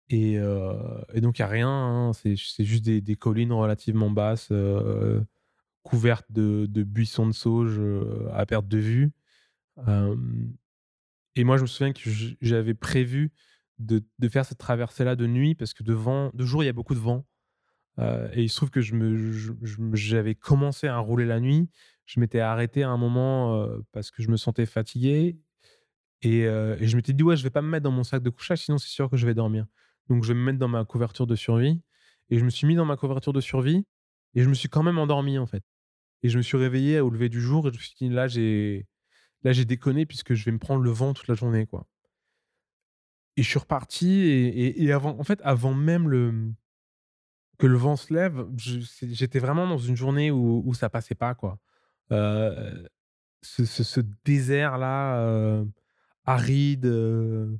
Et, 0.09 0.37
euh, 0.37 0.73
et 1.13 1.21
donc 1.21 1.39
il 1.39 1.41
n'y 1.41 1.45
a 1.45 1.49
rien. 1.49 1.69
hein. 1.69 2.11
C'est 2.13 2.35
juste 2.35 2.85
des, 2.85 3.15
collines 3.15 3.51
relativement 3.51 4.09
basses, 4.09 4.49
euh, 4.51 5.21
couvertes 5.83 6.25
de, 6.29 6.65
buissons 6.83 7.27
de 7.27 7.31
sauge 7.31 7.79
euh, 7.79 8.29
à 8.33 8.45
perte 8.45 8.67
de 8.67 8.77
vue. 8.77 9.11
Et 11.35 11.43
moi, 11.43 11.57
je 11.57 11.63
me 11.63 11.67
souviens 11.67 11.93
que 11.93 12.01
j'avais 12.41 12.75
prévu 12.75 13.31
de, 13.79 14.03
faire 14.29 14.45
cette 14.45 14.59
traversée-là 14.59 15.15
de 15.15 15.25
nuit 15.25 15.55
parce 15.55 15.73
que 15.73 15.83
de, 15.83 15.93
vent, 15.93 16.29
de 16.33 16.45
jour, 16.45 16.63
il 16.63 16.67
y 16.67 16.69
a 16.69 16.73
beaucoup 16.73 16.93
de 16.93 16.99
vent. 16.99 17.25
Et 17.99 18.43
il 18.43 18.49
se 18.49 18.57
trouve 18.57 18.69
que 18.69 18.81
j'avais 19.93 20.35
commencé 20.35 20.87
à 20.87 20.97
rouler 20.99 21.25
la 21.25 21.39
nuit. 21.39 21.69
Je 22.05 22.19
m'étais 22.19 22.39
arrêté 22.39 22.83
à 22.83 22.89
un 22.89 22.97
moment 22.97 23.67
parce 23.91 24.11
que 24.11 24.21
je 24.21 24.29
me 24.29 24.37
sentais 24.37 24.67
fatigué. 24.67 25.37
Et, 26.23 26.45
euh, 26.45 26.77
et 26.79 26.87
je 26.87 26.95
m'étais 26.95 27.13
dit, 27.13 27.23
ouais, 27.23 27.35
je 27.35 27.43
vais 27.43 27.49
pas 27.49 27.61
me 27.61 27.67
mettre 27.67 27.83
dans 27.83 27.91
mon 27.91 28.03
sac 28.03 28.23
de 28.23 28.29
couchage, 28.29 28.63
sinon 28.63 28.77
c'est 28.77 28.87
sûr 28.87 29.09
que 29.09 29.17
je 29.17 29.25
vais 29.25 29.33
dormir. 29.33 29.65
Donc 30.09 30.23
je 30.23 30.29
vais 30.29 30.39
me 30.39 30.43
mettre 30.45 30.59
dans 30.59 30.67
ma 30.67 30.85
couverture 30.85 31.27
de 31.27 31.35
survie. 31.35 31.81
Et 32.29 32.39
je 32.39 32.45
me 32.45 32.49
suis 32.49 32.67
mis 32.67 32.75
dans 32.75 32.85
ma 32.85 32.97
couverture 32.97 33.33
de 33.33 33.41
survie. 33.41 33.85
Et 34.35 34.43
je 34.43 34.49
me 34.49 34.53
suis 34.53 34.69
quand 34.69 34.83
même 34.83 34.97
endormi, 34.97 35.37
en 35.37 35.45
fait. 35.45 35.63
Et 36.23 36.29
je 36.29 36.37
me 36.37 36.43
suis 36.43 36.57
réveillé 36.57 36.99
au 37.01 37.09
lever 37.09 37.29
du 37.29 37.41
jour. 37.41 37.67
Et 37.67 37.71
je 37.73 37.77
me 37.77 37.83
suis 37.83 37.95
dit, 37.99 38.09
là, 38.09 38.27
j'ai, 38.27 38.87
là, 39.43 39.53
j'ai 39.53 39.65
déconné 39.65 40.05
puisque 40.05 40.33
je 40.35 40.45
vais 40.45 40.51
me 40.51 40.59
prendre 40.59 40.83
le 40.83 40.91
vent 40.91 41.13
toute 41.13 41.27
la 41.29 41.35
journée, 41.35 41.67
quoi. 41.67 41.87
Et 43.37 43.43
je 43.43 43.49
suis 43.49 43.59
reparti. 43.59 44.09
Et, 44.11 44.83
et- 44.83 44.91
avant, 44.91 45.17
en 45.19 45.23
fait, 45.23 45.39
avant 45.43 45.73
même 45.73 46.07
le, 46.09 46.53
que 47.59 47.67
le 47.67 47.77
vent 47.77 47.95
se 47.95 48.13
lève, 48.13 48.45
j'étais 48.57 49.39
vraiment 49.39 49.67
dans 49.67 49.77
une 49.77 49.95
journée 49.95 50.31
où, 50.31 50.63
où 50.65 50.73
ça 50.73 50.89
passait 50.89 51.15
pas, 51.15 51.35
quoi. 51.35 51.59
Euh, 52.11 52.83
ce, 53.41 53.65
ce- 53.65 53.83
ce 53.83 54.01
désert-là, 54.25 55.19
euh, 55.21 55.65
aride, 56.25 56.85
euh, 56.87 57.57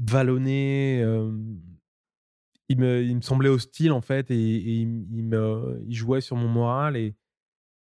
vallonné, 0.00 1.00
il, 2.68 2.78
me, 2.78 3.20
semblait 3.20 3.48
hostile, 3.48 3.92
en 3.92 4.00
fait, 4.00 4.30
et, 4.30 4.36
il, 4.36 5.30
jouait 5.88 6.20
sur 6.20 6.36
mon 6.36 6.48
moral. 6.48 6.96
Et, 6.96 7.14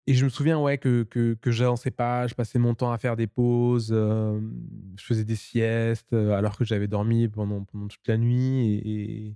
je 0.08 0.24
me 0.24 0.30
souviens, 0.30 0.60
ouais, 0.60 0.78
que, 0.78 1.04
que, 1.04 1.34
que 1.34 1.52
j'avançais 1.52 1.92
pas, 1.92 2.28
je 2.28 2.36
passais 2.36 2.60
mon 2.60 2.76
temps 2.76 2.92
à 2.92 2.98
faire 2.98 3.16
des 3.16 3.28
pauses, 3.28 3.90
je 3.92 5.04
faisais 5.04 5.26
des 5.26 5.36
siestes, 5.36 6.14
alors 6.14 6.58
que 6.58 6.66
j'avais 6.66 6.88
dormi 6.88 7.28
pendant, 7.28 7.64
toute 7.64 8.08
la 8.08 8.18
nuit. 8.18 8.82
Et, 8.86 9.36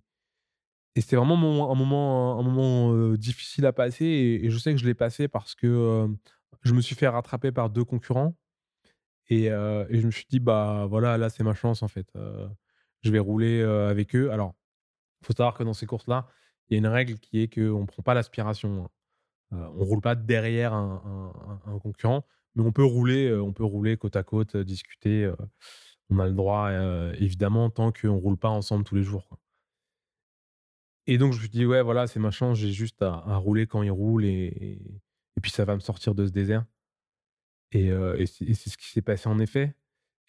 c'était 1.02 1.16
vraiment 1.16 1.72
un 1.72 1.76
moment, 1.76 3.14
difficile 3.16 3.66
à 3.66 3.74
passer. 3.74 4.06
Et, 4.06 4.50
je 4.50 4.58
sais 4.58 4.72
que 4.74 4.80
je 4.80 4.86
l'ai 4.86 4.94
passé 4.94 5.28
parce 5.28 5.56
que 5.56 6.08
je 6.64 6.74
me 6.74 6.82
suis 6.82 6.96
fait 6.96 7.08
rattraper 7.08 7.52
par 7.52 7.70
deux 7.70 7.86
concurrents. 7.86 8.36
Et, 9.30 9.52
euh, 9.52 9.86
et 9.90 10.00
je 10.00 10.06
me 10.06 10.12
suis 10.12 10.26
dit, 10.30 10.40
bah 10.40 10.86
voilà, 10.90 11.18
là, 11.18 11.30
c'est 11.30 11.44
ma 11.44 11.54
chance, 11.54 11.84
en 11.84 11.88
fait. 11.88 12.08
Euh, 12.16 12.48
je 13.04 13.12
vais 13.12 13.20
rouler 13.20 13.62
euh, 13.62 13.90
avec 13.90 14.16
eux. 14.16 14.32
Alors, 14.32 14.56
il 15.22 15.28
faut 15.28 15.34
savoir 15.34 15.54
que 15.56 15.64
dans 15.64 15.74
ces 15.74 15.86
courses-là, 15.86 16.28
il 16.70 16.74
y 16.74 16.78
a 16.78 16.80
une 16.80 16.88
règle 16.88 17.20
qui 17.20 17.42
est 17.42 17.54
qu'on 17.54 17.82
ne 17.82 17.86
prend 17.86 18.04
pas 18.04 18.14
l'aspiration. 18.14 18.86
hein. 18.86 18.90
On 19.52 19.84
roule 19.86 20.02
pas 20.02 20.16
derrière 20.16 20.74
un, 20.74 21.80
concurrent, 21.82 22.26
mais 22.56 22.64
on 22.64 22.72
peut 22.72 22.84
rouler, 22.86 23.34
on 23.34 23.54
peut 23.54 23.64
rouler 23.64 23.98
côte 23.98 24.16
à 24.16 24.24
côte, 24.24 24.56
discuter. 24.58 25.32
on 26.12 26.20
a 26.20 26.28
le 26.28 26.34
droit, 26.34 26.72
évidemment, 27.18 27.70
tant 27.72 27.92
qu'on 27.92 28.16
roule 28.18 28.38
pas 28.38 28.50
ensemble 28.50 28.84
tous 28.84 28.96
les 28.96 29.04
jours. 29.04 29.28
Et 31.08 31.18
donc, 31.18 31.34
je 31.34 31.38
me 31.38 31.42
suis 31.42 31.50
dit, 31.50 31.66
ouais, 31.66 31.82
voilà, 31.82 32.08
c'est 32.08 32.20
ma 32.20 32.32
chance, 32.32 32.58
j'ai 32.60 32.72
juste 32.72 33.02
à, 33.02 33.16
à 33.26 33.38
rouler 33.38 33.66
quand 33.68 33.82
il 33.82 33.92
roule 33.92 34.26
et, 34.26 34.30
et, 34.30 35.02
et 35.38 35.42
puis 35.42 35.52
ça 35.52 35.66
va 35.66 35.76
me 35.76 35.80
sortir 35.80 36.14
de 36.16 36.26
ce 36.28 36.32
désert. 36.32 36.64
Et, 37.72 37.92
c'est 38.26 38.54
ce 38.54 38.78
qui 38.78 38.88
s'est 38.88 39.02
passé 39.02 39.30
en 39.30 39.40
effet. 39.40 39.76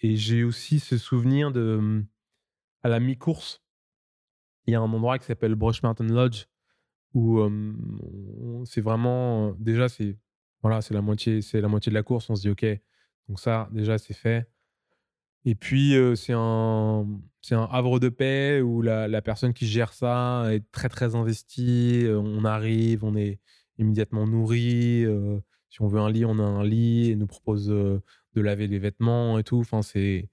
Et 0.01 0.17
j'ai 0.17 0.45
aussi 0.45 0.81
ce 0.81 0.99
souvenir 0.99 1.53
de, 1.53 1.77
hum, 1.79 2.07
à 2.83 2.89
la 2.89 3.01
mi-course, 3.01 3.63
il 4.67 4.73
y 4.73 4.75
a 4.75 4.81
un 4.81 4.93
endroit 4.93 5.19
qui 5.19 5.27
s'appelle 5.27 5.55
Brush 5.55 5.83
Mountain 5.83 6.07
Lodge 6.07 6.47
où 7.13 7.41
c'est 8.65 8.81
vraiment, 8.81 9.53
déjà, 9.59 9.89
c'est 9.89 10.17
voilà, 10.63 10.83
c'est 10.83 10.95
la, 10.95 11.01
moitié, 11.03 11.41
la 11.55 11.69
moitié 11.69 11.91
de 11.91 11.95
la 11.95 12.03
course. 12.03 12.29
On 12.31 12.37
se 12.37 12.43
dit, 12.43 12.51
OK, 12.51 12.67
donc 13.29 13.41
ça, 13.41 13.69
déjà, 13.73 13.99
c'est 13.99 14.15
fait. 14.15 14.49
Et 15.45 15.55
puis, 15.55 15.95
c'est 16.17 16.35
un, 16.35 17.07
un 17.51 17.69
havre 17.71 17.99
de 17.99 18.11
paix 18.11 18.61
où 18.61 18.83
la, 18.83 19.09
la 19.09 19.23
personne 19.23 19.55
qui 19.55 19.67
gère 19.67 19.93
ça 19.93 20.45
est 20.53 20.71
très, 20.71 20.89
très 20.89 21.15
investie. 21.15 22.07
On 22.09 22.45
arrive, 22.45 23.05
on 23.05 23.17
est 23.17 23.41
immédiatement 23.79 24.27
nourri. 24.27 25.07
Si 25.71 25.83
on 25.83 25.89
veut 25.89 26.01
un 26.01 26.11
lit, 26.11 26.25
on 26.27 26.39
a 26.39 26.43
un 26.43 26.65
lit. 26.65 27.11
Et 27.11 27.17
nous 27.17 27.27
propose 27.27 27.71
euh, 27.71 28.03
de 28.35 28.41
laver 28.43 28.67
les 28.67 28.79
vêtements 28.79 29.39
et 29.39 29.45
tout. 29.45 29.59
Enfin, 29.61 29.83
c'est, 29.83 30.29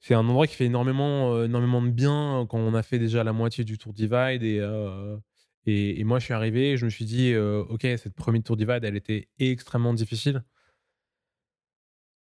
c'est 0.00 0.14
un 0.14 0.20
endroit 0.28 0.46
qui 0.46 0.54
fait 0.56 0.66
énormément, 0.66 1.34
euh, 1.34 1.46
énormément 1.46 1.82
de 1.82 1.90
bien 1.90 2.46
quand 2.50 2.58
on 2.58 2.74
a 2.74 2.82
fait 2.82 2.98
déjà 2.98 3.24
la 3.24 3.32
moitié 3.32 3.64
du 3.64 3.78
Tour 3.78 3.92
Divide. 3.94 4.42
Et, 4.44 4.58
euh, 4.60 5.16
et, 5.66 6.00
et 6.00 6.04
moi, 6.04 6.18
je 6.20 6.26
suis 6.26 6.34
arrivé 6.34 6.72
et 6.72 6.76
je 6.76 6.84
me 6.86 6.90
suis 6.90 7.04
dit, 7.04 7.32
euh, 7.34 7.64
OK, 7.68 7.82
cette 7.82 8.14
première 8.14 8.42
Tour 8.42 8.56
Divide, 8.56 8.84
elle 8.84 8.96
était 8.96 9.28
extrêmement 9.38 9.94
difficile. 9.94 10.44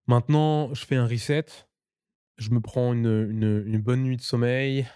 Maintenant, 0.08 0.74
je 0.74 0.86
fais 0.86 0.96
un 0.96 1.08
reset 1.08 1.46
je 2.38 2.50
me 2.52 2.60
prends 2.62 2.94
une, 2.94 3.08
une- 3.32 3.64
une 3.68 3.82
bonne 3.82 4.04
nuit 4.04 4.18
de 4.18 4.22
sommeil 4.22 4.88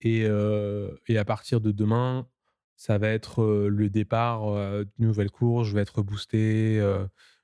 et, 0.00 0.24
euh, 0.26 0.90
et 1.08 1.18
à 1.18 1.24
partir 1.24 1.60
de 1.60 1.72
demain, 1.72 2.28
ça 2.76 2.98
va 2.98 3.08
être 3.08 3.44
le 3.68 3.90
départ 3.90 4.52
d'une 4.96 5.06
nouvelle 5.06 5.30
course. 5.30 5.68
Je 5.68 5.74
vais 5.74 5.82
être 5.82 6.02
boosté, 6.02 6.78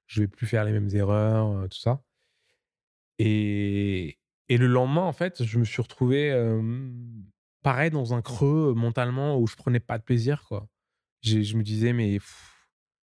je 0.07 0.21
vais 0.21 0.29
plus 0.29 0.47
faire 0.47 0.65
les 0.65 0.73
mêmes 0.73 0.91
erreurs, 0.95 1.69
tout 1.69 1.79
ça. 1.79 2.03
Et, 3.19 4.19
et 4.49 4.57
le 4.57 4.67
lendemain, 4.67 5.03
en 5.03 5.13
fait, 5.13 5.45
je 5.45 5.59
me 5.59 5.65
suis 5.65 5.83
retrouvé 5.83 6.31
euh, 6.33 6.91
pareil 7.63 7.91
dans 7.91 8.15
un 8.15 8.23
creux 8.23 8.73
mentalement 8.75 9.39
où 9.39 9.47
je 9.47 9.57
prenais 9.57 9.81
pas 9.81 9.99
de 9.99 10.03
plaisir, 10.05 10.45
quoi. 10.49 10.69
Je 11.23 11.57
me 11.57 11.63
disais, 11.63 11.93
mais 11.93 12.19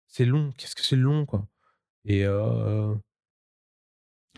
c'est 0.06 0.24
long, 0.24 0.52
qu'est-ce 0.56 0.74
que 0.74 0.82
c'est 0.82 0.96
long, 0.96 1.26
quoi. 1.26 1.46
Et 2.06 2.24
euh, 2.24 2.94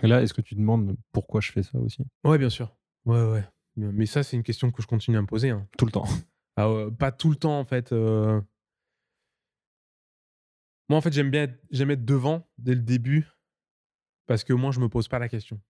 Et 0.03 0.07
là, 0.09 0.23
est-ce 0.23 0.35
que 0.35 0.41
tu 0.41 0.55
demandes 0.55 0.97
pourquoi 1.13 1.41
je 1.41 1.53
fais 1.53 1.63
ça 1.63 1.79
aussi? 1.79 2.03
Ouais, 2.25 2.39
bien 2.39 2.51
sûr. 2.51 2.77
Ouais, 3.05 3.23
ouais. 3.25 3.45
Mais 3.77 4.07
ça, 4.07 4.23
c'est 4.25 4.37
une 4.37 4.43
question 4.43 4.73
que 4.73 4.83
je 4.83 4.89
continue 4.89 5.17
à 5.17 5.23
me 5.23 5.27
poser. 5.27 5.51
hein. 5.51 5.69
Tout 5.77 5.87
le 5.87 5.93
temps. 5.93 6.07
Ah 6.61 6.73
ouais, 6.73 6.91
pas 6.91 7.13
tout 7.13 7.31
le 7.31 7.37
temps 7.37 7.57
en 7.61 7.65
fait. 7.65 7.93
euh. 7.93 8.41
Moi 10.89 10.99
en 10.99 11.01
fait 11.01 11.13
j'aime 11.13 11.31
bien 11.31 11.45
être, 11.45 11.61
être 11.73 12.05
devant 12.05 12.51
dès 12.59 12.75
le 12.75 12.81
début 12.81 13.29
parce 14.27 14.43
que 14.43 14.53
moi 14.53 14.73
je 14.73 14.81
me 14.81 14.89
pose 14.89 15.07
pas 15.07 15.21
la 15.21 15.29
question. 15.29 15.61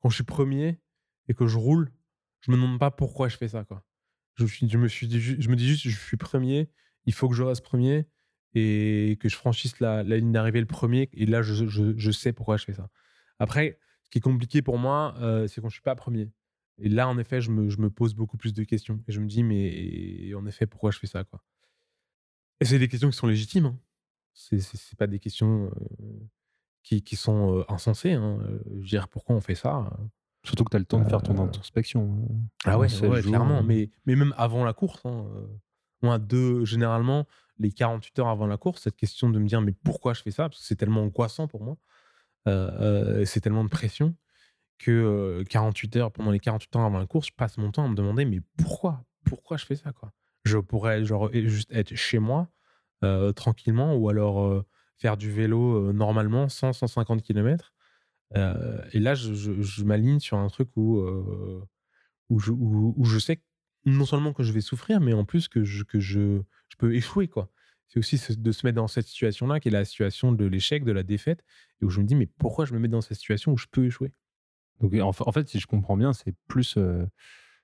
Quand 0.00 0.08
je 0.08 0.14
suis 0.14 0.24
premier 0.24 0.80
et 1.26 1.34
que 1.34 1.48
je 1.48 1.58
roule, 1.58 1.90
je 2.42 2.52
me 2.52 2.56
demande 2.56 2.78
pas 2.78 2.92
pourquoi 2.92 3.28
je 3.28 3.36
fais 3.36 3.48
ça 3.48 3.64
quoi. 3.64 3.82
Je, 4.36 4.44
me 4.44 4.86
suis 4.86 5.10
je 5.10 5.48
me 5.48 5.56
dis 5.56 5.66
juste 5.66 5.82
je 5.88 5.98
suis 5.98 6.16
premier, 6.16 6.70
il 7.06 7.12
faut 7.12 7.28
que 7.28 7.34
je 7.34 7.42
reste 7.42 7.64
premier 7.64 8.06
et 8.54 9.18
que 9.20 9.28
je 9.28 9.34
franchisse 9.34 9.80
la, 9.80 10.04
la 10.04 10.16
ligne 10.16 10.30
d'arrivée 10.30 10.60
le 10.60 10.66
premier 10.66 11.08
et 11.12 11.26
là 11.26 11.42
je 11.42 12.10
sais 12.12 12.32
pourquoi 12.32 12.56
je 12.56 12.66
fais 12.66 12.74
ça. 12.74 12.88
Après 13.40 13.80
ce 14.04 14.10
qui 14.10 14.18
est 14.18 14.20
compliqué 14.20 14.62
pour 14.62 14.78
moi 14.78 15.16
euh, 15.18 15.48
c'est 15.48 15.60
quand 15.60 15.70
je 15.70 15.74
suis 15.74 15.82
pas 15.82 15.96
premier. 15.96 16.30
Et 16.78 16.88
là, 16.88 17.08
en 17.08 17.16
effet, 17.18 17.40
je 17.40 17.50
me, 17.50 17.68
je 17.70 17.78
me 17.78 17.88
pose 17.90 18.14
beaucoup 18.14 18.36
plus 18.36 18.52
de 18.52 18.62
questions. 18.64 19.00
Et 19.08 19.12
je 19.12 19.20
me 19.20 19.26
dis, 19.26 19.42
mais 19.42 20.32
en 20.34 20.44
effet, 20.46 20.66
pourquoi 20.66 20.90
je 20.90 20.98
fais 20.98 21.06
ça 21.06 21.24
quoi? 21.24 21.42
Et 22.60 22.64
c'est 22.64 22.78
des 22.78 22.88
questions 22.88 23.10
qui 23.10 23.16
sont 23.16 23.26
légitimes. 23.26 23.66
Hein. 23.66 23.78
C'est, 24.34 24.60
pas 24.98 25.06
des 25.06 25.18
questions 25.18 25.70
euh, 26.00 26.28
qui, 26.82 27.02
qui 27.02 27.16
sont 27.16 27.58
euh, 27.58 27.64
insensées. 27.68 28.12
Hein. 28.12 28.38
Je 28.66 28.74
veux 28.80 28.84
dire, 28.84 29.08
pourquoi 29.08 29.34
on 29.36 29.40
fait 29.40 29.54
ça 29.54 29.78
euh 29.78 30.04
Surtout 30.44 30.62
que 30.62 30.70
tu 30.70 30.76
as 30.76 30.78
le 30.78 30.84
temps 30.84 31.00
de 31.00 31.08
faire 31.08 31.22
ton 31.22 31.36
Euh, 31.36 31.42
introspection. 31.44 32.24
euh, 32.30 32.34
Ah 32.70 32.78
ouais, 32.78 32.88
16 32.88 33.10
ouais, 33.10 33.20
jours, 33.22 33.30
clairement. 33.30 33.62
Mais, 33.64 33.90
mais 34.04 34.14
même 34.14 34.32
avant 34.36 34.64
la 34.64 34.74
course, 34.74 35.04
hein, 35.04 35.26
moi, 36.02 36.18
deux, 36.20 36.64
généralement, 36.64 37.26
les 37.58 37.72
48 37.72 38.18
heures 38.20 38.28
avant 38.28 38.46
la 38.46 38.56
course, 38.56 38.82
cette 38.82 38.94
question 38.96 39.28
de 39.28 39.40
me 39.40 39.48
dire 39.48 39.60
mais 39.60 39.72
pourquoi 39.72 40.14
je 40.14 40.22
fais 40.22 40.30
ça? 40.30 40.48
Parce 40.48 40.60
que 40.60 40.66
c'est 40.66 40.76
tellement 40.76 41.02
angoissant 41.02 41.48
pour 41.48 41.64
moi, 41.64 41.76
c'est 43.24 43.40
tellement 43.40 43.64
de 43.64 43.68
pression 43.70 44.14
que 44.78 44.90
euh, 44.90 45.44
48 45.44 45.96
heures, 45.96 46.12
pendant 46.12 46.30
les 46.30 46.40
48 46.40 46.76
heures 46.76 46.82
avant 46.84 46.98
la 46.98 47.06
course, 47.06 47.28
je 47.28 47.32
passe 47.32 47.58
mon 47.58 47.70
temps 47.72 47.84
à 47.84 47.88
me 47.88 47.94
demander 47.94 48.24
mais 48.24 48.40
pourquoi? 48.56 49.04
Pourquoi 49.24 49.56
je 49.56 49.66
fais 49.66 49.76
ça 49.76 49.92
quoi? 49.92 50.12
Je 50.44 50.58
pourrais 50.58 51.04
genre 51.04 51.30
juste 51.32 51.72
être 51.72 51.94
chez 51.94 52.18
moi 52.18 52.48
tranquillement 53.36 53.94
ou 53.94 54.08
alors 54.08 54.64
faire 54.98 55.16
du 55.16 55.30
vélo 55.30 55.92
normalement 55.92 56.48
100-150 56.48 57.22
km. 57.22 57.72
et 58.34 58.98
là, 59.00 59.14
je, 59.14 59.34
je- 59.34 59.84
m'aligne 59.84 60.18
sur 60.20 60.36
un 60.38 60.48
truc 60.48 60.68
où, 60.76 61.00
où, 62.28 62.38
je, 62.38 62.52
où, 62.52 63.04
je 63.04 63.18
sais 63.18 63.40
non 63.84 64.04
seulement 64.04 64.32
que 64.32 64.42
je 64.42 64.52
vais 64.52 64.60
souffrir, 64.60 65.00
mais 65.00 65.12
en 65.12 65.24
plus 65.24 65.48
que 65.48 65.62
je, 65.64 65.84
que 65.84 66.00
je, 66.00 66.40
je 66.68 66.76
peux 66.76 66.94
échouer. 66.94 67.28
quoi. 67.28 67.50
C'est 67.86 68.00
aussi 68.00 68.20
de 68.36 68.52
se 68.52 68.66
mettre 68.66 68.76
dans 68.76 68.88
cette 68.88 69.06
situation-là, 69.06 69.60
qui 69.60 69.68
est 69.68 69.70
la 69.70 69.84
situation 69.84 70.32
de 70.32 70.44
l'échec, 70.44 70.84
de 70.84 70.90
la 70.90 71.04
défaite, 71.04 71.44
et 71.80 71.84
où 71.84 71.90
je 71.90 72.00
me 72.00 72.06
dis, 72.06 72.16
mais 72.16 72.26
pourquoi 72.26 72.64
je 72.64 72.74
me 72.74 72.80
mets 72.80 72.88
dans 72.88 73.00
cette 73.00 73.16
situation 73.16 73.52
où 73.52 73.56
je 73.56 73.66
peux 73.70 73.86
échouer? 73.86 74.12
Donc 74.80 74.94
en, 74.94 75.12
fa- 75.12 75.24
en 75.26 75.32
fait, 75.32 75.48
si 75.48 75.58
je 75.58 75.66
comprends 75.66 75.96
bien, 75.96 76.12
c'est 76.12 76.34
plus, 76.48 76.76
euh, 76.76 77.06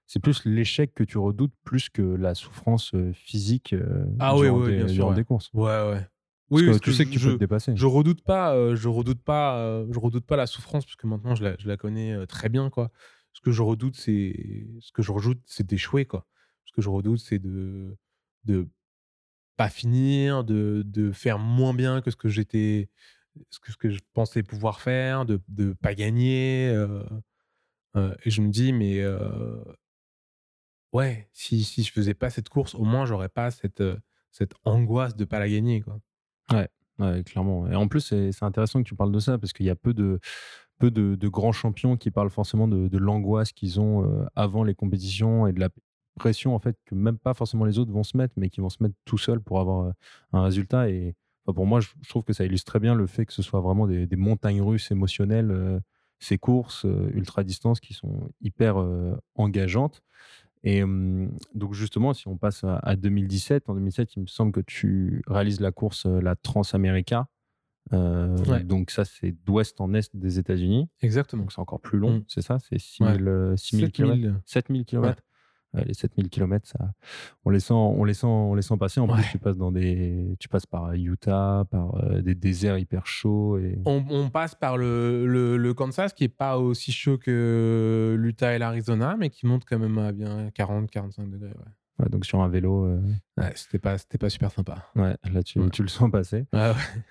c'est 0.06 0.20
plus 0.20 0.44
l'échec 0.44 0.94
que 0.94 1.04
tu 1.04 1.18
redoutes 1.18 1.52
plus 1.64 1.88
que 1.90 2.02
la 2.02 2.34
souffrance 2.34 2.92
physique 3.14 3.74
Ah 4.18 4.34
oui, 4.36 4.46
durant, 4.46 4.58
oui, 4.60 4.70
des, 4.70 4.76
bien 4.76 4.88
sûr, 4.88 4.94
durant 4.96 5.10
ouais. 5.10 5.16
des 5.16 5.24
courses. 5.24 5.50
Ouais, 5.54 5.62
ouais. 5.62 6.00
Parce 6.00 6.08
Oui, 6.50 6.62
que 6.62 6.66
parce 6.70 6.80
tu 6.80 6.92
sais 6.92 7.04
que 7.06 7.10
tu 7.10 7.18
je, 7.18 7.28
peux 7.28 7.34
te 7.34 7.40
dépasser. 7.40 7.72
je 7.76 7.86
redoute 7.86 8.22
pas, 8.22 8.54
euh, 8.54 8.76
je 8.76 8.88
redoute 8.88 9.22
pas, 9.22 9.58
euh, 9.58 9.86
je 9.90 9.98
redoute 9.98 10.26
pas 10.26 10.36
la 10.36 10.46
souffrance 10.46 10.84
parce 10.84 10.96
que 10.96 11.06
maintenant 11.06 11.34
je 11.34 11.44
la, 11.44 11.56
je 11.58 11.66
la 11.66 11.78
connais 11.78 12.12
euh, 12.12 12.26
très 12.26 12.48
bien 12.50 12.68
quoi. 12.68 12.90
Ce 13.32 13.40
que 13.40 13.52
je 13.52 13.62
redoute, 13.62 13.96
c'est 13.96 14.66
ce 14.80 14.92
que 14.92 15.02
je 15.02 15.12
redoute, 15.12 15.40
c'est 15.46 15.66
d'échouer 15.66 16.04
quoi. 16.04 16.26
Ce 16.66 16.72
que 16.72 16.82
je 16.82 16.90
redoute, 16.90 17.20
c'est 17.20 17.38
de 17.38 17.96
de 18.44 18.68
pas 19.56 19.68
finir, 19.68 20.44
de, 20.44 20.82
de 20.86 21.12
faire 21.12 21.38
moins 21.38 21.74
bien 21.74 22.00
que 22.00 22.10
ce 22.10 22.16
que 22.16 22.28
j'étais, 22.28 22.90
ce 23.50 23.58
que, 23.60 23.90
je 23.90 24.00
pensais 24.12 24.42
pouvoir 24.42 24.80
faire, 24.80 25.24
de 25.24 25.40
de 25.48 25.72
pas 25.74 25.94
gagner. 25.94 26.68
euh, 26.68 27.02
euh, 27.96 28.14
et 28.24 28.30
je 28.30 28.42
me 28.42 28.48
dis 28.48 28.72
mais 28.72 29.00
euh, 29.00 29.62
ouais, 30.92 31.28
si 31.32 31.64
si 31.64 31.82
je 31.82 31.92
faisais 31.92 32.14
pas 32.14 32.30
cette 32.30 32.48
course, 32.48 32.74
au 32.74 32.84
moins 32.84 33.06
j'aurais 33.06 33.28
pas 33.28 33.50
cette 33.50 33.82
cette 34.30 34.54
angoisse 34.64 35.16
de 35.16 35.24
pas 35.24 35.38
la 35.38 35.48
gagner 35.48 35.80
quoi. 35.80 35.98
Ouais, 36.98 37.22
clairement. 37.24 37.68
Et 37.68 37.74
en 37.74 37.88
plus, 37.88 38.00
c'est 38.00 38.42
intéressant 38.42 38.82
que 38.82 38.88
tu 38.88 38.94
parles 38.94 39.12
de 39.12 39.18
ça 39.18 39.38
parce 39.38 39.52
qu'il 39.52 39.66
y 39.66 39.70
a 39.70 39.74
peu 39.74 39.94
de, 39.94 40.20
peu 40.78 40.90
de, 40.90 41.28
grands 41.28 41.52
champions 41.52 41.96
qui 41.96 42.10
parlent 42.10 42.30
forcément 42.30 42.68
de, 42.68 42.86
de 42.86 42.98
l'angoisse 42.98 43.52
qu'ils 43.52 43.80
ont 43.80 44.26
avant 44.36 44.62
les 44.62 44.74
compétitions 44.74 45.46
et 45.46 45.52
de 45.52 45.60
la 45.60 45.70
pression 46.16 46.54
en 46.54 46.58
fait 46.58 46.76
que 46.84 46.94
même 46.94 47.18
pas 47.18 47.34
forcément 47.34 47.64
les 47.64 47.78
autres 47.78 47.92
vont 47.92 48.04
se 48.04 48.16
mettre, 48.16 48.34
mais 48.36 48.50
qui 48.50 48.60
vont 48.60 48.68
se 48.68 48.82
mettre 48.82 48.94
tout 49.04 49.18
seuls 49.18 49.40
pour 49.40 49.58
avoir 49.58 49.92
un 50.32 50.42
résultat. 50.42 50.90
Et 50.90 51.16
enfin, 51.44 51.54
pour 51.54 51.66
moi, 51.66 51.80
je, 51.80 51.88
je 52.02 52.08
trouve 52.08 52.24
que 52.24 52.32
ça 52.32 52.44
illustre 52.44 52.70
très 52.70 52.80
bien 52.80 52.94
le 52.94 53.06
fait 53.06 53.26
que 53.26 53.32
ce 53.32 53.42
soit 53.42 53.60
vraiment 53.60 53.86
des, 53.86 54.06
des 54.06 54.16
montagnes 54.16 54.62
russes 54.62 54.90
émotionnelles, 54.90 55.50
euh, 55.50 55.80
ces 56.18 56.38
courses 56.38 56.84
euh, 56.84 57.10
ultra 57.14 57.42
distance 57.44 57.80
qui 57.80 57.94
sont 57.94 58.30
hyper 58.40 58.80
euh, 58.80 59.16
engageantes. 59.34 60.02
Et 60.64 60.82
donc 61.54 61.74
justement, 61.74 62.14
si 62.14 62.28
on 62.28 62.36
passe 62.36 62.62
à, 62.62 62.76
à 62.76 62.94
2017, 62.94 63.68
en 63.68 63.74
2017, 63.74 64.14
il 64.14 64.22
me 64.22 64.26
semble 64.28 64.52
que 64.52 64.60
tu 64.60 65.20
réalises 65.26 65.58
la 65.60 65.72
course, 65.72 66.06
la 66.06 66.36
Transamerica. 66.36 67.26
Ouais. 67.90 68.62
Donc 68.62 68.92
ça, 68.92 69.04
c'est 69.04 69.32
d'ouest 69.44 69.80
en 69.80 69.92
est 69.92 70.14
des 70.14 70.38
États-Unis. 70.38 70.88
Exactement. 71.00 71.42
Donc 71.42 71.52
c'est 71.52 71.58
encore 71.60 71.80
plus 71.80 71.98
long, 71.98 72.18
Mm. 72.18 72.24
c'est 72.28 72.42
ça? 72.42 72.58
C'est 72.60 72.78
6000 72.78 73.26
euh, 73.26 73.56
6000 73.56 73.90
km 73.90 74.14
7000. 74.14 74.40
7000 74.46 74.84
km 74.84 75.22
les 75.74 75.94
7000 75.94 76.28
km, 76.28 76.68
ça, 76.68 76.92
on, 77.44 77.50
les 77.50 77.60
sent, 77.60 77.72
on, 77.74 78.04
les 78.04 78.14
sent, 78.14 78.26
on 78.26 78.54
les 78.54 78.62
sent 78.62 78.76
passer. 78.76 79.00
En 79.00 79.08
Ouais. 79.08 79.14
plus, 79.14 79.30
tu 79.32 79.38
passes, 79.38 79.56
dans 79.56 79.72
des, 79.72 80.36
tu 80.38 80.48
passes 80.48 80.66
par 80.66 80.92
Utah, 80.92 81.64
par 81.70 81.94
euh, 82.04 82.20
des 82.20 82.34
déserts 82.34 82.78
hyper 82.78 83.06
chauds. 83.06 83.58
Et... 83.58 83.78
On, 83.86 84.04
on 84.10 84.28
passe 84.30 84.54
par 84.54 84.76
le, 84.76 85.26
le, 85.26 85.56
le 85.56 85.74
Kansas 85.74 86.12
qui 86.12 86.24
est 86.24 86.28
pas 86.28 86.58
aussi 86.58 86.92
chaud 86.92 87.18
que 87.18 88.16
l'Utah 88.18 88.54
et 88.54 88.58
l'Arizona, 88.58 89.16
mais 89.18 89.30
qui 89.30 89.46
monte 89.46 89.64
quand 89.66 89.78
même 89.78 89.98
à 89.98 90.12
bien 90.12 90.48
40-45 90.50 91.30
degrés. 91.30 91.48
Ouais. 91.48 91.64
Ouais, 91.98 92.08
donc 92.08 92.24
sur 92.24 92.40
un 92.40 92.48
vélo, 92.48 92.86
euh, 92.86 93.00
Ouais, 93.38 93.52
c'était 93.54 93.78
pas, 93.78 93.98
c'était 93.98 94.18
pas 94.18 94.30
super 94.30 94.50
sympa. 94.50 94.86
ouais, 94.96 95.14
là, 95.32 95.42
tu, 95.42 95.60
Ouais. 95.60 95.68
tu 95.70 95.82
le 95.82 95.88
sens 95.88 96.10
passer. 96.10 96.46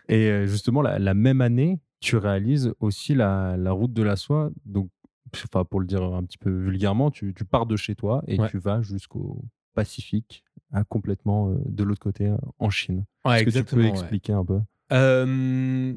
Et 0.10 0.28
euh, 0.30 0.46
justement, 0.48 0.82
la, 0.82 0.98
la 1.00 1.14
même 1.14 1.40
année, 1.42 1.80
tu 2.00 2.18
réalises 2.18 2.74
aussi 2.80 3.14
la, 3.14 3.58
la 3.58 3.72
route 3.72 3.94
de 3.94 4.02
la 4.02 4.16
soie. 4.16 4.50
Donc, 4.66 4.90
enfin, 5.34 5.64
pour 5.66 5.80
le 5.80 5.86
dire 5.86 6.04
un 6.04 6.24
petit 6.24 6.38
peu 6.38 6.50
vulgairement, 6.50 7.12
tu, 7.12 7.34
tu 7.34 7.46
pars 7.46 7.66
de 7.66 7.76
chez 7.76 7.96
toi 7.96 8.24
et 8.28 8.40
Ouais. 8.40 8.50
tu 8.50 8.58
vas 8.60 8.82
jusqu'au 8.82 9.44
Pacifique, 9.74 10.44
à 10.74 10.84
complètement 10.84 11.50
euh, 11.52 11.56
de 11.66 11.84
l'autre 11.84 12.02
côté, 12.02 12.28
euh, 12.28 12.36
en 12.60 12.70
Chine. 12.70 13.06
Ouais, 13.24 13.38
Est-ce 13.44 13.46
que 13.46 13.64
tu 13.64 13.64
peux 13.76 13.84
ouais. 13.84 13.90
expliquer 13.90 14.34
un 14.34 14.44
peu? 14.44 14.60
Euh, 14.92 15.94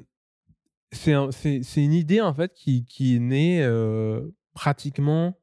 c'est 0.93 1.13
un- 1.13 1.33
c'est 1.33 1.65
c'est 1.65 1.83
une 1.83 1.93
idée 1.93 2.21
en 2.21 2.33
fait 2.33 2.53
qui, 2.55 2.85
qui 2.85 3.17
est 3.17 3.19
née 3.19 3.65
euh, 3.65 4.29
pratiquement 4.53 5.37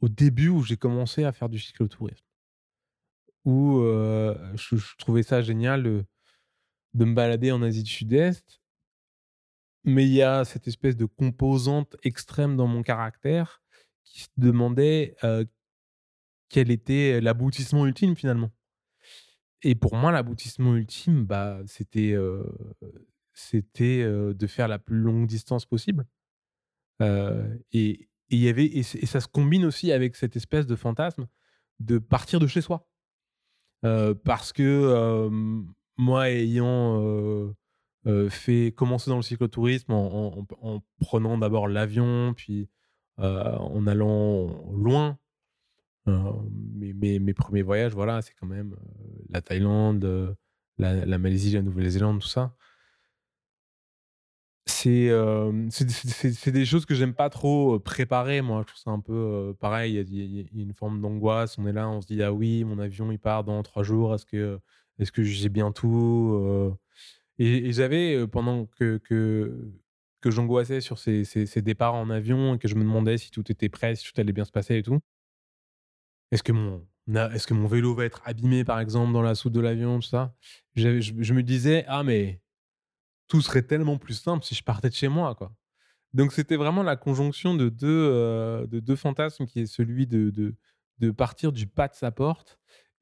au 0.00 0.08
début 0.08 0.48
où 0.48 0.62
j'ai 0.64 0.76
commencé 0.76 1.22
à 1.22 1.30
faire 1.30 1.48
du 1.48 1.60
cyclotourisme. 1.60 2.24
Où 3.44 3.78
euh, 3.78 4.34
je, 4.56 4.74
je 4.76 4.96
trouvais 4.98 5.22
ça 5.22 5.40
génial 5.40 5.82
de, 5.84 6.04
de 6.94 7.04
me 7.04 7.14
balader 7.14 7.52
en 7.52 7.62
Asie 7.62 7.84
du 7.84 7.90
Sud-Est. 7.90 8.57
Mais 9.84 10.04
il 10.04 10.12
y 10.12 10.22
a 10.22 10.44
cette 10.44 10.68
espèce 10.68 10.96
de 10.96 11.06
composante 11.06 11.96
extrême 12.02 12.56
dans 12.56 12.66
mon 12.66 12.82
caractère 12.82 13.62
qui 14.04 14.22
se 14.22 14.28
demandait 14.36 15.16
quel 16.48 16.70
était 16.70 17.20
l'aboutissement 17.20 17.86
ultime 17.86 18.16
finalement. 18.16 18.50
Et 19.62 19.74
pour 19.74 19.96
moi, 19.96 20.12
l'aboutissement 20.12 20.76
ultime, 20.76 21.24
bah, 21.24 21.60
c'était 21.66 22.14
de 22.14 24.46
faire 24.46 24.68
la 24.68 24.78
plus 24.78 24.98
longue 24.98 25.26
distance 25.26 25.66
possible. 25.66 26.06
Et 27.00 28.08
y 28.30 28.48
avait 28.48 28.66
et, 28.66 28.82
ça 28.82 29.20
se 29.20 29.28
combine 29.28 29.64
aussi 29.64 29.92
avec 29.92 30.16
cette 30.16 30.36
espèce 30.36 30.66
de 30.66 30.76
fantasme 30.76 31.28
de 31.80 31.98
partir 31.98 32.40
de 32.40 32.46
chez 32.46 32.60
soi. 32.60 32.88
Parce 33.82 34.52
que 34.52 35.28
moi, 35.96 36.30
ayant 36.30 37.54
euh, 38.08 38.28
fait 38.30 38.72
commencer 38.76 39.10
dans 39.10 39.16
le 39.16 39.22
cyclotourisme 39.22 39.92
en, 39.92 40.38
en- 40.38 40.46
en 40.62 40.82
prenant 41.00 41.38
d'abord 41.38 41.68
l'avion, 41.68 42.34
puis 42.36 42.68
euh, 43.20 43.56
en 43.56 43.86
allant 43.86 44.46
loin, 44.72 45.18
euh, 46.08 46.32
mes, 46.76 47.34
premiers 47.34 47.62
voyages, 47.62 47.92
voilà, 47.94 48.22
c'est 48.22 48.34
quand 48.40 48.46
même 48.46 48.76
la 49.30 49.42
Thaïlande, 49.42 50.36
la, 50.78 51.04
la 51.04 51.18
Malaisie, 51.18 51.52
la 51.52 51.62
Nouvelle-Zélande, 51.62 52.20
tout 52.20 52.28
ça. 52.28 52.54
C'est 54.66 56.50
des 56.52 56.64
choses 56.66 56.86
que 56.86 56.94
j'aime 56.94 57.14
pas 57.14 57.30
trop 57.30 57.78
préparer, 57.80 58.42
moi. 58.42 58.60
Je 58.62 58.66
trouve 58.68 58.80
ça 58.80 58.90
un 58.90 59.00
peu 59.00 59.54
pareil. 59.60 59.94
Il 60.08 60.36
y 60.36 60.40
a- 60.40 60.44
une 60.62 60.74
forme 60.74 61.00
d'angoisse. 61.00 61.58
On 61.58 61.66
est 61.66 61.72
là, 61.72 61.88
on 61.88 62.00
se 62.00 62.06
dit 62.06 62.22
ah 62.22 62.32
oui, 62.32 62.64
mon 62.64 62.78
avion 62.78 63.10
il 63.10 63.18
part 63.18 63.44
dans 63.44 63.62
trois 63.62 63.82
jours. 63.82 64.14
Est-ce 64.14 64.26
que 64.26 64.60
est-ce 64.98 65.12
que 65.12 65.22
j'ai 65.22 65.48
bien 65.48 65.72
tout 65.72 66.76
Et, 67.38 67.72
j'avais 67.72 68.26
pendant 68.26 68.66
que 68.66 68.98
que, 68.98 69.72
que 70.20 70.30
j'angoissais 70.30 70.80
sur 70.80 70.98
ces, 70.98 71.24
ces- 71.24 71.62
départs 71.62 71.94
en 71.94 72.10
avion 72.10 72.54
et 72.54 72.58
que 72.58 72.68
je 72.68 72.74
me 72.74 72.82
demandais 72.82 73.18
si 73.18 73.30
tout 73.30 73.50
était 73.50 73.68
prêt, 73.68 73.94
si 73.94 74.04
tout 74.12 74.20
allait 74.20 74.32
bien 74.32 74.44
se 74.44 74.52
passer 74.52 74.76
et 74.76 74.82
tout. 74.82 74.98
Est-ce 76.30 76.42
que 76.42 76.52
mon 76.52 76.86
est-ce 77.32 77.46
que 77.46 77.54
mon 77.54 77.66
vélo 77.66 77.94
va 77.94 78.04
être 78.04 78.20
abîmé 78.26 78.64
par 78.64 78.80
exemple 78.80 79.14
dans 79.14 79.22
la 79.22 79.34
soute 79.34 79.54
de 79.54 79.60
l'avion, 79.60 79.98
tout 79.98 80.08
ça? 80.08 80.34
Je, 80.76 81.32
me 81.32 81.42
disais 81.42 81.84
ah 81.88 82.02
mais 82.04 82.42
tout 83.28 83.40
serait 83.40 83.62
tellement 83.62 83.98
plus 83.98 84.14
simple 84.14 84.44
si 84.44 84.54
je 84.54 84.62
partais 84.62 84.90
de 84.90 84.94
chez 84.94 85.08
moi 85.08 85.34
quoi. 85.34 85.54
Donc 86.14 86.32
c'était 86.32 86.56
vraiment 86.56 86.82
la 86.82 86.96
conjonction 86.96 87.54
de 87.54 87.68
deux 87.68 88.66
de 88.66 88.80
deux 88.80 88.96
fantasmes 88.96 89.46
qui 89.46 89.60
est 89.60 89.66
celui 89.66 90.06
de, 90.06 90.30
de 90.30 90.54
de 90.98 91.10
partir 91.10 91.52
du 91.52 91.66
pas 91.66 91.88
de 91.88 91.94
sa 91.94 92.10
porte 92.10 92.58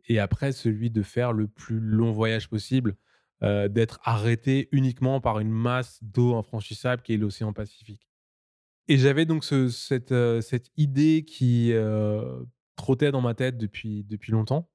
et 0.09 0.19
après 0.21 0.53
celui 0.53 0.91
de 0.91 1.03
faire 1.03 1.33
le 1.33 1.49
plus 1.49 1.81
long 1.81 2.13
voyage 2.13 2.49
possible, 2.49 2.97
euh, 3.43 3.69
d'être 3.69 4.01
arrêté 4.03 4.67
uniquement 4.73 5.21
par 5.21 5.41
une 5.41 5.51
masse 5.51 6.03
d'eau 6.03 6.37
infranchissable 6.37 7.03
qui 7.03 7.13
est 7.13 7.17
l'océan 7.19 7.53
Pacifique. 7.53 8.09
Et 8.89 8.97
j'avais 8.97 9.27
donc 9.27 9.45
euh, 9.53 10.41
cette 10.41 10.71
idée 10.79 11.25
qui 11.27 11.73
euh, 11.75 12.43
trottait 12.77 13.11
dans 13.11 13.21
ma 13.21 13.35
tête 13.35 13.59
depuis, 13.59 14.05
depuis 14.05 14.33
longtemps. 14.33 14.71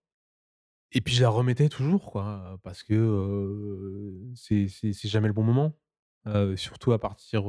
Et 0.91 1.01
puis 1.01 1.15
je 1.15 1.23
la 1.23 1.29
remettais 1.29 1.69
toujours, 1.69 2.11
quoi, 2.11 2.59
parce 2.63 2.83
que 2.83 4.29
c'est 4.35 4.67
jamais 5.07 5.27
le 5.27 5.33
bon 5.33 5.43
moment. 5.43 5.75
Surtout 6.57 6.91
à 6.91 6.99
partir 6.99 7.43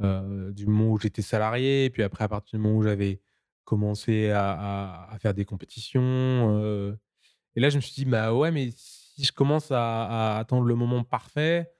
du 0.00 0.66
moment 0.66 0.92
où 0.92 0.98
j'étais 1.00 1.22
salarié, 1.22 1.86
et 1.86 1.90
puis 1.90 2.02
après 2.02 2.24
à 2.24 2.28
partir 2.28 2.58
du 2.58 2.62
moment 2.62 2.78
où 2.78 2.82
j'avais 2.82 3.20
commencé 3.64 4.30
à, 4.30 5.08
à- 5.10 5.18
faire 5.18 5.32
des 5.32 5.46
compétitions. 5.46 6.94
et 7.56 7.60
là, 7.60 7.70
je 7.70 7.76
me 7.76 7.80
suis 7.80 7.94
dit, 7.94 8.04
bah 8.04 8.34
ouais, 8.34 8.50
mais 8.50 8.70
si 9.18 9.24
je 9.24 9.32
commence 9.32 9.72
à, 9.72 10.38
attendre 10.38 10.64
le 10.64 10.76
moment 10.76 11.02
parfait, 11.02 11.72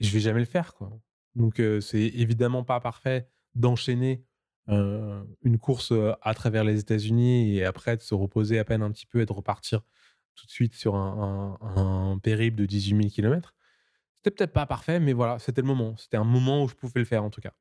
je 0.00 0.10
vais 0.10 0.20
jamais 0.20 0.40
le 0.40 0.46
faire, 0.46 0.74
quoi. 0.74 0.90
Donc, 1.34 1.60
euh, 1.60 1.80
c'est 1.80 2.00
évidemment 2.00 2.64
pas 2.64 2.80
parfait 2.80 3.28
d'enchaîner 3.54 4.24
une 4.70 5.58
course 5.58 5.94
à 6.20 6.34
travers 6.34 6.62
les 6.62 6.78
États-Unis 6.78 7.56
et 7.56 7.64
après 7.64 7.96
de 7.96 8.02
se 8.02 8.14
reposer 8.14 8.58
à 8.58 8.64
peine 8.66 8.82
un 8.82 8.90
petit 8.90 9.06
peu 9.06 9.22
et 9.22 9.24
de 9.24 9.32
repartir 9.32 9.80
tout 10.34 10.44
de 10.44 10.50
suite 10.50 10.74
sur 10.74 10.94
un 10.94 12.18
périple 12.22 12.58
de 12.58 12.66
18 12.66 12.96
000 12.96 13.08
km. 13.08 13.54
C'était 14.18 14.30
peut-être 14.36 14.52
pas 14.52 14.66
parfait, 14.66 15.00
mais 15.00 15.14
voilà, 15.14 15.38
c'était 15.38 15.62
le 15.62 15.66
moment. 15.66 15.96
C'était 15.96 16.18
un 16.18 16.24
moment 16.24 16.64
où 16.64 16.68
je 16.68 16.74
pouvais 16.74 17.00
le 17.00 17.06
faire 17.06 17.24
en 17.24 17.30
tout 17.30 17.40
cas. 17.40 17.54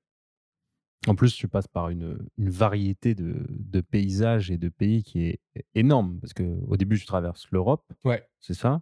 En 1.05 1.15
plus, 1.15 1.35
tu 1.35 1.47
passes 1.47 1.67
par 1.67 1.89
une, 1.89 2.17
une 2.37 2.49
variété 2.49 3.15
de, 3.15 3.45
de 3.49 3.81
paysages 3.81 4.51
et 4.51 4.57
de 4.57 4.67
pays 4.69 5.03
qui 5.03 5.25
est 5.25 5.39
énorme. 5.75 6.19
Parce 6.19 6.33
qu'au 6.33 6.75
début, 6.75 6.99
tu 6.99 7.05
traverses 7.05 7.47
l'Europe, 7.51 7.85
Ouais. 8.03 8.27
c'est 8.39 8.53
ça. 8.55 8.81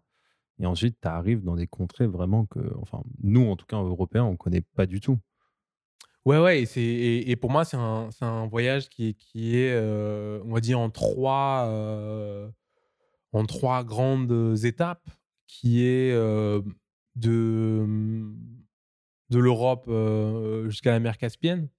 Et 0.60 0.66
ensuite, 0.66 0.98
tu 1.02 1.08
arrives 1.08 1.44
dans 1.44 1.56
des 1.56 1.68
contrées 1.68 2.08
vraiment 2.08 2.46
que, 2.46 2.60
enfin, 2.80 3.04
nous, 3.22 3.46
en 3.48 3.56
tout 3.58 3.66
cas, 3.66 3.78
Européens, 3.78 4.24
on 4.24 4.38
connaît 4.38 4.62
pas 4.62 4.86
du 4.86 5.02
tout. 5.02 5.20
Ouais, 6.24 6.40
ouais, 6.40 6.62
et, 6.62 6.66
c'est, 6.66 6.82
et, 6.82 7.30
et 7.30 7.36
pour 7.36 7.52
moi, 7.52 7.66
c'est 7.66 7.78
un, 7.78 8.48
voyage 8.48 8.90
qui, 8.90 9.14
qui 9.16 9.58
est, 9.58 9.74
euh, 9.74 10.42
on 10.46 10.54
va 10.54 10.62
dire, 10.62 10.80
en 10.80 10.90
trois, 10.90 11.66
euh, 11.70 12.50
en 13.34 13.46
trois 13.46 13.84
grandes 13.84 14.56
étapes, 14.64 15.08
qui 15.46 15.84
est 15.86 16.12
euh, 16.12 16.62
de, 17.16 17.86
de 19.30 19.38
l'Europe 19.38 19.88
jusqu'à 20.68 20.92
la 20.92 21.00
mer 21.00 21.18
Caspienne, 21.20 21.70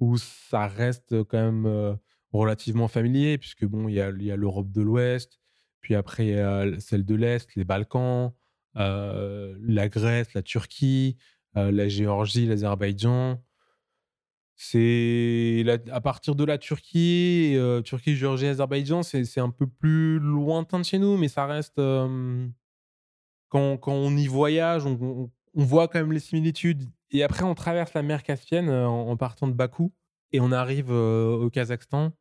où 0.00 0.16
ça 0.18 0.66
reste 0.66 1.22
quand 1.24 1.38
même 1.38 1.98
relativement 2.32 2.88
familier, 2.88 3.38
puisque 3.38 3.64
bon, 3.64 3.88
il 3.88 3.94
y 3.94 4.00
a, 4.00 4.10
y 4.10 4.30
a 4.30 4.36
l'Europe 4.36 4.70
de 4.72 4.82
l'Ouest, 4.82 5.40
puis 5.80 5.94
après, 5.94 6.26
y 6.26 6.38
a 6.38 6.78
celle 6.80 7.04
de 7.04 7.14
l'Est, 7.14 7.54
les 7.54 7.64
Balkans, 7.64 8.32
la 8.74 9.88
Grèce, 9.88 10.34
la 10.34 10.42
Turquie, 10.42 11.16
la 11.54 11.88
Géorgie, 11.88 12.46
l'Azerbaïdjan. 12.46 13.42
C'est 14.56 15.64
à 15.90 16.00
partir 16.00 16.34
de 16.36 16.44
la 16.44 16.58
Turquie, 16.58 17.56
Turquie, 17.84 18.16
Géorgie, 18.16 18.46
Azerbaïdjan, 18.46 19.02
c'est 19.02 19.40
un 19.40 19.50
peu 19.50 19.66
plus 19.66 20.18
lointain 20.18 20.78
de 20.78 20.84
chez 20.84 20.98
nous, 20.98 21.16
mais 21.16 21.28
ça 21.28 21.46
reste. 21.46 21.76
quand, 23.48 23.76
quand 23.76 23.92
on 23.92 24.16
y 24.16 24.26
voyage, 24.26 24.86
on- 24.86 25.30
on 25.54 25.64
voit 25.64 25.88
quand 25.88 25.98
même 25.98 26.12
les 26.12 26.20
similitudes. 26.20 26.84
Et 27.10 27.22
après, 27.22 27.44
on 27.44 27.54
traverse 27.54 27.94
la 27.94 28.02
mer 28.02 28.22
Caspienne 28.22 28.68
euh, 28.68 28.86
en, 28.86 29.16
partant 29.16 29.46
de 29.46 29.52
Bakou 29.52 29.92
et 30.32 30.40
on 30.40 30.52
arrive 30.52 30.90
euh, 30.90 31.36
au 31.36 31.50
Kazakhstan. 31.50 32.12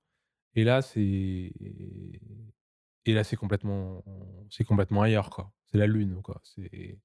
Et 0.55 0.63
là, 0.63 0.81
c'est 0.81 1.51
et 3.05 3.13
là, 3.13 3.23
c'est 3.23 3.35
complètement, 3.35 4.03
c'est 4.49 4.63
complètement 4.63 5.01
ailleurs, 5.01 5.29
quoi. 5.29 5.51
C'est 5.65 5.77
la 5.77 5.87
lune, 5.87 6.21
quoi. 6.21 6.41
C'est 6.43 6.99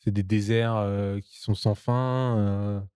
c'est 0.00 0.10
des 0.12 0.22
déserts 0.22 0.76
euh, 0.76 1.20
qui 1.20 1.38
sont 1.40 1.54
sans 1.54 1.74
fin. 1.74 2.86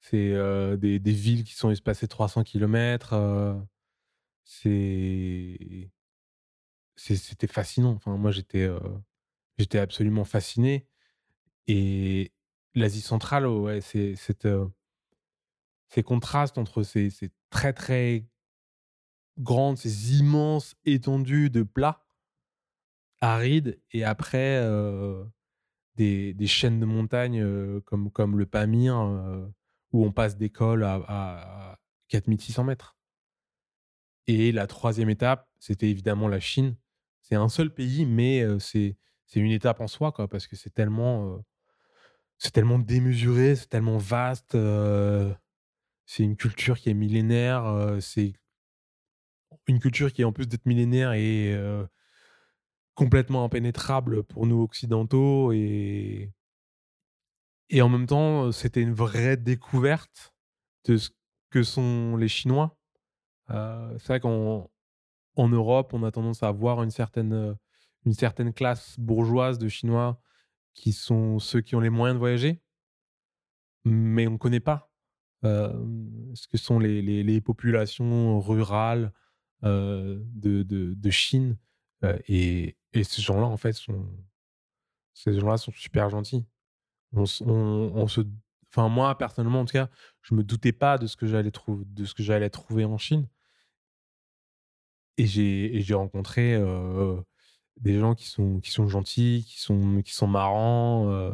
c'est 0.00 0.34
des, 0.78 0.98
des 0.98 1.12
villes 1.12 1.44
qui 1.44 1.54
sont 1.54 1.70
espacées 1.70 2.08
300 2.08 2.44
km. 2.44 3.14
c'est 4.44 5.90
c'était 6.96 7.46
fascinant. 7.46 7.92
Enfin, 7.92 8.16
moi, 8.16 8.32
j'étais 8.32 8.68
j'étais 9.58 9.78
absolument 9.78 10.24
fasciné. 10.24 10.86
Et 11.68 12.32
l'Asie 12.74 13.02
centrale, 13.02 13.46
ouais, 13.46 13.82
c'est 13.82 14.16
euh, 14.46 14.66
ces 15.88 16.02
contrastes 16.02 16.56
entre 16.56 16.82
ces, 16.82 17.10
très 17.50 17.74
très 17.74 18.26
grandes, 19.38 19.76
ces 19.76 20.18
immenses 20.18 20.74
étendues 20.86 21.50
de 21.50 21.62
plats 21.62 22.04
arides 23.20 23.80
et 23.92 24.04
après 24.04 24.58
euh, 24.62 25.24
des, 25.96 26.34
chaînes 26.46 26.80
de 26.80 26.86
montagnes 26.86 27.42
euh, 27.42 27.80
comme, 27.82 28.10
comme 28.10 28.38
le 28.38 28.46
Pamir 28.46 28.96
où 29.92 30.04
on 30.04 30.12
passe 30.12 30.36
des 30.36 30.50
cols 30.50 30.84
à, 30.84 30.94
à, 30.94 31.72
à 31.72 31.78
4600 32.08 32.64
mètres. 32.64 32.96
Et 34.26 34.52
la 34.52 34.66
troisième 34.66 35.10
étape, 35.10 35.48
c'était 35.58 35.88
évidemment 35.88 36.28
la 36.28 36.40
Chine. 36.40 36.76
C'est 37.22 37.34
un 37.34 37.48
seul 37.48 37.72
pays, 37.72 38.06
mais 38.06 38.44
c'est 38.58 38.96
une 39.34 39.50
étape 39.50 39.80
en 39.80 39.86
soi, 39.86 40.12
quoi, 40.12 40.28
parce 40.28 40.46
que 40.46 40.56
c'est 40.56 40.70
tellement, 40.70 41.42
c'est 42.38 42.52
tellement 42.52 42.78
démesuré, 42.78 43.56
c'est 43.56 43.68
tellement 43.68 43.98
vaste. 43.98 44.54
euh, 44.54 45.34
c'est 46.06 46.22
une 46.22 46.36
culture 46.36 46.78
qui 46.78 46.90
est 46.90 46.94
millénaire. 46.94 47.66
euh, 47.66 48.00
c'est 48.00 48.34
une 49.66 49.80
culture 49.80 50.12
qui, 50.12 50.24
en 50.24 50.32
plus 50.32 50.46
d'être 50.48 50.66
millénaire, 50.66 51.12
est 51.12 51.52
euh, 51.54 51.84
complètement 52.94 53.44
impénétrable 53.44 54.22
pour 54.24 54.46
nous 54.46 54.62
occidentaux. 54.62 55.52
Et, 55.52 56.32
en 57.80 57.88
même 57.88 58.06
temps, 58.06 58.50
c'était 58.52 58.80
une 58.80 58.94
vraie 58.94 59.36
découverte 59.36 60.34
de 60.86 60.96
ce 60.96 61.10
que 61.50 61.62
sont 61.62 62.16
les 62.16 62.28
Chinois. 62.28 62.78
C'est 63.48 64.06
vrai 64.06 64.20
qu'en 64.20 64.70
en 65.36 65.48
Europe, 65.48 65.92
on 65.94 66.02
a 66.02 66.10
tendance 66.10 66.42
à 66.42 66.48
avoir 66.48 66.82
une 66.82 66.90
certaine 66.90 67.56
classe 68.54 68.98
bourgeoise 68.98 69.58
de 69.58 69.68
Chinois 69.68 70.20
qui 70.80 70.92
sont 70.92 71.38
ceux 71.38 71.60
qui 71.60 71.74
ont 71.76 71.80
les 71.80 71.90
moyens 71.90 72.16
de 72.16 72.18
voyager, 72.18 72.60
mais 73.84 74.26
on 74.26 74.32
ne 74.32 74.36
connaît 74.38 74.60
pas 74.60 74.90
euh, 75.44 75.72
ce 76.34 76.48
que 76.48 76.56
sont 76.56 76.78
les, 76.78 77.40
populations 77.40 78.40
rurales 78.40 79.12
euh, 79.64 80.20
de, 80.34 80.62
de- 80.62 81.10
Chine. 81.10 81.56
Euh, 82.04 82.18
et, 82.28 82.76
et 82.92 83.04
ces 83.04 83.22
gens-là, 83.22 83.46
en 83.46 83.56
fait, 83.56 83.72
sont, 83.72 84.08
ces 85.14 85.38
gens-là 85.38 85.56
sont 85.56 85.72
super 85.72 86.10
gentils. 86.10 86.44
On, 87.12 87.24
se, 87.26 87.42
enfin 88.70 88.88
moi 88.88 89.16
personnellement, 89.16 89.60
en 89.60 89.64
tout 89.64 89.72
cas, 89.72 89.88
je 90.22 90.34
me 90.34 90.42
doutais 90.44 90.72
pas 90.72 90.98
de 90.98 91.06
ce 91.06 91.16
que 91.16 91.26
j'allais 91.26 91.50
trouver, 91.50 92.50
trouver 92.50 92.84
en 92.84 92.98
Chine. 92.98 93.28
Et 95.16 95.26
j'ai 95.26 95.76
et 95.76 95.80
j'ai 95.80 95.94
rencontré 95.94 96.56
des 97.80 97.98
gens 97.98 98.14
qui 98.14 98.26
sont, 98.26 98.60
qui 98.60 98.70
sont 98.70 98.88
gentils, 98.88 99.44
qui 99.46 99.60
sont, 99.60 100.02
qui 100.02 100.14
sont 100.14 100.26
marrants 100.26 101.10
euh, 101.10 101.32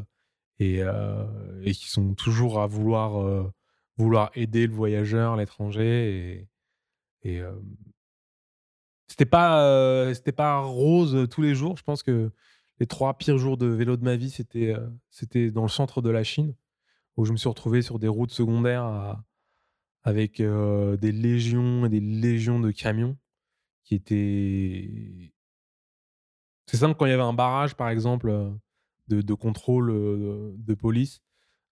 et, 0.58 0.82
euh, 0.82 1.26
et 1.64 1.72
qui 1.72 1.88
sont 1.88 2.14
toujours 2.14 2.60
à 2.60 2.66
vouloir, 2.66 3.20
euh, 3.20 3.50
vouloir 3.96 4.30
aider 4.34 4.66
le 4.66 4.74
voyageur, 4.74 5.36
l'étranger. 5.36 6.46
Et, 7.24 7.42
c'était 9.08 9.24
pas, 9.24 10.12
c'était 10.14 10.32
pas 10.32 10.60
rose 10.60 11.26
tous 11.30 11.40
les 11.40 11.54
jours. 11.54 11.78
Je 11.78 11.82
pense 11.82 12.02
que 12.02 12.30
les 12.80 12.86
trois 12.86 13.14
pires 13.14 13.38
jours 13.38 13.56
de 13.56 13.66
vélo 13.66 13.96
de 13.96 14.04
ma 14.04 14.16
vie, 14.16 14.28
c'était 14.28 14.74
c'était 15.08 15.50
dans 15.50 15.62
le 15.62 15.68
centre 15.68 16.02
de 16.02 16.10
la 16.10 16.22
Chine, 16.22 16.54
où 17.16 17.24
je 17.24 17.32
me 17.32 17.38
suis 17.38 17.48
retrouvé 17.48 17.80
sur 17.80 17.98
des 17.98 18.08
routes 18.08 18.32
secondaires 18.32 19.16
avec 20.02 20.42
des 20.42 21.12
légions 21.12 21.86
et 21.86 21.88
des 21.88 22.00
légions 22.00 22.60
de 22.60 22.70
camions 22.70 23.16
qui 23.84 23.94
étaient 23.94 25.33
c'est 26.66 26.76
simple, 26.78 26.96
quand 26.96 27.06
il 27.06 27.10
y 27.10 27.12
avait 27.12 27.22
un 27.22 27.32
barrage, 27.34 27.74
par 27.74 27.88
exemple, 27.90 28.28
euh, 28.28 28.50
de, 29.08 29.20
de 29.22 29.34
contrôle 29.34 29.90
euh, 29.90 30.52
de 30.56 30.74
police, 30.74 31.20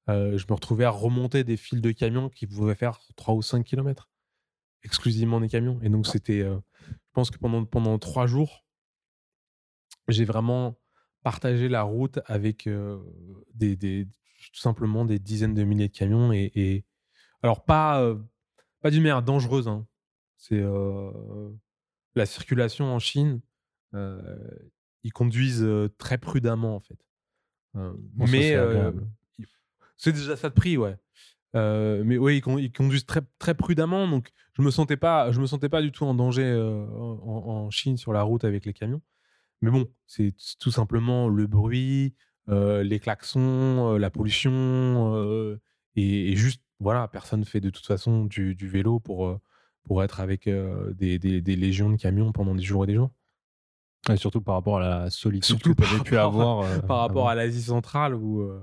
euh, 0.09 0.36
je 0.38 0.47
me 0.49 0.55
retrouvais 0.55 0.84
à 0.84 0.90
remonter 0.90 1.45
des 1.45 1.57
files 1.57 1.80
de 1.80 1.93
camions 1.93 2.28
qui 2.28 2.47
pouvaient 2.47 2.74
faire 2.74 3.01
3 3.16 3.34
ou 3.34 3.43
5 3.43 3.64
km, 3.64 4.11
exclusivement 4.82 5.40
des 5.40 5.49
camions. 5.49 5.80
Et 5.82 5.88
donc, 5.88 6.07
c'était. 6.07 6.40
euh, 6.43 6.59
je 6.88 7.12
pense 7.14 7.30
que 7.30 7.38
pendant, 7.38 7.64
pendant 7.64 7.99
trois 7.99 8.26
jours, 8.26 8.64
j'ai 10.09 10.24
vraiment 10.24 10.78
partagé 11.22 11.68
la 11.68 11.82
route 11.82 12.18
avec 12.26 12.66
euh, 12.66 12.99
des, 13.55 13.76
des- 13.76 14.07
tout 14.53 14.61
simplement 14.61 15.05
des 15.05 15.18
dizaines 15.18 15.55
de 15.55 15.62
milliers 15.64 15.88
de 15.88 15.97
camions. 15.97 16.32
Et, 16.32 16.51
et- 16.55 16.84
alors, 17.43 17.64
pas, 17.64 18.14
pas 18.80 18.90
d'une 18.90 19.03
manière 19.03 19.22
dangereuse. 19.22 19.68
hein. 19.68 19.86
C'est 20.36 20.62
la 22.14 22.26
circulation 22.26 22.86
en 22.95 22.99
Chine. 22.99 23.40
euh, 23.95 24.20
ils 25.05 25.12
conduisent 25.12 25.66
très 25.98 26.18
prudemment, 26.18 26.76
en 26.76 26.80
fait. 26.80 26.98
Euh, 27.76 27.92
Bon, 28.14 28.26
ça, 28.26 28.32
mais 28.32 28.42
c'est 28.42 28.57
euh, 28.57 28.92
déjà 30.12 30.36
ça 30.36 30.48
de 30.48 30.55
prix, 30.55 30.76
ouais. 30.76 30.96
Euh, 31.55 32.03
mais 32.05 32.16
oui, 32.18 32.38
ils, 32.38 32.40
con- 32.40 32.59
ils 32.59 32.72
conduisent 32.72 33.05
très, 33.07 33.20
très 33.38 33.55
prudemment, 33.55 34.09
donc 34.09 34.30
je 34.55 34.62
me 34.62 34.70
sentais 34.70 34.96
pas, 34.96 35.30
je 35.32 35.40
me 35.40 35.46
sentais 35.46 35.68
pas 35.68 35.82
du 35.82 35.92
tout 35.92 36.05
en 36.05 36.14
danger 36.14 36.50
en, 36.55 37.64
en 37.66 37.70
Chine 37.70 37.96
sur 37.96 38.12
la 38.12 38.22
route 38.22 38.44
avec 38.44 38.64
les 38.64 38.72
camions. 38.72 39.03
Mais 39.61 39.70
bon, 39.70 39.86
c'est 40.07 40.34
tout 40.59 40.70
simplement 40.70 41.28
le 41.28 41.46
bruit, 41.46 42.14
les 42.48 43.00
klaxons, 43.00 43.96
la 43.96 44.11
pollution, 44.11 45.59
et, 45.94 46.32
et 46.32 46.36
juste, 46.36 46.62
voilà, 46.80 47.07
personne 47.09 47.44
fait 47.44 47.61
de 47.61 47.70
toute 47.70 47.86
façon 47.86 48.24
du, 48.24 48.55
du 48.55 48.68
vélo 48.68 48.98
pour, 48.98 49.38
pour 49.84 50.03
être 50.03 50.20
avec 50.20 50.48
des, 50.48 51.18
des- 51.18 51.40
des 51.42 51.57
légions 51.57 51.90
de 51.90 51.96
camions 51.96 52.32
pendant 52.32 52.55
des 52.55 52.62
jours 52.62 52.84
et 52.84 52.86
des 52.86 52.94
jours. 52.94 53.11
Et 54.11 54.16
surtout 54.16 54.40
par 54.40 54.57
rapport 54.57 54.78
à 54.78 54.80
la 54.80 55.11
solitude 55.11 55.44
Surtout 55.44 55.74
que 55.74 55.82
tu 55.84 55.88
avais 55.94 56.03
pu 56.03 56.16
avoir. 56.16 56.61
euh, 56.61 56.78
par 56.88 56.98
rapport 56.98 57.28
à 57.28 57.34
l'Asie 57.34 57.62
centrale 57.62 58.14
où, 58.14 58.40
euh, 58.40 58.61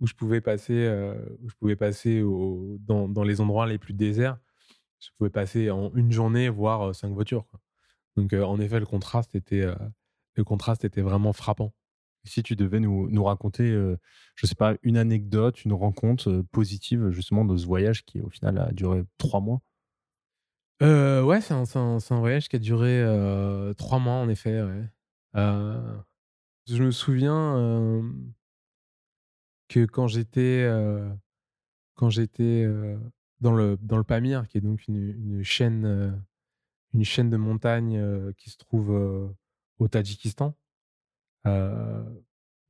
où 0.00 0.06
je 0.06 0.14
pouvais 0.14 0.40
passer, 0.40 0.74
euh, 0.74 1.14
où 1.42 1.48
je 1.48 1.54
pouvais 1.54 1.76
passer 1.76 2.20
au- 2.22 2.76
dans, 2.80 3.08
dans 3.08 3.22
les 3.22 3.40
endroits 3.40 3.66
les 3.66 3.78
plus 3.78 3.94
déserts. 3.94 4.38
Je 5.00 5.08
pouvais 5.18 5.30
passer 5.30 5.70
en 5.70 5.92
une 5.94 6.12
journée, 6.12 6.48
voire 6.48 6.94
cinq 6.94 7.12
voitures. 7.12 7.46
quoi. 7.48 7.60
Donc, 8.16 8.32
en 8.32 8.58
effet, 8.60 8.80
le 8.80 8.86
contraste 8.86 9.34
était, 9.34 9.66
le 10.34 10.44
contraste 10.44 10.84
était 10.84 11.02
vraiment 11.02 11.32
frappant. 11.32 11.74
Si 12.24 12.42
tu 12.42 12.56
devais 12.56 12.80
nous, 12.80 13.08
nous 13.10 13.22
raconter, 13.24 13.70
euh, 13.70 13.98
je 14.34 14.46
sais 14.46 14.54
pas, 14.56 14.74
une 14.82 14.96
anecdote, 14.96 15.64
une 15.64 15.72
rencontre 15.74 16.28
euh, 16.30 16.42
positive 16.50 17.10
justement 17.10 17.44
de 17.44 17.56
ce 17.56 17.66
voyage 17.66 18.04
qui 18.04 18.20
au 18.20 18.30
final 18.30 18.58
a 18.58 18.72
duré 18.72 19.04
trois 19.18 19.40
mois? 19.40 19.60
Euh, 20.82 21.22
ouais, 21.22 21.40
c'est 21.40 21.54
un, 21.54 21.64
un- 21.74 21.98
un 22.10 22.20
voyage 22.20 22.48
qui 22.48 22.56
a 22.56 22.58
duré 22.58 23.00
euh, 23.02 23.72
trois 23.74 23.98
mois, 23.98 24.14
en 24.14 24.28
effet. 24.28 24.62
Euh, 25.36 25.96
je 26.66 26.82
me 26.82 26.90
souviens 26.90 28.02
que 29.68 29.84
quand 29.86 30.06
j'étais 30.06 30.68
quand 31.94 32.10
j'étais 32.10 32.66
dans 33.40 33.52
le 33.52 33.78
dans 33.82 33.96
le 33.98 34.04
Pamir, 34.04 34.46
qui 34.48 34.58
est 34.58 34.60
donc 34.60 34.86
une, 34.88 35.42
chaîne 35.42 36.22
une 36.94 37.04
chaîne 37.04 37.30
de 37.30 37.36
montagnes 37.36 37.98
euh, 37.98 38.32
qui 38.38 38.50
se 38.50 38.58
trouve 38.58 38.90
au 39.78 39.88
Tadjikistan, 39.88 40.56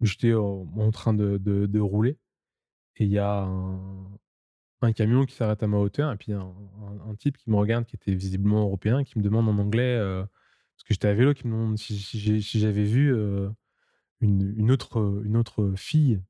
j'étais 0.00 0.34
en, 0.34 0.66
en 0.78 0.90
train 0.90 1.14
de, 1.14 1.38
de- 1.38 1.66
de 1.66 1.80
rouler 1.80 2.18
et 2.96 3.04
il 3.04 3.10
y 3.10 3.18
a 3.18 3.42
un, 3.42 4.10
un 4.82 4.92
camion 4.92 5.24
qui 5.24 5.34
s'arrête 5.34 5.62
à 5.62 5.66
ma 5.66 5.78
hauteur 5.78 6.12
et 6.12 6.16
puis 6.16 6.32
un, 6.32 6.54
un- 7.08 7.14
type 7.14 7.38
qui 7.38 7.50
me 7.50 7.56
regarde 7.56 7.86
qui 7.86 7.96
était 7.96 8.14
visiblement 8.14 8.62
européen 8.62 9.04
qui 9.04 9.18
me 9.18 9.24
demande 9.24 9.48
en 9.48 9.58
anglais 9.58 9.96
euh, 9.96 10.22
parce 10.22 10.84
que 10.84 10.94
j'étais 10.94 11.08
à 11.08 11.14
vélo 11.14 11.32
qui 11.32 11.46
me 11.46 11.52
demande 11.52 11.78
si, 11.78 11.98
j'avais 12.58 12.84
vu 12.84 13.14
euh, 13.14 13.48
une, 14.20 14.70
autre 14.70 15.72
fille 15.76 16.20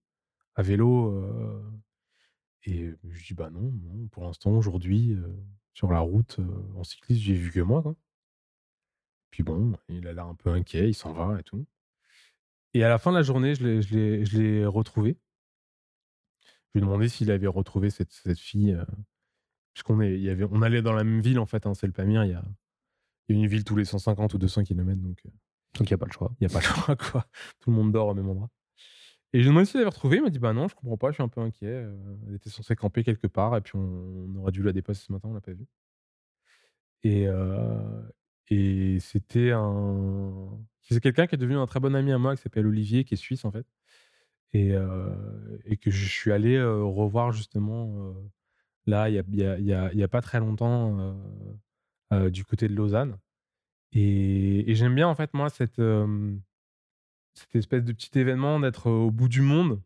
à 0.55 0.63
vélo 0.63 1.13
euh, 1.13 1.61
et 2.65 2.93
je 3.09 3.27
dis 3.27 3.35
bah 3.35 3.51
non, 3.51 3.73
pour 4.13 4.25
l'instant 4.25 4.53
aujourd'hui 4.53 5.13
euh, 5.13 5.27
sur 5.75 5.91
la 5.91 6.01
route 6.01 6.39
en 6.77 6.85
cycliste 6.85 7.23
j'ai 7.23 7.35
vu 7.35 7.51
que 7.51 7.61
moi. 7.61 7.83
Puis 9.31 9.43
bon 9.43 9.77
il 9.89 10.07
a 10.07 10.13
l'air 10.13 10.27
un 10.27 10.37
peu 10.37 10.51
inquiet 10.51 10.89
il 10.89 10.95
s'en 10.95 11.13
va 11.13 11.41
et 11.41 11.43
tout 11.43 11.67
et 12.75 12.85
à 12.85 12.89
la 12.89 12.99
fin 12.99 13.11
de 13.11 13.17
la 13.17 13.23
journée 13.23 13.57
je 13.57 14.39
l'ai 14.39 14.67
retrouvé 14.67 15.19
lui 16.79 16.85
ai 16.85 16.87
demandé 16.87 17.09
s'il 17.09 17.31
avait 17.31 17.47
retrouvé 17.47 17.91
cette, 17.91 18.13
cette 18.13 18.39
fille 18.39 18.73
euh, 18.75 18.85
puisqu'on 19.75 20.01
est, 20.01 20.15
il 20.15 20.23
y 20.23 20.31
avait, 20.31 20.45
on 20.51 20.63
allait 20.63 20.83
dans 20.83 20.93
la 20.93 21.05
même 21.05 21.21
ville 21.21 21.39
en 21.39 21.47
fait, 21.47 21.67
hein, 21.67 21.75
c'est 21.75 21.87
le 21.87 21.93
Pamir, 21.93 22.25
il 22.25 22.31
y 22.31 22.35
a, 22.35 22.45
il 23.29 23.37
y 23.37 23.39
a 23.39 23.43
une 23.43 23.49
ville 23.49 23.65
tous 23.65 23.77
les 23.77 23.85
150 23.85 24.35
ou 24.35 24.39
200 24.39 24.65
km, 24.65 25.01
donc 25.01 25.21
euh, 25.27 25.31
Donc 25.79 25.91
il 25.91 25.93
n'y 25.93 25.95
a 25.95 25.99
pas 25.99 26.07
le 26.07 26.13
choix. 26.13 26.33
il 26.41 26.47
n'y 26.47 26.53
a 26.53 26.55
pas 26.55 26.61
le 26.61 26.65
choix 26.75 26.97
quoi. 27.13 27.27
Tout 27.61 27.71
le 27.71 27.77
monde 27.77 27.93
dort 27.93 28.09
au 28.09 28.15
même 28.15 28.29
endroit. 28.29 28.51
Et 29.33 29.41
je 29.41 29.43
lui 29.45 29.49
ai 29.49 29.51
demandé 29.51 29.67
s'il 29.67 29.79
l'avait 29.81 29.91
retrouvée, 29.91 30.17
il 30.19 30.23
m'a 30.23 30.31
dit 30.31 30.39
bah 30.39 30.53
non, 30.53 30.69
je 30.69 30.75
comprends 30.75 30.97
pas, 30.97 31.11
je 31.11 31.15
suis 31.15 31.23
un 31.23 31.29
peu 31.29 31.41
inquiet. 31.41 31.69
euh, 31.69 32.17
elle 32.29 32.37
était 32.37 32.51
censée 32.51 32.77
camper 32.77 33.05
quelque 33.05 33.27
part 33.27 33.57
et 33.57 33.61
puis 33.61 33.75
on, 33.77 33.81
on 33.81 34.37
aurait 34.37 34.53
dû 34.53 34.63
la 34.63 34.73
dépasser 34.73 35.05
ce 35.07 35.13
matin, 35.13 35.29
on 35.29 35.35
l'a 35.35 35.41
pas 35.41 35.53
vue. 35.53 35.67
Et, 37.05 37.27
et 38.49 38.99
c'était 39.01 39.51
un, 39.53 40.49
c'est 40.83 41.01
quelqu'un 41.01 41.27
qui 41.27 41.35
est 41.35 41.39
devenu 41.39 41.57
un 41.59 41.67
très 41.67 41.81
bon 41.81 41.95
ami 41.95 42.13
à 42.13 42.19
moi 42.19 42.37
qui 42.37 42.43
s'appelle 42.43 42.67
Olivier, 42.67 43.05
qui 43.05 43.15
est 43.15 43.17
suisse 43.17 43.45
en 43.45 43.51
fait, 43.51 43.67
et, 44.53 44.73
que 45.81 45.91
je 45.91 46.09
suis 46.09 46.33
allé 46.33 46.63
revoir 46.63 47.33
justement. 47.33 48.15
là, 48.87 49.09
il 49.11 49.17
y 49.17 49.19
a, 49.19 49.59
y, 49.59 49.73
a, 49.73 49.93
y, 49.93 50.03
a, 50.03 50.09
pas 50.09 50.21
très 50.21 50.41
longtemps, 50.41 51.17
du 52.31 52.45
côté 52.45 52.69
de 52.69 52.75
Lausanne. 52.75 53.19
Et, 53.93 54.75
j'aime 54.75 54.95
bien, 54.95 55.09
en 55.09 55.15
fait, 55.15 55.33
moi, 55.35 55.51
cette, 55.51 55.81
cette 57.35 57.55
espèce 57.55 57.85
de 57.85 57.93
petit 57.93 58.19
événement 58.19 58.61
d'être 58.61 58.91
au 58.91 59.11
bout 59.11 59.29
du 59.29 59.43
monde, 59.43 59.83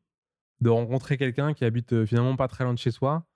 de 0.60 0.70
rencontrer 0.70 1.16
quelqu'un 1.16 1.54
qui 1.54 1.64
habite 1.64 2.04
finalement 2.04 2.36
pas 2.36 2.48
très 2.48 2.64
loin 2.64 2.74
de 2.74 2.78
chez 2.78 2.90
soi, 2.90 3.26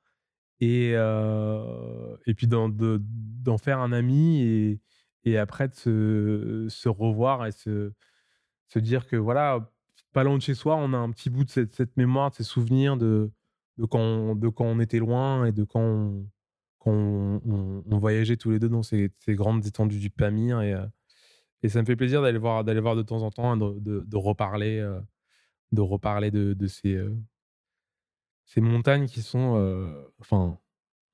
et, 0.60 0.90
et 0.92 2.34
puis 2.34 2.46
d'en, 2.46 2.68
de- 2.68 3.00
d'en 3.02 3.58
faire 3.58 3.80
un 3.80 3.92
ami, 3.92 4.42
et, 4.42 4.80
et 5.24 5.38
après 5.38 5.68
de 5.68 5.74
se, 5.74 6.66
se 6.68 6.88
revoir 6.88 7.46
et 7.46 7.52
se, 7.52 7.92
se 8.68 8.78
dire 8.78 9.06
que, 9.06 9.16
voilà, 9.16 9.72
pas 10.14 10.22
loin 10.24 10.36
de 10.38 10.42
chez 10.42 10.54
soi, 10.54 10.76
on 10.76 10.94
a 10.94 10.96
un 10.96 11.10
petit 11.10 11.28
bout 11.28 11.44
de 11.44 11.50
cette, 11.50 11.96
mémoire, 11.96 12.30
de 12.30 12.36
ces 12.36 12.44
souvenirs 12.44 12.96
de, 12.96 13.32
de, 13.78 13.84
quand 13.84 13.98
on, 13.98 14.36
de 14.36 14.48
quand 14.48 14.64
on 14.64 14.78
était 14.78 15.00
loin 15.00 15.44
et 15.44 15.52
de 15.52 15.64
quand 15.64 15.80
on, 15.80 16.26
quand 16.78 16.92
on, 16.92 17.98
voyageait 17.98 18.36
tous 18.36 18.52
les 18.52 18.60
deux 18.60 18.68
dans 18.68 18.84
ces, 18.84 19.10
grandes 19.28 19.66
étendues 19.66 19.98
du 19.98 20.10
Pamir. 20.10 20.60
Et, 20.62 20.72
euh, 20.72 20.86
et 21.64 21.68
ça 21.68 21.80
me 21.80 21.86
fait 21.86 21.96
plaisir 21.96 22.22
d'aller 22.22 22.38
voir, 22.38 22.62
d'aller 22.62 22.80
voir 22.80 22.94
de 22.94 23.02
temps 23.02 23.22
en 23.22 23.30
temps, 23.30 23.56
de, 23.56 23.80
de, 23.80 24.04
de 24.06 24.16
reparler, 24.16 24.78
euh, 24.78 25.00
de, 25.72 25.80
reparler 25.80 26.30
de, 26.30 26.54
de 26.54 26.66
ces, 26.68 26.94
euh, 26.94 27.12
ces 28.44 28.60
montagnes 28.60 29.06
qui 29.06 29.20
sont. 29.20 30.06
enfin, 30.20 30.56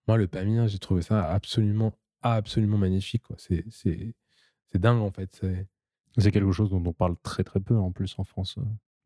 moi, 0.09 0.19
le 0.19 0.29
Pamir, 0.29 0.69
j'ai 0.69 0.79
trouvé 0.79 1.01
ça 1.01 1.25
absolument, 1.33 1.95
absolument 2.21 2.77
magnifique. 2.79 3.23
c'est 3.39 4.15
dingue, 4.75 5.01
en 5.01 5.11
fait. 5.11 5.35
C'est, 5.41 5.69
C'est 6.19 6.33
quelque 6.33 6.53
chose 6.53 6.69
dont 6.69 6.83
on 6.85 6.93
parle 6.93 7.17
très 7.23 7.45
très 7.45 7.61
peu 7.61 7.79
en 7.79 7.93
plus 7.93 8.15
en 8.19 8.25
France. 8.25 8.59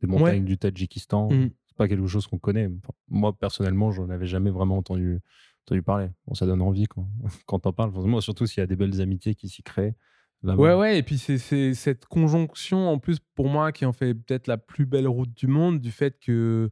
Des 0.06 0.12
montagnes 0.12 0.44
du 0.44 0.58
Tadjikistan, 0.58 1.30
Mm. 1.30 1.50
c'est 1.66 1.76
pas 1.76 1.88
quelque 1.88 2.06
chose 2.06 2.26
qu'on 2.26 2.38
connaît. 2.38 2.68
Moi 3.08 3.36
personnellement, 3.38 3.90
j'en 3.92 4.08
avais 4.10 4.26
jamais 4.26 4.50
vraiment 4.50 4.76
entendu, 4.78 5.20
entendu 5.66 5.82
parler. 5.82 6.08
Bon, 6.26 6.34
ça 6.34 6.46
donne 6.46 6.62
envie 6.62 6.86
quand, 6.86 7.08
quand 7.46 7.58
t'en 7.60 7.72
parles. 7.72 7.92
Forcément, 7.92 8.20
surtout 8.20 8.46
s'il 8.46 8.60
y 8.60 8.64
a 8.64 8.66
des 8.66 8.76
belles 8.76 9.00
amitiés 9.00 9.34
qui 9.34 9.48
s'y 9.48 9.62
créent. 9.62 9.94
Ouais, 10.42 10.74
ouais, 10.74 10.98
et 10.98 11.02
puis 11.02 11.16
c'est 11.16 11.38
c'est 11.38 11.72
cette 11.72 12.04
conjonction, 12.04 12.88
en 12.90 12.98
plus, 12.98 13.18
pour 13.34 13.48
moi, 13.48 13.72
qui 13.72 13.86
en 13.86 13.94
fait 13.94 14.12
peut-être 14.12 14.46
la 14.46 14.58
plus 14.58 14.84
belle 14.84 15.08
route 15.08 15.32
du 15.32 15.46
monde, 15.46 15.80
du 15.80 15.90
fait 15.90 16.18
que 16.20 16.70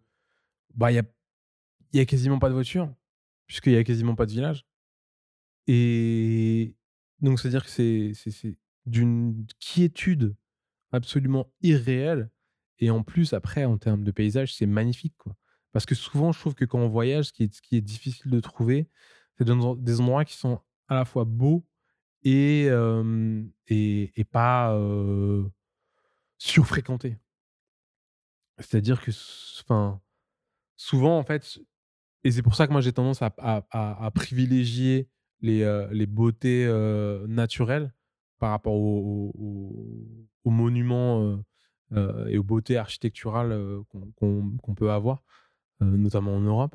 bah 0.74 0.92
il 0.92 0.96
y 0.96 0.98
a, 0.98 1.04
y 1.94 2.00
a 2.00 2.04
quasiment 2.04 2.38
pas 2.38 2.50
de 2.50 2.54
voiture, 2.54 2.92
puisqu'il 3.46 3.72
y 3.72 3.76
a 3.76 3.84
quasiment 3.84 4.14
pas 4.14 4.26
de 4.26 4.32
village. 4.32 4.66
Et 5.66 6.74
donc, 7.20 7.40
c'est-à-dire 7.40 7.64
que 7.64 7.70
c'est 7.70 8.12
c'est- 8.14 8.30
c'est 8.30 8.56
d'une 8.86 9.46
quiétude 9.60 10.34
absolument 10.90 11.50
irréelle. 11.62 12.30
Et 12.82 12.90
en 12.90 13.04
plus, 13.04 13.32
après, 13.32 13.64
en 13.64 13.78
termes 13.78 14.02
de 14.02 14.10
paysage, 14.10 14.54
c'est 14.54 14.66
magnifique, 14.66 15.14
quoi. 15.16 15.36
Parce 15.70 15.86
que 15.86 15.94
souvent, 15.94 16.32
je 16.32 16.40
trouve 16.40 16.56
que 16.56 16.64
quand 16.64 16.80
on 16.80 16.88
voyage, 16.88 17.26
ce 17.26 17.32
qui 17.32 17.44
est, 17.44 17.80
difficile 17.80 18.28
de 18.28 18.40
trouver, 18.40 18.88
c'est 19.38 19.44
des 19.44 20.00
endroits 20.00 20.24
qui 20.24 20.36
sont 20.36 20.60
à 20.88 20.96
la 20.96 21.04
fois 21.04 21.24
beaux 21.24 21.64
et, 22.24 22.66
et, 23.68 24.24
pas 24.24 24.76
surfréquentés. 26.38 27.18
C'est-à-dire 28.58 29.00
que, 29.00 29.12
enfin, 29.60 30.00
souvent, 30.76 31.16
en 31.16 31.22
fait, 31.22 31.60
et 32.24 32.32
c'est 32.32 32.42
pour 32.42 32.56
ça 32.56 32.66
que 32.66 32.72
moi 32.72 32.80
j'ai 32.80 32.92
tendance 32.92 33.22
à, 33.22 34.10
privilégier 34.12 35.08
les, 35.40 36.06
beautés 36.06 36.66
naturelles 37.28 37.94
par 38.40 38.50
rapport 38.50 38.74
aux 38.74 39.32
monuments 40.44 41.40
euh, 41.94 42.26
et 42.26 42.38
aux 42.38 42.42
beautés 42.42 42.78
architecturales 42.78 43.52
euh, 43.52 43.82
qu'on 44.16 44.74
peut 44.74 44.90
avoir, 44.90 45.22
euh, 45.82 45.84
notamment 45.84 46.34
en 46.34 46.40
Europe. 46.40 46.74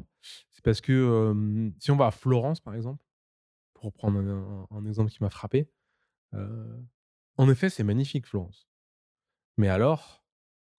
C'est 0.52 0.64
parce 0.64 0.80
que 0.80 1.74
si 1.80 1.92
on 1.92 1.96
va 1.96 2.08
à 2.08 2.12
Florence, 2.12 2.60
par 2.60 2.76
exemple, 2.76 3.04
pour 3.74 3.94
prendre 3.94 4.20
un, 4.72 4.86
exemple 4.86 5.12
qui 5.12 5.22
m'a 5.22 5.30
frappé, 5.30 5.70
en 6.34 7.50
effet, 7.50 7.70
c'est 7.70 7.84
magnifique, 7.84 8.26
Florence. 8.26 8.68
Mais 9.58 9.70
alors, 9.70 10.26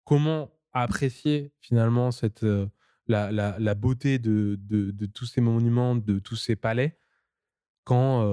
comment 0.04 0.52
apprécier 0.74 1.54
finalement 1.62 2.12
cette, 2.12 2.46
la, 3.08 3.76
beauté 3.76 4.20
de, 4.20 4.60
tous 5.14 5.26
ces 5.26 5.42
monuments, 5.42 5.96
de 5.96 6.20
tous 6.20 6.36
ces 6.36 6.56
palais, 6.56 7.00
quand, 7.86 8.24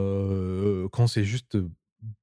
quand 0.90 1.06
c'est 1.06 1.24
juste 1.24 1.58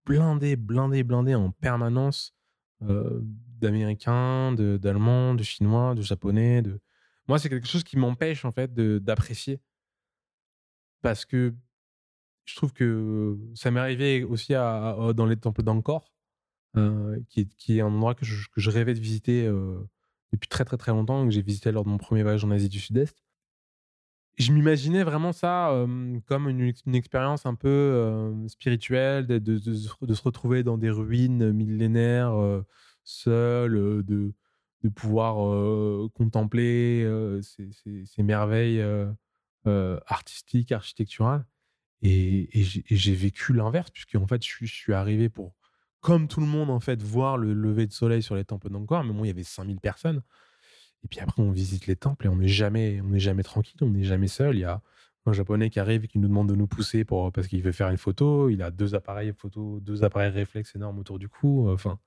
blindé, 0.05 0.55
blindé, 0.55 1.03
blindé 1.03 1.35
en 1.35 1.51
permanence 1.51 2.35
d'Américains, 2.81 4.53
de- 4.53 4.77
d'Allemands, 4.77 5.35
de 5.35 5.43
Chinois, 5.43 5.95
de 5.95 6.01
Japonais. 6.01 6.61
De... 6.61 6.79
Moi, 7.27 7.39
c'est 7.39 7.49
quelque 7.49 7.67
chose 7.67 7.83
qui 7.83 7.97
m'empêche 7.97 8.45
en 8.45 8.51
fait 8.51 8.73
d'apprécier. 8.73 9.59
Parce 11.01 11.25
que 11.25 11.53
je 12.45 12.55
trouve 12.55 12.73
que 12.73 13.37
ça 13.55 13.71
m'est 13.71 13.79
arrivé 13.79 14.23
aussi 14.23 14.53
dans 14.53 15.25
les 15.27 15.37
temples 15.37 15.63
d'Angkor, 15.63 16.11
euh, 16.77 17.19
qui, 17.29 17.47
qui 17.47 17.77
est 17.77 17.81
un 17.81 17.87
endroit 17.87 18.15
que 18.15 18.25
je, 18.25 18.47
que 18.49 18.61
je 18.61 18.69
rêvais 18.69 18.93
de 18.93 18.99
visiter 18.99 19.45
euh, 19.45 19.79
depuis 20.31 20.47
très 20.47 20.65
très 20.65 20.77
très 20.77 20.91
longtemps, 20.91 21.25
que 21.25 21.31
j'ai 21.31 21.41
visité 21.41 21.71
lors 21.71 21.83
de 21.83 21.89
mon 21.89 21.97
premier 21.97 22.23
voyage 22.23 22.43
en 22.43 22.51
Asie 22.51 22.69
du 22.69 22.79
Sud-Est. 22.79 23.15
Je 24.37 24.51
m'imaginais 24.53 25.03
vraiment 25.03 25.33
ça 25.33 25.85
comme 26.25 26.49
une, 26.49 26.61
ex- 26.61 26.81
une 26.85 26.95
expérience 26.95 27.45
un 27.45 27.55
peu 27.55 28.33
spirituelle, 28.47 29.27
de, 29.27 29.57
se- 29.57 30.21
retrouver 30.23 30.63
dans 30.63 30.77
des 30.77 30.89
ruines 30.89 31.51
millénaires, 31.51 32.33
euh, 32.33 32.65
seul, 33.03 34.03
de, 34.03 34.33
pouvoir 34.95 35.35
contempler 36.13 37.07
ces, 37.41 38.23
merveilles 38.23 38.83
artistiques, 39.65 40.71
architecturales. 40.71 41.45
Et, 42.01 42.49
j'ai 42.53 43.13
vécu 43.13 43.53
l'inverse, 43.53 43.91
puisque 43.91 44.15
en 44.15 44.25
fait, 44.27 44.43
je 44.45 44.65
je 44.65 44.73
suis 44.73 44.93
arrivé 44.93 45.29
pour, 45.29 45.53
comme 45.99 46.27
tout 46.27 46.39
le 46.39 46.47
monde, 46.47 46.69
en 46.71 46.79
fait, 46.79 47.01
voir 47.03 47.37
le 47.37 47.53
lever 47.53 47.85
de 47.85 47.93
soleil 47.93 48.23
sur 48.23 48.35
les 48.35 48.45
temples 48.45 48.69
d'Angkor. 48.69 49.03
Mais 49.03 49.13
bon, 49.13 49.23
il 49.23 49.27
y 49.27 49.31
avait 49.31 49.43
5000 49.43 49.79
personnes. 49.79 50.23
Et 51.03 51.07
puis 51.07 51.19
après, 51.19 51.41
on 51.41 51.51
visite 51.51 51.87
les 51.87 51.95
temples 51.95 52.27
et 52.27 52.29
on 52.29 52.35
n'est 52.35 52.47
jamais, 52.47 53.01
on 53.01 53.09
n'est 53.09 53.19
jamais 53.19 53.43
tranquille, 53.43 53.79
on 53.81 53.89
n'est 53.89 54.03
jamais 54.03 54.27
seul. 54.27 54.55
Il 54.55 54.59
y 54.59 54.65
a 54.65 54.81
un 55.25 55.33
japonais 55.33 55.69
qui 55.69 55.79
arrive 55.79 56.03
et 56.05 56.07
qui 56.07 56.19
nous 56.19 56.27
demande 56.27 56.49
de 56.49 56.55
nous 56.55 56.67
pousser 56.67 57.03
pour, 57.05 57.31
parce 57.31 57.47
qu'il 57.47 57.61
veut 57.61 57.71
faire 57.71 57.89
une 57.89 57.97
photo. 57.97 58.49
Il 58.49 58.61
a 58.61 58.71
deux 58.71 58.95
appareils 58.95 59.33
photo, 59.37 59.79
deux 59.81 60.03
appareils 60.03 60.31
réflexes 60.31 60.75
énormes 60.75 60.99
autour 60.99 61.19
du 61.19 61.29
cou. 61.29 61.69
Enfin, 61.69 61.99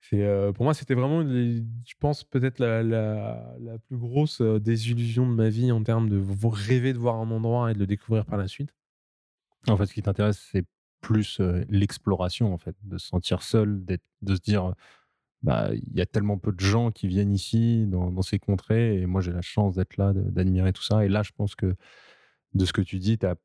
C'est, 0.00 0.22
euh, 0.22 0.52
pour 0.52 0.64
moi, 0.64 0.74
c'était 0.74 0.94
vraiment, 0.94 1.22
je 1.22 1.94
pense, 2.00 2.24
peut-être 2.24 2.58
la, 2.58 3.78
plus 3.86 3.98
grosse 3.98 4.40
euh, 4.40 4.58
désillusion 4.58 5.28
de 5.28 5.34
ma 5.34 5.48
vie 5.48 5.72
en 5.72 5.82
termes 5.82 6.08
de 6.08 6.22
rêver 6.44 6.92
de 6.92 6.98
voir 6.98 7.16
un 7.16 7.30
endroit 7.30 7.70
et 7.70 7.74
de 7.74 7.78
le 7.78 7.86
découvrir 7.86 8.26
par 8.26 8.38
la 8.38 8.48
suite. 8.48 8.74
En 9.68 9.76
fait, 9.76 9.86
ce 9.86 9.94
qui 9.94 10.02
t'intéresse, 10.02 10.48
c'est 10.50 10.64
plus 11.00 11.40
euh, 11.40 11.64
l'exploration, 11.68 12.52
en 12.52 12.58
fait, 12.58 12.76
de 12.82 12.98
se 12.98 13.08
sentir 13.08 13.42
seul, 13.42 13.84
de 13.84 14.34
se 14.34 14.40
dire, 14.40 14.74
bah, 15.42 15.70
il 15.72 15.96
y 15.96 16.00
a 16.00 16.06
tellement 16.06 16.38
peu 16.38 16.52
de 16.52 16.60
gens 16.60 16.90
qui 16.90 17.08
viennent 17.08 17.32
ici, 17.32 17.86
dans, 17.86 18.22
ces 18.22 18.38
contrées, 18.38 19.00
et 19.00 19.06
moi, 19.06 19.20
j'ai 19.20 19.32
la 19.32 19.42
chance 19.42 19.74
d'être 19.74 19.96
là, 19.96 20.12
d'admirer 20.14 20.72
tout 20.72 20.82
ça. 20.82 21.04
Et 21.04 21.08
là, 21.08 21.22
je 21.22 21.32
pense 21.32 21.54
que 21.54 21.74
de 22.54 22.64
ce 22.64 22.72
que 22.72 22.80
tu 22.80 22.98
dis, 22.98 23.18
tu 23.18 23.26
as 23.26 23.36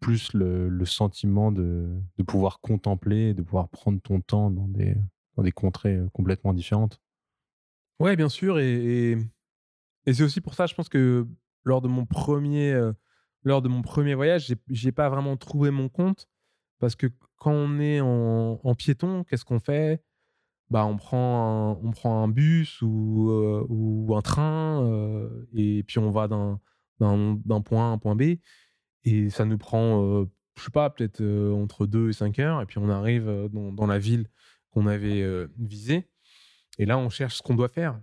plus 0.00 0.32
le, 0.34 0.84
sentiment 0.84 1.52
de, 1.52 1.88
de 2.18 2.22
pouvoir 2.22 2.60
contempler, 2.60 3.32
de 3.32 3.42
pouvoir 3.42 3.68
prendre 3.70 4.00
ton 4.02 4.20
temps 4.20 4.50
dans 4.50 4.68
des, 4.68 4.94
dans 5.36 5.42
des 5.42 5.52
contrées 5.52 5.96
euh, 5.96 6.08
complètement 6.12 6.52
différentes. 6.52 7.00
Ouais, 7.98 8.14
bien 8.16 8.28
sûr. 8.28 8.58
Et, 8.58 9.12
et, 10.04 10.12
c'est 10.12 10.22
aussi 10.22 10.42
pour 10.42 10.54
ça, 10.54 10.66
je 10.66 10.74
pense 10.74 10.90
que 10.90 11.26
lors 11.64 11.80
de 11.80 11.88
mon 11.88 12.04
premier, 12.04 12.72
euh, 12.72 12.92
lors 13.42 13.62
de 13.62 13.68
mon 13.68 13.80
premier 13.80 14.14
voyage, 14.14 14.54
j'ai- 14.68 14.92
pas 14.92 15.08
vraiment 15.08 15.36
trouvé 15.38 15.70
mon 15.70 15.88
compte. 15.88 16.28
Parce 16.78 16.94
que 16.94 17.06
quand 17.36 17.52
on 17.52 17.80
est 17.80 18.00
en 18.02 18.74
piéton, 18.74 19.24
qu'est-ce 19.24 19.46
qu'on 19.46 19.60
fait? 19.60 20.02
Bah, 20.70 20.84
on, 20.84 20.96
prend 20.96 21.78
un, 21.80 21.86
on 21.86 21.92
prend 21.92 22.22
un 22.22 22.28
bus 22.28 22.82
ou, 22.82 23.30
euh, 23.30 23.64
ou 23.68 24.14
un 24.16 24.22
train 24.22 24.84
euh, 24.84 25.46
et 25.54 25.84
puis 25.84 25.98
on 25.98 26.10
va 26.10 26.26
d'un 26.28 26.60
point 27.64 27.88
A 27.88 27.90
à 27.90 27.92
un 27.92 27.98
point 27.98 28.16
B. 28.16 28.38
Et 29.04 29.30
ça 29.30 29.44
nous 29.44 29.58
prend, 29.58 30.02
euh, 30.04 30.24
je 30.56 30.64
sais 30.64 30.70
pas, 30.70 30.90
peut-être 30.90 31.20
euh, 31.20 31.52
entre 31.52 31.86
2 31.86 32.10
et 32.10 32.12
5 32.12 32.38
heures. 32.40 32.62
Et 32.62 32.66
puis 32.66 32.78
on 32.78 32.88
arrive 32.88 33.48
dans, 33.52 33.72
dans 33.72 33.86
la 33.86 33.98
ville 33.98 34.28
qu'on 34.70 34.86
avait 34.86 35.46
visée. 35.58 36.10
Et 36.78 36.84
là, 36.84 36.98
on 36.98 37.08
cherche 37.08 37.36
ce 37.36 37.42
qu'on 37.42 37.54
doit 37.54 37.68
faire. 37.68 38.00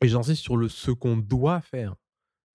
Et 0.00 0.08
j'insiste 0.08 0.42
sur 0.42 0.56
le 0.56 0.68
ce 0.68 0.90
qu'on 0.90 1.16
doit 1.16 1.60
faire. 1.60 1.96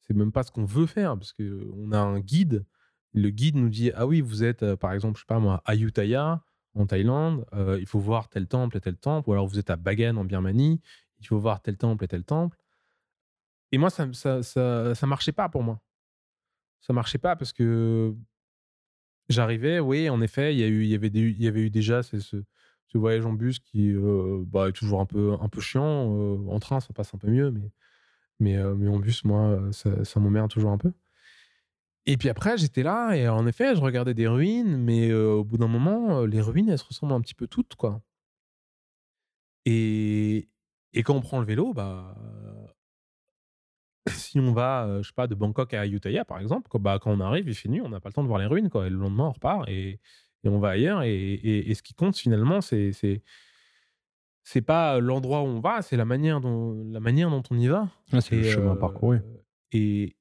C'est 0.02 0.16
même 0.16 0.32
pas 0.32 0.44
ce 0.44 0.52
qu'on 0.52 0.66
veut 0.66 0.88
faire, 0.88 1.16
parce 1.16 1.34
qu'on 1.34 1.92
a 1.92 2.00
un 2.00 2.20
guide. 2.20 2.66
Le 3.14 3.30
guide 3.30 3.56
nous 3.56 3.70
dit 3.70 3.92
Ah 3.94 4.08
oui, 4.08 4.22
vous 4.22 4.44
êtes, 4.44 4.76
par 4.76 4.94
exemple, 4.94 5.18
je 5.18 5.24
sais 5.24 5.28
pas 5.28 5.40
moi, 5.40 5.62
à 5.66 5.76
en 6.80 6.86
Thaïlande, 6.86 7.46
euh, 7.54 7.78
il 7.80 7.86
faut 7.86 8.00
voir 8.00 8.30
tel 8.30 8.48
temple 8.48 8.78
et 8.78 8.82
tel 8.82 8.98
temple. 8.98 9.30
Ou 9.30 9.34
alors 9.34 9.48
vous 9.48 9.60
êtes 9.60 9.70
à 9.70 9.76
Bagan, 9.76 10.16
en 10.18 10.26
Birmanie, 10.26 10.82
il 11.20 11.28
faut 11.28 11.38
voir 11.38 11.62
tel 11.62 11.78
temple 11.78 12.04
et 12.06 12.08
tel 12.08 12.24
temple. 12.24 12.58
Et 13.72 13.78
moi, 13.78 13.90
ça, 13.90 14.12
ça, 14.14 14.42
ça, 14.42 14.96
ça 14.96 15.08
marchait 15.08 15.32
pas 15.32 15.50
pour 15.50 15.64
moi. 15.64 15.80
Ça 16.82 16.94
marchait 16.94 17.18
pas 17.18 17.36
parce 17.36 17.54
que 17.54 18.16
j'arrivais, 19.28 19.80
oui, 19.80 20.10
en 20.10 20.22
effet, 20.22 20.56
il 20.56 20.60
y, 20.60 20.88
y, 20.88 20.96
avait, 20.96 21.10
y 21.10 21.48
avait 21.48 21.62
eu 21.62 21.70
déjà 21.70 22.02
ce, 22.04 22.44
voyage 22.96 23.26
en 23.26 23.34
bus 23.34 23.60
qui 23.60 23.92
euh, 23.94 24.44
bah, 24.48 24.70
est 24.70 24.74
toujours 24.74 25.02
un 25.02 25.06
peu, 25.06 25.34
un 25.40 25.50
peu 25.50 25.62
chiant. 25.62 26.16
Euh, 26.18 26.38
en 26.50 26.60
train, 26.60 26.80
ça 26.80 26.94
passe 26.94 27.14
un 27.14 27.18
peu 27.18 27.30
mieux, 27.30 27.52
mais, 27.52 27.72
mais, 28.40 28.64
mais 28.76 28.88
en 28.88 29.00
bus, 29.00 29.24
moi, 29.26 29.60
ça, 29.72 30.04
ça 30.06 30.20
m'emmerde 30.20 30.50
toujours 30.50 30.72
un 30.72 30.78
peu. 30.78 30.92
Et 32.06 32.18
puis 32.18 32.30
après, 32.30 32.58
j'étais 32.58 32.82
là 32.84 33.14
et 33.16 33.28
en 33.28 33.46
effet, 33.46 33.76
je 33.76 33.82
regardais 33.82 34.14
des 34.14 34.28
ruines, 34.28 34.78
mais 34.78 35.10
euh, 35.10 35.32
au 35.34 35.44
bout 35.44 35.58
d'un 35.58 35.68
moment, 35.68 36.26
les 36.26 36.42
ruines, 36.42 36.70
elles 36.70 36.80
se 36.80 36.86
ressemblent 36.86 37.14
un 37.14 37.22
petit 37.22 37.36
peu 37.36 37.48
toutes, 37.48 37.76
quoi. 37.76 38.02
Et, 39.66 40.50
et 40.94 41.04
quand 41.04 41.16
on 41.16 41.22
prend 41.22 41.40
le 41.40 41.46
vélo, 41.46 41.74
bah, 41.74 42.16
si 44.08 44.40
on 44.40 44.54
va, 44.54 45.02
je 45.02 45.08
sais 45.08 45.14
pas, 45.14 45.28
de 45.28 45.36
Bangkok 45.36 45.74
à 45.74 45.82
Ayutthaya, 45.82 46.26
par 46.26 46.40
exemple, 46.40 46.68
quand, 46.70 46.80
bah, 46.80 46.98
quand 47.02 47.12
on 47.12 47.20
arrive, 47.20 47.48
il 47.48 47.54
fait 47.56 47.70
nuit, 47.70 47.82
on 47.82 47.90
n'a 47.90 48.00
pas 48.00 48.10
le 48.10 48.14
temps 48.14 48.24
de 48.24 48.28
voir 48.28 48.40
les 48.40 48.48
ruines, 48.48 48.70
quoi. 48.70 48.88
Et 48.88 48.90
le 48.90 48.98
lendemain, 48.98 49.26
on 49.26 49.32
repart 49.32 49.68
et, 49.70 50.00
et 50.44 50.50
on 50.50 50.60
va 50.60 50.70
ailleurs. 50.70 51.04
Et, 51.04 51.14
et- 51.14 51.70
et 51.70 51.76
ce 51.76 51.84
qui 51.84 51.94
compte 51.94 52.16
finalement, 52.18 52.62
c'est 52.62 52.92
c'est 52.94 53.22
c'est 54.44 54.62
pas 54.64 55.00
l'endroit 55.00 55.42
où 55.44 55.46
on 55.46 55.60
va, 55.60 55.84
c'est 55.84 55.98
la 55.98 56.06
manière 56.06 56.42
dont 56.42 56.74
la 56.92 57.00
manière 57.00 57.30
dont 57.30 57.44
on 57.52 57.60
y 57.60 57.68
va. 57.68 57.88
Ah, 58.12 58.22
c'est 58.22 58.38
le 58.38 58.44
chemin 58.44 58.72
euh, 58.72 58.80
parcouru. 58.80 59.20
Et 59.72 60.16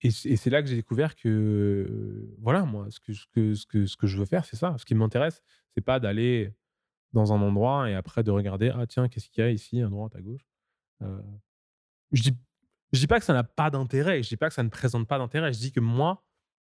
et 0.00 0.10
c'est 0.10 0.50
là 0.50 0.62
que 0.62 0.68
j'ai 0.68 0.76
découvert 0.76 1.16
que 1.16 1.28
euh, 1.28 2.36
voilà, 2.40 2.64
moi, 2.64 2.86
ce 2.90 3.00
que 3.00 3.12
ce 3.12 3.26
que 3.66 3.86
ce 3.86 3.96
que 3.96 4.06
je 4.06 4.16
veux 4.16 4.26
faire, 4.26 4.44
c'est 4.44 4.56
ça. 4.56 4.76
Ce 4.78 4.84
qui 4.84 4.94
m'intéresse, 4.94 5.42
c'est 5.74 5.80
pas 5.80 5.98
d'aller 5.98 6.52
dans 7.12 7.32
un 7.32 7.40
endroit 7.40 7.90
et 7.90 7.94
après 7.94 8.22
de 8.22 8.30
regarder 8.30 8.70
ah 8.74 8.86
tiens 8.86 9.08
qu'est-ce 9.08 9.28
qu'il 9.30 9.42
y 9.42 9.46
a 9.46 9.50
ici 9.50 9.82
à 9.82 9.88
droite 9.88 10.14
à 10.14 10.20
gauche. 10.20 10.46
Euh, 11.02 11.20
je 12.12 12.22
dis 12.22 12.36
je 12.92 13.00
dis 13.00 13.06
pas 13.06 13.18
que 13.18 13.24
ça 13.24 13.32
n'a 13.32 13.44
pas 13.44 13.70
d'intérêt, 13.70 14.22
je 14.22 14.28
dis 14.28 14.36
pas 14.36 14.48
que 14.48 14.54
ça 14.54 14.62
ne 14.62 14.68
présente 14.68 15.08
pas 15.08 15.18
d'intérêt, 15.18 15.52
je 15.52 15.58
dis 15.58 15.72
que 15.72 15.80
moi 15.80 16.24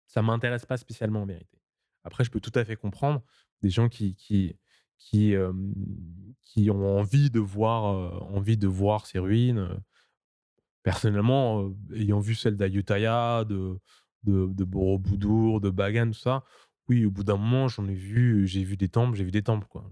ça 0.06 0.22
m'intéresse 0.22 0.64
pas 0.66 0.78
spécialement 0.78 1.22
en 1.22 1.26
vérité. 1.26 1.58
Après 2.04 2.24
je 2.24 2.30
peux 2.30 2.40
tout 2.40 2.52
à 2.54 2.64
fait 2.64 2.76
comprendre 2.76 3.22
des 3.62 3.70
gens 3.70 3.88
qui 3.90 4.14
qui 4.14 4.56
qui 4.98 5.34
euh, 5.34 5.52
qui 6.44 6.70
ont 6.70 6.98
envie 6.98 7.30
de 7.30 7.40
voir 7.40 8.22
envie 8.32 8.56
de 8.56 8.66
voir 8.66 9.06
ces 9.06 9.18
ruines. 9.18 9.68
Personnellement, 10.83 11.72
ayant 11.95 12.20
vu 12.20 12.35
celle 12.35 12.57
d'Ayutthaya, 12.57 13.45
de 13.45 13.78
de, 14.22 14.47
de 14.53 14.64
Borobudur, 14.64 15.61
de 15.62 15.70
Bagan, 15.70 16.09
tout 16.09 16.18
ça, 16.18 16.45
oui, 16.89 17.07
au 17.07 17.11
bout 17.11 17.24
d'un 17.24 17.37
moment, 17.37 17.68
j'en 17.68 17.89
ai 17.89 17.95
vu, 17.95 18.47
j'ai 18.47 18.64
vu 18.64 18.76
des 18.76 18.89
temples, 18.89 19.16
j'ai 19.16 19.24
vu 19.24 19.31
des 19.31 19.43
temples, 19.43 19.66
quoi. 19.66 19.91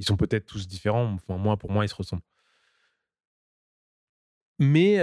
Ils 0.00 0.04
sont 0.04 0.16
peut-être 0.16 0.46
tous 0.46 0.66
différents, 0.66 1.16
moi, 1.28 1.56
pour 1.56 1.70
moi, 1.70 1.84
ils 1.84 1.88
se 1.88 1.94
ressemblent. 1.94 2.24
Mais 4.58 4.98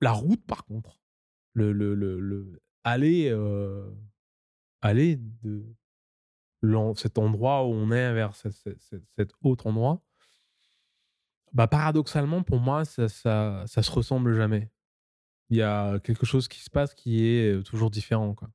la 0.00 0.12
route, 0.12 0.44
par 0.46 0.64
contre, 0.64 1.00
le, 1.54 1.72
le, 1.72 1.94
le, 1.94 2.20
le- 2.20 2.62
aller, 2.84 3.30
aller 4.80 5.16
de 5.42 5.64
cet 6.96 7.18
endroit 7.18 7.64
où 7.66 7.70
on 7.72 7.90
est 7.90 8.12
vers 8.14 8.34
ce- 8.36 8.50
ce- 8.50 8.76
ce- 8.78 8.96
cet 9.16 9.32
autre 9.42 9.66
endroit, 9.66 10.02
bah, 11.54 11.66
paradoxalement, 11.66 12.42
pour 12.42 12.60
moi, 12.60 12.84
ça, 12.84 13.08
ça, 13.08 13.64
ça 13.66 13.82
se 13.82 13.90
ressemble 13.90 14.34
jamais. 14.34 14.70
Il 15.50 15.56
y 15.58 15.62
a 15.62 15.98
quelque 16.00 16.26
chose 16.26 16.48
qui 16.48 16.60
se 16.60 16.70
passe 16.70 16.94
qui 16.94 17.26
est 17.26 17.62
toujours 17.64 17.90
différent, 17.90 18.34
quoi. 18.34 18.50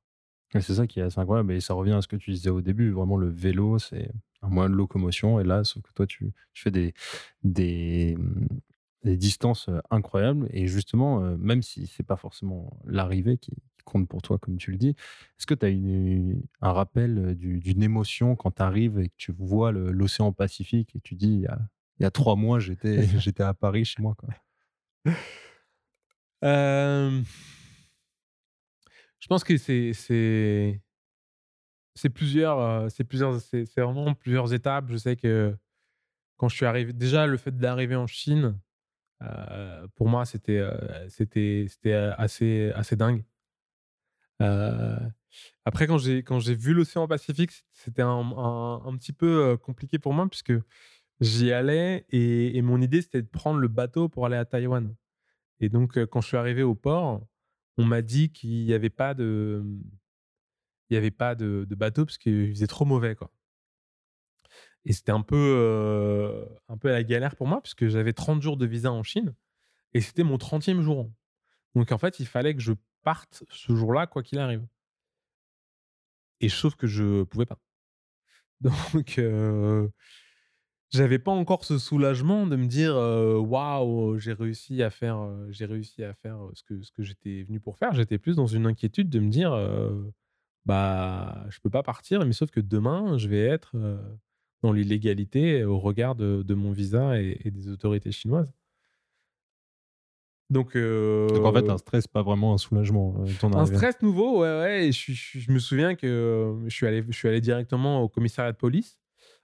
C'est 0.60 0.74
ça 0.74 0.86
qui 0.86 1.00
est 1.00 1.02
assez 1.02 1.20
incroyable. 1.20 1.52
Et 1.52 1.60
ça 1.60 1.74
revient 1.74 1.92
à 1.92 2.02
ce 2.02 2.08
que 2.08 2.16
tu 2.16 2.30
disais 2.32 2.50
au 2.50 2.62
début. 2.62 2.90
Vraiment, 2.90 3.16
le 3.18 3.28
vélo, 3.28 3.78
c'est 3.78 4.10
un 4.42 4.48
moyen 4.48 4.70
de 4.70 4.74
locomotion. 4.74 5.40
Et 5.40 5.44
là, 5.44 5.62
sauf 5.64 5.82
que 5.82 5.92
toi, 5.92 6.06
tu, 6.06 6.32
tu 6.54 6.62
fais 6.62 6.70
des, 6.70 6.94
des, 7.44 8.14
hum, 8.18 8.48
des 9.04 9.16
distances 9.16 9.68
incroyables. 9.90 10.48
Et 10.52 10.66
justement, 10.66 11.20
même 11.38 11.62
si 11.62 11.86
c'est 11.86 12.02
pas 12.02 12.16
forcément 12.16 12.80
l'arrivée 12.86 13.36
qui, 13.38 13.52
compte 13.88 14.08
pour 14.08 14.22
toi, 14.22 14.38
comme 14.38 14.58
tu 14.58 14.70
le 14.70 14.76
dis, 14.76 14.90
est-ce 14.90 15.46
que 15.46 15.54
tu 15.54 15.66
as 15.66 15.70
une, 15.70 16.42
un 16.60 16.72
rappel 16.72 17.34
du- 17.36 17.58
d'une 17.58 17.82
émotion 17.82 18.36
quand 18.36 18.52
tu 18.52 18.62
arrives 18.62 18.98
et 18.98 19.08
que 19.08 19.14
tu 19.16 19.32
vois 19.32 19.72
l'océan 19.72 20.32
Pacifique 20.32 20.94
et 20.94 21.00
tu 21.00 21.14
dis, 21.14 21.28
il 21.34 21.40
y 21.40 21.46
a, 21.46 21.58
il 21.98 22.02
y 22.04 22.06
a 22.06 22.10
trois 22.10 22.36
mois, 22.36 22.58
j'étais 22.58 23.06
j'étais 23.18 23.42
à 23.42 23.54
Paris 23.54 23.84
chez 23.84 24.02
moi. 24.02 24.14
Quoi. 24.16 24.28
Euh, 26.44 27.22
je 29.18 29.26
pense 29.26 29.42
que 29.44 29.56
c'est 29.56 29.92
c'est 29.92 30.80
c'est 31.94 32.10
plusieurs 32.10 32.90
c'est 32.90 33.04
plusieurs 33.04 33.40
c'est 33.40 33.64
c'est 33.64 33.80
vraiment 33.80 34.14
plusieurs 34.14 34.52
étapes. 34.54 34.86
Je 34.88 34.96
sais 34.96 35.16
que 35.16 35.56
quand 36.36 36.48
je 36.48 36.54
suis 36.56 36.66
arrivé, 36.66 36.92
déjà 36.92 37.26
le 37.26 37.36
fait 37.36 37.56
d'arriver 37.56 37.96
en 37.96 38.06
Chine, 38.06 38.58
euh, 39.22 39.86
pour 39.96 40.08
moi 40.08 40.24
c'était 40.24 40.58
euh, 40.58 41.08
c'était 41.08 41.66
c'était 41.68 41.92
assez 41.94 42.70
assez 42.74 42.94
dingue. 42.96 43.24
Euh, 44.40 45.00
après 45.64 45.88
quand 45.88 45.98
j'ai 45.98 46.22
quand 46.22 46.38
j'ai 46.38 46.54
vu 46.54 46.72
l'océan 46.72 47.08
Pacifique, 47.08 47.50
c'était 47.72 48.02
un, 48.02 48.08
un, 48.08 48.86
un 48.86 48.96
petit 48.96 49.12
peu 49.12 49.56
compliqué 49.56 49.98
pour 49.98 50.14
moi 50.14 50.28
puisque 50.28 50.52
j'y 51.20 51.52
allais 51.52 52.06
et, 52.10 52.60
mon 52.62 52.80
idée 52.80 53.02
c'était 53.02 53.22
de 53.22 53.28
prendre 53.28 53.58
le 53.58 53.68
bateau 53.68 54.08
pour 54.08 54.26
aller 54.26 54.36
à 54.36 54.44
Taïwan. 54.44 54.94
Et 55.60 55.68
donc, 55.68 55.98
euh, 55.98 56.06
quand 56.06 56.20
je 56.20 56.28
suis 56.28 56.36
arrivé 56.36 56.62
au 56.62 56.74
port, 56.74 57.26
on 57.78 57.84
m'a 57.84 58.02
dit 58.02 58.30
qu'il 58.32 58.64
n'y 58.64 58.74
avait 58.74 58.90
pas 58.90 59.14
de, 59.14 59.64
il 60.90 60.94
y 60.94 60.96
avait 60.96 61.10
pas 61.10 61.34
de, 61.34 61.66
bateau 61.70 62.04
parce 62.04 62.18
qu'il 62.18 62.50
faisait 62.50 62.66
trop 62.66 62.84
mauvais, 62.84 63.14
quoi. 63.14 63.30
Et 64.84 64.92
c'était 64.92 65.12
un 65.12 65.22
peu, 65.22 65.36
euh, 65.36 66.44
un 66.68 66.78
peu 66.78 66.88
à 66.88 66.92
la 66.92 67.02
galère 67.04 67.36
pour 67.36 67.46
moi 67.46 67.60
puisque 67.60 67.88
j'avais 67.88 68.12
30 68.12 68.40
jours 68.40 68.56
de 68.56 68.66
visa 68.66 68.90
en 68.92 69.02
Chine 69.02 69.34
et 69.92 70.00
c'était 70.00 70.22
mon 70.22 70.36
30e 70.36 70.80
jour. 70.80 71.10
Donc, 71.74 71.92
en 71.92 71.98
fait, 71.98 72.20
il 72.20 72.26
fallait 72.26 72.54
que 72.54 72.60
je 72.60 72.72
parte 73.02 73.44
ce 73.50 73.74
jour-là, 73.74 74.06
quoi 74.06 74.22
qu'il 74.22 74.38
arrive. 74.38 74.66
Et 76.40 76.48
sauf 76.48 76.74
que 76.76 76.86
je 76.86 77.24
pouvais 77.24 77.46
pas. 77.46 77.58
Donc, 78.60 79.18
euh, 79.18 79.88
j'avais 80.90 81.18
pas 81.18 81.32
encore 81.32 81.64
ce 81.64 81.78
soulagement 81.78 82.46
de 82.46 82.56
me 82.56 82.66
dire 82.66 82.94
waouh 82.96 84.18
j'ai 84.18 84.32
réussi 84.32 84.82
à 84.82 84.90
faire 84.90 85.18
euh, 85.18 85.46
j'ai 85.50 85.66
réussi 85.66 86.02
à 86.02 86.14
faire 86.14 86.38
ce 86.54 86.62
que 86.62 86.82
ce 86.82 86.92
que 86.92 87.02
j'étais 87.02 87.42
venu 87.42 87.60
pour 87.60 87.76
faire 87.76 87.92
j'étais 87.92 88.18
plus 88.18 88.36
dans 88.36 88.46
une 88.46 88.66
inquiétude 88.66 89.10
de 89.10 89.20
me 89.20 89.28
dire 89.28 89.52
euh, 89.52 89.90
bah 90.64 91.44
je 91.50 91.60
peux 91.60 91.70
pas 91.70 91.82
partir 91.82 92.24
mais 92.24 92.32
sauf 92.32 92.50
que 92.50 92.60
demain 92.60 93.18
je 93.18 93.28
vais 93.28 93.44
être 93.44 93.72
euh, 93.74 93.98
dans 94.62 94.72
l'illégalité 94.72 95.64
au 95.64 95.78
regard 95.78 96.14
de, 96.14 96.42
de 96.42 96.54
mon 96.54 96.72
visa 96.72 97.20
et, 97.20 97.38
et 97.44 97.50
des 97.50 97.68
autorités 97.68 98.12
chinoises 98.12 98.52
donc, 100.50 100.78
Donc 100.78 101.44
en 101.44 101.52
fait, 101.52 101.68
un 101.68 101.76
stress, 101.76 102.06
pas 102.06 102.22
vraiment 102.22 102.54
un 102.54 102.56
soulagement. 102.56 103.22
ton 103.38 103.52
un 103.54 103.66
stress 103.66 104.00
nouveau, 104.00 104.40
ouais, 104.40 104.48
ouais. 104.48 104.92
Je, 104.92 105.12
je, 105.12 105.52
me 105.52 105.58
souviens 105.58 105.94
que 105.94 106.56
je 106.64 106.74
suis 106.74 106.86
allé, 106.86 107.04
je 107.06 107.14
suis 107.14 107.28
allé 107.28 107.42
directement 107.42 108.00
au 108.00 108.08
commissariat 108.08 108.52
de 108.52 108.56
police 108.56 108.98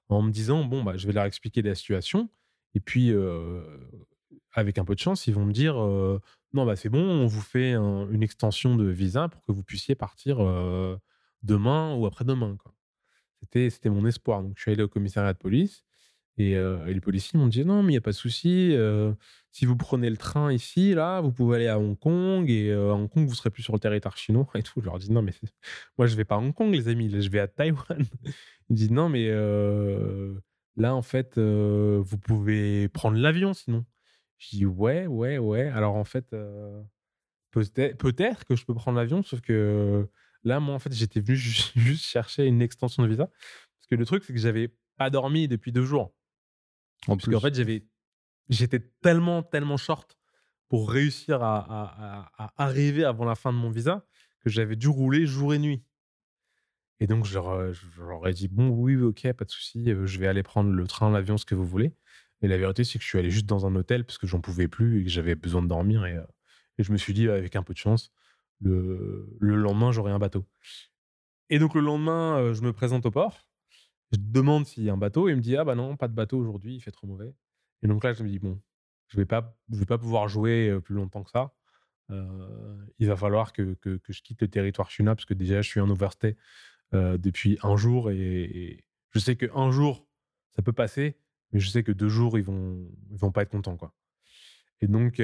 en 0.08 0.22
me 0.22 0.30
disant 0.30 0.64
bon 0.64 0.82
bah 0.84 0.96
je 0.96 1.06
vais 1.06 1.12
leur 1.12 1.24
expliquer 1.24 1.62
la 1.62 1.74
situation 1.74 2.28
et 2.74 2.80
puis 2.80 3.12
avec 4.52 4.78
un 4.78 4.84
peu 4.84 4.94
de 4.94 5.00
chance 5.00 5.26
ils 5.26 5.34
vont 5.34 5.44
me 5.44 5.52
dire 5.52 5.76
non 6.52 6.66
bah 6.66 6.76
c'est 6.76 6.88
bon 6.88 7.02
on 7.02 7.26
vous 7.26 7.40
fait 7.40 7.72
un- 7.72 8.08
une 8.10 8.22
extension 8.22 8.76
de 8.76 8.84
visa 8.86 9.28
pour 9.28 9.42
que 9.42 9.52
vous 9.52 9.64
puissiez 9.64 9.94
partir 9.94 10.38
demain 11.42 11.94
ou 11.96 12.06
après-demain. 12.06 12.56
C'était 13.40 13.70
c'était 13.70 13.90
mon 13.90 14.06
espoir 14.06 14.42
donc 14.42 14.54
je 14.56 14.62
suis 14.62 14.72
allé 14.72 14.82
au 14.82 14.88
commissariat 14.88 15.32
de 15.32 15.38
police 15.38 15.84
et, 16.36 16.56
les 16.86 17.00
policiers 17.00 17.38
m'ont 17.38 17.46
dit 17.46 17.64
non 17.64 17.82
mais 17.82 17.92
il 17.92 17.94
y 17.94 17.98
a 17.98 18.00
pas 18.00 18.10
de 18.10 18.16
souci 18.16 18.76
si 19.52 19.66
vous 19.66 19.76
prenez 19.76 20.10
le 20.10 20.16
train 20.16 20.52
ici 20.52 20.94
là 20.94 21.20
vous 21.20 21.30
pouvez 21.32 21.56
aller 21.56 21.68
à 21.68 21.78
Hong 21.78 21.96
Kong 21.98 22.50
et 22.50 22.72
à 22.72 22.94
Hong 22.94 23.08
Kong 23.08 23.26
vous 23.26 23.34
serez 23.34 23.50
plus 23.50 23.62
sur 23.62 23.72
le 23.72 23.78
territoire 23.78 24.16
chinois 24.16 24.48
et 24.54 24.62
tout 24.62 24.80
je 24.80 24.86
leur 24.86 24.98
dis 24.98 25.12
non 25.12 25.22
mais 25.22 25.34
moi 25.96 26.06
je 26.06 26.16
vais 26.16 26.24
pas 26.24 26.34
à 26.34 26.38
Hong 26.38 26.52
Kong 26.52 26.74
les 26.74 26.88
amis 26.88 27.08
je 27.08 27.30
vais 27.30 27.40
à 27.40 27.46
Taïwan 27.46 28.04
ils 28.68 28.72
me 28.72 28.76
disent 28.76 28.90
non, 28.90 29.08
mais 29.08 29.28
là, 30.76 30.94
en 30.94 31.02
fait, 31.02 31.38
vous 31.38 32.18
pouvez 32.18 32.88
prendre 32.88 33.18
l'avion 33.18 33.54
sinon. 33.54 33.84
Je 34.38 34.56
dis 34.56 34.66
ouais, 34.66 35.06
ouais, 35.06 35.38
ouais. 35.38 35.68
Alors 35.68 35.96
en 35.96 36.04
fait, 36.04 36.34
peut-être 37.50 38.44
que 38.44 38.56
je 38.56 38.64
peux 38.64 38.74
prendre 38.74 38.98
l'avion, 38.98 39.22
sauf 39.22 39.40
que 39.40 40.08
là, 40.44 40.60
moi, 40.60 40.74
en 40.74 40.78
fait, 40.78 40.92
j'étais 40.92 41.20
venu 41.20 41.36
ju- 41.36 41.72
juste 41.76 42.04
chercher 42.04 42.46
une 42.46 42.62
extension 42.62 43.02
de 43.02 43.08
visa. 43.08 43.26
Parce 43.26 43.86
que 43.90 43.94
le 43.96 44.06
truc, 44.06 44.24
c'est 44.24 44.32
que 44.32 44.38
j'avais 44.38 44.74
pas 44.96 45.10
dormi 45.10 45.48
depuis 45.48 45.72
deux 45.72 45.84
jours. 45.84 46.14
En 47.08 47.16
Parce 47.16 47.28
qu'en 47.28 47.40
fait, 47.40 47.54
j'avais, 47.54 47.86
j'étais 48.48 48.80
tellement, 49.02 49.42
tellement 49.42 49.76
short 49.76 50.18
pour 50.68 50.90
réussir 50.90 51.42
à, 51.42 51.58
à- 51.58 52.30
à- 52.38 52.44
à 52.46 52.64
arriver 52.64 53.04
avant 53.04 53.24
la 53.24 53.34
fin 53.34 53.52
de 53.52 53.58
mon 53.58 53.70
visa 53.70 54.06
que 54.40 54.50
j'avais 54.50 54.76
dû 54.76 54.88
rouler 54.88 55.26
jour 55.26 55.54
et 55.54 55.58
nuit. 55.58 55.84
Et 57.00 57.06
donc, 57.06 57.24
je 57.24 57.34
leur, 57.34 57.48
euh, 57.50 57.72
je 57.72 58.02
leur 58.02 58.26
ai 58.26 58.32
dit 58.32 58.48
Bon, 58.48 58.68
oui, 58.68 58.96
ok, 58.96 59.32
pas 59.32 59.44
de 59.44 59.50
souci, 59.50 59.90
euh, 59.90 60.06
je 60.06 60.18
vais 60.18 60.26
aller 60.26 60.42
prendre 60.42 60.70
le 60.70 60.86
train, 60.86 61.10
l'avion, 61.10 61.36
ce 61.36 61.44
que 61.44 61.54
vous 61.54 61.66
voulez. 61.66 61.92
Et 62.42 62.48
la 62.48 62.56
vérité, 62.56 62.84
c'est 62.84 62.98
que 62.98 63.04
je 63.04 63.08
suis 63.08 63.18
allé 63.18 63.30
juste 63.30 63.46
dans 63.46 63.66
un 63.66 63.74
hôtel 63.74 64.04
parce 64.04 64.18
que 64.18 64.26
j'en 64.26 64.40
pouvais 64.40 64.68
plus 64.68 65.00
et 65.00 65.04
que 65.04 65.10
j'avais 65.10 65.34
besoin 65.34 65.62
de 65.62 65.68
dormir. 65.68 66.04
Et, 66.06 66.14
euh, 66.16 66.24
et 66.78 66.82
je 66.82 66.92
me 66.92 66.96
suis 66.98 67.12
dit, 67.14 67.28
avec 67.28 67.56
un 67.56 67.62
peu 67.62 67.72
de 67.72 67.78
chance, 67.78 68.10
le, 68.60 69.28
le 69.40 69.56
lendemain, 69.56 69.92
j'aurai 69.92 70.12
un 70.12 70.18
bateau. 70.18 70.46
Et 71.50 71.58
donc, 71.58 71.74
le 71.74 71.80
lendemain, 71.80 72.52
je 72.52 72.62
me 72.62 72.72
présente 72.72 73.06
au 73.06 73.10
port. 73.10 73.46
Je 74.12 74.18
demande 74.20 74.66
s'il 74.66 74.84
y 74.84 74.90
a 74.90 74.92
un 74.92 74.96
bateau. 74.96 75.28
Et 75.28 75.32
il 75.32 75.36
me 75.36 75.40
dit 75.42 75.56
Ah, 75.56 75.64
bah 75.64 75.74
non, 75.74 75.96
pas 75.96 76.08
de 76.08 76.14
bateau 76.14 76.38
aujourd'hui, 76.38 76.76
il 76.76 76.80
fait 76.80 76.92
trop 76.92 77.06
mauvais. 77.06 77.34
Et 77.82 77.88
donc 77.88 78.04
là, 78.04 78.12
je 78.12 78.22
me 78.22 78.28
dis 78.28 78.38
Bon, 78.38 78.60
je 79.08 79.16
vais 79.16 79.24
vais 79.24 79.86
pas 79.86 79.98
pouvoir 79.98 80.28
jouer 80.28 80.78
plus 80.84 80.94
longtemps 80.94 81.22
que 81.22 81.30
ça. 81.30 81.54
Il 82.10 83.08
va 83.08 83.16
falloir 83.16 83.52
que, 83.52 83.74
que, 83.74 83.96
que 83.96 84.12
je 84.12 84.22
quitte 84.22 84.42
le 84.42 84.48
territoire 84.48 84.90
chinois 84.90 85.14
parce 85.14 85.24
que 85.24 85.34
déjà, 85.34 85.62
je 85.62 85.68
suis 85.68 85.80
en 85.80 85.90
overstay 85.90 86.36
depuis 86.92 87.58
un 87.62 87.76
jour 87.76 88.10
et, 88.10 88.84
je 89.10 89.18
sais 89.20 89.36
que 89.36 89.46
un 89.54 89.70
jour 89.70 90.08
ça 90.50 90.62
peut 90.62 90.72
passer, 90.72 91.16
mais 91.52 91.60
je 91.60 91.68
sais 91.68 91.82
que 91.82 91.92
deux 91.92 92.08
jours 92.08 92.36
ils 92.38 92.44
vont 92.44 92.88
ils 93.10 93.18
vont 93.18 93.30
pas 93.32 93.42
être 93.42 93.50
contents 93.50 93.76
quoi. 93.76 93.94
Et 94.80 94.88
donc 94.88 95.20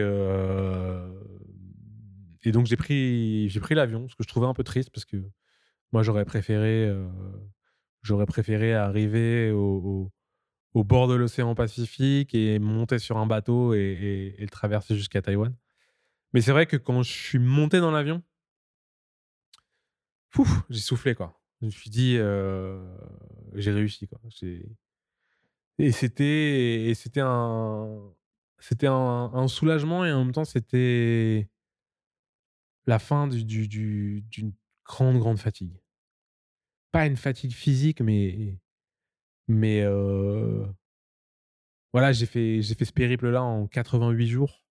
et 2.43 2.53
donc 2.53 2.67
j'ai 2.67 2.77
pris 2.77 3.49
j'ai 3.49 3.61
pris 3.61 3.75
l'avion 3.75 4.09
ce 4.09 4.15
que 4.15 4.23
je 4.23 4.29
trouvais 4.29 4.47
un 4.47 4.55
peu 4.55 4.65
triste 4.65 4.91
parce 4.91 5.05
que 5.05 5.23
moi 5.93 6.03
j'aurais 6.03 6.25
préféré 6.25 6.89
j'aurais 8.03 8.27
préféré 8.27 8.75
arriver 8.75 9.51
au, 9.51 10.11
bord 10.75 11.09
de 11.09 11.15
l'océan 11.15 11.55
Pacifique 11.55 12.35
et 12.35 12.59
monter 12.59 12.99
sur 12.99 13.19
un 13.19 13.27
bateau 13.27 13.75
et, 13.75 14.37
le 14.39 14.49
traverser 14.49 14.97
jusqu'à 14.97 15.23
Taïwan. 15.23 15.55
Mais 16.33 16.41
c'est 16.41 16.53
vrai 16.53 16.67
que 16.67 16.77
quand 16.77 17.03
je 17.03 17.13
suis 17.13 17.39
monté 17.39 17.81
dans 17.81 17.91
l'avion, 17.91 18.23
j'ai 20.71 20.81
soufflé 20.81 21.15
quoi. 21.15 21.41
Je 21.61 21.67
me 21.67 21.71
suis 21.71 21.91
dit, 21.91 22.17
euh, 22.19 22.83
j'ai 23.55 23.73
réussi 23.73 24.07
quoi. 24.07 24.21
Et 25.79 25.93
c'était, 25.93 27.21
un, 27.21 28.13
soulagement 29.49 30.05
et 30.05 30.13
en 30.13 30.25
même 30.25 30.33
temps 30.33 30.45
c'était 30.45 31.49
la 32.87 32.99
fin 32.99 33.27
du- 33.27 33.45
du- 33.45 33.69
du- 33.69 34.23
d'une 34.31 34.53
grande 34.85 35.19
grande 35.19 35.39
fatigue. 35.39 35.81
Pas 36.93 37.07
une 37.07 37.17
fatigue 37.17 37.53
physique, 37.53 38.01
mais 38.01 38.59
mais 39.49 39.85
voilà, 41.93 42.13
j'ai 42.13 42.27
fait 42.27 42.63
j'ai 42.63 42.75
fait 42.75 42.85
ce 42.85 42.93
périple 42.93 43.29
là 43.29 43.43
en 43.43 43.67
88 43.67 44.27
jours 44.27 44.63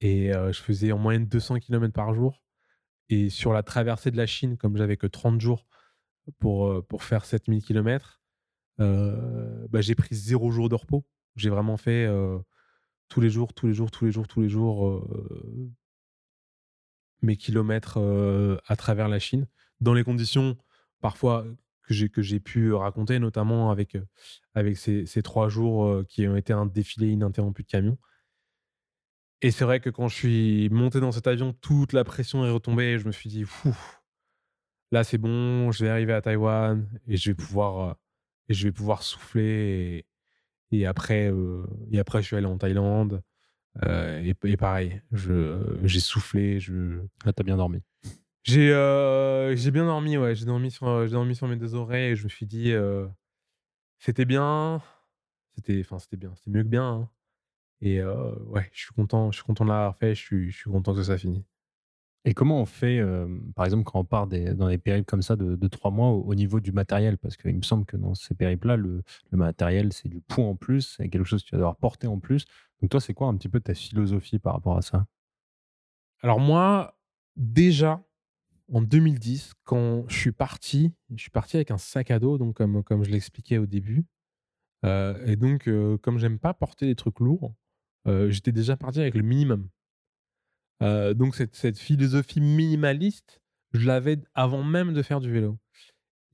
et 0.00 0.32
je 0.32 0.60
faisais 0.60 0.92
en 0.92 0.98
moyenne 0.98 1.26
200 1.26 1.60
km 1.60 1.92
par 1.92 2.14
jour. 2.14 2.42
Et 3.08 3.30
sur 3.30 3.52
la 3.52 3.62
traversée 3.62 4.10
de 4.10 4.16
la 4.16 4.26
Chine, 4.26 4.56
comme 4.56 4.76
j'avais 4.76 4.96
que 4.96 5.06
30 5.06 5.40
jours 5.40 5.66
pour, 6.38 6.82
faire 7.02 7.24
7000 7.24 7.62
km, 7.62 8.22
bah, 8.78 9.80
j'ai 9.80 9.94
pris 9.94 10.14
zéro 10.14 10.50
jour 10.50 10.68
de 10.68 10.74
repos. 10.74 11.04
J'ai 11.36 11.50
vraiment 11.50 11.76
fait 11.76 12.08
tous 13.08 13.20
les 13.20 13.30
jours, 13.30 13.54
tous 13.54 13.66
les 13.66 13.74
jours, 13.74 13.90
tous 13.90 14.04
les 14.04 14.12
jours, 14.12 14.26
tous 14.26 14.40
les 14.42 14.48
jours 14.48 15.08
mes 17.22 17.36
kilomètres 17.36 17.98
à 18.66 18.76
travers 18.76 19.08
la 19.08 19.18
Chine, 19.20 19.46
dans 19.82 19.94
les 19.94 20.04
conditions 20.04 20.56
parfois 21.00 21.44
que 21.82 21.92
j'ai 21.94 22.08
que 22.08 22.22
j'ai 22.22 22.40
pu 22.40 22.72
raconter, 22.72 23.18
notamment 23.18 23.70
avec, 23.70 23.96
euh, 23.96 24.04
avec 24.54 24.76
ces, 24.76 25.04
ces 25.06 25.22
trois 25.22 25.48
jours 25.48 25.84
euh, 25.86 26.04
qui 26.08 26.26
ont 26.28 26.36
été 26.36 26.52
un 26.52 26.64
défilé 26.66 27.08
ininterrompu 27.08 27.62
de 27.64 27.68
camions. 27.68 27.98
Et 29.40 29.50
c'est 29.50 29.64
vrai 29.64 29.80
que 29.80 29.90
quand 29.90 30.06
je 30.08 30.14
suis 30.14 30.68
monté 30.70 31.00
dans 31.00 31.10
cet 31.10 31.26
avion, 31.26 31.52
toute 31.52 31.92
la 31.92 32.04
pression 32.04 32.46
est 32.46 32.50
retombée 32.50 32.92
et 32.92 32.98
je 33.00 33.06
me 33.06 33.12
suis 33.12 33.28
dit, 33.28 33.44
là 34.92 35.02
c'est 35.04 35.18
bon, 35.18 35.72
je 35.72 35.84
vais 35.84 35.90
arriver 35.90 36.12
à 36.12 36.22
Taïwan 36.22 36.88
et 37.08 37.16
je 37.16 37.30
vais 37.30 37.34
pouvoir, 37.34 37.90
euh, 37.90 37.94
et 38.48 38.54
je 38.54 38.64
vais 38.68 38.72
pouvoir 38.72 39.02
souffler. 39.02 40.06
Et, 40.74 40.86
après, 40.86 41.30
et 41.90 41.98
après, 41.98 42.22
je 42.22 42.28
suis 42.28 42.36
allé 42.36 42.46
en 42.46 42.56
Thaïlande. 42.56 43.22
et, 43.86 44.34
et 44.44 44.56
pareil, 44.56 45.02
je- 45.12 45.76
j'ai 45.84 46.00
soufflé. 46.00 46.60
Je, 46.60 47.00
Là, 47.26 47.32
t'as 47.34 47.42
bien 47.42 47.56
dormi. 47.58 47.82
J'ai 48.44 48.72
euh, 48.72 49.54
j'ai 49.56 49.70
bien 49.70 49.84
dormi, 49.86 50.16
ouais. 50.16 50.34
J'ai 50.34 50.44
dormi, 50.46 50.70
sur, 50.70 51.04
j'ai 51.06 51.12
dormi 51.12 51.34
sur 51.36 51.48
mes 51.48 51.56
deux 51.56 51.74
oreilles 51.74 52.12
et 52.12 52.16
je 52.16 52.24
me 52.24 52.28
suis 52.28 52.46
dit, 52.46 52.72
euh, 52.72 53.06
c'était 53.98 54.24
bien. 54.26 54.82
C'était 55.56 55.80
enfin, 55.80 55.98
c'était 56.00 56.16
bien. 56.18 56.32
C'était 56.36 56.50
mieux 56.52 56.62
que 56.64 56.68
bien. 56.68 56.84
hein. 56.86 57.10
Et 57.82 58.00
euh, 58.00 58.34
ouais, 58.46 58.70
je 58.74 58.82
suis 58.84 58.94
content, 58.94 59.30
je 59.32 59.38
suis 59.38 59.44
content 59.46 59.64
de 59.64 59.70
l'avoir 59.70 59.96
fait. 59.98 60.14
Je 60.14 60.20
suis, 60.22 60.50
je 60.52 60.56
suis 60.58 60.70
content 60.70 60.94
que 60.94 61.02
ça 61.04 61.18
finisse. 61.18 61.44
Et 62.24 62.34
comment 62.34 62.60
on 62.62 62.66
fait, 62.66 63.00
euh, 63.00 63.28
par 63.56 63.64
exemple, 63.66 63.84
quand 63.84 64.00
on 64.00 64.04
part 64.04 64.26
des- 64.28 64.54
dans 64.54 64.68
des 64.68 64.78
périples 64.78 65.06
comme 65.06 65.22
ça 65.22 65.36
de, 65.36 65.56
de 65.56 65.68
trois 65.68 65.90
mois 65.90 66.08
au, 66.10 66.22
au 66.22 66.34
niveau 66.36 66.60
du 66.60 66.72
matériel? 66.72 67.18
Parce 67.18 67.36
qu'il 67.36 67.56
me 67.56 67.62
semble 67.62 67.86
que 67.86 67.96
dans 67.96 68.14
ces 68.14 68.34
périples-là, 68.34 68.76
le, 68.76 69.02
le 69.32 69.38
matériel, 69.38 69.92
c'est 69.92 70.08
du 70.08 70.20
poids 70.22 70.46
en 70.46 70.56
plus, 70.56 70.96
c'est 70.98 71.08
quelque 71.08 71.24
chose 71.24 71.42
que 71.44 71.48
tu 71.50 71.54
vas 71.56 71.58
devoir 71.60 71.76
porter 71.76 72.06
en 72.08 72.18
plus. 72.20 72.46
Donc 72.82 72.90
toi, 72.90 73.00
c'est 73.00 73.14
quoi 73.14 73.28
un 73.28 73.36
petit 73.36 73.48
peu 73.48 73.60
ta 73.60 73.74
philosophie 73.74 74.38
par 74.38 74.54
rapport 74.54 74.76
à 74.78 74.82
ça? 74.82 75.06
Alors 76.22 76.40
moi, 76.40 76.98
déjà 77.36 78.02
en 78.72 78.80
2010, 78.82 79.52
quand 79.64 80.08
je 80.08 80.16
suis 80.16 80.32
parti, 80.32 80.92
je 81.14 81.22
suis 81.22 81.30
parti 81.30 81.56
avec 81.56 81.70
un 81.70 81.78
sac 81.78 82.10
à 82.10 82.18
dos, 82.18 82.38
donc 82.38 82.56
comme, 82.56 83.04
je 83.04 83.10
l'expliquais 83.10 83.58
au 83.58 83.66
début. 83.66 84.06
Euh, 84.84 85.24
et 85.26 85.36
donc, 85.36 85.68
euh, 85.68 85.98
comme 85.98 86.18
j'aime 86.18 86.38
pas 86.38 86.54
porter 86.54 86.86
des 86.86 86.96
trucs 86.96 87.20
lourds, 87.20 87.54
euh, 88.08 88.30
j'étais 88.30 88.52
déjà 88.52 88.76
parti 88.76 89.00
avec 89.00 89.14
le 89.14 89.22
minimum. 89.22 89.68
Euh, 90.82 91.14
donc 91.14 91.36
cette, 91.36 91.78
philosophie 91.78 92.40
minimaliste, 92.40 93.40
je 93.72 93.86
l'avais 93.86 94.18
avant 94.34 94.64
même 94.64 94.92
de 94.92 95.02
faire 95.02 95.20
du 95.20 95.30
vélo. 95.30 95.58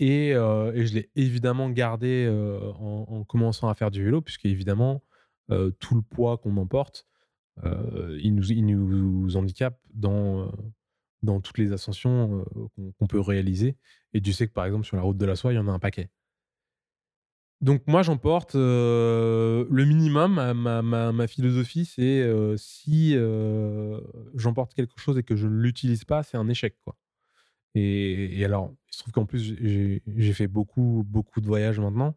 Et, 0.00 0.30
je 0.32 0.94
l'ai 0.94 1.10
évidemment 1.16 1.70
gardé 1.70 2.24
euh, 2.26 2.72
en, 2.74 3.06
en 3.08 3.24
commençant 3.24 3.68
à 3.68 3.74
faire 3.74 3.90
du 3.90 4.04
vélo, 4.04 4.22
puisque 4.22 4.46
évidemment, 4.46 5.02
tout 5.80 5.94
le 5.94 6.02
poids 6.02 6.36
qu'on 6.38 6.56
emporte, 6.58 7.06
il, 7.64 8.34
nous, 8.34 8.52
il 8.52 8.66
nous 8.66 9.36
handicape 9.36 9.80
dans, 9.92 10.52
dans 11.22 11.40
toutes 11.40 11.58
les 11.58 11.72
ascensions 11.72 12.44
qu'on 12.98 13.06
peut 13.06 13.20
réaliser. 13.20 13.76
Et 14.14 14.20
tu 14.20 14.32
sais 14.32 14.46
que 14.46 14.52
par 14.52 14.66
exemple, 14.66 14.86
sur 14.86 14.96
la 14.96 15.02
route 15.02 15.18
de 15.18 15.26
la 15.26 15.36
soie, 15.36 15.52
il 15.52 15.56
y 15.56 15.58
en 15.58 15.68
a 15.68 15.72
un 15.72 15.78
paquet. 15.78 16.10
Donc 17.60 17.82
moi, 17.88 18.02
j'emporte 18.02 18.54
le 18.54 19.66
minimum. 19.70 20.34
Ma, 20.54 20.82
ma- 20.82 21.26
philosophie, 21.26 21.84
c'est 21.84 22.24
si 22.56 23.16
j'emporte 24.34 24.74
quelque 24.74 24.98
chose 25.00 25.18
et 25.18 25.22
que 25.24 25.34
je 25.34 25.48
ne 25.48 25.60
l'utilise 25.60 26.04
pas, 26.04 26.22
c'est 26.22 26.36
un 26.36 26.48
échec. 26.48 26.76
quoi. 26.84 26.96
Et, 27.74 28.44
alors, 28.44 28.74
il 28.90 28.94
se 28.94 29.00
trouve 29.00 29.12
qu'en 29.12 29.26
plus, 29.26 29.56
j'ai 29.60 30.32
fait 30.32 30.46
beaucoup, 30.46 31.04
beaucoup 31.06 31.40
de 31.40 31.46
voyages 31.46 31.80
maintenant. 31.80 32.16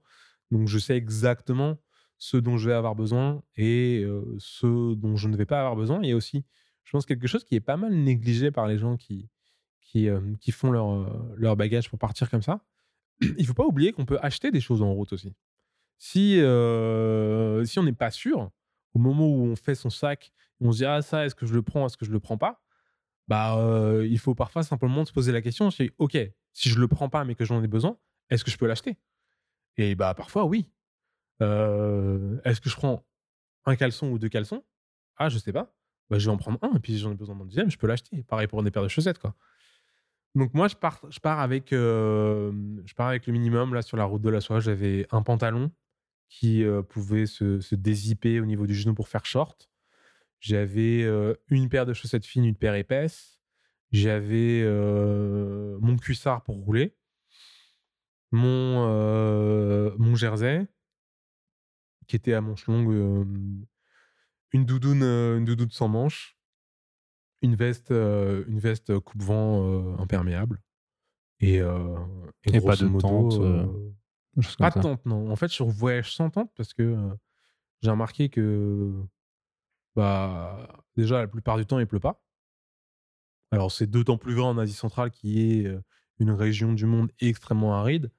Donc 0.51 0.67
je 0.67 0.77
sais 0.77 0.95
exactement 0.95 1.77
ce 2.17 2.37
dont 2.37 2.57
je 2.57 2.69
vais 2.69 2.75
avoir 2.75 2.95
besoin 2.95 3.41
et 3.57 4.05
ce 4.37 4.93
dont 4.93 5.15
je 5.15 5.27
ne 5.27 5.35
vais 5.35 5.45
pas 5.45 5.59
avoir 5.59 5.75
besoin. 5.75 6.01
Il 6.03 6.09
y 6.09 6.11
a 6.11 6.15
aussi, 6.15 6.45
je 6.91 6.97
pense, 6.97 7.05
quelque 7.05 7.27
chose 7.27 7.45
qui 7.45 7.55
est 7.55 7.61
pas 7.61 7.77
mal 7.77 7.93
négligé 7.93 8.51
par 8.51 8.67
les 8.67 8.77
gens 8.77 8.97
qui, 8.97 9.29
qui, 9.79 10.09
euh, 10.09 10.19
qui 10.41 10.51
font 10.51 10.71
leur, 10.71 10.91
euh, 10.91 11.33
leur 11.37 11.55
bagage 11.55 11.89
pour 11.89 11.97
partir 11.97 12.29
comme 12.29 12.41
ça. 12.41 12.65
Il 13.37 13.47
faut 13.47 13.53
pas 13.53 13.63
oublier 13.63 13.93
qu'on 13.93 14.03
peut 14.03 14.19
acheter 14.21 14.51
des 14.51 14.59
choses 14.59 14.81
en 14.81 14.91
route 14.91 15.13
aussi. 15.13 15.33
Si, 15.99 16.41
euh, 16.41 17.63
si 17.63 17.79
on 17.79 17.83
n'est 17.83 17.93
pas 17.93 18.11
sûr, 18.11 18.51
au 18.93 18.99
moment 18.99 19.25
où 19.25 19.45
on 19.45 19.55
fait 19.55 19.73
son 19.73 19.89
sac, 19.89 20.33
on 20.59 20.73
se 20.73 20.79
dit 20.79 20.85
ah 20.85 21.01
ça, 21.01 21.25
est-ce 21.25 21.33
que 21.33 21.45
je 21.45 21.53
le 21.53 21.61
prends, 21.61 21.85
est-ce 21.85 21.95
que 21.95 22.03
je 22.03 22.11
le 22.11 22.19
prends 22.19 22.37
pas? 22.37 22.61
Bah, 23.29 23.57
il 24.03 24.19
faut 24.19 24.35
parfois 24.35 24.63
simplement 24.63 25.05
se 25.05 25.13
poser 25.13 25.31
la 25.31 25.41
question, 25.41 25.71
c'est 25.71 25.91
ok, 25.97 26.17
si 26.51 26.67
je 26.67 26.77
le 26.77 26.89
prends 26.89 27.07
pas 27.07 27.23
mais 27.23 27.35
que 27.35 27.45
j'en 27.45 27.63
ai 27.63 27.67
besoin, 27.67 27.97
est-ce 28.29 28.43
que 28.43 28.51
je 28.51 28.57
peux 28.57 28.67
l'acheter? 28.67 28.97
Et 29.77 29.95
bah 29.95 30.13
parfois, 30.13 30.43
oui. 30.43 30.69
Est-ce 31.39 32.59
que 32.59 32.69
je 32.69 32.75
prends 32.75 33.05
un 33.63 33.77
caleçon 33.77 34.09
ou 34.09 34.19
deux 34.19 34.27
caleçons? 34.27 34.65
Ah, 35.15 35.29
je 35.29 35.37
sais 35.37 35.53
pas. 35.53 35.73
Bah, 36.11 36.19
je 36.19 36.25
vais 36.25 36.31
en 36.33 36.37
prendre 36.37 36.59
un, 36.61 36.75
et 36.75 36.79
puis 36.79 36.97
j'en 36.97 37.13
ai 37.13 37.15
besoin 37.15 37.37
d'un 37.37 37.45
deuxième, 37.45 37.71
je 37.71 37.77
peux 37.77 37.87
l'acheter. 37.87 38.21
Pareil 38.23 38.45
pour 38.45 38.61
des 38.63 38.69
paires 38.69 38.83
de 38.83 38.89
chaussettes, 38.89 39.17
quoi. 39.17 39.33
Donc 40.35 40.53
moi, 40.53 40.67
je 40.67 40.75
pars, 40.75 40.99
je 41.09 41.21
pars, 41.21 41.39
avec, 41.39 41.71
euh, 41.71 42.51
je 42.85 42.93
pars 42.93 43.07
avec 43.07 43.27
le 43.27 43.33
minimum. 43.33 43.73
Là, 43.73 43.81
sur 43.81 43.95
la 43.95 44.03
route 44.03 44.21
de 44.21 44.29
la 44.29 44.41
soie, 44.41 44.59
j'avais 44.59 45.07
un 45.11 45.21
pantalon 45.21 45.71
qui 46.27 46.65
euh, 46.65 46.81
pouvait 46.81 47.25
se, 47.25 47.61
se 47.61 47.75
dézipper 47.75 48.41
au 48.41 48.45
niveau 48.45 48.67
du 48.67 48.75
genou 48.75 48.93
pour 48.93 49.07
faire 49.07 49.25
short. 49.25 49.69
J'avais 50.41 51.03
euh, 51.03 51.33
une 51.47 51.69
paire 51.69 51.85
de 51.85 51.93
chaussettes 51.93 52.25
fines, 52.25 52.43
une 52.43 52.55
paire 52.55 52.75
épaisse. 52.75 53.39
J'avais 53.93 54.63
mon 55.81 55.97
cuissard 55.97 56.43
pour 56.43 56.55
rouler, 56.55 56.95
mon, 58.31 58.87
mon 59.97 60.15
jersey, 60.15 60.65
qui 62.07 62.15
était 62.15 62.33
à 62.33 62.39
manches 62.39 62.67
longues, 62.67 63.67
une 64.51 64.65
doudoune, 64.65 65.03
euh, 65.03 65.37
une 65.37 65.45
doudoune 65.45 65.71
sans 65.71 65.87
manches, 65.87 66.37
une 67.41 67.55
veste, 67.55 67.91
euh, 67.91 68.43
une 68.47 68.59
veste 68.59 68.99
coupe-vent 68.99 69.63
euh, 69.63 69.97
imperméable. 69.97 70.61
Et, 71.39 71.59
euh, 71.59 71.97
Et 72.45 72.61
pas 72.61 72.75
de 72.75 72.85
modo, 72.85 72.99
tente, 72.99 73.39
euh, 73.41 73.65
pas 74.59 74.69
de 74.69 74.79
tente, 74.81 75.05
non. 75.05 75.31
En 75.31 75.35
fait, 75.35 75.51
je 75.51 75.63
voyage 75.63 76.13
sans 76.13 76.29
tente 76.29 76.51
parce 76.55 76.73
que 76.73 76.83
euh, 76.83 77.13
j'ai 77.81 77.89
remarqué 77.89 78.29
que 78.29 78.93
bah, 79.95 80.83
déjà, 80.95 81.19
la 81.19 81.27
plupart 81.27 81.57
du 81.57 81.65
temps, 81.65 81.79
il 81.79 81.87
pleut 81.87 81.99
pas. 81.99 82.23
Alors, 83.49 83.71
c'est 83.71 83.87
d'autant 83.87 84.17
plus 84.17 84.35
vrai 84.35 84.45
en 84.45 84.57
Asie 84.57 84.73
centrale, 84.73 85.11
qui 85.11 85.41
est 85.41 85.75
une 86.19 86.31
région 86.31 86.73
du 86.73 86.85
monde 86.85 87.11
extrêmement 87.19 87.73
aride. 87.75 88.11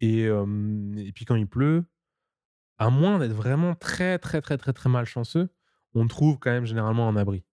Et, 0.00 0.22
et 0.22 1.12
puis, 1.12 1.24
quand 1.24 1.34
il 1.34 1.46
pleut, 1.48 1.84
à 2.78 2.90
moins 2.90 3.18
d'être 3.18 3.32
vraiment 3.32 3.74
très, 3.74 4.18
très, 4.18 4.40
très, 4.40 4.58
très, 4.58 4.72
très 4.72 4.88
malchanceux, 4.88 5.48
on 5.94 6.06
trouve 6.06 6.38
quand 6.38 6.50
même 6.50 6.66
généralement 6.66 7.08
un 7.08 7.16
abri. 7.16 7.44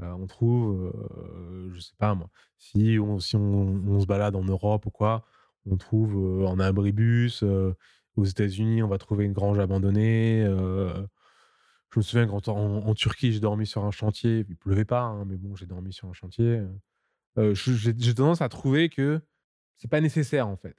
Euh, 0.00 0.10
on 0.12 0.26
trouve, 0.26 0.92
euh, 0.94 1.70
je 1.74 1.80
sais 1.80 1.94
pas 1.98 2.14
moi, 2.14 2.30
si 2.58 2.98
on, 3.00 3.18
si 3.18 3.36
on, 3.36 4.00
se 4.00 4.06
balade 4.06 4.36
en 4.36 4.44
Europe 4.44 4.86
ou 4.86 4.90
quoi, 4.90 5.24
on 5.66 5.76
trouve 5.76 6.16
euh, 6.16 6.46
en 6.46 6.58
abribus. 6.58 7.42
euh, 7.42 7.74
aux 8.16 8.24
États-Unis, 8.24 8.82
on 8.82 8.88
va 8.88 8.98
trouver 8.98 9.24
une 9.24 9.32
grange 9.32 9.58
abandonnée. 9.58 10.44
je 10.44 11.98
me 11.98 12.02
souviens 12.02 12.26
quand 12.26 12.48
en, 12.48 12.94
Turquie, 12.94 13.32
j'ai 13.32 13.40
dormi 13.40 13.66
sur 13.66 13.84
un 13.86 13.90
chantier. 13.90 14.44
Il 14.46 14.56
pleuvait 14.56 14.84
pas, 14.84 15.00
hein, 15.00 15.24
mais 15.24 15.38
bon, 15.38 15.56
j'ai 15.56 15.64
dormi 15.64 15.94
sur 15.94 16.08
un 16.08 16.12
chantier. 16.12 16.62
j'ai 17.38 18.14
tendance 18.14 18.42
à 18.42 18.50
trouver 18.50 18.90
que 18.90 19.18
c'est 19.78 19.88
pas 19.88 20.02
nécessaire 20.02 20.46
en 20.46 20.56
fait. 20.58 20.76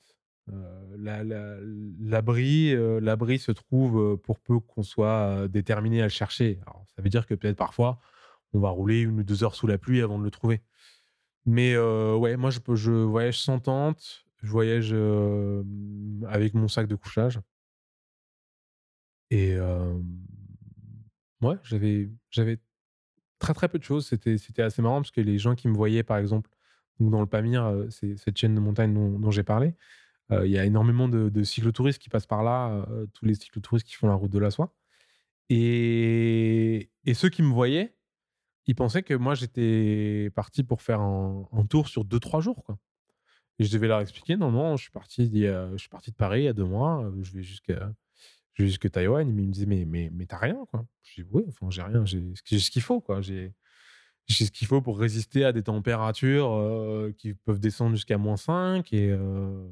Euh, 0.52 0.98
la- 0.98 1.24
la- 1.24 1.58
L'abri, 2.00 2.74
euh, 2.74 3.00
l'abri 3.00 3.40
se 3.40 3.52
trouve 3.52 4.00
euh, 4.00 4.18
pour 4.18 4.40
peu 4.40 4.60
qu'on 4.60 4.84
soit 4.84 5.48
déterminé 5.48 6.02
à 6.02 6.06
le 6.06 6.10
chercher. 6.10 6.60
Ça 6.96 7.02
veut 7.02 7.10
dire 7.10 7.26
que 7.26 7.34
peut-être 7.34 7.56
parfois, 7.56 8.00
on 8.54 8.60
va 8.60 8.70
rouler 8.70 9.02
une 9.02 9.20
ou 9.20 9.24
deux 9.24 9.44
heures 9.44 9.56
sous 9.56 9.68
la 9.68 9.78
pluie 9.78 10.02
avant 10.02 10.20
de 10.20 10.24
le 10.24 10.32
trouver. 10.32 10.62
Mais 11.46 11.78
ouais, 11.78 12.38
moi, 12.38 12.50
je, 12.52 12.60
je 12.76 12.92
voyage 12.92 13.40
sans 13.40 13.60
tente, 13.60 14.26
je 14.42 14.50
voyage 14.50 14.94
avec 16.30 16.54
mon 16.54 16.68
sac 16.68 16.88
de 16.88 16.96
couchage. 16.96 17.40
Et 19.32 19.58
ouais, 21.42 21.56
j'avais, 21.64 22.10
j'avais 22.30 22.60
très 23.40 23.54
très 23.54 23.68
peu 23.68 23.80
de 23.80 23.84
choses. 23.84 24.08
C'était, 24.08 24.38
c'était 24.38 24.62
assez 24.62 24.82
marrant 24.82 25.02
parce 25.02 25.12
que 25.12 25.22
les 25.22 25.38
gens 25.38 25.56
qui 25.56 25.68
me 25.68 25.74
voyaient, 25.76 26.04
par 26.04 26.18
exemple, 26.18 26.50
dans 27.00 27.20
le 27.22 27.28
Pamir, 27.28 27.86
c'est 27.90 28.16
cette 28.18 28.38
chaîne 28.38 28.56
de 28.56 28.60
montagne 28.60 28.94
dont, 28.94 29.32
j'ai 29.32 29.44
parlé, 29.44 29.76
il 30.32 30.52
y 30.52 30.58
a 30.58 30.66
énormément 30.66 31.08
de, 31.08 31.30
de 31.30 31.44
cyclotouristes 31.44 32.00
qui 32.00 32.10
passent 32.10 32.26
par 32.26 32.44
là, 32.44 32.86
euh, 32.90 33.06
tous 33.14 33.26
les 33.26 33.36
cyclotouristes 33.36 33.88
qui 33.88 33.96
font 33.96 34.08
la 34.08 34.16
route 34.16 34.32
de 34.32 34.40
la 34.40 34.52
soie. 34.52 34.74
Et, 35.50 36.90
ceux 37.14 37.30
qui 37.30 37.44
me 37.44 37.54
voyaient, 37.54 37.96
ils 38.66 38.76
pensaient 38.76 39.04
que 39.04 39.14
moi 39.14 39.36
j'étais 39.36 40.32
parti 40.36 40.64
pour 40.64 40.82
faire 40.82 41.02
un, 41.02 41.66
tour 41.70 41.88
sur 41.88 42.06
2-3 42.06 42.42
jours. 42.42 42.64
Quoi. 42.64 42.80
Et 43.60 43.66
je 43.66 43.72
devais 43.72 43.88
leur 43.88 44.00
expliquer 44.02 44.38
non, 44.38 44.52
non, 44.52 44.78
je 44.78 44.84
suis 44.84 44.92
parti, 44.92 45.30
je 45.34 45.78
suis 45.78 45.90
parti 45.90 46.12
de 46.12 46.16
Paris 46.16 46.42
il 46.42 46.46
y 46.46 46.48
a 46.48 46.54
deux 46.54 46.66
mois, 46.66 47.04
euh, 47.04 47.24
je 47.24 47.34
vais 47.34 47.44
jusqu'à 47.44 47.94
jusqu'à 48.56 48.90
Taïwan. 48.90 49.28
Ils 49.28 49.48
me 49.48 49.52
disaient 49.52 49.66
mais, 49.66 49.86
mais, 49.86 50.10
mais 50.14 50.26
t'as 50.26 50.38
rien 50.38 50.66
quoi. 50.72 50.86
Je 51.04 51.22
dis 51.22 51.28
oui, 51.32 51.44
enfin 51.50 51.70
j'ai 51.70 51.84
rien, 51.84 52.06
j'ai 52.06 52.34
ce 52.36 52.72
qu'il 52.72 52.82
faut. 52.82 53.02
quoi. 53.02 53.22
J'ai 53.22 53.54
ce 54.30 54.52
qu'il 54.52 54.68
faut 54.68 54.82
pour 54.82 55.00
résister 55.00 55.46
à 55.46 55.52
des 55.52 55.64
températures 55.64 56.54
euh, 56.54 57.14
qui 57.18 57.34
peuvent 57.34 57.60
descendre 57.60 57.96
jusqu'à 57.96 58.18
moins 58.18 58.38
5 58.38 58.92
et, 58.94 59.12
euh, 59.12 59.68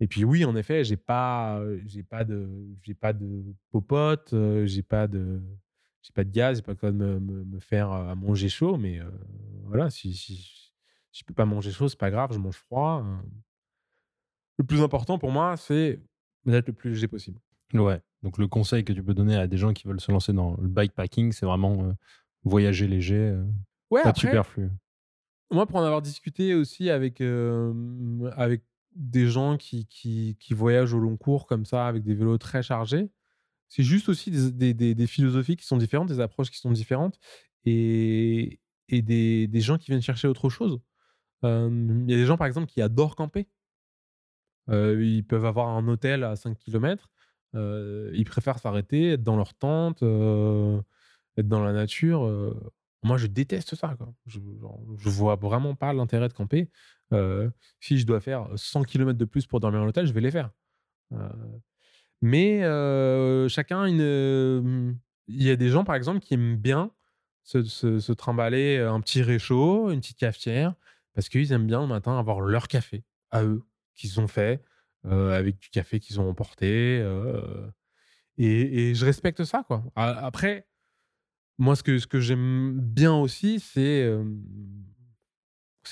et 0.00 0.06
puis 0.06 0.24
oui, 0.24 0.44
en 0.44 0.54
effet, 0.56 0.84
j'ai 0.84 0.96
pas, 0.96 1.60
j'ai 1.86 2.02
pas 2.02 2.24
de, 2.24 2.48
j'ai 2.82 2.94
pas 2.94 3.12
de 3.12 3.44
popote, 3.70 4.34
j'ai 4.64 4.82
pas 4.82 5.06
de, 5.08 5.40
j'ai 6.02 6.12
pas 6.14 6.24
de 6.24 6.30
gaz, 6.30 6.58
j'ai 6.58 6.62
pas 6.62 6.74
quoi 6.74 6.90
de 6.92 6.96
me, 6.96 7.18
me, 7.20 7.44
me 7.44 7.58
faire 7.60 7.90
à 7.90 8.14
manger 8.14 8.48
chaud, 8.48 8.76
mais 8.76 9.00
euh, 9.00 9.10
voilà, 9.64 9.90
si, 9.90 10.14
si, 10.14 10.36
si 11.12 11.20
je 11.20 11.24
peux 11.24 11.34
pas 11.34 11.44
manger 11.46 11.70
chaud, 11.72 11.88
c'est 11.88 11.98
pas 11.98 12.10
grave, 12.10 12.32
je 12.32 12.38
mange 12.38 12.56
froid. 12.56 13.02
euh. 13.04 13.16
Le 14.58 14.64
plus 14.64 14.82
important 14.82 15.18
pour 15.18 15.30
moi, 15.30 15.56
c'est 15.56 16.00
d'être 16.44 16.68
le 16.68 16.72
plus 16.72 16.90
léger 16.90 17.08
possible. 17.08 17.38
Ouais. 17.74 18.00
Donc 18.22 18.38
le 18.38 18.48
conseil 18.48 18.84
que 18.84 18.92
tu 18.92 19.02
peux 19.02 19.14
donner 19.14 19.36
à 19.36 19.46
des 19.46 19.56
gens 19.56 19.72
qui 19.72 19.86
veulent 19.86 20.00
se 20.00 20.10
lancer 20.10 20.32
dans 20.32 20.56
le 20.60 20.68
bikepacking, 20.68 21.32
c'est 21.32 21.46
vraiment 21.46 21.84
euh, 21.84 21.92
voyager 22.44 22.88
léger, 22.88 23.16
euh, 23.16 23.44
Ouais, 23.90 24.02
pas 24.02 24.10
après, 24.10 24.20
superflu. 24.28 24.68
moi, 25.50 25.66
pour 25.66 25.76
en 25.76 25.84
avoir 25.84 26.02
discuté 26.02 26.54
aussi 26.54 26.90
avec, 26.90 27.20
avec 27.20 28.62
des 28.98 29.28
gens 29.28 29.56
qui, 29.56 29.86
qui, 29.86 30.36
qui 30.40 30.54
voyagent 30.54 30.94
au 30.94 30.98
long 31.00 31.16
cours 31.16 31.46
comme 31.46 31.64
ça, 31.66 31.86
avec 31.86 32.02
des 32.04 32.14
vélos 32.14 32.38
très 32.38 32.62
chargés, 32.62 33.10
c'est 33.68 33.82
juste 33.84 34.08
aussi 34.08 34.30
des, 34.30 34.74
des, 34.74 34.94
des- 34.94 35.06
philosophies 35.06 35.56
qui 35.56 35.66
sont 35.66 35.76
différentes, 35.78 36.08
des 36.08 36.20
approches 36.20 36.50
qui 36.50 36.58
sont 36.58 36.72
différentes 36.72 37.18
et, 37.66 38.60
et 38.88 39.02
des, 39.02 39.48
gens 39.60 39.78
qui 39.78 39.90
viennent 39.90 40.02
chercher 40.02 40.28
autre 40.28 40.50
chose. 40.50 40.80
Il 41.44 42.04
y 42.08 42.14
a 42.14 42.16
des 42.16 42.26
gens, 42.26 42.36
par 42.38 42.46
exemple, 42.46 42.66
qui 42.68 42.82
adorent 42.82 43.16
camper. 43.16 43.48
Ils 44.68 45.24
peuvent 45.26 45.46
avoir 45.46 45.68
un 45.68 45.86
hôtel 45.88 46.24
à 46.24 46.36
5 46.36 46.58
km. 46.58 47.10
ils 47.54 48.24
préfèrent 48.26 48.58
s'arrêter, 48.58 49.12
être 49.12 49.22
dans 49.22 49.36
leur 49.36 49.54
tente, 49.54 50.02
être 50.02 51.48
dans 51.48 51.64
la 51.64 51.72
nature. 51.72 52.54
Moi, 53.02 53.16
je 53.16 53.26
déteste 53.26 53.74
ça. 53.76 53.94
Quoi. 53.96 54.12
Je, 54.26 54.40
je 54.98 55.08
vois 55.08 55.36
vraiment 55.36 55.74
pas 55.74 55.92
l'intérêt 55.92 56.28
de 56.28 56.32
camper. 56.32 56.68
Euh, 57.12 57.48
si 57.80 57.98
je 57.98 58.06
dois 58.06 58.20
faire 58.20 58.48
100 58.56 58.82
km 58.82 59.16
de 59.18 59.24
plus 59.24 59.46
pour 59.46 59.60
dormir 59.60 59.80
en 59.82 59.86
hôtel, 59.86 60.06
je 60.06 60.12
vais 60.12 60.20
les 60.20 60.30
faire. 60.30 60.50
Euh, 61.12 61.28
mais 62.20 62.64
euh, 62.64 63.48
chacun, 63.48 63.84
une... 63.86 64.98
il 65.28 65.42
y 65.42 65.50
a 65.50 65.56
des 65.56 65.68
gens, 65.68 65.84
par 65.84 65.94
exemple, 65.94 66.20
qui 66.20 66.34
aiment 66.34 66.56
bien 66.56 66.90
se, 67.44 67.62
se- 67.62 68.12
trimballer 68.12 68.78
un 68.78 69.00
petit 69.00 69.22
réchaud, 69.22 69.90
une 69.90 70.00
petite 70.00 70.18
cafetière, 70.18 70.74
parce 71.14 71.28
qu'ils 71.28 71.52
aiment 71.52 71.66
bien 71.66 71.80
le 71.80 71.86
matin 71.86 72.18
avoir 72.18 72.40
leur 72.40 72.68
café 72.68 73.04
à 73.30 73.44
eux, 73.44 73.62
qu'ils 73.94 74.20
ont 74.20 74.28
fait, 74.28 74.62
avec 75.04 75.58
du 75.58 75.70
café 75.70 76.00
qu'ils 76.00 76.20
ont 76.20 76.28
emporté. 76.28 76.98
et, 78.36 78.90
et 78.90 78.94
je 78.94 79.04
respecte 79.06 79.44
ça, 79.44 79.64
quoi. 79.66 79.82
Après, 79.96 80.67
moi, 81.58 81.76
ce 81.76 81.82
que, 81.82 81.98
ce 81.98 82.06
que 82.06 82.20
j'aime 82.20 82.78
bien 82.80 83.14
aussi, 83.14 83.60
c'est 83.60 84.08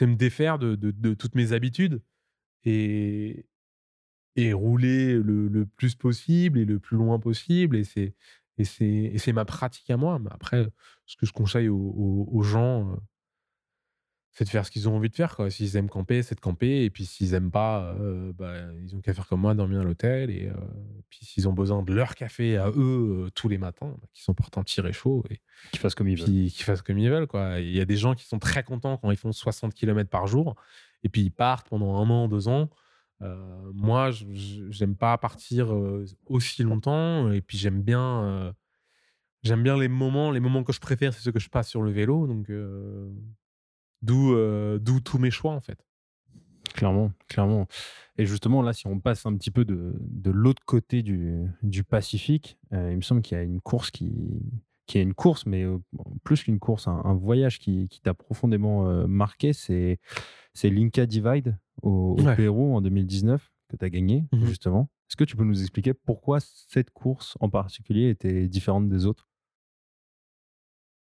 me 0.05 0.17
défaire 0.17 0.59
de, 0.59 1.15
toutes 1.15 1.35
mes 1.35 1.53
habitudes 1.53 2.03
et, 2.65 3.47
rouler 4.53 5.15
le, 5.15 5.67
plus 5.77 5.95
possible 5.95 6.59
et 6.59 6.65
le 6.65 6.79
plus 6.79 6.97
loin 6.97 7.19
possible. 7.19 7.77
Et 7.77 7.85
c'est 7.85 8.15
et 8.59 9.19
c'est 9.19 9.33
ma 9.33 9.45
pratique 9.45 9.91
à 9.91 9.97
moi. 9.97 10.19
Après, 10.31 10.67
ce 11.05 11.17
que 11.17 11.27
je 11.27 11.33
conseille 11.33 11.69
aux, 11.69 12.43
gens, 12.43 12.99
c'est 14.39 14.45
de 14.45 14.51
faire 14.51 14.67
ce 14.67 14.71
qu'ils 14.71 14.87
ont 14.87 14.95
envie 14.95 15.09
de 15.09 15.15
faire. 15.15 15.35
quoi. 15.35 15.49
S'ils 15.49 15.77
aiment 15.79 15.89
camper, 15.89 16.23
c'est 16.23 16.35
de 16.35 16.41
camper. 16.41 16.85
Et 16.85 16.91
puis 16.91 17.07
s'ils 17.07 17.33
aiment 17.33 17.51
pas, 17.51 17.95
euh, 17.99 18.35
bah, 18.35 18.53
ils 18.83 18.95
ont 18.95 19.01
qu'à 19.01 19.15
faire 19.15 19.27
comme 19.27 19.41
moi, 19.41 19.55
dormir 19.55 19.81
à 19.81 19.83
l'hôtel. 19.83 20.29
Et, 20.29 20.49
euh, 20.49 20.99
et 20.99 21.03
puis 21.09 21.21
s'ils 21.25 21.49
ont 21.49 21.55
besoin 21.55 21.83
de 21.83 21.91
leur 21.95 22.15
café 22.15 22.59
à 22.59 22.69
eux 22.69 23.25
euh, 23.25 23.31
tous 23.35 23.49
les 23.49 23.57
matins, 23.57 23.97
bah, 23.99 24.07
qu'ils 24.13 24.25
s'emportent 24.25 24.59
un 24.59 24.63
petit 24.63 24.83
réchaud 24.83 25.25
et 25.31 25.41
Qu'ils 25.71 25.81
fassent 25.81 25.95
comme 25.95 26.09
ils 26.09 26.19
veulent. 26.19 26.27
puis 26.27 26.53
qu'ils 26.53 26.65
fassent 26.67 26.83
comme 26.83 26.99
ils 26.99 27.09
veulent. 27.09 27.27
Quoi. 27.27 27.61
Il 27.61 27.75
y 27.75 27.81
a 27.81 27.87
des 27.87 27.97
gens 27.97 28.15
qui 28.15 28.27
sont 28.27 28.39
très 28.39 28.63
contents 28.63 28.99
quand 28.99 29.11
ils 29.11 29.17
font 29.17 29.33
60 29.33 29.73
km 29.73 30.11
par 30.11 30.27
jour. 30.27 30.55
Et 31.03 31.09
puis 31.09 31.23
ils 31.23 31.33
partent 31.33 31.71
pendant 31.71 31.97
un 31.97 32.11
an, 32.11 32.29
deux 32.29 32.47
ans. 32.49 32.69
Euh, 33.23 33.71
moi, 33.73 34.11
j'aime 34.11 34.97
pas 34.97 35.17
partir 35.17 35.75
aussi 36.27 36.63
longtemps. 36.63 37.33
Et 37.33 37.41
puis 37.41 37.57
j'aime 37.57 37.81
bien, 37.81 38.55
j'aime 39.43 39.63
bien 39.63 39.79
les 39.79 39.89
moments. 39.89 40.31
Les 40.31 40.41
moments 40.41 40.63
que 40.63 40.75
je 40.75 40.81
préfère, 40.81 41.15
c'est 41.15 41.23
ceux 41.23 41.33
que 41.33 41.39
je 41.41 41.49
passe 41.49 41.71
sur 41.71 41.81
le 41.81 41.91
vélo. 41.91 42.27
Donc 42.27 42.51
euh, 42.51 43.11
d'où, 44.07 44.35
euh, 44.35 44.79
d'où 44.79 45.01
tous 45.01 45.19
mes 45.19 45.31
choix 45.31 45.53
en 45.53 45.61
fait. 45.61 45.79
Clairement, 46.75 47.13
clairement. 47.29 47.67
Et 48.19 48.27
justement, 48.27 48.61
là, 48.61 48.73
si 48.73 48.87
on 48.87 48.99
passe 49.01 49.25
un 49.25 49.35
petit 49.37 49.51
peu 49.51 49.65
de, 49.65 49.95
de 50.01 50.31
l'autre 50.31 50.63
côté 50.67 51.03
du, 51.03 51.47
du 51.63 51.85
Pacifique, 51.85 52.59
euh, 52.73 52.91
il 52.91 52.97
me 52.97 53.03
semble 53.03 53.23
qu'il 53.23 53.37
y 53.37 53.41
a 53.41 53.45
une 53.45 53.61
course 53.61 53.91
qui, 53.91 54.13
qui 54.87 54.99
est 54.99 55.03
une 55.03 55.15
course, 55.15 55.47
mais 55.47 55.63
euh, 55.65 55.79
plus 56.25 56.43
qu'une 56.43 56.59
course, 56.59 56.87
un, 56.89 57.01
un 57.05 57.15
voyage 57.15 57.59
qui, 57.59 57.89
qui 57.89 58.01
t'a 58.01 58.15
profondément 58.15 58.89
euh, 58.89 59.07
marqué, 59.07 59.53
c'est, 59.53 60.01
c'est 60.55 60.69
l'Inca 60.69 61.07
Divide 61.07 61.57
au, 61.83 62.17
au 62.19 62.23
Ouais. 62.23 62.37
Pérou 62.37 62.75
en 62.77 62.81
2019 62.83 63.51
que 63.69 63.77
tu 63.77 63.85
as 63.85 63.91
gagné, 63.91 64.25
Mhm. 64.33 64.47
justement. 64.47 64.91
Est-ce 65.09 65.17
que 65.17 65.25
tu 65.25 65.37
peux 65.37 65.45
nous 65.45 65.61
expliquer 65.63 65.95
pourquoi 65.95 66.41
cette 66.41 66.91
course 66.91 67.37
en 67.41 67.49
particulier 67.49 68.09
était 68.11 68.49
différente 68.49 68.89
des 68.89 69.07
autres? 69.07 69.29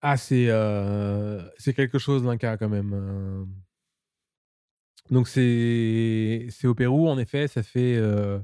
Ah, 0.06 0.16
c'est 0.18 0.48
euh, 0.50 1.40
c'est 1.58 1.72
quelque 1.74 1.98
chose 1.98 2.24
d'un 2.24 2.36
cas 2.36 2.56
quand 2.58 2.68
même. 2.68 2.92
euh. 2.94 3.44
Donc 5.10 5.28
c'est 5.28 6.48
au 6.64 6.74
Pérou, 6.74 7.08
en 7.08 7.18
effet, 7.18 7.46
ça 7.48 7.62
fait 7.62 7.96
euh, 7.96 8.38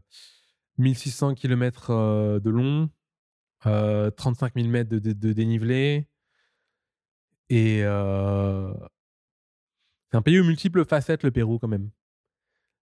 1600 0.79 1.35
km 1.35 2.41
de 2.41 2.51
long, 2.51 2.91
euh, 3.67 4.11
35 4.13 4.57
000 4.57 4.69
mètres 4.71 4.91
de, 4.91 4.99
de- 5.01 5.33
dénivelé. 5.35 6.09
Et 7.51 7.83
euh, 7.85 8.73
c'est 10.11 10.17
un 10.17 10.23
pays 10.23 10.39
aux 10.39 10.45
multiples 10.45 10.85
facettes, 10.85 11.23
le 11.25 11.31
Pérou, 11.31 11.59
quand 11.59 11.69
même. 11.69 11.91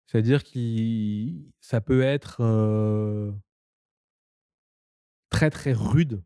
C'est-à-dire 0.07 0.43
que 0.43 0.49
ça 1.61 1.81
peut 1.81 2.01
être 2.01 2.37
euh, 2.41 3.31
très 5.31 5.49
très 5.49 5.73
rude 5.73 6.21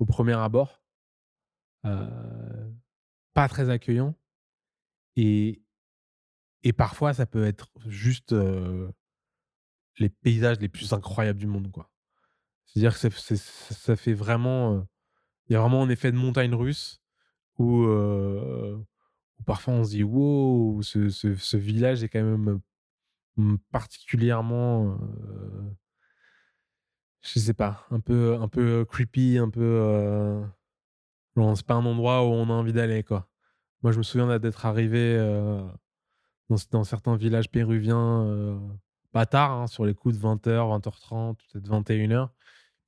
au 0.00 0.06
premier 0.06 0.34
abord, 0.34 0.83
euh, 1.84 2.70
pas 3.34 3.48
très 3.48 3.70
accueillant, 3.70 4.14
et, 5.16 5.62
et 6.62 6.72
parfois 6.72 7.14
ça 7.14 7.26
peut 7.26 7.44
être 7.44 7.70
juste 7.86 8.32
euh, 8.32 8.90
les 9.98 10.08
paysages 10.08 10.58
les 10.60 10.68
plus 10.68 10.92
incroyables 10.92 11.38
du 11.38 11.46
monde, 11.46 11.70
quoi. 11.70 11.90
C'est-à-dire 12.66 12.98
que 12.98 13.08
ça, 13.10 13.96
fait 13.96 14.14
vraiment, 14.14 14.74
euh, 14.76 14.80
il 15.48 15.54
y 15.54 15.56
a 15.56 15.60
vraiment 15.60 15.82
un 15.84 15.90
effet 15.90 16.12
de 16.12 16.18
montagne 16.18 16.54
russe 16.54 17.02
où, 17.58 17.86
parfois 19.46 19.74
on 19.74 19.84
se 19.84 19.90
dit 19.90 20.02
wow, 20.02 20.82
ce, 20.82 21.08
ce- 21.10 21.56
village 21.56 22.02
est 22.02 22.08
quand 22.08 22.22
même 22.22 22.60
euh, 23.38 23.56
particulièrement 23.72 24.98
je 27.22 27.38
sais 27.40 27.54
pas, 27.54 27.86
un 27.90 28.00
peu, 28.00 28.36
un 28.40 28.48
peu 28.48 28.84
creepy, 28.84 29.38
un 29.38 29.48
peu. 29.50 29.60
C'est 31.36 31.66
pas 31.66 31.74
un 31.74 31.84
endroit 31.84 32.22
où 32.22 32.32
on 32.32 32.48
a 32.48 32.52
envie 32.52 32.72
d'aller, 32.72 33.02
quoi. 33.02 33.28
Moi, 33.82 33.92
je 33.92 33.98
me 33.98 34.02
souviens 34.02 34.38
d'être 34.38 34.66
arrivé 34.66 35.16
euh, 35.18 35.62
dans, 36.70 36.84
certains 36.84 37.16
villages 37.16 37.50
péruviens, 37.50 38.22
euh, 38.24 38.58
pas 39.12 39.26
tard, 39.26 39.52
hein, 39.52 39.66
sur 39.66 39.84
les 39.84 39.94
coups 39.94 40.16
de 40.16 40.20
20h, 40.20 40.68
20h30, 40.68 41.36
peut-être 41.52 41.68
21h. 41.68 42.30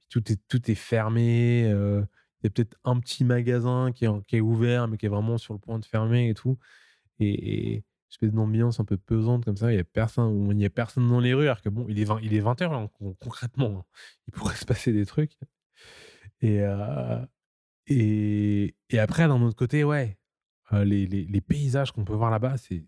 Tout 0.09 0.33
est, 0.33 0.41
tout 0.49 0.71
est 0.71 0.75
fermé. 0.77 1.65
euh, 1.67 2.03
Il 2.43 2.47
y 2.47 2.49
a 2.49 2.51
peut-être 2.51 2.77
un 2.85 3.01
petit 3.01 3.25
magasin 3.25 3.93
qui 3.93 4.05
est, 4.05 4.41
ouvert, 4.41 4.89
mais 4.89 4.97
qui 4.97 5.07
est 5.07 5.09
vraiment 5.11 5.39
sur 5.39 5.55
le 5.55 5.61
point 5.61 5.79
de 5.79 5.85
fermer 5.85 6.31
et 6.31 6.35
tout. 6.35 6.59
Et, 7.21 7.75
et 7.77 7.85
espèce 8.11 8.33
d'ambiance 8.33 8.81
un 8.81 8.85
peu 8.85 8.97
pesante 8.97 9.45
comme 9.45 9.57
ça. 9.57 9.73
Il 9.73 9.77
y 9.77 9.81
a 9.81 9.85
personne, 9.85 10.51
il 10.53 10.61
y 10.63 10.67
a 10.67 10.71
personne 10.71 11.09
dans 11.09 11.21
les 11.21 11.35
rues. 11.35 11.45
Alors 11.47 11.63
que 11.63 11.69
bon, 11.69 11.87
il 11.89 11.99
est 12.01 12.05
20, 12.05 12.21
il 12.23 12.35
est 12.35 12.41
20h, 12.41 12.71
là, 12.71 12.89
con- 12.99 13.17
concrètement. 13.21 13.81
hein. 13.81 13.85
Il 14.29 14.33
pourrait 14.35 14.55
se 14.57 14.65
passer 14.67 14.93
des 14.93 15.07
trucs. 15.07 15.37
Et, 16.41 16.63
et, 17.87 18.75
après, 18.99 19.29
d'un 19.29 19.41
autre 19.43 19.57
côté, 19.57 19.85
ouais, 19.85 20.19
euh, 20.73 20.85
les, 20.85 21.41
paysages 21.41 21.93
qu'on 21.93 22.05
peut 22.05 22.15
voir 22.15 22.31
là-bas, 22.31 22.57
c'est, 22.59 22.87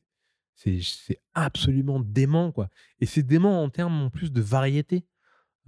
absolument 1.35 2.01
dément, 2.01 2.51
quoi. 2.53 2.69
Et 3.01 3.07
c'est 3.07 3.23
dément 3.23 3.63
en 3.63 3.71
termes 3.71 4.03
en 4.03 4.11
plus 4.11 4.33
de 4.33 4.41
variété. 4.41 5.07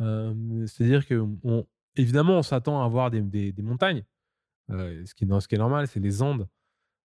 Euh, 0.00 0.66
c'est-à-dire 0.66 1.06
que, 1.06 1.26
on, 1.44 1.66
évidemment, 1.96 2.38
on 2.38 2.42
s'attend 2.42 2.82
à 2.82 2.88
voir 2.88 3.10
des, 3.10 3.54
montagnes. 3.58 4.04
Euh, 4.70 5.04
ce, 5.06 5.14
qui, 5.14 5.24
est- 5.24 5.58
normal, 5.58 5.86
c'est 5.86 6.00
les 6.00 6.22
Andes. 6.22 6.48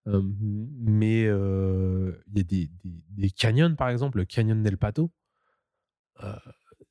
Mais 0.05 1.21
il 1.23 2.15
y 2.35 2.39
a 2.39 2.43
des, 2.43 3.29
canyons, 3.31 3.75
par 3.75 3.89
exemple, 3.89 4.19
le 4.19 4.25
canyon 4.25 4.61
del 4.61 4.77
Pato. 4.77 5.11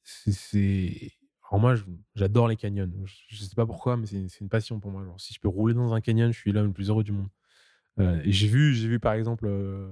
C'est. 0.03 1.13
Alors, 1.51 1.61
moi, 1.61 1.75
j'adore 2.15 2.47
les 2.49 2.57
canyons. 2.57 2.89
Je, 3.29 3.45
sais 3.45 3.55
pas 3.57 3.67
pourquoi, 3.67 3.97
mais 3.97 4.07
c'est 4.07 4.41
une 4.41 4.49
passion 4.49 4.79
pour 4.79 4.93
moi. 4.93 5.05
Genre, 5.05 5.21
si 5.21 5.35
je 5.35 5.41
peux 5.41 5.49
rouler 5.49 5.75
dans 5.75 5.93
un 5.95 6.01
canyon, 6.01 6.33
je 6.33 6.39
suis 6.39 6.53
l'homme 6.53 6.67
le 6.67 6.73
plus 6.73 6.91
heureux 6.91 7.03
du 7.03 7.13
monde. 7.13 7.29
Euh, 7.99 8.21
j'ai 8.25 8.47
vu, 8.47 8.73
j'ai 8.75 8.87
vu, 8.87 9.01
par 9.01 9.15
exemple, 9.15 9.47
euh, 9.49 9.91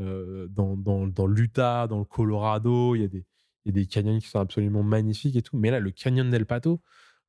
euh, 0.00 0.48
dans, 0.48 0.76
dans, 0.76 1.06
dans 1.06 1.26
l'Utah, 1.28 1.86
dans 1.86 2.00
le 2.00 2.04
Colorado, 2.04 2.96
il 2.96 3.02
y, 3.02 3.04
a 3.04 3.08
des, 3.08 3.24
y 3.66 3.68
a 3.68 3.72
des 3.72 3.86
canyons 3.86 4.18
qui 4.18 4.26
sont 4.26 4.40
absolument 4.40 4.82
magnifiques 4.82 5.36
et 5.36 5.42
tout. 5.42 5.56
Mais 5.56 5.70
là, 5.70 5.78
le 5.78 5.92
canyon 5.92 6.28
del 6.28 6.44
Pato, 6.44 6.80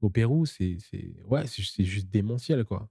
au 0.01 0.09
Pérou, 0.09 0.47
c'est 0.47 0.77
ouais, 1.27 1.45
c'est 1.45 1.83
juste 1.83 2.09
démentiel, 2.09 2.65
quoi. 2.65 2.89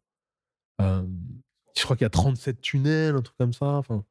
Je 0.79 1.85
crois 1.85 1.97
qu'il 1.97 2.05
y 2.05 2.07
a 2.07 2.11
37 2.11 2.61
tunnels, 2.61 3.17
un 3.17 3.23
truc 3.23 3.37
comme 3.37 3.53
ça. 3.53 3.67
Enfin, 3.67 4.05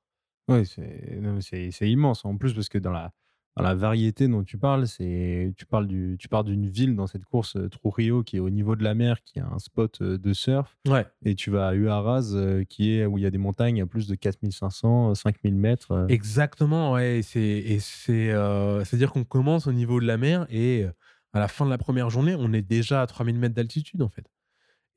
Oui, 0.50 0.66
c'est 0.66 1.90
immense. 1.90 2.26
En 2.26 2.38
plus, 2.38 2.54
parce 2.54 2.68
que 2.68 2.78
dans 2.78 2.92
la, 2.92 3.14
la 3.58 3.76
variété 3.76 4.28
dont 4.28 4.44
tu 4.44 4.58
parles, 4.58 4.88
c'est 4.88 5.54
tu 5.58 5.66
parles 5.66 5.88
du, 5.88 6.16
tu 6.20 6.28
pars 6.28 6.44
d'une 6.44 6.68
ville 6.68 6.96
dans 6.96 7.08
cette 7.08 7.26
course, 7.26 7.56
euh, 7.56 7.70
Trujillo, 7.70 8.24
qui 8.24 8.38
est 8.38 8.40
au 8.40 8.50
niveau 8.50 8.76
de 8.76 8.84
la 8.84 8.94
mer, 8.94 9.22
qui 9.24 9.40
a 9.40 9.48
un 9.48 9.60
spot 9.60 10.02
euh, 10.02 10.18
de 10.18 10.34
surf, 10.34 10.78
ouais. 10.88 11.06
et 11.24 11.36
tu 11.36 11.52
vas 11.52 11.70
à 11.70 11.74
Huaraz, 11.74 12.34
euh, 12.34 12.64
qui 12.64 12.94
est 12.94 13.06
où 13.06 13.18
il 13.18 13.24
y 13.24 13.28
a 13.28 13.32
des 13.32 13.38
montagnes 13.38 13.82
à 13.82 13.86
plus 13.86 14.08
de 14.08 14.16
4500, 14.16 15.16
5000 15.16 15.56
mètres. 15.56 16.06
Exactement, 16.10 16.94
ouais. 16.94 17.22
C'est, 17.24 17.40
et 17.40 17.80
c'est, 17.80 18.32
euh, 18.32 18.84
c'est-à-dire 18.86 19.12
qu'on 19.12 19.26
commence 19.26 19.68
au 19.68 19.74
niveau 19.74 20.00
de 20.00 20.06
la 20.06 20.18
mer 20.18 20.46
et 20.50 20.86
à 21.34 21.40
la 21.40 21.48
fin 21.48 21.66
de 21.66 21.70
la 21.70 21.78
première 21.78 22.10
journée, 22.10 22.36
on 22.38 22.54
est 22.54 22.62
déjà 22.62 23.02
à 23.02 23.08
3000 23.08 23.38
mètres 23.38 23.56
d'altitude, 23.56 24.02
en 24.02 24.10
fait. 24.10 24.26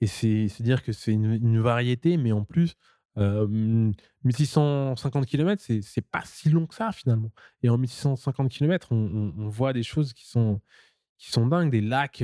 Et 0.00 0.06
c'est, 0.06 0.48
c'est-à-dire 0.48 0.82
que 0.82 0.92
c'est 0.92 1.12
une, 1.12 1.32
une 1.32 1.60
variété, 1.60 2.16
mais 2.16 2.32
en 2.32 2.44
plus, 2.44 2.74
euh, 3.18 3.46
1650 4.24 5.26
km, 5.26 5.62
c'est, 5.62 6.00
pas 6.00 6.22
si 6.24 6.48
long 6.50 6.66
que 6.66 6.74
ça, 6.74 6.92
finalement. 6.92 7.30
Et 7.62 7.68
en 7.68 7.78
1650 7.78 8.50
km, 8.50 8.92
on, 8.92 9.48
voit 9.48 9.72
des 9.72 9.82
choses 9.82 10.12
qui 10.12 10.26
sont, 10.28 10.60
qui 11.18 11.30
sont 11.30 11.46
dingues, 11.46 11.70
des 11.70 11.80
lacs. 11.80 12.22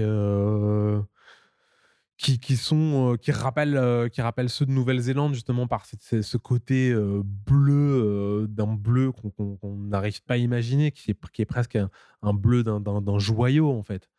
qui, 2.16 2.40
qui 2.40 2.56
sont 2.56 3.16
qui 3.20 3.30
rappellent 3.30 4.10
qui 4.10 4.20
rappellent 4.22 4.50
ceux 4.50 4.66
de 4.66 4.72
Nouvelle-Zélande 4.72 5.34
justement 5.34 5.68
par 5.68 5.86
ce, 5.86 6.36
côté 6.36 6.92
bleu 7.24 8.46
d'un 8.48 8.74
bleu 8.74 9.12
qu'on 9.12 9.76
n'arrive 9.76 10.22
pas 10.24 10.34
à 10.34 10.36
imaginer 10.38 10.90
qui 10.90 11.12
est, 11.12 11.30
qui 11.32 11.42
est 11.42 11.46
presque 11.46 11.76
un, 11.76 11.90
un 12.22 12.34
bleu 12.34 12.64
d'un- 12.64 13.18
joyau 13.18 13.70
en 13.70 13.84
fait 13.84 14.10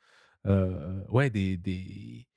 ouais 1.10 1.30
des, 1.30 1.58
des, 1.58 2.29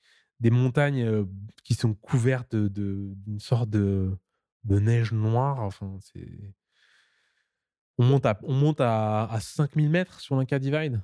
des 0.43 0.51
montagnes 0.51 1.27
qui 1.65 1.75
sont 1.75 1.95
couvertes 1.95 2.55
de- 2.55 2.69
de- 2.69 3.15
d'une 3.25 3.41
sorte 3.41 3.71
de, 3.71 4.11
de 4.65 4.79
neige 4.79 5.13
noire 5.13 5.61
enfin 5.61 5.97
c'est 6.01 6.29
on 7.99 8.05
monte 8.05 8.27
à 8.27 8.39
on 8.43 8.55
monte 8.55 8.81
à, 8.81 9.25
à 9.25 9.41
5000 9.41 9.89
mètres 9.91 10.21
sur 10.21 10.37
l'Inca 10.37 10.59
Divide 10.59 11.01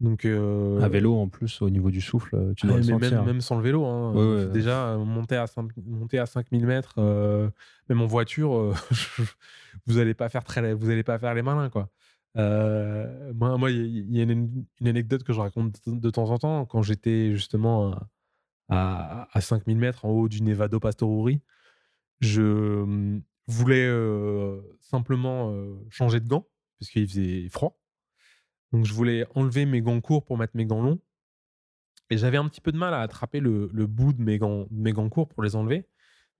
donc 0.00 0.24
euh, 0.24 0.82
À 0.82 0.88
vélo, 0.88 1.16
en 1.16 1.28
plus, 1.28 1.62
au 1.62 1.70
niveau 1.70 1.90
du 1.90 2.00
souffle, 2.00 2.34
euh, 2.34 2.52
tu 2.54 2.66
ah 2.66 2.70
dois 2.70 2.78
le 2.78 2.82
sentir. 2.82 3.12
même, 3.12 3.24
même 3.26 3.40
sans 3.40 3.56
le 3.56 3.62
vélo, 3.62 3.86
hein, 3.86 4.12
Ouais, 4.12 4.44
ouais. 4.44 4.48
déjà 4.48 4.88
euh, 4.88 4.98
monter 4.98 5.36
à, 5.36 5.46
5, 5.46 5.70
monter 5.86 6.18
à 6.18 6.26
5000 6.26 6.66
mètres, 6.66 6.94
euh, 6.98 7.48
même 7.88 8.02
en 8.02 8.06
voiture, 8.06 8.54
euh, 8.56 8.74
vous 9.86 9.98
allez 9.98 10.12
pas 10.12 10.28
faire 10.28 10.42
très, 10.44 10.74
vous 10.74 10.90
allez 10.90 11.04
pas 11.04 11.18
faire 11.20 11.32
les 11.32 11.42
malins 11.42 11.70
quoi. 11.70 11.88
Moi, 12.36 13.56
moi, 13.56 13.70
il 13.70 13.86
y, 13.86 14.18
y 14.18 14.20
a 14.20 14.24
une, 14.24 14.64
une 14.80 14.88
anecdote 14.88 15.22
que 15.22 15.32
je 15.32 15.40
raconte 15.40 15.76
de 15.86 16.10
temps 16.10 16.28
en 16.30 16.38
temps 16.38 16.66
quand 16.66 16.82
j'étais 16.82 17.32
justement 17.32 17.94
à, 18.68 19.22
à, 19.22 19.28
à 19.38 19.40
5000 19.40 19.76
mètres 19.76 20.04
en 20.04 20.10
haut 20.10 20.28
du 20.28 20.42
Nevado 20.42 20.80
Pastoruri. 20.80 21.40
Je 22.20 22.42
hum, 22.42 23.22
voulais 23.46 23.86
euh, 23.86 24.60
simplement 24.80 25.52
euh, 25.52 25.74
changer 25.90 26.20
de 26.20 26.28
gants 26.28 26.48
parce 26.78 26.90
qu'il 26.90 27.06
faisait 27.08 27.48
froid. 27.48 27.78
Donc 28.72 28.84
je 28.84 28.92
voulais 28.92 29.26
enlever 29.34 29.66
mes 29.66 29.82
gants 29.82 30.00
courts 30.00 30.24
pour 30.24 30.38
mettre 30.38 30.56
mes 30.56 30.66
gants 30.66 30.82
longs. 30.82 31.00
Et 32.10 32.18
j'avais 32.18 32.36
un 32.36 32.48
petit 32.48 32.60
peu 32.60 32.72
de 32.72 32.76
mal 32.76 32.92
à 32.92 33.00
attraper 33.00 33.40
le, 33.40 33.70
le 33.72 33.86
bout 33.86 34.12
de 34.12 34.22
mes, 34.22 34.38
gants, 34.38 34.66
de 34.70 34.80
mes 34.80 34.92
gants 34.92 35.08
courts 35.08 35.28
pour 35.28 35.42
les 35.42 35.56
enlever. 35.56 35.88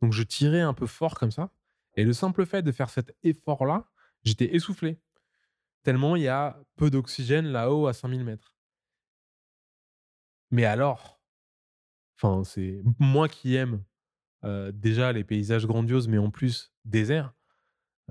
Donc 0.02 0.12
je 0.12 0.22
tirais 0.22 0.60
un 0.60 0.74
peu 0.74 0.86
fort 0.86 1.18
comme 1.18 1.30
ça. 1.30 1.50
Et 1.96 2.04
le 2.04 2.12
simple 2.12 2.44
fait 2.44 2.62
de 2.62 2.72
faire 2.72 2.90
cet 2.90 3.16
effort-là, 3.22 3.88
j'étais 4.24 4.54
essoufflé. 4.54 4.98
Tellement 5.82 6.16
il 6.16 6.22
y 6.22 6.28
a 6.28 6.60
peu 6.76 6.90
d'oxygène 6.90 7.46
là-haut 7.46 7.86
à 7.86 7.92
5000 7.92 8.24
mètres. 8.24 8.54
Mais 10.50 10.64
alors, 10.64 11.13
enfin, 12.16 12.44
c'est 12.44 12.82
moi 12.98 13.28
qui 13.28 13.54
aime 13.56 13.82
euh, 14.44 14.72
déjà 14.72 15.12
les 15.12 15.24
paysages 15.24 15.66
grandioses, 15.66 16.08
mais 16.08 16.18
en 16.18 16.30
plus 16.30 16.72
désert, 16.84 17.34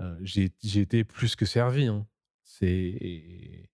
euh, 0.00 0.16
j'ai 0.22 0.52
j'ai 0.62 0.80
été 0.80 1.04
plus 1.04 1.36
que 1.36 1.46
servi. 1.46 1.86
hein. 1.86 2.06
C'est 2.42 3.70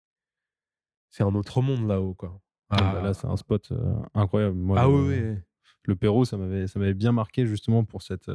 c'est 1.11 1.23
un 1.25 1.35
autre 1.35 1.63
monde 1.63 1.89
là-haut, 1.89 2.15
quoi. 2.15 2.41
Ah, 2.71 2.93
bah 2.93 3.03
là, 3.03 3.15
c'est 3.15 3.27
un 3.27 3.37
spot 3.37 3.73
euh, 3.73 3.95
incroyable. 4.15 4.57
Moi, 4.57 4.79
ah 4.81 4.87
le, 4.87 4.93
oui, 4.93 5.19
oui. 5.19 5.39
le 5.85 5.97
Pérou, 5.97 6.25
ça 6.25 6.37
m'avait 6.37 6.67
ça 6.69 6.79
m'avait 6.79 6.95
bien 6.95 7.13
marqué 7.13 7.47
justement 7.47 7.85
pour 7.85 8.03
cette 8.03 8.31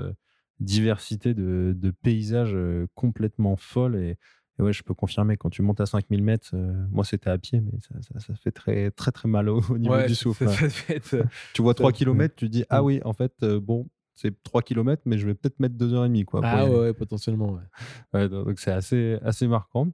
diversité 0.60 1.34
de, 1.34 1.74
de 1.76 1.92
paysages 1.92 2.58
complètement 2.96 3.56
folles. 3.56 3.96
Et, 3.96 4.18
et 4.60 4.62
ouais, 4.62 4.74
je 4.74 4.84
peux 4.84 4.94
confirmer, 4.94 5.38
quand 5.38 5.50
tu 5.50 5.62
montes 5.62 5.82
à 5.82 5.86
5000 5.86 6.24
mètres, 6.24 6.52
euh, 6.54 6.74
moi 6.92 7.04
c'était 7.04 7.30
à 7.30 7.38
pied, 7.38 7.62
mais 7.62 7.80
ça, 7.82 7.96
ça, 8.02 8.20
ça 8.20 8.34
fait 8.36 8.52
très 8.52 8.92
très 8.92 9.12
très 9.12 9.28
mal 9.28 9.50
au, 9.50 9.62
au 9.70 9.78
niveau 9.78 9.96
Ouais, 9.96 10.08
du 10.08 10.16
souffle. 10.16 10.48
ça- 10.48 10.66
être, 10.90 11.18
Tu 11.54 11.62
vois 11.62 11.74
ça- 11.74 11.76
3 11.78 11.92
km, 11.92 12.36
tu 12.36 12.50
dis, 12.50 12.64
ah 12.70 12.84
oui, 12.84 13.02
en 13.04 13.14
fait, 13.14 13.34
euh, 13.44 13.60
bon, 13.60 13.88
c'est 14.18 14.42
3 14.44 14.62
km, 14.62 15.02
mais 15.06 15.18
je 15.18 15.26
vais 15.26 15.34
peut-être 15.34 15.60
mettre 15.60 15.76
2h30. 15.76 16.24
Quoi, 16.24 16.40
Ah 16.42 16.66
ouais, 16.70 16.80
ouais, 16.80 16.94
potentiellement. 16.94 17.52
ouais. 17.52 17.62
Ouais, 18.14 18.30
do- 18.30 18.46
donc 18.46 18.60
c'est 18.60 18.72
assez, 18.72 19.18
assez 19.24 19.46
marquant. 19.46 19.90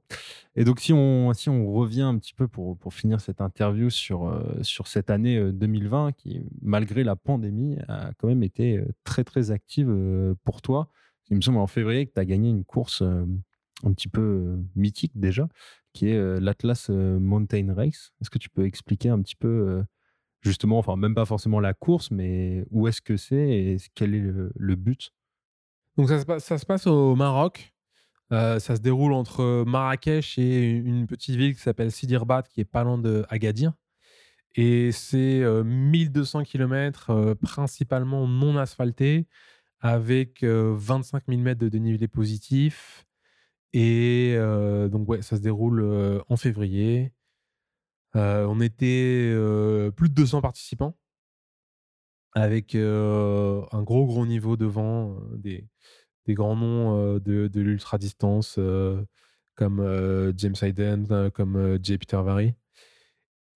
Et 0.54 0.62
donc 0.62 0.78
si 0.78 0.92
on, 0.92 1.32
si 1.32 1.48
on 1.48 1.72
revient 1.72 2.02
un 2.02 2.16
petit 2.18 2.32
peu 2.34 2.46
pour, 2.46 2.78
pour 2.78 2.94
finir 2.94 3.20
cette 3.20 3.40
interview 3.40 3.90
sur, 3.90 4.28
euh, 4.28 4.44
sur 4.62 4.86
cette 4.86 5.10
année 5.10 5.38
euh, 5.38 5.50
2020 5.50 6.12
qui, 6.12 6.40
malgré 6.60 7.02
la 7.02 7.16
pandémie, 7.16 7.78
a 7.88 8.12
quand 8.16 8.28
même 8.28 8.44
été 8.44 8.80
très 9.02 9.24
très 9.24 9.50
active 9.50 9.92
pour 10.44 10.62
toi. 10.62 10.88
Il 11.30 11.36
me 11.36 11.40
semble 11.40 11.58
en 11.58 11.66
février 11.66 12.06
que 12.06 12.12
tu 12.14 12.20
as 12.20 12.24
gagné 12.24 12.48
une 12.50 12.64
course 12.64 13.02
un 13.82 13.92
petit 13.92 14.08
peu 14.08 14.20
euh, 14.20 14.56
mythique 14.74 15.12
déjà, 15.14 15.48
qui 15.92 16.08
est 16.08 16.16
euh, 16.16 16.38
l'Atlas 16.40 16.88
euh, 16.90 17.18
Mountain 17.18 17.72
Race. 17.74 18.12
Est-ce 18.20 18.30
que 18.30 18.38
tu 18.38 18.48
peux 18.48 18.64
expliquer 18.64 19.08
un 19.08 19.20
petit 19.20 19.36
peu 19.36 19.82
justement, 20.40 20.78
enfin 20.78 20.96
même 20.96 21.14
pas 21.14 21.24
forcément 21.24 21.60
la 21.60 21.74
course, 21.74 22.10
mais 22.10 22.64
où 22.70 22.88
est-ce 22.88 23.00
que 23.00 23.16
c'est 23.16 23.48
et 23.48 23.76
quel 23.94 24.14
est 24.14 24.32
le, 24.54 24.74
but? 24.74 25.12
Donc 25.96 26.08
ça 26.08 26.58
se 26.58 26.66
passe, 26.66 26.86
au 26.86 27.14
Maroc. 27.14 27.72
Ça 28.30 28.58
se 28.60 28.80
déroule 28.80 29.12
entre 29.12 29.62
Marrakech 29.66 30.38
et 30.38 30.70
une 30.70 31.06
petite 31.06 31.36
ville 31.36 31.54
qui 31.54 31.60
s'appelle 31.60 31.92
Sidirbat, 31.92 32.44
qui 32.44 32.62
est 32.62 32.64
pas 32.64 32.82
loin 32.82 32.96
de 32.96 33.26
Agadir. 33.28 33.74
Et 34.54 34.90
c'est 34.90 35.42
euh, 35.42 35.62
1200 35.64 36.44
km 36.44 37.34
principalement 37.42 38.26
non 38.26 38.56
asphaltés, 38.56 39.26
avec 39.82 40.44
euh, 40.44 40.74
25 40.76 41.24
000 41.28 41.40
mètres 41.40 41.60
de 41.60 41.68
dénivelé 41.68 42.08
positif. 42.08 43.04
Et 43.72 44.36
donc 44.90 45.08
ouais, 45.08 45.22
ça 45.22 45.36
se 45.36 45.42
déroule 45.42 46.22
en 46.28 46.36
février. 46.36 47.12
On 48.14 48.60
était 48.60 49.34
plus 49.96 50.08
de 50.08 50.14
200 50.14 50.42
participants, 50.42 50.96
avec 52.34 52.74
un 52.74 53.82
gros 53.82 54.06
gros 54.06 54.26
niveau 54.26 54.56
de 54.56 54.66
vent, 54.66 55.12
euh, 55.12 55.36
des, 55.36 55.66
des 56.26 56.34
grands 56.34 56.56
noms 56.56 57.14
de, 57.18 57.48
de 57.48 57.60
l'ultra-distance 57.60 58.58
comme 59.54 60.32
James 60.36 60.54
Hayden, 60.60 61.30
comme 61.30 61.78
Jay 61.82 61.98
Peter 61.98 62.20
Vary. 62.22 62.54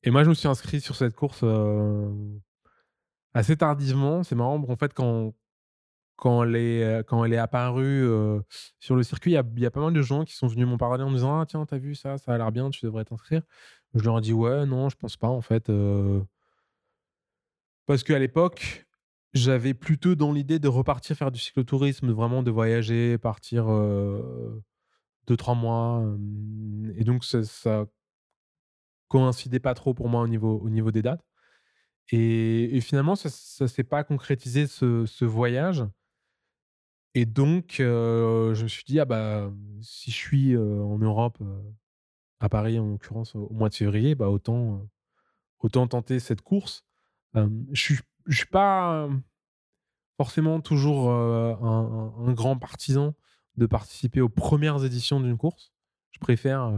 Et 0.02 0.10
moi, 0.10 0.24
je 0.24 0.28
me 0.28 0.34
suis 0.34 0.48
inscrit 0.48 0.80
sur 0.80 0.94
cette 0.94 1.14
course 1.14 1.44
assez 3.34 3.56
tardivement. 3.56 4.22
C'est 4.22 4.34
marrant, 4.34 4.64
en 4.66 4.76
fait, 4.76 4.94
quand, 4.94 5.34
quand, 6.16 6.44
elle, 6.44 6.56
est, 6.56 6.82
euh, 6.84 7.02
quand 7.02 7.24
elle 7.24 7.32
est 7.32 7.38
apparue 7.38 8.04
euh, 8.04 8.40
sur 8.78 8.96
le 8.96 9.02
circuit, 9.02 9.32
il 9.32 9.34
y 9.58 9.60
y 9.62 9.66
a 9.66 9.70
pas 9.70 9.80
mal 9.80 9.92
de 9.92 10.02
gens 10.02 10.24
qui 10.24 10.34
sont 10.34 10.46
venus 10.46 10.66
m'en 10.66 10.78
parler 10.78 11.04
en 11.04 11.10
me 11.10 11.16
disant 11.16 11.40
Ah, 11.40 11.46
tiens, 11.46 11.64
t'as 11.66 11.78
vu 11.78 11.94
ça, 11.94 12.18
ça 12.18 12.32
a 12.34 12.38
l'air 12.38 12.52
bien, 12.52 12.70
tu 12.70 12.84
devrais 12.84 13.04
t'inscrire. 13.04 13.42
Je 13.94 14.02
leur 14.02 14.18
ai 14.18 14.20
dit 14.22 14.32
Ouais, 14.32 14.66
non, 14.66 14.88
je 14.88 14.96
pense 14.96 15.16
pas, 15.16 15.28
en 15.28 15.40
fait. 15.42 15.68
euh, 15.70 16.20
parce 17.86 18.02
qu'à 18.02 18.18
l'époque, 18.18 18.86
j'avais 19.32 19.74
plutôt 19.74 20.14
dans 20.14 20.32
l'idée 20.32 20.58
de 20.58 20.68
repartir 20.68 21.16
faire 21.16 21.30
du 21.30 21.38
cyclotourisme, 21.40 22.10
vraiment 22.12 22.42
de 22.42 22.50
voyager, 22.50 23.18
partir 23.18 23.66
euh, 23.70 24.62
deux, 25.26 25.36
trois 25.36 25.54
mois. 25.54 26.02
et 26.96 27.04
donc, 27.04 27.24
ça, 27.24 27.44
ça 27.44 27.86
coïncidait 29.08 29.60
pas 29.60 29.74
trop 29.74 29.94
pour 29.94 30.08
moi 30.08 30.22
au 30.22 30.28
niveau, 30.28 30.58
au 30.58 30.68
niveau 30.68 30.90
des 30.90 31.02
dates. 31.02 31.24
Et, 32.10 32.76
et 32.76 32.80
finalement, 32.80 33.16
ça 33.16 33.28
ne 33.64 33.68
s'est 33.68 33.84
pas 33.84 34.04
concrétisé 34.04 34.66
ce, 34.66 35.06
ce 35.06 35.24
voyage. 35.24 35.84
Et 37.16 37.24
donc, 37.24 37.80
euh, 37.80 38.54
je 38.54 38.64
me 38.64 38.68
suis 38.68 38.84
dit, 38.84 39.00
ah 39.00 39.06
bah, 39.06 39.50
si 39.80 40.10
je 40.10 40.16
suis 40.16 40.54
euh, 40.54 40.82
en 40.82 40.98
Europe, 40.98 41.38
euh, 41.40 41.62
à 42.40 42.50
Paris 42.50 42.78
en 42.78 42.90
l'occurrence, 42.90 43.34
au 43.34 43.48
mois 43.54 43.70
de 43.70 43.74
février, 43.74 44.14
bah, 44.14 44.28
autant, 44.28 44.86
autant 45.60 45.86
tenter 45.86 46.20
cette 46.20 46.42
course. 46.42 46.84
Je 47.32 47.80
suis, 47.80 47.98
suis 48.28 48.46
pas 48.46 49.08
forcément 50.18 50.60
toujours 50.60 51.10
un, 51.10 52.32
grand 52.34 52.58
partisan 52.58 53.14
de 53.56 53.64
participer 53.64 54.20
aux 54.20 54.28
premières 54.28 54.84
éditions 54.84 55.18
d'une 55.18 55.38
course. 55.38 55.72
Je 56.10 56.18
préfère 56.18 56.70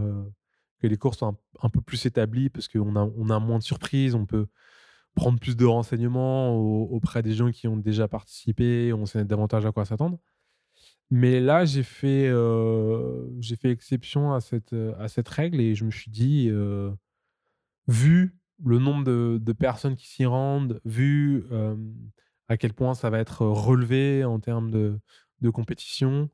que 0.79 0.87
les 0.87 0.97
courses 0.97 1.19
soient 1.19 1.29
un, 1.29 1.67
un 1.67 1.69
peu 1.69 1.81
plus 1.81 2.07
établies 2.07 2.49
parce 2.49 2.69
qu'on 2.69 2.95
a, 2.95 3.03
on 3.17 3.31
a 3.31 3.41
moins 3.41 3.59
de 3.59 3.65
surprises, 3.65 4.15
on 4.15 4.27
peut 4.27 4.47
prendre 5.19 5.41
plus 5.41 5.57
de 5.57 5.65
renseignements 5.67 6.55
au- 6.57 6.85
auprès 6.95 7.23
des 7.23 7.35
gens 7.35 7.51
qui 7.51 7.67
ont 7.69 7.77
déjà 7.77 8.07
participé, 8.09 8.93
on 8.93 9.05
sait 9.05 9.25
davantage 9.25 9.67
à 9.67 9.73
quoi 9.73 9.85
s'attendre. 9.85 10.19
Mais 11.11 11.41
là, 11.41 11.65
j'ai 11.65 11.83
fait, 11.83 12.29
euh, 12.29 13.27
fait 13.61 13.71
exception 13.71 14.33
à 14.33 14.41
cette, 14.41 14.75
à 14.99 15.09
cette 15.09 15.29
règle 15.29 15.61
et 15.61 15.75
je 15.75 15.85
me 15.85 15.91
suis 15.91 16.11
dit, 16.11 16.49
euh, 16.51 16.91
vu 17.89 18.39
le 18.65 18.79
nombre 18.79 19.05
de, 19.05 19.53
personnes 19.53 19.97
qui 19.97 20.09
s'y 20.09 20.27
rendent, 20.27 20.81
vu 20.85 21.45
euh, 21.51 21.77
à 22.49 22.57
quel 22.57 22.73
point 22.75 22.95
ça 22.95 23.11
va 23.11 23.19
être 23.19 23.45
relevé 23.47 24.25
en 24.25 24.39
termes 24.39 24.71
de, 24.71 24.99
de 25.41 25.51
compétition, 25.51 26.31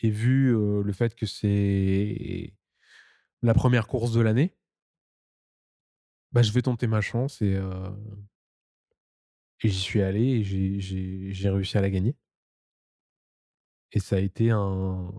et 0.00 0.10
vu 0.10 0.52
le 0.52 0.92
fait 0.92 1.14
que 1.14 1.26
c'est 1.26 2.54
la 3.42 3.54
première 3.54 3.86
course 3.86 4.12
de 4.12 4.20
l'année, 4.20 4.56
bah, 6.32 6.42
je 6.42 6.52
vais 6.52 6.62
tenter 6.62 6.86
ma 6.86 7.00
chance 7.00 7.42
et, 7.42 7.56
j'y 9.68 9.78
suis 9.78 10.02
allé 10.02 10.20
et 10.22 10.44
j'ai- 10.44 11.50
réussi 11.50 11.78
à 11.78 11.80
la 11.80 11.90
gagner. 11.90 12.16
Et 13.92 14.00
ça 14.00 14.16
a 14.16 14.18
été 14.20 14.50
un, 14.50 15.12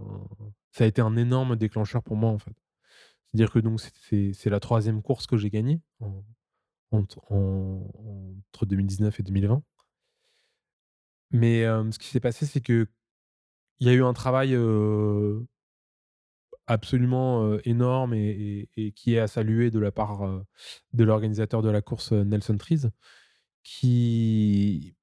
ça 0.72 0.84
a 0.84 0.88
été 0.88 1.02
un 1.02 1.15
énorme 1.15 1.56
déclencheur 1.56 2.02
pour 2.03 2.15
moi 2.15 2.31
en 2.31 2.40
fait. 2.40 2.56
C'est-à-dire 3.31 3.52
que 3.52 3.60
donc 3.60 3.80
c'est- 3.81 4.34
la 4.49 4.60
troisième 4.60 5.02
course 5.02 5.27
que 5.27 5.38
j'ai 5.38 5.49
gagnée 5.49 5.81
en- 5.99 6.23
entre, 6.91 7.19
en- 7.31 7.88
entre 8.53 8.65
2019 8.65 9.19
et 9.19 9.23
2020. 9.23 9.64
Mais 11.31 11.64
ce 11.64 11.98
qui 11.99 12.07
s'est 12.07 12.19
passé, 12.19 12.45
c'est 12.45 12.61
que 12.61 12.88
il 13.80 13.88
y 13.88 13.90
a 13.90 13.94
eu 13.94 14.03
un 14.03 14.14
travail 14.14 14.56
absolument 16.68 17.45
euh, 17.45 17.61
énorme 17.65 18.14
et, 18.14 18.69
qui 18.95 19.15
est 19.15 19.19
à 19.19 19.27
saluer 19.27 19.72
de 19.72 19.80
la 19.80 19.91
part 19.91 20.23
euh, 20.23 20.45
de 20.94 21.03
l'organisateur 21.03 21.61
de 21.61 21.69
la 21.69 21.81
course 21.81 22.14
euh, 22.14 22.23
Nelson 22.23 22.57
Trees, 22.57 22.88
qui 23.64 24.95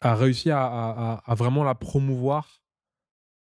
a 0.00 0.14
réussi 0.14 0.50
à, 0.50 1.22
vraiment 1.28 1.64
la 1.64 1.74
promouvoir 1.74 2.62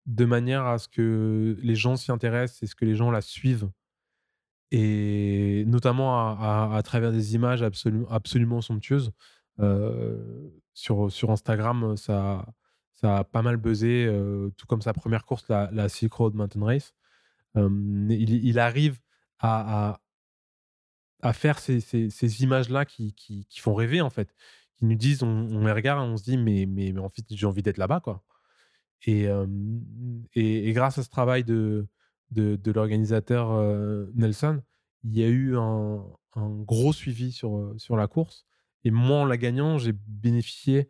de 0.05 0.25
manière 0.25 0.65
à 0.65 0.77
ce 0.77 0.87
que 0.87 1.57
les 1.61 1.75
gens 1.75 1.97
s'y 1.97 2.11
intéressent 2.11 2.63
et 2.63 2.67
ce 2.67 2.75
que 2.75 2.85
les 2.85 2.95
gens 2.95 3.11
la 3.11 3.21
suivent. 3.21 3.69
Et 4.71 5.63
notamment 5.67 6.39
à, 6.39 6.81
travers 6.83 7.11
des 7.11 7.35
images 7.35 7.61
absolument, 7.61 8.61
somptueuses. 8.61 9.11
Sur, 10.73 11.11
sur 11.11 11.31
Instagram, 11.31 11.97
ça, 11.97 12.45
ça 12.95 13.17
a 13.17 13.23
pas 13.23 13.41
mal 13.41 13.57
buzzé, 13.57 14.09
tout 14.57 14.67
comme 14.67 14.81
sa 14.81 14.93
première 14.93 15.25
course, 15.25 15.47
la, 15.49 15.69
la 15.71 15.89
Silk 15.89 16.13
Road 16.13 16.33
Mountain 16.33 16.63
Race. 16.63 16.93
Il, 17.55 18.59
arrive 18.59 18.99
à, 19.39 19.99
à, 21.21 21.33
faire 21.33 21.59
ces, 21.59 21.79
ces- 21.79 22.43
images-là 22.43 22.85
qui, 22.85 23.13
qui, 23.13 23.59
font 23.59 23.73
rêver, 23.73 24.01
en 24.01 24.09
fait. 24.09 24.33
Qui 24.77 24.85
nous 24.85 24.95
disent, 24.95 25.23
on, 25.23 25.65
les 25.65 25.71
regarde 25.71 25.99
on 26.09 26.17
se 26.17 26.23
dit, 26.23 26.37
mais, 26.37 26.65
mais, 26.65 26.91
mais 26.91 26.99
en 26.99 27.09
fait, 27.09 27.23
j'ai 27.29 27.45
envie 27.45 27.61
d'être 27.61 27.77
là-bas, 27.77 27.99
quoi. 27.99 28.23
Et, 29.05 29.27
et, 30.33 30.73
grâce 30.73 30.97
à 30.97 31.03
ce 31.03 31.09
travail 31.09 31.43
de, 31.43 31.87
de, 32.31 32.71
l'organisateur 32.71 33.51
Nelson, 34.15 34.61
il 35.03 35.17
y 35.17 35.23
a 35.23 35.27
eu 35.27 35.57
un, 35.57 36.03
un 36.35 36.49
gros 36.49 36.93
suivi 36.93 37.31
sur, 37.31 37.73
sur 37.77 37.95
la 37.95 38.07
course. 38.07 38.45
Et 38.83 38.91
moi, 38.91 39.17
en 39.17 39.25
la 39.25 39.37
gagnant, 39.37 39.77
j'ai 39.77 39.93
bénéficié 39.93 40.89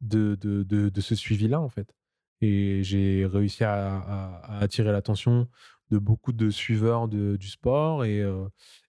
de, 0.00 0.36
de, 0.40 0.62
de, 0.62 1.00
ce 1.00 1.14
suivi-là, 1.14 1.60
en 1.60 1.68
fait. 1.68 1.94
Et 2.40 2.82
j'ai 2.84 3.26
réussi 3.26 3.64
à, 3.64 4.40
attirer 4.60 4.92
l'attention 4.92 5.48
de 5.90 5.98
beaucoup 5.98 6.32
de 6.32 6.50
suiveurs 6.50 7.08
de- 7.08 7.36
du 7.36 7.48
sport 7.48 8.04
et, 8.04 8.20
euh, 8.20 8.46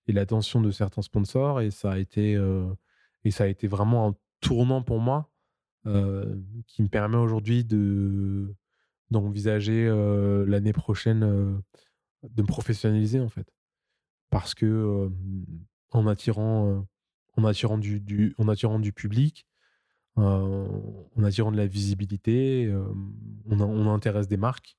et 0.07 0.11
l'attention 0.13 0.61
de 0.61 0.71
certains 0.71 1.01
sponsors. 1.01 1.61
Et 1.61 1.71
ça 1.71 1.93
a 1.93 1.97
été, 1.97 2.35
euh, 2.35 2.67
et 3.23 3.31
ça 3.31 3.45
a 3.45 3.47
été 3.47 3.67
vraiment 3.67 4.09
un 4.09 4.15
tournant 4.41 4.81
pour 4.83 4.99
moi 4.99 5.31
euh, 5.87 6.35
qui 6.67 6.81
me 6.83 6.87
permet 6.89 7.17
aujourd'hui 7.17 7.63
de 7.63 8.53
d'envisager 9.11 9.87
l'année 10.45 10.71
prochaine 10.73 11.21
de 12.21 12.41
me 12.41 12.47
professionnaliser 12.47 13.19
en 13.19 13.29
fait 13.29 13.47
parce 14.29 14.53
que 14.53 15.09
en 15.91 16.05
attirant 16.05 16.85
en 17.35 17.43
attirant 17.43 17.77
du, 17.79 18.35
en 18.37 18.47
attirant 18.47 18.79
du 18.79 18.93
public 18.93 19.47
en 20.15 21.23
attirant 21.23 21.51
de 21.51 21.57
la 21.57 21.67
visibilité 21.67 22.65
euh, 22.65 22.83
on, 23.45 23.59
a- 23.59 23.65
on 23.65 23.87
intéresse 23.93 24.27
des 24.27 24.37
marques 24.37 24.77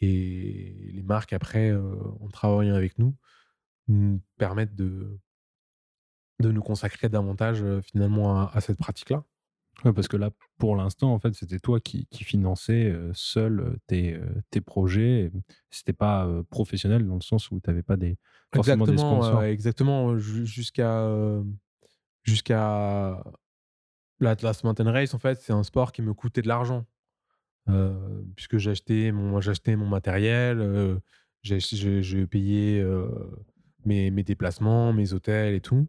et 0.00 0.90
les 0.92 1.02
marques 1.02 1.32
après 1.32 1.70
euh, 1.70 1.94
en 2.20 2.28
travaillant 2.28 2.74
avec 2.74 2.98
nous 2.98 3.14
nous 3.88 4.20
permettent 4.36 4.74
de 4.74 5.18
de 6.40 6.50
nous 6.50 6.62
consacrer 6.62 7.08
davantage 7.08 7.62
euh, 7.62 7.80
finalement 7.80 8.40
à- 8.40 8.50
à 8.54 8.60
cette 8.60 8.78
pratique 8.78 9.10
là 9.10 9.24
Ouais, 9.84 9.92
parce 9.92 10.06
que 10.06 10.16
là, 10.16 10.30
pour 10.58 10.76
l'instant, 10.76 11.12
en 11.12 11.18
fait, 11.18 11.34
c'était 11.34 11.58
toi 11.58 11.80
qui, 11.80 12.06
qui 12.06 12.22
finançais 12.22 12.94
seul 13.12 13.76
tes, 13.88 14.16
tes 14.50 14.60
projets. 14.60 15.32
C'était 15.68 15.92
pas 15.92 16.30
professionnel 16.48 17.04
dans 17.08 17.16
le 17.16 17.20
sens 17.22 17.50
où 17.50 17.58
tu 17.60 17.68
n'avais 17.68 17.82
pas 17.82 17.96
des, 17.96 18.16
forcément 18.54 18.84
des 18.86 18.92
Exactement, 18.92 19.20
sponsors. 19.20 19.38
ouais, 19.40 19.50
exactement. 19.52 20.16
ju- 20.16 20.46
Jusqu'à 20.46 21.10
jusqu'à 22.22 23.22
l'Atlas 24.24 24.64
Mountain 24.64 24.90
Race, 24.90 25.14
en 25.14 25.18
fait, 25.18 25.40
c'est 25.40 25.52
un 25.52 25.62
sport 25.62 25.92
qui 25.92 26.02
me 26.02 26.14
coûtait 26.14 26.42
de 26.42 26.48
l'argent. 26.48 26.84
Euh, 27.68 28.22
puisque 28.36 28.54
acheté 28.54 29.10
mon, 29.12 29.40
matériel, 29.86 30.60
euh, 30.60 30.98
j'ai, 31.42 32.26
payé 32.26 32.80
euh, 32.80 33.08
mes, 33.84 34.10
déplacements, 34.22 34.92
mes 34.92 35.12
hôtels 35.12 35.54
et 35.54 35.60
tout. 35.60 35.88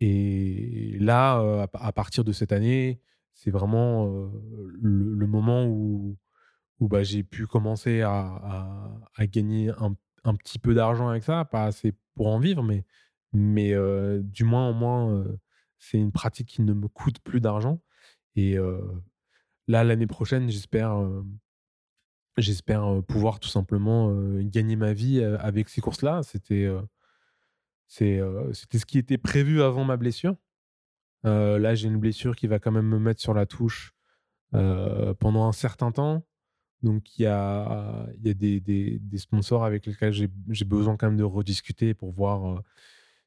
Et 0.00 0.96
là, 1.00 1.40
euh, 1.40 1.66
à, 1.74 1.92
partir 1.92 2.24
de 2.24 2.32
cette 2.32 2.52
année, 2.52 3.00
c'est 3.34 3.50
vraiment 3.50 4.30
le, 4.80 5.26
moment 5.26 5.66
où, 5.66 6.16
bah, 6.80 7.02
j'ai 7.02 7.22
pu 7.22 7.46
commencer 7.46 8.02
à, 8.02 8.90
gagner 9.20 9.70
un, 10.24 10.34
petit 10.36 10.58
peu 10.58 10.74
d'argent 10.74 11.08
avec 11.08 11.24
ça, 11.24 11.44
pas 11.44 11.64
assez 11.64 11.94
pour 12.14 12.28
en 12.28 12.38
vivre, 12.38 12.62
mais, 12.62 12.84
mais 13.32 13.74
du 14.22 14.44
moins 14.44 14.70
au 14.70 14.74
moins, 14.74 15.24
c'est 15.80 15.98
une 15.98 16.12
pratique 16.12 16.46
qui 16.46 16.62
ne 16.62 16.72
me 16.72 16.86
coûte 16.86 17.18
plus 17.18 17.40
d'argent. 17.40 17.80
Et 18.36 18.56
là, 19.66 19.82
l'année 19.82 20.06
prochaine, 20.06 20.48
j'espère, 20.48 20.96
j'espère 22.36 23.02
pouvoir 23.08 23.40
tout 23.40 23.48
simplement 23.48 24.14
gagner 24.42 24.76
ma 24.76 24.92
vie 24.92 25.22
avec 25.22 25.68
ces 25.68 25.80
courses-là. 25.80 26.22
C'était, 26.22 26.70
c'était 27.88 28.78
ce 28.78 28.86
qui 28.86 28.98
était 28.98 29.18
prévu 29.18 29.62
avant 29.62 29.84
ma 29.84 29.96
blessure. 29.96 30.36
Là, 31.24 31.74
j'ai 31.74 31.88
une 31.88 31.98
blessure 31.98 32.36
qui 32.36 32.46
va 32.46 32.58
quand 32.58 32.70
même 32.72 32.86
me 32.86 32.98
mettre 32.98 33.20
sur 33.20 33.34
la 33.34 33.46
touche 33.46 33.94
pendant 34.52 35.46
un 35.46 35.52
certain 35.52 35.90
temps. 35.92 36.24
Donc, 36.82 37.18
il 37.18 37.22
y 37.22 37.26
a, 37.26 38.06
y 38.22 38.30
a 38.30 38.34
des, 38.34 38.60
des- 38.60 39.18
sponsors 39.18 39.64
avec 39.64 39.84
lesquels 39.86 40.12
j'ai 40.12 40.64
besoin 40.64 40.96
quand 40.96 41.08
même 41.08 41.18
de 41.18 41.24
rediscuter 41.24 41.92
pour 41.94 42.12
voir 42.12 42.62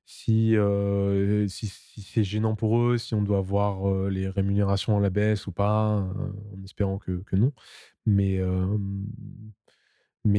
si, 0.05 0.55
euh, 0.57 1.47
si, 1.47 1.67
c'est 1.67 2.23
gênant 2.23 2.55
pour 2.55 2.79
eux, 2.79 2.97
si 2.97 3.15
on 3.15 3.21
doit 3.21 3.41
voir 3.41 3.89
euh, 3.89 4.09
les 4.09 4.27
rémunérations 4.27 4.97
à 4.97 5.01
la 5.01 5.09
baisse 5.09 5.47
ou 5.47 5.51
pas, 5.51 5.97
euh, 5.99 6.57
en 6.57 6.63
espérant 6.63 6.97
que, 6.99 7.23
non. 7.33 7.53
Mais, 8.05 8.41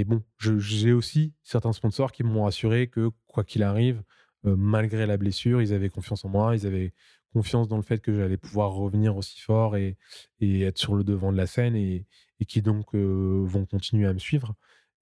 bon, 0.05 0.23
j'ai 0.39 0.93
aussi 0.93 1.33
certains 1.43 1.73
sponsors 1.73 2.13
qui 2.13 2.23
m'ont 2.25 2.47
assuré 2.47 2.89
que 2.89 3.11
quoi 3.27 3.45
qu'il 3.45 3.63
arrive, 3.63 4.03
malgré 4.45 5.07
la 5.07 5.17
blessure, 5.17 5.63
ils 5.63 5.73
avaient 5.73 5.89
confiance 5.89 6.25
en 6.25 6.29
moi, 6.29 6.55
ils 6.55 6.67
avaient 6.67 6.93
confiance 7.33 7.69
dans 7.69 7.77
le 7.77 7.83
fait 7.83 7.99
que 8.01 8.15
j'allais 8.15 8.37
pouvoir 8.37 8.73
revenir 8.73 9.17
aussi 9.17 9.41
fort 9.41 9.77
et, 9.77 9.97
être 10.41 10.79
sur 10.79 10.95
le 10.95 11.05
devant 11.05 11.33
de 11.33 11.37
la 11.39 11.47
scène 11.47 11.77
et, 11.77 12.07
qui 12.47 12.61
donc 12.61 12.95
vont 12.95 13.65
continuer 13.67 14.07
à 14.07 14.13
me 14.13 14.19
suivre. 14.19 14.55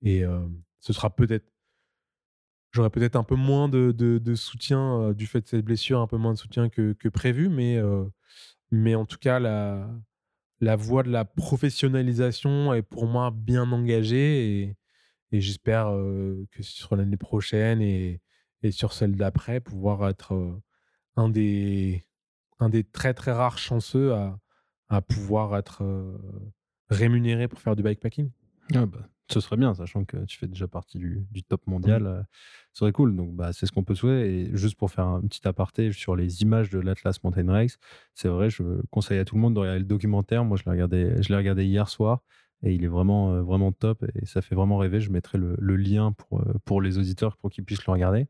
Et 0.02 0.22
ce 0.80 0.92
sera 0.92 1.10
peut-être, 1.10 1.51
j'aurai 2.72 2.90
peut-être 2.90 3.16
un 3.16 3.24
peu 3.24 3.34
moins 3.36 3.68
de, 3.68 3.92
de- 3.92 4.34
soutien 4.34 5.00
euh, 5.00 5.14
du 5.14 5.26
fait 5.26 5.40
de 5.42 5.46
cette 5.46 5.64
blessure, 5.64 6.00
un 6.00 6.06
peu 6.06 6.16
moins 6.16 6.32
de 6.32 6.38
soutien 6.38 6.68
que, 6.68 6.92
que 6.94 7.08
prévu, 7.08 7.48
mais, 7.48 7.76
euh, 7.76 8.04
mais 8.70 8.94
en 8.94 9.04
tout 9.04 9.18
cas, 9.18 9.38
la, 9.38 9.88
la 10.60 10.76
voie 10.76 11.02
de 11.02 11.10
la 11.10 11.24
professionnalisation 11.24 12.72
est 12.74 12.82
pour 12.82 13.06
moi 13.06 13.30
bien 13.30 13.70
engagée 13.72 14.62
et, 14.62 14.76
et 15.32 15.40
j'espère 15.40 15.88
euh, 15.92 16.46
que 16.50 16.62
sur 16.62 16.96
l'année 16.96 17.16
prochaine 17.16 17.82
et, 17.82 18.20
et 18.62 18.70
sur 18.70 18.92
celle 18.92 19.16
d'après, 19.16 19.60
pouvoir 19.60 20.08
être 20.08 20.60
un, 21.16 21.28
des, 21.28 22.02
un 22.58 22.68
des 22.68 22.84
très 22.84 23.12
très 23.12 23.32
rares 23.32 23.58
chanceux 23.58 24.14
à, 24.14 24.38
à 24.88 25.02
pouvoir 25.02 25.56
être 25.56 25.82
rémunéré 26.88 27.48
pour 27.48 27.60
faire 27.60 27.76
du 27.76 27.82
bikepacking. 27.82 28.30
Ah 28.74 28.86
bah, 28.86 29.08
ce 29.32 29.40
serait 29.40 29.56
bien, 29.56 29.74
sachant 29.74 30.04
que 30.04 30.24
tu 30.26 30.38
fais 30.38 30.46
déjà 30.46 30.68
partie 30.68 30.98
du, 30.98 31.26
du 31.30 31.42
top 31.42 31.66
mondial. 31.66 32.06
euh, 32.06 32.22
ce 32.72 32.80
serait 32.80 32.92
cool. 32.92 33.14
Donc, 33.16 33.34
bah, 33.34 33.52
c'est 33.52 33.66
ce 33.66 33.72
qu'on 33.72 33.84
peut 33.84 33.94
souhaiter. 33.94 34.40
Et 34.50 34.56
juste 34.56 34.76
pour 34.76 34.90
faire 34.90 35.06
un 35.06 35.20
petit 35.22 35.46
aparté 35.46 35.92
sur 35.92 36.16
les 36.16 36.42
images 36.42 36.70
de 36.70 36.78
l'Atlas 36.78 37.22
Mountain 37.22 37.50
Race, 37.50 37.78
c'est 38.14 38.28
vrai, 38.28 38.50
je 38.50 38.62
conseille 38.90 39.18
à 39.18 39.24
tout 39.24 39.34
le 39.34 39.40
monde 39.40 39.54
de 39.54 39.60
regarder 39.60 39.80
le 39.80 39.84
documentaire. 39.86 40.44
Moi, 40.44 40.56
je 40.56 40.64
l'ai 40.64 40.70
regardé, 40.70 41.14
je 41.22 41.28
l'ai 41.28 41.36
regardé 41.36 41.64
hier 41.64 41.88
soir 41.88 42.22
et 42.64 42.72
il 42.74 42.84
est 42.84 42.88
vraiment, 42.88 43.32
euh, 43.34 43.42
vraiment 43.42 43.72
top 43.72 44.04
et 44.14 44.24
ça 44.24 44.40
fait 44.40 44.54
vraiment 44.54 44.78
rêver. 44.78 45.00
Je 45.00 45.10
mettrai 45.10 45.36
le, 45.36 45.56
le 45.58 45.76
lien 45.76 46.12
pour, 46.12 46.40
euh, 46.40 46.54
pour 46.64 46.80
les 46.80 46.96
auditeurs 46.98 47.36
pour 47.36 47.50
qu'ils 47.50 47.64
puissent 47.64 47.84
le 47.86 47.92
regarder. 47.92 48.26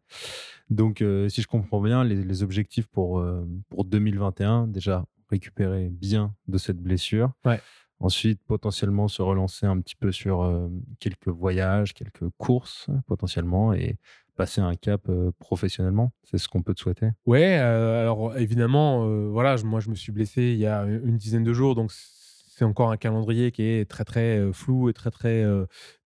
Donc, 0.71 1.03
euh, 1.03 1.29
si 1.29 1.43
je 1.43 1.47
comprends 1.47 1.81
bien, 1.83 2.03
les, 2.05 2.17
les 2.25 2.43
objectifs 2.43 2.87
pour, 2.87 3.19
euh, 3.19 3.47
pour 3.69 3.85
2021, 3.85 4.67
déjà 4.69 5.05
récupérer 5.31 5.89
bien 5.91 6.35
de 6.49 6.59
cette 6.59 6.79
blessure. 6.79 7.33
Ouais. 7.45 7.61
Ensuite, 8.03 8.41
potentiellement 8.47 9.09
se 9.09 9.23
relancer 9.23 9.65
un 9.65 9.81
petit 9.81 9.97
peu 9.97 10.13
sur 10.13 10.43
euh, 10.43 10.69
quelques 10.99 11.29
voyages, 11.29 11.95
quelques 11.95 12.29
courses 12.37 12.89
potentiellement 13.07 13.73
et 13.73 13.97
passer 14.37 14.61
un 14.61 14.75
cap 14.75 15.03
euh, 15.09 15.31
professionnellement. 15.39 16.13
C'est 16.25 16.39
ce 16.39 16.49
qu'on 16.49 16.63
peut 16.63 16.75
te 16.75 16.81
souhaiter. 16.81 17.11
Ouais, 17.27 17.59
euh, 17.61 18.01
alors 18.01 18.37
évidemment, 18.37 19.07
voilà, 19.31 19.57
moi 19.65 19.81
je 19.81 19.89
me 19.89 19.95
suis 19.95 20.13
blessé 20.13 20.43
il 20.43 20.59
y 20.59 20.67
a 20.67 20.83
une 20.83 21.17
dizaine 21.17 21.45
de 21.45 21.53
jours, 21.53 21.75
donc 21.75 21.93
c'est 21.93 22.65
encore 22.65 22.91
un 22.91 22.97
calendrier 22.97 23.53
qui 23.53 23.63
est 23.63 23.89
très 23.89 24.05
très 24.05 24.53
flou 24.53 24.89
et 24.89 24.93
très 24.93 25.11
très 25.11 25.45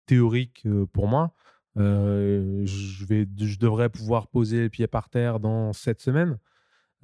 théorique 0.05 0.67
pour 0.91 1.07
moi. 1.07 1.33
Je, 1.77 3.05
vais, 3.05 3.27
je 3.37 3.57
devrais 3.57 3.89
pouvoir 3.89 4.27
poser 4.27 4.63
le 4.63 4.69
pied 4.69 4.87
par 4.87 5.09
terre 5.09 5.39
dans 5.39 5.73
sept 5.73 6.01
semaines. 6.01 6.37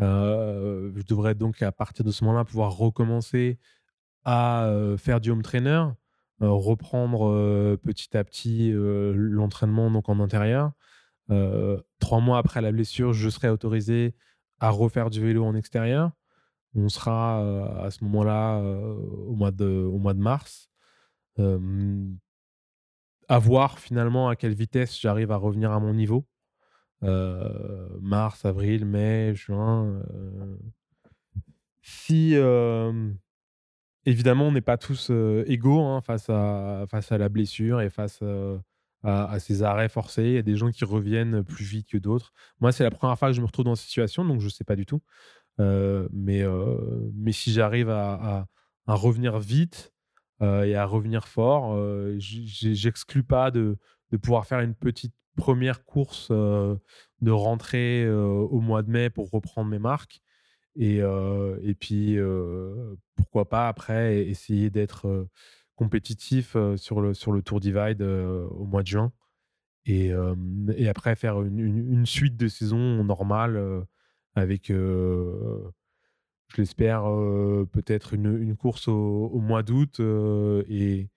Euh, 0.02 0.92
je 0.96 1.04
devrais 1.04 1.36
donc 1.36 1.62
à 1.62 1.72
partir 1.72 2.04
de 2.04 2.12
ce 2.12 2.24
moment-là 2.24 2.46
pouvoir 2.46 2.76
recommencer 2.76 3.60
à 4.24 4.72
faire 4.98 5.20
du 5.22 5.32
home 5.32 5.42
trainer, 5.42 5.86
reprendre 6.40 7.78
petit 7.78 8.16
à 8.16 8.24
petit 8.24 8.72
l'entraînement 8.74 9.92
donc 9.92 10.10
en 10.10 10.20
intérieur. 10.20 10.72
Trois 12.00 12.20
mois 12.20 12.38
après 12.38 12.62
la 12.62 12.72
blessure, 12.72 13.14
je 13.14 13.30
serai 13.30 13.50
autorisé 13.50 14.16
à 14.60 14.70
refaire 14.70 15.10
du 15.10 15.22
vélo 15.22 15.44
en 15.44 15.56
extérieur. 15.56 16.12
On 16.76 16.88
sera 16.90 17.84
à 17.84 17.92
ce 17.92 18.04
moment-là 18.04 18.60
au, 18.60 19.34
mois 19.36 19.52
de, 19.52 19.66
au 19.66 19.98
mois 19.98 20.14
de 20.14 20.20
mars. 20.20 20.70
À 23.28 23.40
voir 23.40 23.80
finalement 23.80 24.30
à 24.30 24.36
quelle 24.36 24.54
vitesse 24.54 25.00
j'arrive 25.00 25.32
à 25.32 25.38
revenir 25.38 25.72
à 25.72 25.80
mon 25.80 25.94
niveau. 25.94 26.26
Mars, 27.02 28.46
avril, 28.46 28.86
mai, 28.86 29.34
juin. 29.36 30.02
Si 31.82 32.36
évidemment 34.06 34.48
on 34.48 34.52
n'est 34.52 34.62
pas 34.62 34.78
tous 34.78 35.10
euh, 35.12 35.44
égaux 35.48 35.82
hein, 35.82 36.02
face, 36.02 36.30
à, 36.30 36.88
la 37.12 37.30
blessure 37.30 37.82
et 37.82 37.90
face 37.90 38.20
euh, 38.24 38.58
à, 39.04 39.40
ces 39.40 39.64
arrêts 39.64 39.90
forcés. 39.90 40.24
Il 40.24 40.34
y 40.34 40.38
a 40.38 40.44
des 40.44 40.56
gens 40.56 40.72
qui 40.72 40.86
reviennent 40.86 41.44
plus 41.44 41.66
vite 41.66 41.88
que 41.90 41.98
d'autres. 41.98 42.34
Moi, 42.60 42.72
c'est 42.72 42.84
la 42.84 42.92
première 42.92 43.18
fois 43.18 43.30
que 43.30 43.36
je 43.36 43.42
me 43.42 43.46
retrouve 43.46 43.66
dans 43.66 43.76
cette 43.76 43.88
situation, 43.88 44.26
donc 44.26 44.40
je 44.40 44.46
ne 44.46 44.52
sais 44.52 44.64
pas 44.64 44.76
du 44.76 44.86
tout. 44.86 45.02
Euh, 45.60 46.08
mais, 46.12 46.44
si 47.32 47.52
j'arrive 47.52 47.90
à, 47.90 48.48
revenir 48.88 49.40
vite 49.40 49.94
et 50.42 50.76
à 50.76 50.86
revenir 50.86 51.28
fort, 51.28 51.78
j'exclus 52.18 53.24
pas 53.24 53.52
de, 53.52 53.78
de 54.12 54.18
pouvoir 54.18 54.46
faire 54.46 54.60
une 54.60 54.74
petite 54.76 55.14
première 55.38 55.86
course 55.86 56.30
de 56.32 57.32
rentrée 57.32 58.10
au 58.10 58.60
mois 58.60 58.84
de 58.84 58.90
mai 58.90 59.10
pour 59.10 59.30
reprendre 59.30 59.70
mes 59.70 59.80
marques. 59.80 60.22
Et, 60.76 60.98
et 61.00 61.76
puis, 61.76 62.18
pourquoi 63.16 63.50
pas 63.50 63.68
après 63.68 64.26
essayer 64.28 64.70
d'être 64.70 65.28
compétitif 65.76 66.56
sur, 66.78 67.02
le, 67.02 67.14
sur 67.14 67.32
le 67.32 67.42
Tour 67.42 67.60
Divide 67.60 68.02
au 68.02 68.66
mois 68.66 68.82
de 68.84 68.88
juin. 68.88 69.12
Et, 69.86 70.12
et 70.76 70.88
après 70.88 71.16
faire 71.16 71.42
une, 71.42 71.60
une- 71.60 72.06
suite 72.06 72.38
de 72.38 72.48
saison 72.48 73.04
normale 73.04 73.86
avec, 74.36 74.68
je 74.70 75.62
l'espère, 76.58 77.04
peut-être 77.72 78.14
une, 78.14 78.38
une 78.42 78.56
course 78.56 78.88
au, 78.88 79.30
au 79.34 79.40
mois 79.40 79.64
d'août. 79.64 80.00
et 80.00 81.10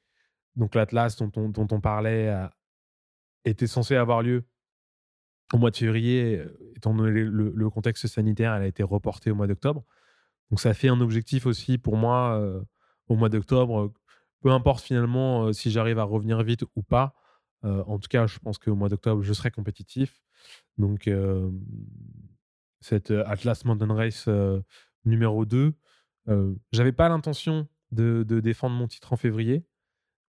donc 0.57 0.75
l'Atlas 0.75 1.17
dont 1.17 1.31
on, 1.37 1.49
dont 1.49 1.67
on 1.71 1.81
parlait 1.81 2.33
était 3.45 3.67
censé 3.67 3.97
avoir 3.97 4.23
lieu 4.23 4.45
au 5.53 5.59
mois 5.59 5.71
de 5.71 5.77
février, 5.77 6.39
euh, 6.39 6.73
étant 6.77 6.95
donné 6.95 7.11
le, 7.11 7.71
contexte 7.71 8.07
sanitaire, 8.07 8.55
elle 8.55 8.63
a 8.63 8.67
été 8.67 8.83
reportée 8.83 9.31
au 9.31 9.35
mois 9.35 9.47
d'octobre. 9.47 9.85
Donc 10.51 10.61
ça 10.61 10.75
fait 10.75 10.89
un 10.89 11.01
objectif 11.01 11.47
aussi 11.47 11.79
pour 11.79 11.97
moi 11.97 12.39
euh, 12.41 12.61
au 13.09 13.17
mois 13.17 13.29
d'octobre. 13.29 13.93
Peu 14.41 14.51
importe 14.51 14.85
finalement 14.85 15.47
euh, 15.47 15.53
si 15.53 15.71
j'arrive 15.71 15.99
à 15.99 16.05
revenir 16.05 16.43
vite 16.43 16.65
ou 16.77 16.83
pas. 16.83 17.15
En 17.67 17.99
tout 17.99 18.09
cas, 18.09 18.27
je 18.27 18.39
pense 18.41 18.59
qu'au 18.59 18.75
mois 18.75 18.91
d'octobre, 18.91 19.23
je 19.23 19.33
serai 19.33 19.51
compétitif. 19.51 20.21
Donc 20.77 21.09
cette 22.83 23.11
Atlas 23.11 23.65
Mountain 23.65 23.95
Race 23.95 24.29
numéro 25.07 25.47
2, 25.47 25.73
euh, 26.29 26.55
j'avais 26.73 26.93
pas 26.93 27.09
l'intention 27.09 27.67
de, 27.91 28.23
défendre 28.23 28.77
mon 28.77 28.87
titre 28.87 29.15
en 29.15 29.17
février. 29.17 29.65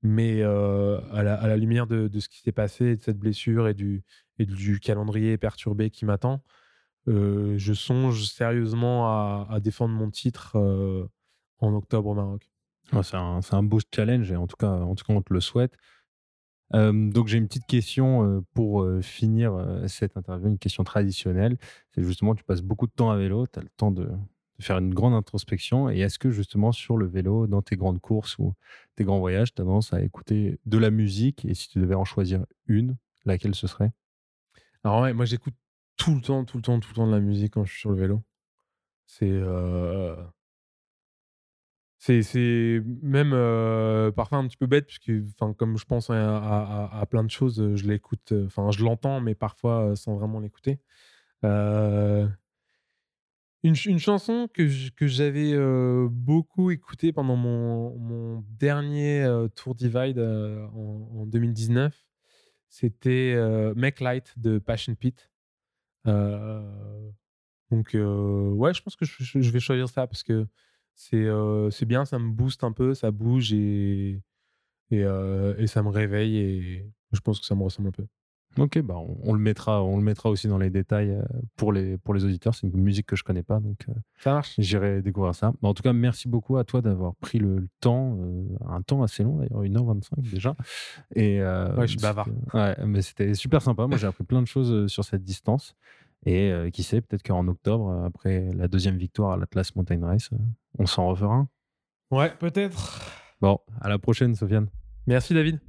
Mais 0.01 0.43
à, 0.43 1.23
la, 1.23 1.57
lumière 1.57 1.87
de 1.87 2.19
ce 2.21 2.29
qui 2.29 2.39
s'est 2.39 2.53
passé, 2.53 2.95
de 2.95 3.03
cette 3.03 3.19
blessure 3.19 3.67
et 3.67 3.73
du, 3.73 4.05
et 4.39 4.45
du 4.45 4.79
calendrier 4.79 5.37
perturbé 5.37 5.89
qui 5.89 6.05
m'attend, 6.05 6.41
euh, 7.07 7.55
je 7.57 7.73
songe 7.73 8.25
sérieusement 8.25 9.07
à, 9.07 9.59
défendre 9.59 9.93
mon 9.93 10.09
titre 10.09 10.53
euh, 10.55 11.07
en 11.59 11.73
octobre 11.73 12.09
au 12.09 12.13
Maroc. 12.15 12.49
C'est 13.03 13.15
un, 13.15 13.39
un 13.51 13.63
beau 13.63 13.79
challenge 13.93 14.31
et 14.31 14.35
en 14.35 14.47
tout 14.47 14.57
cas, 14.57 14.71
en 14.71 14.95
tout 14.95 15.05
cas 15.05 15.13
on 15.13 15.21
te 15.21 15.33
le 15.33 15.39
souhaite. 15.39 15.75
Euh, 16.73 17.11
donc 17.11 17.27
j'ai 17.27 17.37
une 17.37 17.47
petite 17.47 17.67
question 17.67 18.43
pour 18.53 18.87
finir 19.01 19.83
cette 19.87 20.17
interview, 20.17 20.47
une 20.47 20.59
question 20.59 20.83
traditionnelle. 20.83 21.57
C'est 21.93 22.03
justement, 22.03 22.35
tu 22.35 22.43
passes 22.43 22.61
beaucoup 22.61 22.87
de 22.87 22.91
temps 22.91 23.11
à 23.11 23.17
vélo, 23.17 23.47
tu 23.47 23.59
as 23.59 23.63
le 23.63 23.69
temps 23.77 23.91
de 23.91 24.09
de 24.57 24.63
faire 24.63 24.77
une 24.77 24.93
grande 24.93 25.13
introspection. 25.13 25.89
Et 25.89 25.99
est-ce 25.99 26.19
que 26.19 26.31
justement 26.31 26.71
sur 26.71 26.97
le 26.97 27.05
vélo, 27.05 27.47
dans 27.47 27.61
tes 27.61 27.75
grandes 27.75 27.99
courses 27.99 28.37
ou 28.37 28.53
tes 28.95 29.03
grands 29.03 29.19
voyages, 29.19 29.53
tu 29.53 29.61
as 29.61 29.65
tendance 29.65 29.93
à 29.93 30.01
écouter 30.01 30.59
de 30.65 30.77
la 30.77 30.91
musique? 30.91 31.45
Et 31.45 31.53
si 31.53 31.69
tu 31.69 31.79
devais 31.79 31.95
en 31.95 32.05
choisir 32.05 32.45
une, 32.67 32.97
laquelle 33.25 33.55
ce 33.55 33.67
serait? 33.67 33.91
Alors 34.85 35.01
ouais, 35.01 35.11
moi 35.13 35.25
j'écoute 35.25 35.53
tout 35.97 36.15
le 36.15 36.21
temps, 36.21 36.45
tout 36.45 36.55
le 36.57 36.63
temps, 36.63 36.79
tout 36.79 36.89
le 36.91 36.95
temps 36.95 37.07
de 37.07 37.11
la 37.11 37.19
musique 37.19 37.53
quand 37.53 37.65
je 37.65 37.71
suis 37.71 37.81
sur 37.81 37.89
le 37.91 37.97
vélo. 37.97 38.23
C'est 39.07 39.29
euh, 39.31 40.15
c'est 41.97 42.81
même 43.01 43.31
parfois 44.15 44.37
un 44.37 44.47
petit 44.47 44.57
peu 44.57 44.67
bête 44.67 44.85
puisque 44.85 45.11
comme 45.57 45.77
je 45.77 45.85
pense 45.85 46.09
à, 46.11 47.05
plein 47.09 47.23
de 47.23 47.31
choses, 47.31 47.75
je 47.75 47.87
l'écoute, 47.87 48.33
enfin 48.45 48.69
je 48.71 48.83
l'entends 48.83 49.21
mais 49.21 49.33
parfois 49.35 49.95
sans 49.95 50.15
vraiment 50.15 50.39
l'écouter. 50.39 50.79
Une, 53.63 53.73
ch- 53.75 53.87
une 53.87 53.99
chanson 53.99 54.47
que 54.53 54.67
j'avais 55.07 55.53
beaucoup 56.09 56.69
écoutée 56.71 57.11
pendant 57.11 57.35
mon, 57.35 57.97
mon 57.97 58.43
dernier 58.59 59.27
Tour 59.55 59.73
Divide 59.75 60.19
euh, 60.19 60.65
en, 60.67 61.21
en 61.21 61.25
2019, 61.25 62.05
c'était 62.75 63.33
euh, 63.35 63.73
Make 63.75 64.01
Light 64.01 64.33
de 64.37 64.59
Passion 64.59 64.95
Pit. 64.95 65.29
Donc, 67.71 67.91
ouais, 67.93 68.73
je 68.73 68.81
pense 68.81 68.95
que 68.95 69.05
je, 69.05 69.23
je- 69.41 69.51
vais 69.51 69.59
choisir 69.59 69.89
ça 69.89 70.07
parce 70.07 70.23
que 70.23 70.47
c'est 70.95 71.25
c'est 71.71 71.85
bien, 71.85 72.05
ça 72.05 72.19
me 72.19 72.29
booste 72.29 72.63
un 72.63 72.71
peu, 72.71 72.93
ça 72.93 73.11
bouge 73.11 73.53
et, 73.53 74.21
et, 74.91 75.01
et 75.01 75.67
ça 75.67 75.83
me 75.83 75.89
réveille 75.89 76.37
et 76.37 76.91
je 77.13 77.19
pense 77.21 77.39
que 77.39 77.45
ça 77.45 77.55
me 77.55 77.63
ressemble 77.63 77.89
un 77.89 77.91
peu. 77.91 78.07
Ok, 78.57 78.79
bah 78.81 78.95
on, 78.97 79.17
on 79.23 79.33
le 79.33 79.39
mettra, 79.39 79.83
on 79.83 79.97
le 79.97 80.03
mettra 80.03 80.29
aussi 80.29 80.47
dans 80.47 80.57
les 80.57 80.69
détails 80.69 81.11
euh, 81.11 81.21
pour 81.57 81.73
les, 81.73 81.97
pour 81.97 82.13
les 82.13 82.23
auditeurs. 82.23 82.55
C'est 82.55 82.67
une 82.67 82.81
musique 82.81 83.05
que 83.05 83.15
je 83.15 83.23
connais 83.23 83.43
pas, 83.43 83.59
donc 83.59 83.77
euh, 83.89 83.93
Ça 84.19 84.33
marche. 84.33 84.55
j'irai 84.57 85.01
découvrir 85.01 85.35
ça. 85.35 85.53
Mais 85.61 85.67
en 85.69 85.73
tout 85.73 85.83
cas, 85.83 85.93
merci 85.93 86.27
beaucoup 86.27 86.57
à 86.57 86.63
toi 86.63 86.81
d'avoir 86.81 87.15
pris 87.15 87.37
le, 87.39 87.57
le 87.59 87.67
temps, 87.81 88.17
euh, 88.19 88.43
un 88.67 88.81
temps 88.81 89.03
assez 89.03 89.23
long 89.23 89.37
d'ailleurs, 89.37 89.61
1h25 89.63 90.29
déjà. 90.31 90.55
Et, 91.15 91.41
euh, 91.41 91.75
Ouais, 91.75 91.87
je 91.87 91.91
suis 91.93 91.99
bavard. 92.01 92.27
Ouais, 92.53 92.75
mais 92.85 93.01
c'était 93.01 93.33
super 93.33 93.61
sympa. 93.61 93.87
Moi, 93.87 93.97
j'ai 93.97 94.07
appris 94.07 94.23
plein 94.23 94.41
de 94.41 94.47
choses 94.47 94.87
sur 94.91 95.03
cette 95.03 95.23
distance. 95.23 95.75
Et 96.27 96.51
euh, 96.51 96.71
qui 96.71 96.81
sait, 96.81 97.01
peut-être 97.01 97.21
qu'en 97.21 97.47
octobre, 97.47 98.03
après 98.03 98.51
la 98.53 98.67
deuxième 98.67 98.97
victoire 98.97 99.33
à 99.33 99.37
l'Atlas 99.37 99.75
Mountain 99.75 100.03
Race, 100.03 100.29
on 100.79 100.87
s'en 100.87 101.07
refera 101.07 101.35
un. 101.35 101.47
Ouais, 102.09 102.33
peut-être. 102.39 103.01
Bon, 103.41 103.59
à 103.79 103.89
la 103.89 103.99
prochaine, 103.99 104.33
Sofiane. 104.33 104.67
Merci 105.05 105.33
David. 105.35 105.59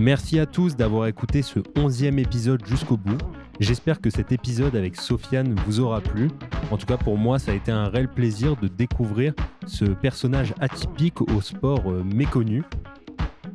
Merci 0.00 0.38
à 0.38 0.46
tous 0.46 0.76
d'avoir 0.76 1.08
écouté 1.08 1.42
ce 1.42 1.58
onzième 1.76 2.20
épisode 2.20 2.64
jusqu'au 2.64 2.96
bout. 2.96 3.18
J'espère 3.58 4.00
que 4.00 4.10
cet 4.10 4.30
épisode 4.30 4.76
avec 4.76 4.94
Sofiane 4.94 5.56
vous 5.66 5.80
aura 5.80 6.00
plu. 6.00 6.30
En 6.70 6.76
tout 6.76 6.86
cas, 6.86 6.96
pour 6.96 7.18
moi, 7.18 7.40
ça 7.40 7.50
a 7.50 7.54
été 7.56 7.72
un 7.72 7.88
réel 7.88 8.06
plaisir 8.06 8.54
de 8.54 8.68
découvrir 8.68 9.34
ce 9.66 9.86
personnage 9.86 10.54
atypique 10.60 11.20
au 11.20 11.40
sport 11.40 11.90
euh, 11.90 12.04
méconnu. 12.04 12.62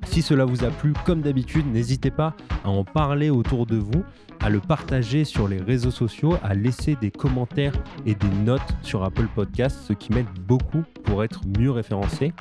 Si 0.05 0.21
cela 0.21 0.45
vous 0.45 0.63
a 0.63 0.69
plu, 0.69 0.93
comme 1.05 1.21
d'habitude, 1.21 1.65
n'hésitez 1.71 2.11
pas 2.11 2.35
à 2.63 2.69
en 2.69 2.83
parler 2.83 3.29
autour 3.29 3.65
de 3.65 3.77
vous, 3.77 4.03
à 4.39 4.49
le 4.49 4.59
partager 4.59 5.23
sur 5.23 5.47
les 5.47 5.57
réseaux 5.57 5.91
sociaux, 5.91 6.35
à 6.43 6.53
laisser 6.53 6.95
des 6.95 7.11
commentaires 7.11 7.73
et 8.05 8.13
des 8.13 8.29
notes 8.43 8.61
sur 8.81 9.03
Apple 9.03 9.27
Podcast, 9.33 9.79
ce 9.87 9.93
qui 9.93 10.11
m'aide 10.11 10.27
beaucoup 10.47 10.83
pour 11.03 11.23
être 11.23 11.41
mieux 11.57 11.71
référencé. 11.71 12.33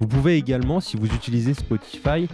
Vous 0.00 0.08
pouvez 0.08 0.36
également, 0.36 0.80
si 0.80 0.96
vous 0.96 1.06
utilisez 1.06 1.52
Spotify, 1.52 2.26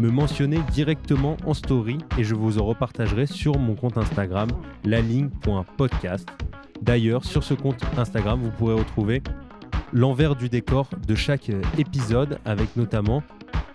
me 0.00 0.10
mentionner 0.10 0.60
directement 0.72 1.36
en 1.44 1.52
story 1.52 1.98
et 2.16 2.24
je 2.24 2.34
vous 2.34 2.58
en 2.58 2.64
repartagerai 2.64 3.26
sur 3.26 3.58
mon 3.58 3.74
compte 3.74 3.98
Instagram, 3.98 4.48
laligne.podcast. 4.84 6.26
D'ailleurs, 6.80 7.24
sur 7.24 7.44
ce 7.44 7.52
compte 7.52 7.82
Instagram, 7.98 8.40
vous 8.42 8.50
pourrez 8.50 8.74
retrouver 8.74 9.22
l'envers 9.92 10.36
du 10.36 10.48
décor 10.48 10.88
de 11.06 11.14
chaque 11.14 11.50
euh, 11.50 11.60
épisode 11.76 12.38
avec 12.44 12.76
notamment 12.76 13.22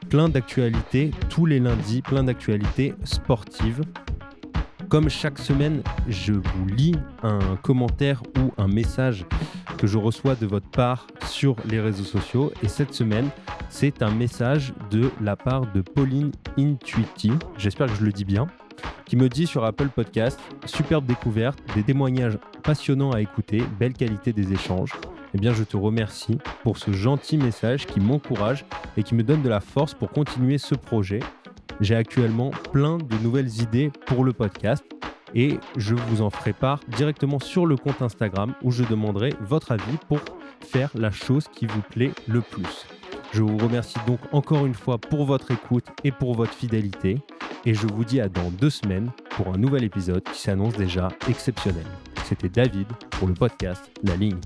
plein 0.09 0.29
d'actualités 0.29 1.11
tous 1.29 1.45
les 1.45 1.59
lundis, 1.59 2.01
plein 2.01 2.23
d'actualités 2.23 2.93
sportives. 3.03 3.81
Comme 4.89 5.09
chaque 5.09 5.39
semaine, 5.39 5.81
je 6.07 6.33
vous 6.33 6.67
lis 6.67 6.95
un 7.23 7.57
commentaire 7.63 8.21
ou 8.39 8.51
un 8.57 8.67
message 8.67 9.25
que 9.77 9.87
je 9.87 9.97
reçois 9.97 10.35
de 10.35 10.45
votre 10.45 10.69
part 10.69 11.07
sur 11.25 11.55
les 11.69 11.79
réseaux 11.79 12.03
sociaux. 12.03 12.51
Et 12.63 12.67
cette 12.67 12.93
semaine, 12.93 13.29
c'est 13.69 14.03
un 14.03 14.11
message 14.11 14.73
de 14.91 15.11
la 15.21 15.35
part 15.35 15.71
de 15.73 15.81
Pauline 15.81 16.31
Intuiti, 16.57 17.31
j'espère 17.57 17.87
que 17.87 17.95
je 17.95 18.05
le 18.05 18.11
dis 18.11 18.25
bien, 18.25 18.47
qui 19.05 19.15
me 19.15 19.27
dit 19.27 19.47
sur 19.47 19.65
Apple 19.65 19.89
Podcast 19.89 20.39
Superbe 20.65 21.05
découverte, 21.05 21.59
des 21.75 21.83
témoignages 21.83 22.37
passionnants 22.63 23.11
à 23.11 23.21
écouter, 23.21 23.63
belle 23.79 23.93
qualité 23.93 24.33
des 24.33 24.53
échanges. 24.53 24.91
Eh 25.35 25.37
bien, 25.37 25.53
je 25.53 25.65
te 25.65 25.75
remercie 25.75 26.37
pour 26.63 26.77
ce 26.77 26.93
gentil 26.93 27.37
message 27.37 27.87
qui 27.87 27.99
m'encourage 27.99 28.63
et 28.95 29.03
qui 29.03 29.15
me 29.15 29.21
donne 29.21 29.41
de 29.41 29.49
la 29.49 29.59
force 29.59 29.93
pour 29.93 30.09
continuer 30.09 30.57
ce 30.57 30.75
projet. 30.75 31.19
J'ai 31.81 31.95
actuellement 31.95 32.51
plein 32.71 32.97
de 32.97 33.17
nouvelles 33.21 33.61
idées 33.61 33.91
pour 34.05 34.23
le 34.23 34.31
podcast 34.31 34.85
et 35.33 35.59
je 35.75 35.93
vous 35.93 36.21
en 36.21 36.29
ferai 36.29 36.53
part 36.53 36.79
directement 36.95 37.39
sur 37.39 37.65
le 37.65 37.75
compte 37.75 38.01
Instagram 38.01 38.53
où 38.63 38.71
je 38.71 38.85
demanderai 38.85 39.33
votre 39.41 39.73
avis 39.73 39.97
pour 40.07 40.21
faire 40.61 40.89
la 40.95 41.11
chose 41.11 41.49
qui 41.53 41.65
vous 41.65 41.81
plaît 41.81 42.11
le 42.29 42.39
plus. 42.39 42.87
Je 43.33 43.41
vous 43.41 43.57
remercie 43.57 43.99
donc 44.07 44.21
encore 44.31 44.65
une 44.65 44.73
fois 44.73 44.97
pour 44.97 45.25
votre 45.25 45.51
écoute 45.51 45.87
et 46.05 46.13
pour 46.13 46.35
votre 46.35 46.53
fidélité 46.53 47.17
et 47.65 47.73
je 47.73 47.87
vous 47.87 48.05
dis 48.05 48.21
à 48.21 48.29
dans 48.29 48.51
deux 48.51 48.69
semaines 48.69 49.11
pour 49.31 49.49
un 49.49 49.57
nouvel 49.57 49.83
épisode 49.83 50.23
qui 50.23 50.39
s'annonce 50.39 50.77
déjà 50.77 51.09
exceptionnel. 51.27 51.85
C'était 52.23 52.47
David 52.47 52.87
pour 53.11 53.27
le 53.27 53.33
podcast 53.33 53.91
La 54.01 54.15
Ligne. 54.15 54.39